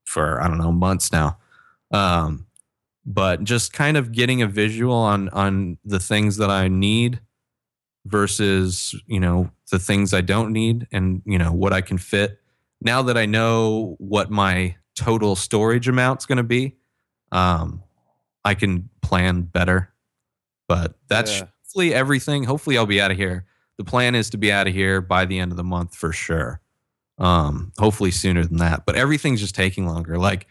for, 0.03 0.41
I 0.41 0.49
don't 0.49 0.57
know, 0.57 0.73
months 0.73 1.13
now. 1.13 1.37
Um, 1.91 2.45
but 3.05 3.43
just 3.45 3.71
kind 3.71 3.95
of 3.95 4.11
getting 4.11 4.41
a 4.41 4.47
visual 4.47 4.95
on 4.95 5.29
on 5.29 5.77
the 5.85 5.99
things 5.99 6.37
that 6.37 6.49
I 6.49 6.67
need 6.67 7.21
versus 8.05 8.95
you 9.07 9.19
know 9.19 9.49
the 9.71 9.79
things 9.79 10.13
I 10.13 10.21
don't 10.21 10.51
need 10.53 10.87
and 10.91 11.21
you 11.25 11.37
know 11.37 11.51
what 11.51 11.73
I 11.73 11.81
can 11.81 11.97
fit 11.97 12.39
now 12.81 13.01
that 13.03 13.17
I 13.17 13.25
know 13.25 13.95
what 13.99 14.29
my 14.29 14.75
total 14.95 15.35
storage 15.35 15.87
amount's 15.87 16.25
going 16.25 16.37
to 16.37 16.43
be, 16.43 16.75
um, 17.31 17.81
I 18.43 18.53
can 18.53 18.89
plan 19.01 19.41
better. 19.43 19.91
But 20.67 20.95
that's 21.07 21.31
Yeah. 21.39 21.47
hopefully 21.63 21.93
everything. 21.93 22.43
Hopefully, 22.43 22.77
I'll 22.77 22.85
be 22.85 23.01
out 23.01 23.11
of 23.11 23.17
here. 23.17 23.45
The 23.77 23.83
plan 23.85 24.13
is 24.15 24.29
to 24.31 24.37
be 24.37 24.51
out 24.51 24.67
of 24.67 24.73
here 24.73 25.01
by 25.01 25.25
the 25.25 25.39
end 25.39 25.51
of 25.51 25.57
the 25.57 25.63
month 25.63 25.95
for 25.95 26.11
sure. 26.11 26.61
Um, 27.17 27.71
hopefully 27.77 28.11
sooner 28.11 28.45
than 28.45 28.57
that. 28.57 28.85
But 28.85 28.95
everything's 28.95 29.39
just 29.41 29.55
taking 29.55 29.87
longer. 29.87 30.17
Like 30.17 30.47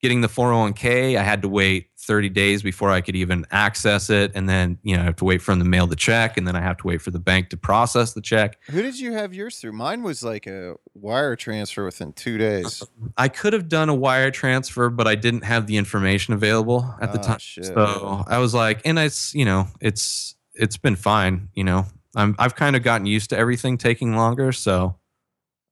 getting 0.00 0.20
the 0.20 0.28
401k, 0.28 1.16
I 1.16 1.22
had 1.22 1.42
to 1.42 1.48
wait 1.48 1.88
30 2.04 2.30
days 2.30 2.62
before 2.62 2.90
I 2.90 3.00
could 3.00 3.14
even 3.14 3.46
access 3.52 4.10
it. 4.10 4.32
And 4.34 4.48
then, 4.48 4.76
you 4.82 4.96
know, 4.96 5.02
I 5.02 5.04
have 5.04 5.14
to 5.16 5.24
wait 5.24 5.40
for 5.40 5.52
them 5.52 5.60
to 5.60 5.64
mail 5.64 5.86
the 5.86 5.94
check. 5.94 6.36
And 6.36 6.48
then 6.48 6.56
I 6.56 6.60
have 6.60 6.76
to 6.78 6.86
wait 6.88 7.00
for 7.00 7.12
the 7.12 7.20
bank 7.20 7.50
to 7.50 7.56
process 7.56 8.12
the 8.12 8.20
check. 8.20 8.58
Who 8.70 8.82
did 8.82 8.98
you 8.98 9.12
have 9.12 9.32
yours 9.32 9.58
through? 9.58 9.72
Mine 9.72 10.02
was 10.02 10.24
like 10.24 10.48
a 10.48 10.74
wire 10.94 11.36
transfer 11.36 11.84
within 11.84 12.12
two 12.12 12.38
days. 12.38 12.82
I 13.16 13.28
could 13.28 13.52
have 13.52 13.68
done 13.68 13.88
a 13.88 13.94
wire 13.94 14.32
transfer, 14.32 14.90
but 14.90 15.06
I 15.06 15.14
didn't 15.14 15.44
have 15.44 15.68
the 15.68 15.76
information 15.76 16.34
available 16.34 16.92
at 17.00 17.12
the 17.12 17.20
Ah, 17.20 17.22
time. 17.22 17.38
shit. 17.38 17.66
So 17.66 18.24
I 18.26 18.38
was 18.38 18.52
like, 18.52 18.80
and 18.84 18.98
it's 18.98 19.32
you 19.34 19.44
know, 19.44 19.68
it's 19.80 20.34
it's 20.54 20.76
been 20.76 20.96
fine. 20.96 21.50
You 21.54 21.62
know, 21.62 21.86
I'm 22.16 22.34
I've 22.38 22.56
kind 22.56 22.74
of 22.74 22.82
gotten 22.82 23.06
used 23.06 23.30
to 23.30 23.38
everything 23.38 23.78
taking 23.78 24.16
longer, 24.16 24.50
so 24.50 24.96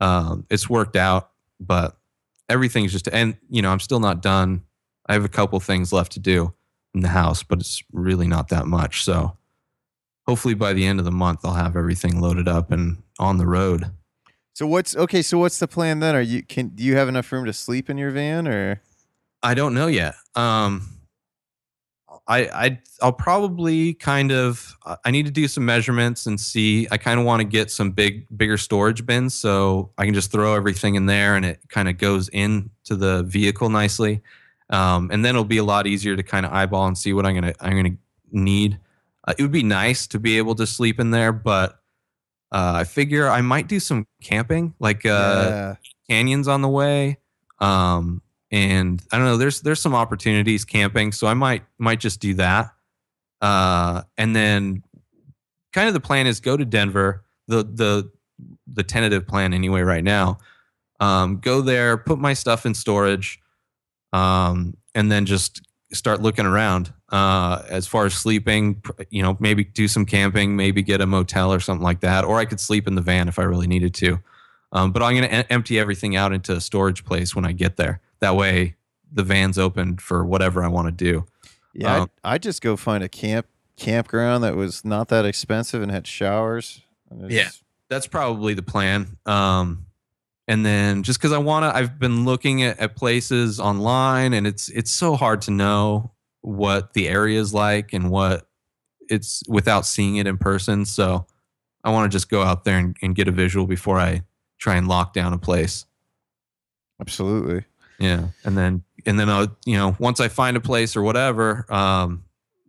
um, 0.01 0.47
it's 0.49 0.70
worked 0.70 0.95
out. 0.97 1.31
But 1.59 1.97
everything's 2.49 2.93
just, 2.93 3.09
and 3.09 3.37
you 3.49 3.62
know, 3.62 3.70
I'm 3.70 3.81
still 3.81 4.01
not 4.01 4.22
done. 4.22 4.62
I 5.11 5.15
have 5.15 5.25
a 5.25 5.29
couple 5.29 5.59
things 5.59 5.93
left 5.93 6.13
to 6.13 6.21
do 6.21 6.55
in 6.95 7.01
the 7.01 7.09
house, 7.09 7.43
but 7.43 7.59
it's 7.59 7.83
really 7.91 8.29
not 8.29 8.49
that 8.51 8.67
much. 8.67 9.03
So 9.03 9.37
hopefully 10.25 10.55
by 10.55 10.73
the 10.73 10.87
end 10.87 11.01
of 11.01 11.05
the 11.05 11.11
month, 11.11 11.41
I'll 11.43 11.55
have 11.55 11.75
everything 11.75 12.21
loaded 12.21 12.47
up 12.47 12.71
and 12.71 13.03
on 13.19 13.37
the 13.37 13.47
road. 13.47 13.91
So 14.55 14.69
what's 14.69 14.95
okay? 14.95 15.21
So 15.23 15.37
what's 15.39 15.59
the 15.59 15.67
plan 15.67 15.99
then? 15.99 16.15
Are 16.15 16.21
you 16.21 16.45
can 16.45 16.69
do 16.69 16.85
you 16.85 16.95
have 16.95 17.09
enough 17.09 17.33
room 17.33 17.45
to 17.47 17.53
sleep 17.53 17.91
in 17.91 17.99
your 17.99 18.13
van 18.13 18.47
or? 18.47 18.83
I 19.43 19.55
don't 19.55 19.75
know 19.75 19.89
yet. 19.89 20.15
Um, 20.37 20.87
I 22.29 22.39
I 22.45 22.81
I'll 23.03 23.13
probably 23.13 23.95
kind 23.95 24.31
of 24.31 24.77
I 25.05 25.11
need 25.11 25.27
to 25.27 25.33
do 25.33 25.49
some 25.49 25.65
measurements 25.65 26.27
and 26.27 26.39
see. 26.39 26.87
I 26.93 26.99
kind 26.99 27.19
of 27.19 27.27
want 27.27 27.41
to 27.41 27.45
get 27.45 27.73
some 27.73 27.91
big 27.91 28.27
bigger 28.37 28.59
storage 28.59 29.05
bins 29.05 29.35
so 29.35 29.91
I 29.99 30.05
can 30.05 30.15
just 30.15 30.31
throw 30.31 30.55
everything 30.55 30.95
in 30.95 31.07
there 31.07 31.35
and 31.35 31.45
it 31.45 31.63
kind 31.69 31.89
of 31.89 31.99
goes 31.99 32.29
into 32.29 32.95
the 32.95 33.25
vehicle 33.25 33.71
nicely. 33.71 34.23
Um, 34.71 35.11
and 35.12 35.25
then 35.25 35.35
it'll 35.35 35.45
be 35.45 35.59
a 35.59 35.64
lot 35.64 35.87
easier 35.87 36.16
to 36.16 36.23
kind 36.23 36.47
of 36.47 36.53
eyeball 36.53 36.87
and 36.87 36.97
see 36.97 37.12
what 37.12 37.27
I'm 37.27 37.35
gonna 37.35 37.55
I'm 37.61 37.77
gonna 37.77 37.97
need. 38.31 38.79
Uh, 39.27 39.35
it 39.37 39.43
would 39.43 39.53
be 39.53 39.62
nice 39.62 40.07
to 40.09 40.18
be 40.18 40.39
able 40.39 40.55
to 40.55 40.66
sleep 40.66 41.01
in 41.01 41.11
there, 41.11 41.33
but 41.33 41.81
uh, 42.53 42.73
I 42.77 42.85
figure 42.85 43.29
I 43.29 43.41
might 43.43 43.68
do 43.68 43.81
some 43.81 44.07
camping, 44.23 44.75
like 44.79 45.05
uh, 45.05 45.47
yeah. 45.49 45.75
canyons 46.09 46.49
on 46.49 46.62
the 46.62 46.68
way. 46.68 47.18
Um, 47.59 48.23
and 48.51 49.03
I 49.12 49.16
don't 49.16 49.27
know. 49.27 49.37
There's 49.37 49.61
there's 49.61 49.81
some 49.81 49.95
opportunities 49.95 50.64
camping, 50.64 51.12
so 51.12 51.27
I 51.27 51.35
might 51.35 51.64
might 51.79 52.01
just 52.01 52.21
do 52.21 52.35
that. 52.35 52.73
Uh, 53.41 54.03
and 54.18 54.35
then 54.35 54.83
kind 55.73 55.89
of 55.89 55.95
the 55.95 56.01
plan 56.01 56.27
is 56.27 56.41
go 56.41 56.57
to 56.57 56.64
Denver. 56.64 57.25
The 57.47 57.62
the 57.62 58.11
the 58.66 58.83
tentative 58.83 59.27
plan 59.27 59.53
anyway 59.53 59.83
right 59.83 60.05
now. 60.05 60.39
Um, 60.99 61.39
go 61.39 61.61
there, 61.61 61.97
put 61.97 62.18
my 62.18 62.35
stuff 62.35 62.66
in 62.66 62.75
storage, 62.75 63.41
um, 64.13 64.77
and 64.95 65.11
then 65.11 65.27
just 65.27 65.63
start 65.93 66.21
looking 66.23 66.47
around. 66.47 66.93
Uh, 67.11 67.63
as 67.69 67.87
far 67.89 68.07
as 68.07 68.15
sleeping, 68.15 68.81
you 69.11 69.23
know, 69.23 69.37
maybe 69.41 69.65
do 69.65 69.89
some 69.89 70.07
camping, 70.07 70.55
maybe 70.55 70.81
get 70.83 71.01
a 71.01 71.07
motel 71.07 71.53
or 71.53 71.59
something 71.59 71.83
like 71.83 72.01
that, 72.01 72.25
or 72.25 72.39
I 72.39 72.45
could 72.45 72.61
sleep 72.61 72.87
in 72.87 72.95
the 72.95 73.01
van 73.03 73.27
if 73.27 73.39
I 73.39 73.43
really 73.43 73.67
needed 73.67 73.95
to. 73.95 74.21
Um, 74.73 74.93
but 74.93 75.03
I'm 75.03 75.17
going 75.17 75.29
to 75.29 75.33
em- 75.35 75.47
empty 75.51 75.81
everything 75.81 76.15
out 76.15 76.33
into 76.33 76.53
a 76.53 76.61
storage 76.61 77.05
place 77.05 77.35
when 77.35 77.45
I 77.45 77.51
get 77.51 77.77
there. 77.77 78.01
That 78.21 78.37
way, 78.37 78.77
the 79.13 79.25
van's 79.25 79.59
open 79.59 79.97
for 79.97 80.25
whatever 80.25 80.63
I 80.63 80.69
want 80.69 80.87
to 80.87 80.93
do. 80.93 81.25
Yeah, 81.75 81.97
Um, 82.03 82.11
I'd, 82.23 82.35
I'd 82.35 82.43
just 82.43 82.63
go 82.63 82.77
find 82.77 83.03
a 83.03 83.09
camp 83.09 83.47
campground 83.77 84.45
that 84.45 84.55
was 84.55 84.85
not 84.85 85.09
that 85.09 85.25
expensive 85.25 85.83
and 85.83 85.91
had 85.91 86.07
showers. 86.07 86.83
and 87.11 87.29
Yeah. 87.31 87.49
That's 87.89 88.07
probably 88.07 88.55
the 88.55 88.63
plan. 88.63 89.17
Um, 89.27 89.87
and 90.51 90.67
then 90.67 91.05
just 91.05 91.21
because 91.21 91.31
I 91.31 91.39
want 91.39 91.63
to, 91.63 91.77
I've 91.77 92.01
been 92.01 92.25
looking 92.25 92.65
at, 92.65 92.81
at 92.81 92.97
places 92.97 93.61
online, 93.61 94.33
and 94.33 94.49
it's 94.49 94.69
it's 94.69 94.91
so 94.91 95.15
hard 95.15 95.43
to 95.43 95.53
know 95.53 96.11
what 96.41 96.93
the 96.93 97.09
area 97.09 97.41
is 97.41 97.55
like 97.55 97.93
and 97.93 98.11
what 98.11 98.49
it's 99.09 99.45
without 99.49 99.87
seeing 99.87 100.17
it 100.17 100.27
in 100.27 100.39
person. 100.39 100.85
So 100.85 101.25
I 101.85 101.91
want 101.91 102.11
to 102.11 102.17
just 102.17 102.29
go 102.29 102.43
out 102.43 102.65
there 102.65 102.79
and, 102.79 102.97
and 103.01 103.15
get 103.15 103.29
a 103.29 103.31
visual 103.31 103.65
before 103.65 104.01
I 104.01 104.25
try 104.59 104.75
and 104.75 104.89
lock 104.89 105.13
down 105.13 105.33
a 105.33 105.39
place. 105.39 105.87
absolutely. 107.01 107.65
Yeah, 108.01 108.31
and 108.45 108.59
then 108.59 108.83
and 109.07 109.21
then 109.21 109.31
I'll 109.31 109.57
you 109.65 109.77
know 109.77 109.95
once 110.01 110.19
I 110.19 110.27
find 110.27 110.57
a 110.57 110.61
place 110.61 110.97
or 110.97 111.03
whatever, 111.03 111.65
um, 111.73 112.25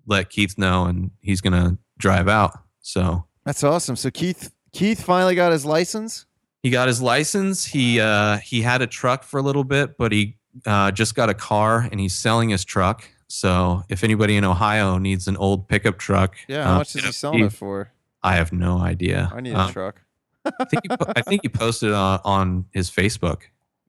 let 0.05 0.29
Keith 0.29 0.55
know, 0.55 0.85
and 0.85 1.09
he's 1.21 1.41
gonna 1.41 1.79
drive 1.97 2.27
out. 2.27 2.59
So 2.81 3.25
That's 3.43 3.63
awesome. 3.63 3.95
So 3.95 4.11
Keith 4.11 4.53
Keith 4.71 5.01
finally 5.01 5.33
got 5.33 5.51
his 5.51 5.65
license. 5.65 6.27
He 6.63 6.69
got 6.69 6.87
his 6.87 7.01
license. 7.01 7.65
He 7.65 7.99
uh, 7.99 8.37
he 8.37 8.61
had 8.61 8.81
a 8.81 8.87
truck 8.87 9.23
for 9.23 9.39
a 9.39 9.41
little 9.43 9.63
bit, 9.63 9.97
but 9.97 10.11
he 10.11 10.37
uh, 10.65 10.91
just 10.91 11.15
got 11.15 11.29
a 11.29 11.33
car, 11.33 11.87
and 11.91 11.99
he's 11.99 12.13
selling 12.13 12.49
his 12.49 12.63
truck. 12.65 13.03
So 13.27 13.83
if 13.89 14.03
anybody 14.03 14.35
in 14.35 14.43
Ohio 14.43 14.97
needs 14.97 15.27
an 15.27 15.37
old 15.37 15.67
pickup 15.69 15.97
truck, 15.97 16.35
Yeah, 16.47 16.65
how 16.65 16.73
uh, 16.73 16.77
much 16.79 16.95
is 16.95 17.05
he 17.05 17.11
selling 17.13 17.45
it 17.45 17.53
for? 17.53 17.91
I 18.21 18.35
have 18.35 18.51
no 18.51 18.77
idea. 18.79 19.31
I 19.33 19.39
need 19.41 19.53
a 19.53 19.59
Um, 19.61 19.71
truck. 19.71 20.01
I 20.45 20.65
think 20.65 20.81
he, 20.83 20.89
I 21.15 21.21
think 21.21 21.41
he 21.43 21.49
posted 21.63 21.93
on, 21.93 22.19
on 22.25 22.65
his 22.73 22.89
Facebook. 22.91 23.43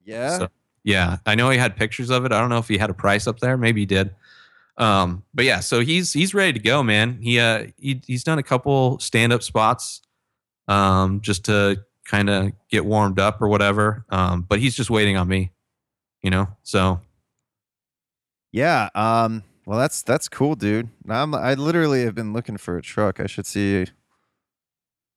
Yeah. 0.04 0.38
So, 0.38 0.48
yeah, 0.84 1.16
I 1.26 1.34
know 1.34 1.50
he 1.50 1.58
had 1.58 1.76
pictures 1.76 2.08
of 2.10 2.24
it. 2.24 2.32
I 2.32 2.40
don't 2.40 2.50
know 2.50 2.58
if 2.58 2.68
he 2.68 2.78
had 2.78 2.88
a 2.90 2.94
price 2.94 3.26
up 3.26 3.40
there. 3.40 3.56
Maybe 3.56 3.80
he 3.80 3.86
did. 3.86 4.14
Um, 4.78 5.24
but 5.34 5.44
yeah, 5.44 5.60
so 5.60 5.80
he's 5.80 6.12
he's 6.12 6.34
ready 6.34 6.52
to 6.54 6.58
go, 6.58 6.82
man. 6.82 7.18
He 7.20 7.38
uh 7.40 7.66
he, 7.78 8.00
he's 8.06 8.24
done 8.24 8.38
a 8.38 8.42
couple 8.42 8.98
stand 9.00 9.32
up 9.32 9.42
spots, 9.42 10.02
um, 10.68 11.20
just 11.20 11.44
to 11.46 11.84
kind 12.04 12.28
of 12.30 12.52
get 12.70 12.84
warmed 12.84 13.18
up 13.18 13.40
or 13.40 13.48
whatever. 13.48 14.04
Um, 14.10 14.42
but 14.42 14.58
he's 14.58 14.74
just 14.74 14.90
waiting 14.90 15.16
on 15.16 15.28
me, 15.28 15.52
you 16.22 16.30
know. 16.30 16.48
So 16.62 17.00
Yeah. 18.52 18.88
Um. 18.94 19.42
Well, 19.66 19.78
that's 19.78 20.02
that's 20.02 20.28
cool, 20.28 20.54
dude. 20.56 20.88
I'm 21.08 21.34
I 21.34 21.54
literally 21.54 22.04
have 22.04 22.14
been 22.14 22.32
looking 22.32 22.56
for 22.56 22.76
a 22.76 22.82
truck. 22.82 23.20
I 23.20 23.26
should 23.26 23.46
see 23.46 23.86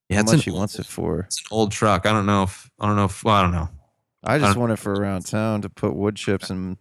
yeah, 0.10 0.18
how 0.18 0.24
much 0.24 0.44
he 0.44 0.52
old, 0.52 0.60
wants 0.60 0.78
it 0.78 0.86
for. 0.86 1.22
it's 1.22 1.40
an 1.40 1.46
old 1.50 1.72
truck. 1.72 2.06
I 2.06 2.12
don't 2.14 2.28
know 2.28 2.44
if 2.44 2.70
I 2.80 2.86
don't 2.86 2.96
know 2.96 3.06
if 3.06 3.24
well, 3.24 3.36
I 3.36 3.42
don't 3.42 3.52
know. 3.52 3.70
I 4.24 4.38
just 4.38 4.54
don't- 4.54 4.62
want 4.62 4.72
it 4.74 4.78
for 4.78 4.94
around 4.94 5.26
town 5.26 5.62
to 5.64 5.70
put 5.70 5.96
wood 5.96 6.16
chips 6.16 6.50
and 6.52 6.78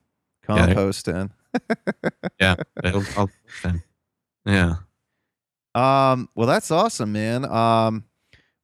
Yeah, 0.48 0.66
compost 0.66 1.08
in. 1.08 1.30
Yeah, 2.40 2.56
I'll, 2.82 3.04
I'll, 3.16 3.30
yeah. 4.44 4.74
Um, 5.74 6.28
well, 6.34 6.46
that's 6.48 6.70
awesome, 6.70 7.12
man. 7.12 7.44
Um, 7.44 8.04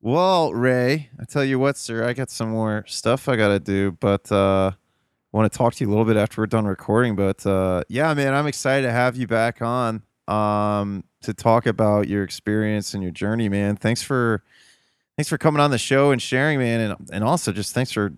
well, 0.00 0.52
Ray, 0.52 1.10
I 1.20 1.24
tell 1.24 1.44
you 1.44 1.58
what, 1.58 1.76
sir, 1.76 2.06
I 2.06 2.12
got 2.12 2.30
some 2.30 2.50
more 2.50 2.84
stuff 2.86 3.28
I 3.28 3.36
gotta 3.36 3.60
do, 3.60 3.92
but 3.92 4.30
uh, 4.32 4.72
want 5.32 5.50
to 5.50 5.56
talk 5.56 5.74
to 5.74 5.84
you 5.84 5.88
a 5.88 5.90
little 5.90 6.04
bit 6.04 6.16
after 6.16 6.40
we're 6.40 6.46
done 6.46 6.66
recording. 6.66 7.16
But 7.16 7.44
uh, 7.46 7.84
yeah, 7.88 8.12
man, 8.14 8.34
I'm 8.34 8.46
excited 8.46 8.86
to 8.86 8.92
have 8.92 9.16
you 9.16 9.26
back 9.26 9.62
on 9.62 10.02
um 10.28 11.02
to 11.22 11.34
talk 11.34 11.66
about 11.66 12.08
your 12.08 12.22
experience 12.22 12.94
and 12.94 13.02
your 13.02 13.12
journey, 13.12 13.48
man. 13.48 13.76
Thanks 13.76 14.02
for 14.02 14.42
thanks 15.16 15.28
for 15.28 15.38
coming 15.38 15.60
on 15.60 15.70
the 15.70 15.78
show 15.78 16.12
and 16.12 16.22
sharing, 16.22 16.58
man, 16.58 16.80
and 16.80 17.10
and 17.12 17.24
also 17.24 17.52
just 17.52 17.74
thanks 17.74 17.92
for 17.92 18.12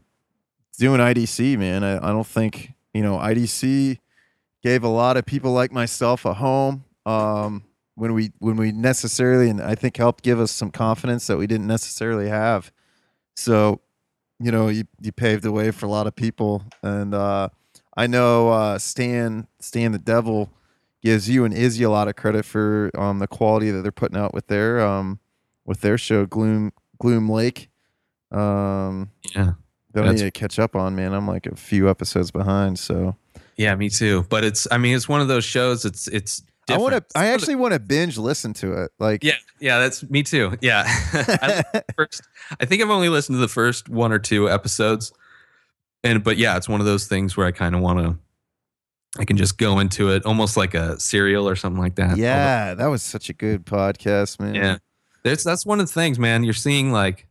doing 0.78 1.00
IDC, 1.00 1.58
man. 1.58 1.84
I, 1.84 1.96
I 1.96 2.12
don't 2.12 2.26
think 2.26 2.72
you 2.94 3.02
know 3.02 3.16
IDC 3.16 3.98
gave 4.62 4.84
a 4.84 4.88
lot 4.88 5.16
of 5.16 5.26
people 5.26 5.52
like 5.52 5.72
myself 5.72 6.24
a 6.24 6.34
home. 6.34 6.84
Um, 7.04 7.64
when 7.94 8.14
we 8.14 8.32
when 8.38 8.56
we 8.56 8.72
necessarily 8.72 9.50
and 9.50 9.60
I 9.60 9.74
think 9.74 9.96
helped 9.96 10.24
give 10.24 10.40
us 10.40 10.50
some 10.50 10.70
confidence 10.70 11.26
that 11.26 11.36
we 11.36 11.46
didn't 11.46 11.66
necessarily 11.66 12.28
have. 12.28 12.72
So, 13.36 13.80
you 14.38 14.50
know, 14.50 14.68
you, 14.68 14.84
you 15.00 15.12
paved 15.12 15.42
the 15.42 15.52
way 15.52 15.70
for 15.70 15.86
a 15.86 15.88
lot 15.88 16.06
of 16.06 16.14
people, 16.14 16.62
and 16.82 17.14
uh, 17.14 17.48
I 17.96 18.06
know 18.06 18.50
uh, 18.50 18.78
Stan 18.78 19.46
Stan 19.60 19.92
the 19.92 19.98
Devil 19.98 20.50
gives 21.02 21.28
you 21.28 21.44
and 21.44 21.52
Izzy 21.52 21.82
a 21.84 21.90
lot 21.90 22.08
of 22.08 22.16
credit 22.16 22.44
for 22.44 22.90
um, 22.96 23.18
the 23.18 23.26
quality 23.26 23.70
that 23.70 23.82
they're 23.82 23.92
putting 23.92 24.18
out 24.18 24.32
with 24.32 24.46
their 24.46 24.80
um, 24.80 25.18
with 25.64 25.80
their 25.80 25.98
show 25.98 26.26
Gloom 26.26 26.72
Gloom 26.98 27.28
Lake. 27.28 27.68
Um, 28.30 29.10
Yeah. 29.34 29.52
that 29.92 30.04
I 30.04 30.12
need 30.12 30.18
to 30.20 30.30
catch 30.30 30.58
up 30.58 30.74
on, 30.74 30.96
man. 30.96 31.12
I'm 31.12 31.28
like 31.28 31.46
a 31.46 31.54
few 31.54 31.90
episodes 31.90 32.30
behind, 32.30 32.78
so 32.78 33.16
Yeah, 33.56 33.74
me 33.74 33.90
too. 33.90 34.24
But 34.30 34.44
it's 34.44 34.66
I 34.70 34.78
mean 34.78 34.96
it's 34.96 35.08
one 35.08 35.20
of 35.20 35.28
those 35.28 35.44
shows. 35.44 35.84
It's 35.84 36.08
it's. 36.08 36.42
I 36.68 36.78
want 36.78 36.94
to. 36.94 37.04
I 37.18 37.26
actually 37.28 37.56
want 37.56 37.74
to 37.74 37.80
binge 37.80 38.18
listen 38.18 38.52
to 38.54 38.84
it. 38.84 38.92
Like, 38.98 39.24
Yeah, 39.24 39.34
yeah, 39.60 39.78
that's 39.80 40.08
me 40.08 40.22
too. 40.22 40.56
Yeah, 40.60 40.84
I, 41.12 41.82
first, 41.96 42.22
I 42.60 42.64
think 42.64 42.82
I've 42.82 42.90
only 42.90 43.08
listened 43.08 43.36
to 43.36 43.40
the 43.40 43.48
first 43.48 43.88
one 43.88 44.12
or 44.12 44.18
two 44.18 44.48
episodes, 44.48 45.12
and 46.04 46.22
but 46.22 46.36
yeah, 46.36 46.56
it's 46.56 46.68
one 46.68 46.80
of 46.80 46.86
those 46.86 47.06
things 47.06 47.36
where 47.36 47.46
I 47.46 47.52
kind 47.52 47.74
of 47.74 47.80
want 47.80 47.98
to. 47.98 48.18
I 49.18 49.24
can 49.26 49.36
just 49.36 49.58
go 49.58 49.78
into 49.78 50.10
it 50.10 50.24
almost 50.24 50.56
like 50.56 50.72
a 50.72 50.98
serial 50.98 51.46
or 51.46 51.54
something 51.56 51.82
like 51.82 51.96
that. 51.96 52.16
yeah, 52.16 52.74
that 52.74 52.86
was 52.86 53.02
such 53.02 53.28
a 53.28 53.34
good 53.34 53.66
podcast, 53.66 54.40
man. 54.40 54.54
yeah. 54.54 54.78
That's 55.24 55.44
that's 55.44 55.64
one 55.66 55.80
of 55.80 55.86
the 55.86 55.92
things, 55.92 56.18
man. 56.18 56.44
You're 56.44 56.54
seeing 56.54 56.90
like 56.92 57.28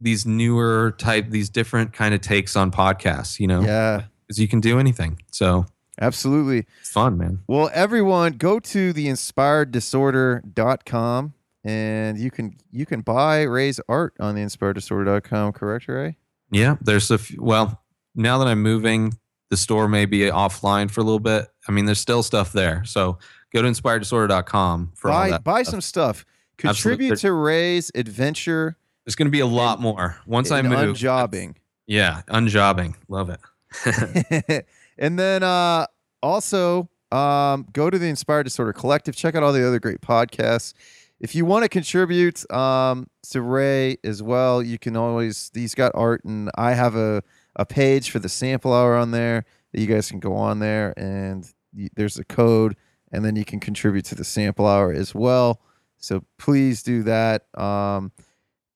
these 0.00 0.26
newer 0.26 0.94
type, 0.98 1.30
these 1.30 1.48
different 1.48 1.92
kind 1.92 2.14
of 2.14 2.20
takes 2.20 2.56
on 2.56 2.70
podcasts. 2.70 3.40
You 3.40 3.46
know, 3.46 3.60
yeah, 3.62 4.02
because 4.26 4.38
you 4.38 4.48
can 4.48 4.60
do 4.60 4.78
anything. 4.78 5.20
So 5.32 5.66
absolutely. 6.00 6.66
it's 6.80 6.90
fun, 6.90 7.18
man. 7.18 7.40
Well, 7.46 7.70
everyone, 7.72 8.32
go 8.32 8.58
to 8.60 8.92
theinspireddisorder.com 8.94 11.34
and 11.64 12.18
you 12.18 12.30
can 12.30 12.56
you 12.70 12.86
can 12.86 13.00
buy 13.00 13.42
Ray's 13.42 13.80
art 13.88 14.14
on 14.20 14.36
theinspireddisorder.com. 14.36 15.52
Correct, 15.52 15.88
Ray? 15.88 16.16
Yeah, 16.50 16.76
there's 16.80 17.10
a 17.10 17.14
f- 17.14 17.36
well. 17.38 17.82
Now 18.14 18.38
that 18.38 18.46
I'm 18.48 18.62
moving, 18.62 19.18
the 19.50 19.56
store 19.56 19.88
may 19.88 20.06
be 20.06 20.20
offline 20.20 20.90
for 20.90 21.00
a 21.02 21.04
little 21.04 21.20
bit. 21.20 21.48
I 21.68 21.72
mean, 21.72 21.84
there's 21.84 22.00
still 22.00 22.22
stuff 22.22 22.52
there. 22.52 22.82
So 22.86 23.18
go 23.52 23.60
to 23.62 23.68
inspireddisorder.com 23.68 24.92
for 24.94 25.10
all 25.10 25.18
buy 25.20 25.30
that. 25.30 25.44
buy 25.44 25.62
stuff. 25.62 25.70
some 25.72 25.80
stuff. 25.82 26.24
Absolutely. 26.64 27.08
Contribute 27.08 27.18
to 27.20 27.32
Ray's 27.32 27.90
adventure 27.94 28.78
There's 29.04 29.14
going 29.14 29.26
to 29.26 29.30
be 29.32 29.40
a 29.40 29.46
lot 29.46 29.78
more 29.80 30.16
once 30.26 30.50
I 30.50 30.62
move. 30.62 30.96
unjobbing. 30.96 31.56
Yeah, 31.86 32.22
unjobbing. 32.28 32.94
Love 33.08 33.28
it. 33.30 33.40
and 34.98 35.18
then 35.18 35.42
uh, 35.42 35.86
also 36.22 36.88
um, 37.12 37.66
go 37.72 37.90
to 37.90 37.98
the 37.98 38.06
Inspired 38.08 38.44
Disorder 38.44 38.72
Collective. 38.72 39.16
Check 39.16 39.34
out 39.34 39.42
all 39.42 39.52
the 39.52 39.66
other 39.66 39.80
great 39.80 40.00
podcasts. 40.00 40.74
If 41.18 41.34
you 41.34 41.44
want 41.44 41.62
to 41.62 41.68
contribute 41.68 42.50
um, 42.52 43.06
to 43.30 43.40
Ray 43.40 43.96
as 44.04 44.22
well, 44.22 44.62
you 44.62 44.78
can 44.78 44.96
always. 44.96 45.50
He's 45.54 45.74
got 45.74 45.92
art, 45.94 46.24
and 46.24 46.50
I 46.56 46.74
have 46.74 46.94
a 46.94 47.22
a 47.56 47.64
page 47.64 48.10
for 48.10 48.18
the 48.18 48.28
sample 48.28 48.74
hour 48.74 48.94
on 48.96 49.12
there 49.12 49.44
that 49.72 49.80
you 49.80 49.86
guys 49.86 50.10
can 50.10 50.20
go 50.20 50.34
on 50.34 50.58
there, 50.58 50.92
and 50.98 51.50
there's 51.94 52.18
a 52.18 52.24
code, 52.24 52.76
and 53.12 53.24
then 53.24 53.34
you 53.36 53.44
can 53.46 53.60
contribute 53.60 54.04
to 54.06 54.14
the 54.14 54.24
sample 54.24 54.66
hour 54.66 54.92
as 54.92 55.14
well. 55.14 55.62
So 55.96 56.22
please 56.38 56.82
do 56.82 57.02
that. 57.04 57.46
Um, 57.58 58.12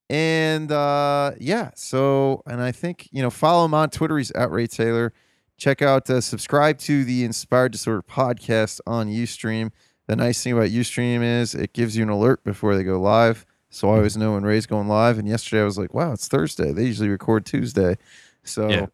And 0.09 0.73
uh, 0.73 1.33
yeah, 1.39 1.71
so 1.77 2.43
and 2.47 2.61
I 2.61 2.73
think 2.73 3.09
you 3.13 3.23
know 3.23 3.31
follow 3.31 3.65
him 3.65 3.75
on 3.75 3.91
Twitter. 3.91 4.19
He's 4.19 4.33
at 4.33 4.51
Ray 4.51 4.67
Taylor. 4.67 5.13
Check 5.61 5.83
out, 5.83 6.09
uh, 6.09 6.23
subscribe 6.23 6.79
to 6.79 7.05
the 7.05 7.23
Inspired 7.23 7.73
Disorder 7.73 8.01
podcast 8.03 8.81
on 8.87 9.09
UStream. 9.11 9.71
The 10.07 10.17
nice 10.17 10.43
thing 10.43 10.55
about 10.55 10.71
UStream 10.71 11.23
is 11.23 11.55
it 11.55 11.75
gives 11.75 11.95
you 11.99 12.03
an 12.03 12.09
alert 12.09 12.43
before 12.45 12.75
they 12.75 12.83
go 12.83 12.99
live. 12.99 13.45
So 13.69 13.91
I 13.91 13.97
always 13.97 14.17
know 14.17 14.33
when 14.33 14.43
Ray's 14.43 14.65
going 14.65 14.89
live. 14.89 15.19
And 15.19 15.29
yesterday 15.29 15.61
I 15.61 15.67
was 15.67 15.77
like, 15.77 15.93
wow, 15.93 16.13
it's 16.13 16.29
Thursday. 16.29 16.73
They 16.73 16.85
usually 16.87 17.11
record 17.11 17.45
Tuesday. 17.45 17.99
So, 18.43 18.69
Yeah. 18.71 18.87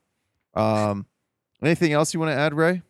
um, 0.55 1.07
anything 1.63 1.93
else 1.93 2.13
you 2.13 2.19
want 2.19 2.31
to 2.33 2.37
add, 2.37 2.53
Ray? 2.53 2.83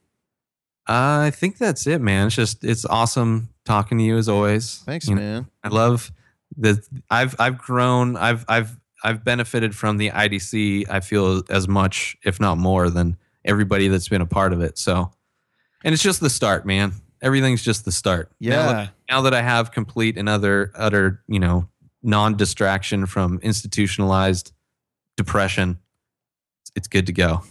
Uh, 0.88 1.26
I 1.26 1.30
think 1.30 1.58
that's 1.58 1.86
it, 1.86 2.00
man. 2.00 2.28
It's 2.28 2.36
just 2.36 2.64
it's 2.64 2.86
awesome 2.86 3.50
talking 3.66 3.98
to 3.98 4.04
you 4.04 4.16
as 4.16 4.26
always. 4.28 4.78
Thanks, 4.86 5.06
You 5.06 5.16
know, 5.16 5.20
man. 5.20 5.46
I 5.62 5.68
love 5.68 6.12
that 6.56 6.78
I've 7.10 7.36
I've 7.38 7.58
grown. 7.58 8.16
I've 8.16 8.44
I've 8.48 8.78
I've 9.04 9.22
benefited 9.22 9.74
from 9.76 9.98
the 9.98 10.10
IDC. 10.10 10.88
I 10.88 11.00
feel 11.00 11.42
as 11.50 11.68
much, 11.68 12.16
if 12.24 12.40
not 12.40 12.56
more, 12.56 12.88
than 12.88 13.16
everybody 13.46 13.88
that's 13.88 14.08
been 14.08 14.20
a 14.20 14.26
part 14.26 14.52
of 14.52 14.60
it. 14.60 14.76
So, 14.78 15.10
and 15.84 15.92
it's 15.94 16.02
just 16.02 16.20
the 16.20 16.30
start, 16.30 16.66
man. 16.66 16.92
Everything's 17.22 17.62
just 17.62 17.84
the 17.84 17.92
start. 17.92 18.30
Now 18.40 18.72
that, 18.72 18.78
Yeah. 18.82 18.88
now 19.16 19.20
that 19.22 19.34
I 19.34 19.42
have 19.42 19.72
complete 19.72 20.18
and 20.18 20.28
other 20.28 20.70
utter, 20.74 21.22
you 21.28 21.40
know, 21.40 21.68
non-distraction 22.02 23.06
from 23.06 23.38
institutionalized 23.42 24.52
depression, 25.16 25.78
it's 26.74 26.88
good 26.88 27.06
to 27.06 27.12
go. 27.12 27.42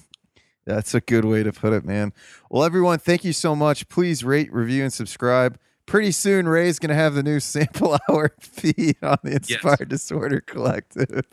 That's 0.65 0.93
a 0.95 1.01
good 1.01 1.25
way 1.25 1.43
to 1.43 1.51
put 1.51 1.73
it, 1.73 1.85
man. 1.85 2.13
Well, 2.49 2.63
everyone, 2.63 2.99
thank 2.99 3.23
you 3.23 3.33
so 3.33 3.55
much. 3.55 3.87
Please 3.87 4.23
rate, 4.23 4.51
review, 4.53 4.83
and 4.83 4.91
subscribe. 4.93 5.59
Pretty 5.85 6.11
soon, 6.11 6.47
Ray's 6.47 6.79
going 6.79 6.89
to 6.89 6.95
have 6.95 7.13
the 7.13 7.21
new 7.21 7.39
sample 7.39 7.99
hour 8.09 8.33
feed 8.39 8.97
on 9.03 9.17
the 9.23 9.33
Inspired 9.33 9.89
Disorder 9.89 10.41
Collective. 10.41 11.25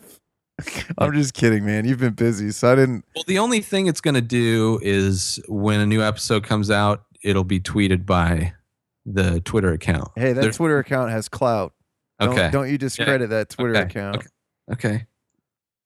I'm 0.99 1.13
just 1.15 1.35
kidding, 1.35 1.65
man. 1.65 1.85
You've 1.87 1.99
been 1.99 2.13
busy, 2.15 2.51
so 2.51 2.73
I 2.73 2.75
didn't. 2.77 3.05
Well, 3.15 3.25
the 3.27 3.39
only 3.39 3.61
thing 3.61 3.87
it's 3.87 4.01
going 4.01 4.15
to 4.15 4.21
do 4.21 4.79
is 4.83 5.41
when 5.49 5.81
a 5.81 5.87
new 5.87 6.03
episode 6.03 6.45
comes 6.45 6.71
out, 6.71 7.05
it'll 7.23 7.45
be 7.45 7.61
tweeted 7.61 8.05
by 8.07 8.53
the 9.07 9.41
Twitter 9.41 9.73
account. 9.73 10.09
Hey, 10.17 10.33
that 10.33 10.41
There's- 10.41 10.57
Twitter 10.57 10.79
account 10.79 11.11
has 11.11 11.29
clout. 11.29 11.73
Don't, 12.21 12.31
okay. 12.39 12.51
don't 12.53 12.71
you 12.71 12.79
discredit 12.79 13.31
that 13.31 13.49
Twitter 13.49 13.73
Okay, 13.77 13.83
account. 13.83 14.17
okay. 14.17 14.27
Okay. 14.73 15.07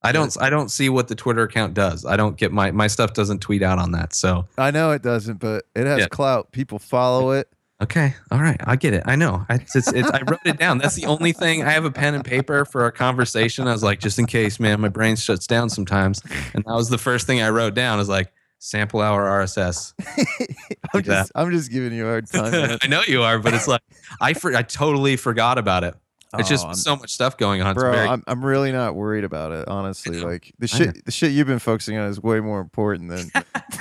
I 0.02 0.12
don't 0.12 0.36
I 0.40 0.50
don't 0.50 0.68
see 0.70 0.88
what 0.90 1.08
the 1.08 1.14
Twitter 1.14 1.42
account 1.42 1.72
does. 1.72 2.04
I 2.04 2.16
don't 2.16 2.36
get 2.36 2.52
my 2.52 2.70
my 2.70 2.86
stuff 2.88 3.14
doesn't 3.14 3.40
tweet 3.40 3.62
out 3.62 3.78
on 3.78 3.92
that. 3.92 4.14
So, 4.14 4.46
I 4.58 4.70
know 4.70 4.90
it 4.92 5.02
doesn't, 5.02 5.38
but 5.40 5.64
it 5.74 5.86
has 5.86 6.00
Yeah. 6.00 6.06
clout. 6.08 6.52
People 6.52 6.78
follow 6.78 7.30
it. 7.30 7.48
Okay. 7.82 8.14
All 8.30 8.40
right. 8.40 8.60
I 8.64 8.76
get 8.76 8.94
it. 8.94 9.02
I 9.06 9.16
know. 9.16 9.44
I 9.48 9.56
it's, 9.56 9.74
it's, 9.76 10.10
I 10.10 10.22
wrote 10.26 10.40
it 10.44 10.58
down. 10.58 10.78
That's 10.78 10.94
the 10.94 11.06
only 11.06 11.32
thing. 11.32 11.62
I 11.62 11.70
have 11.70 11.84
a 11.84 11.90
pen 11.90 12.14
and 12.14 12.24
paper 12.24 12.64
for 12.64 12.82
our 12.82 12.90
conversation. 12.92 13.66
I 13.68 13.72
was 13.72 13.82
like 13.82 14.00
just 14.00 14.18
in 14.18 14.26
case, 14.26 14.58
man, 14.60 14.80
my 14.80 14.88
brain 14.88 15.16
shuts 15.16 15.46
down 15.46 15.68
sometimes. 15.68 16.22
And 16.54 16.64
that 16.64 16.74
was 16.74 16.88
the 16.88 16.98
first 16.98 17.26
thing 17.26 17.42
I 17.42 17.50
wrote 17.50 17.74
down. 17.74 17.96
I 17.96 17.98
was 17.98 18.08
like 18.08 18.32
sample 18.58 19.00
hour 19.00 19.24
RSS. 19.24 19.92
I'm 20.94 21.02
that. 21.02 21.04
just, 21.04 21.32
I'm 21.34 21.50
just 21.50 21.70
giving 21.70 21.92
you 21.92 22.06
a 22.06 22.08
hard 22.08 22.26
time. 22.30 22.78
I 22.82 22.86
know 22.86 23.02
you 23.06 23.22
are, 23.22 23.38
but 23.38 23.54
it's 23.54 23.68
like 23.68 23.82
I 24.20 24.32
for, 24.34 24.54
I 24.54 24.62
totally 24.62 25.16
forgot 25.16 25.58
about 25.58 25.84
it. 25.84 25.94
It's 26.38 26.48
just 26.48 26.66
Oh, 26.66 26.72
so 26.72 26.96
much 26.96 27.12
stuff 27.12 27.38
going 27.38 27.62
on. 27.62 27.74
Bro. 27.74 27.92
very, 27.92 28.06
I'm, 28.08 28.22
I'm 28.26 28.44
really 28.44 28.72
not 28.72 28.94
worried 28.94 29.24
about 29.24 29.52
it, 29.52 29.68
honestly. 29.68 30.20
Like 30.20 30.52
the 30.58 30.66
shit, 30.66 31.04
the 31.04 31.12
shit 31.12 31.32
you've 31.32 31.46
been 31.46 31.60
focusing 31.60 31.96
on 31.96 32.08
is 32.08 32.20
way 32.20 32.40
more 32.40 32.60
important 32.60 33.08
than 33.08 33.28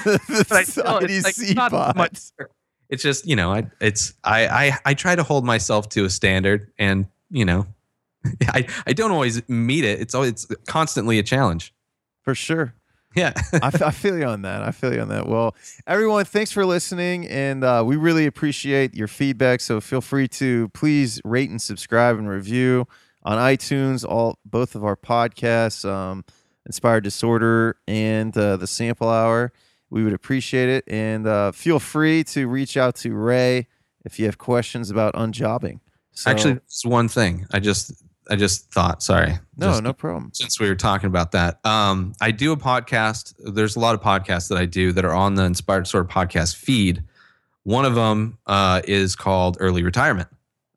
the, 0.04 0.20
the 0.30 0.38
it's, 0.40 0.52
like, 0.52 0.68
IDC 0.68 1.56
not 1.56 1.72
much- 1.98 2.32
it's 2.90 3.04
just 3.04 3.28
you 3.28 3.36
know 3.36 3.52
I 3.52 3.68
it's 3.82 4.14
I, 4.24 4.48
I 4.48 4.78
I 4.86 4.94
try 4.94 5.16
to 5.16 5.24
hold 5.24 5.46
myself 5.46 5.90
to 5.90 6.06
a 6.06 6.10
standard, 6.10 6.72
and 6.78 7.08
you 7.30 7.46
know 7.46 7.68
I 8.48 8.68
I 8.86 8.94
don't 8.94 9.12
always 9.12 9.48
meet 9.50 9.84
it. 9.84 10.00
It's 10.00 10.16
always 10.16 10.32
it's 10.32 10.48
constantly 10.68 11.20
a 11.20 11.24
challenge. 11.24 11.74
For 12.24 12.34
sure. 12.34 12.74
Yeah. 13.16 13.34
I, 13.54 13.68
f- 13.68 13.82
I 13.82 13.92
feel 13.92 14.18
you 14.18 14.26
on 14.26 14.42
that. 14.42 14.62
I 14.62 14.72
feel 14.72 14.94
you 14.94 15.00
on 15.00 15.10
that. 15.10 15.28
Well, 15.28 15.56
everyone, 15.88 16.26
thanks 16.26 16.52
for 16.52 16.66
listening, 16.66 17.28
and 17.28 17.64
uh, 17.64 17.84
we 17.86 17.96
really 17.96 18.26
appreciate 18.26 18.94
your 18.94 19.08
feedback. 19.08 19.62
So 19.62 19.80
feel 19.80 20.02
free 20.02 20.28
to 20.30 20.70
please 20.70 21.22
rate 21.24 21.50
and 21.50 21.62
subscribe 21.62 22.18
and 22.18 22.28
review 22.28 22.88
on 23.24 23.38
iTunes. 23.38 24.06
All 24.08 24.38
both 24.44 24.76
of 24.76 24.84
our 24.84 24.98
podcasts, 24.98 25.90
um, 25.90 26.26
Inspired 26.66 27.04
Disorder 27.04 27.78
and 27.88 28.36
uh, 28.38 28.58
the 28.58 28.68
Sample 28.68 29.10
Hour. 29.10 29.54
We 29.90 30.04
would 30.04 30.14
appreciate 30.14 30.70
it, 30.70 30.84
and 30.88 31.28
uh, 31.28 31.52
feel 31.52 31.80
free 31.80 32.24
to 32.26 32.48
reach 32.48 32.76
out 32.76 32.96
to 32.98 33.14
Ray 33.16 33.68
if 34.04 34.20
you 34.20 34.26
have 34.26 34.38
questions 34.38 34.90
about 34.90 35.14
unjobbing. 35.16 35.80
So, 36.12 36.32
Actually, 36.32 36.54
it's 36.54 36.86
one 36.86 37.08
thing 37.08 37.46
I 37.52 37.60
just 37.60 38.04
I 38.30 38.36
just 38.36 38.72
thought. 38.74 39.04
Sorry. 39.04 39.38
no, 39.58 39.68
Just- 39.70 39.84
no 39.84 39.94
problem. 39.94 40.32
since 40.34 40.60
we 40.60 40.68
were 40.68 40.76
talking 40.76 41.08
about 41.08 41.32
that, 41.34 41.64
um, 41.66 42.14
I 42.20 42.32
do 42.32 42.52
a 42.52 42.58
podcast. 42.58 43.36
There's 43.54 43.76
a 43.76 43.80
lot 43.80 43.94
of 43.96 44.02
podcasts 44.02 44.50
that 44.50 44.58
I 44.58 44.66
do 44.66 44.92
that 44.94 45.06
are 45.06 45.14
on 45.14 45.36
the 45.36 45.44
Inspired 45.44 45.84
Disorder 45.84 46.10
podcast 46.10 46.56
feed. 46.56 47.04
One 47.64 47.86
of 47.86 47.96
them 47.96 48.38
uh, 48.48 48.82
is 48.88 49.16
called 49.16 49.58
Early 49.60 49.84
Retirement. 49.84 50.30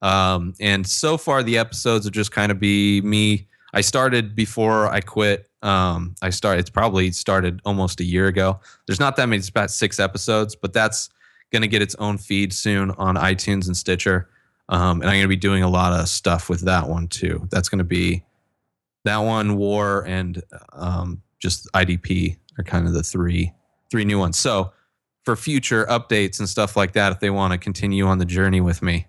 Um, 0.03 0.55
and 0.61 0.87
so 0.87 1.17
far, 1.17 1.43
the 1.43 1.59
episodes 1.59 2.05
will 2.05 2.13
just 2.13 2.31
kind 2.33 2.53
of 2.53 2.61
be 2.61 3.01
me. 3.01 3.49
I 3.75 3.81
started 3.81 4.35
before 4.35 4.87
I 4.87 5.01
quit. 5.01 5.48
Um, 5.63 6.15
I 6.23 6.31
started, 6.31 6.61
it's 6.61 6.71
probably 6.71 7.11
started 7.11 7.61
almost 7.65 8.01
a 8.01 8.05
year 8.05 8.29
ago. 8.29 8.61
There's 8.87 9.01
not 9.01 9.17
that 9.17 9.27
many, 9.29 9.39
it's 9.39 9.49
about 9.49 9.71
six 9.71 9.99
episodes, 9.99 10.55
but 10.55 10.73
that's 10.73 11.11
going 11.53 11.63
to 11.63 11.69
get 11.69 11.83
its 11.83 11.95
own 11.97 12.19
feed 12.19 12.53
soon 12.53 12.91
on 12.93 13.17
iTunes 13.17 13.67
and 13.67 13.77
Stitcher. 13.77 14.29
Um, 14.69 15.01
and 15.01 15.11
I'm 15.11 15.15
going 15.17 15.23
to 15.23 15.29
be 15.29 15.37
doing 15.37 15.63
a 15.63 15.69
lot 15.69 15.93
of 15.99 16.09
stuff 16.09 16.49
with 16.49 16.61
that 16.63 16.89
one 16.89 17.09
too. 17.09 17.49
That's 17.51 17.69
going 17.69 17.79
to 17.79 17.85
be 17.85 18.25
that 19.05 19.19
one, 19.19 19.57
War, 19.57 20.05
and 20.07 20.43
um, 20.73 21.23
just 21.41 21.67
IDP 21.73 22.37
are 22.59 22.65
kind 22.65 22.87
of 22.87 22.93
the 22.93 23.03
three 23.03 23.53
three 23.91 24.05
new 24.05 24.19
ones. 24.19 24.37
So 24.37 24.73
for 25.25 25.35
future 25.37 25.87
updates 25.87 26.39
and 26.41 26.49
stuff 26.49 26.77
like 26.77 26.93
that, 26.93 27.13
if 27.13 27.21
they 27.21 27.31
want 27.31 27.53
to 27.53 27.59
continue 27.59 28.05
on 28.07 28.19
the 28.19 28.27
journey 28.27 28.61
with 28.61 28.83
me, 28.83 29.07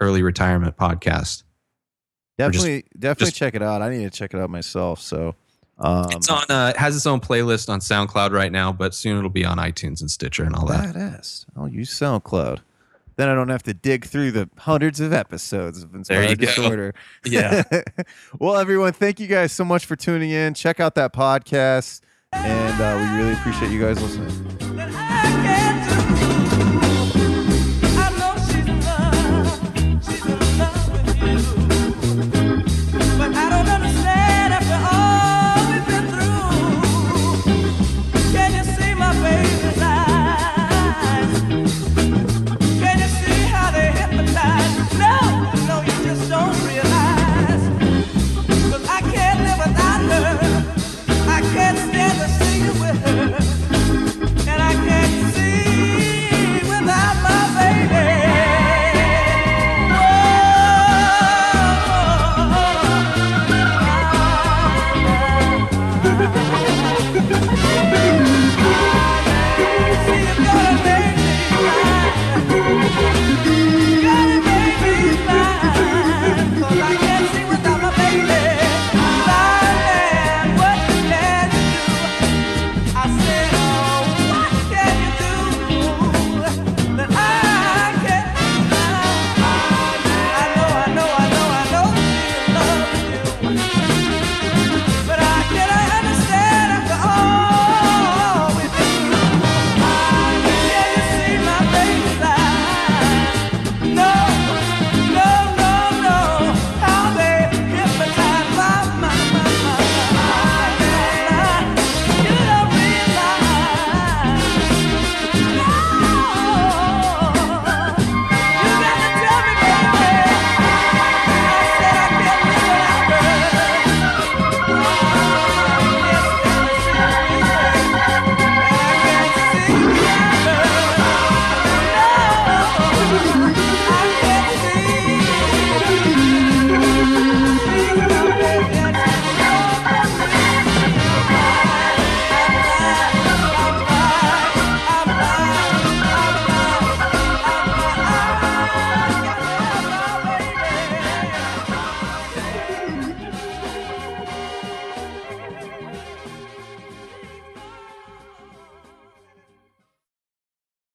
early 0.00 0.22
retirement 0.22 0.76
podcast. 0.76 1.44
Or 2.38 2.50
just- 2.50 2.64
Definitely, 2.66 2.84
definitely 2.98 3.26
just- 3.26 3.36
check 3.36 3.54
it 3.54 3.62
out. 3.62 3.80
I 3.80 3.88
need 3.88 4.04
to 4.04 4.10
check 4.10 4.34
it 4.34 4.40
out 4.40 4.50
myself. 4.50 5.00
So, 5.00 5.34
um, 5.82 6.06
it's 6.10 6.28
on. 6.30 6.44
Uh, 6.48 6.72
it 6.74 6.78
has 6.78 6.96
its 6.96 7.06
own 7.06 7.20
playlist 7.20 7.68
on 7.68 7.80
SoundCloud 7.80 8.30
right 8.32 8.52
now, 8.52 8.72
but 8.72 8.94
soon 8.94 9.18
it'll 9.18 9.30
be 9.30 9.44
on 9.44 9.58
iTunes 9.58 10.00
and 10.00 10.10
Stitcher 10.10 10.44
and 10.44 10.54
all 10.54 10.66
that. 10.66 10.94
Badass. 10.94 11.44
I'll 11.56 11.68
use 11.68 11.90
SoundCloud. 11.98 12.60
Then 13.16 13.28
I 13.28 13.34
don't 13.34 13.50
have 13.50 13.62
to 13.64 13.74
dig 13.74 14.06
through 14.06 14.32
the 14.32 14.48
hundreds 14.56 14.98
of 14.98 15.12
episodes 15.12 15.82
of 15.82 15.90
There 15.92 16.22
you 16.22 16.30
Inspired 16.30 16.38
go. 16.40 16.46
Disorder. 16.46 16.94
Yeah. 17.26 17.62
well, 18.38 18.56
everyone, 18.56 18.92
thank 18.94 19.20
you 19.20 19.26
guys 19.26 19.52
so 19.52 19.64
much 19.64 19.84
for 19.84 19.96
tuning 19.96 20.30
in. 20.30 20.54
Check 20.54 20.80
out 20.80 20.94
that 20.94 21.12
podcast, 21.12 22.00
and 22.32 22.80
uh, 22.80 22.96
we 22.98 23.18
really 23.18 23.34
appreciate 23.34 23.70
you 23.70 23.80
guys 23.80 24.00
listening. 24.00 24.76
that 24.76 24.88
I 24.88 24.92
can 24.92 25.71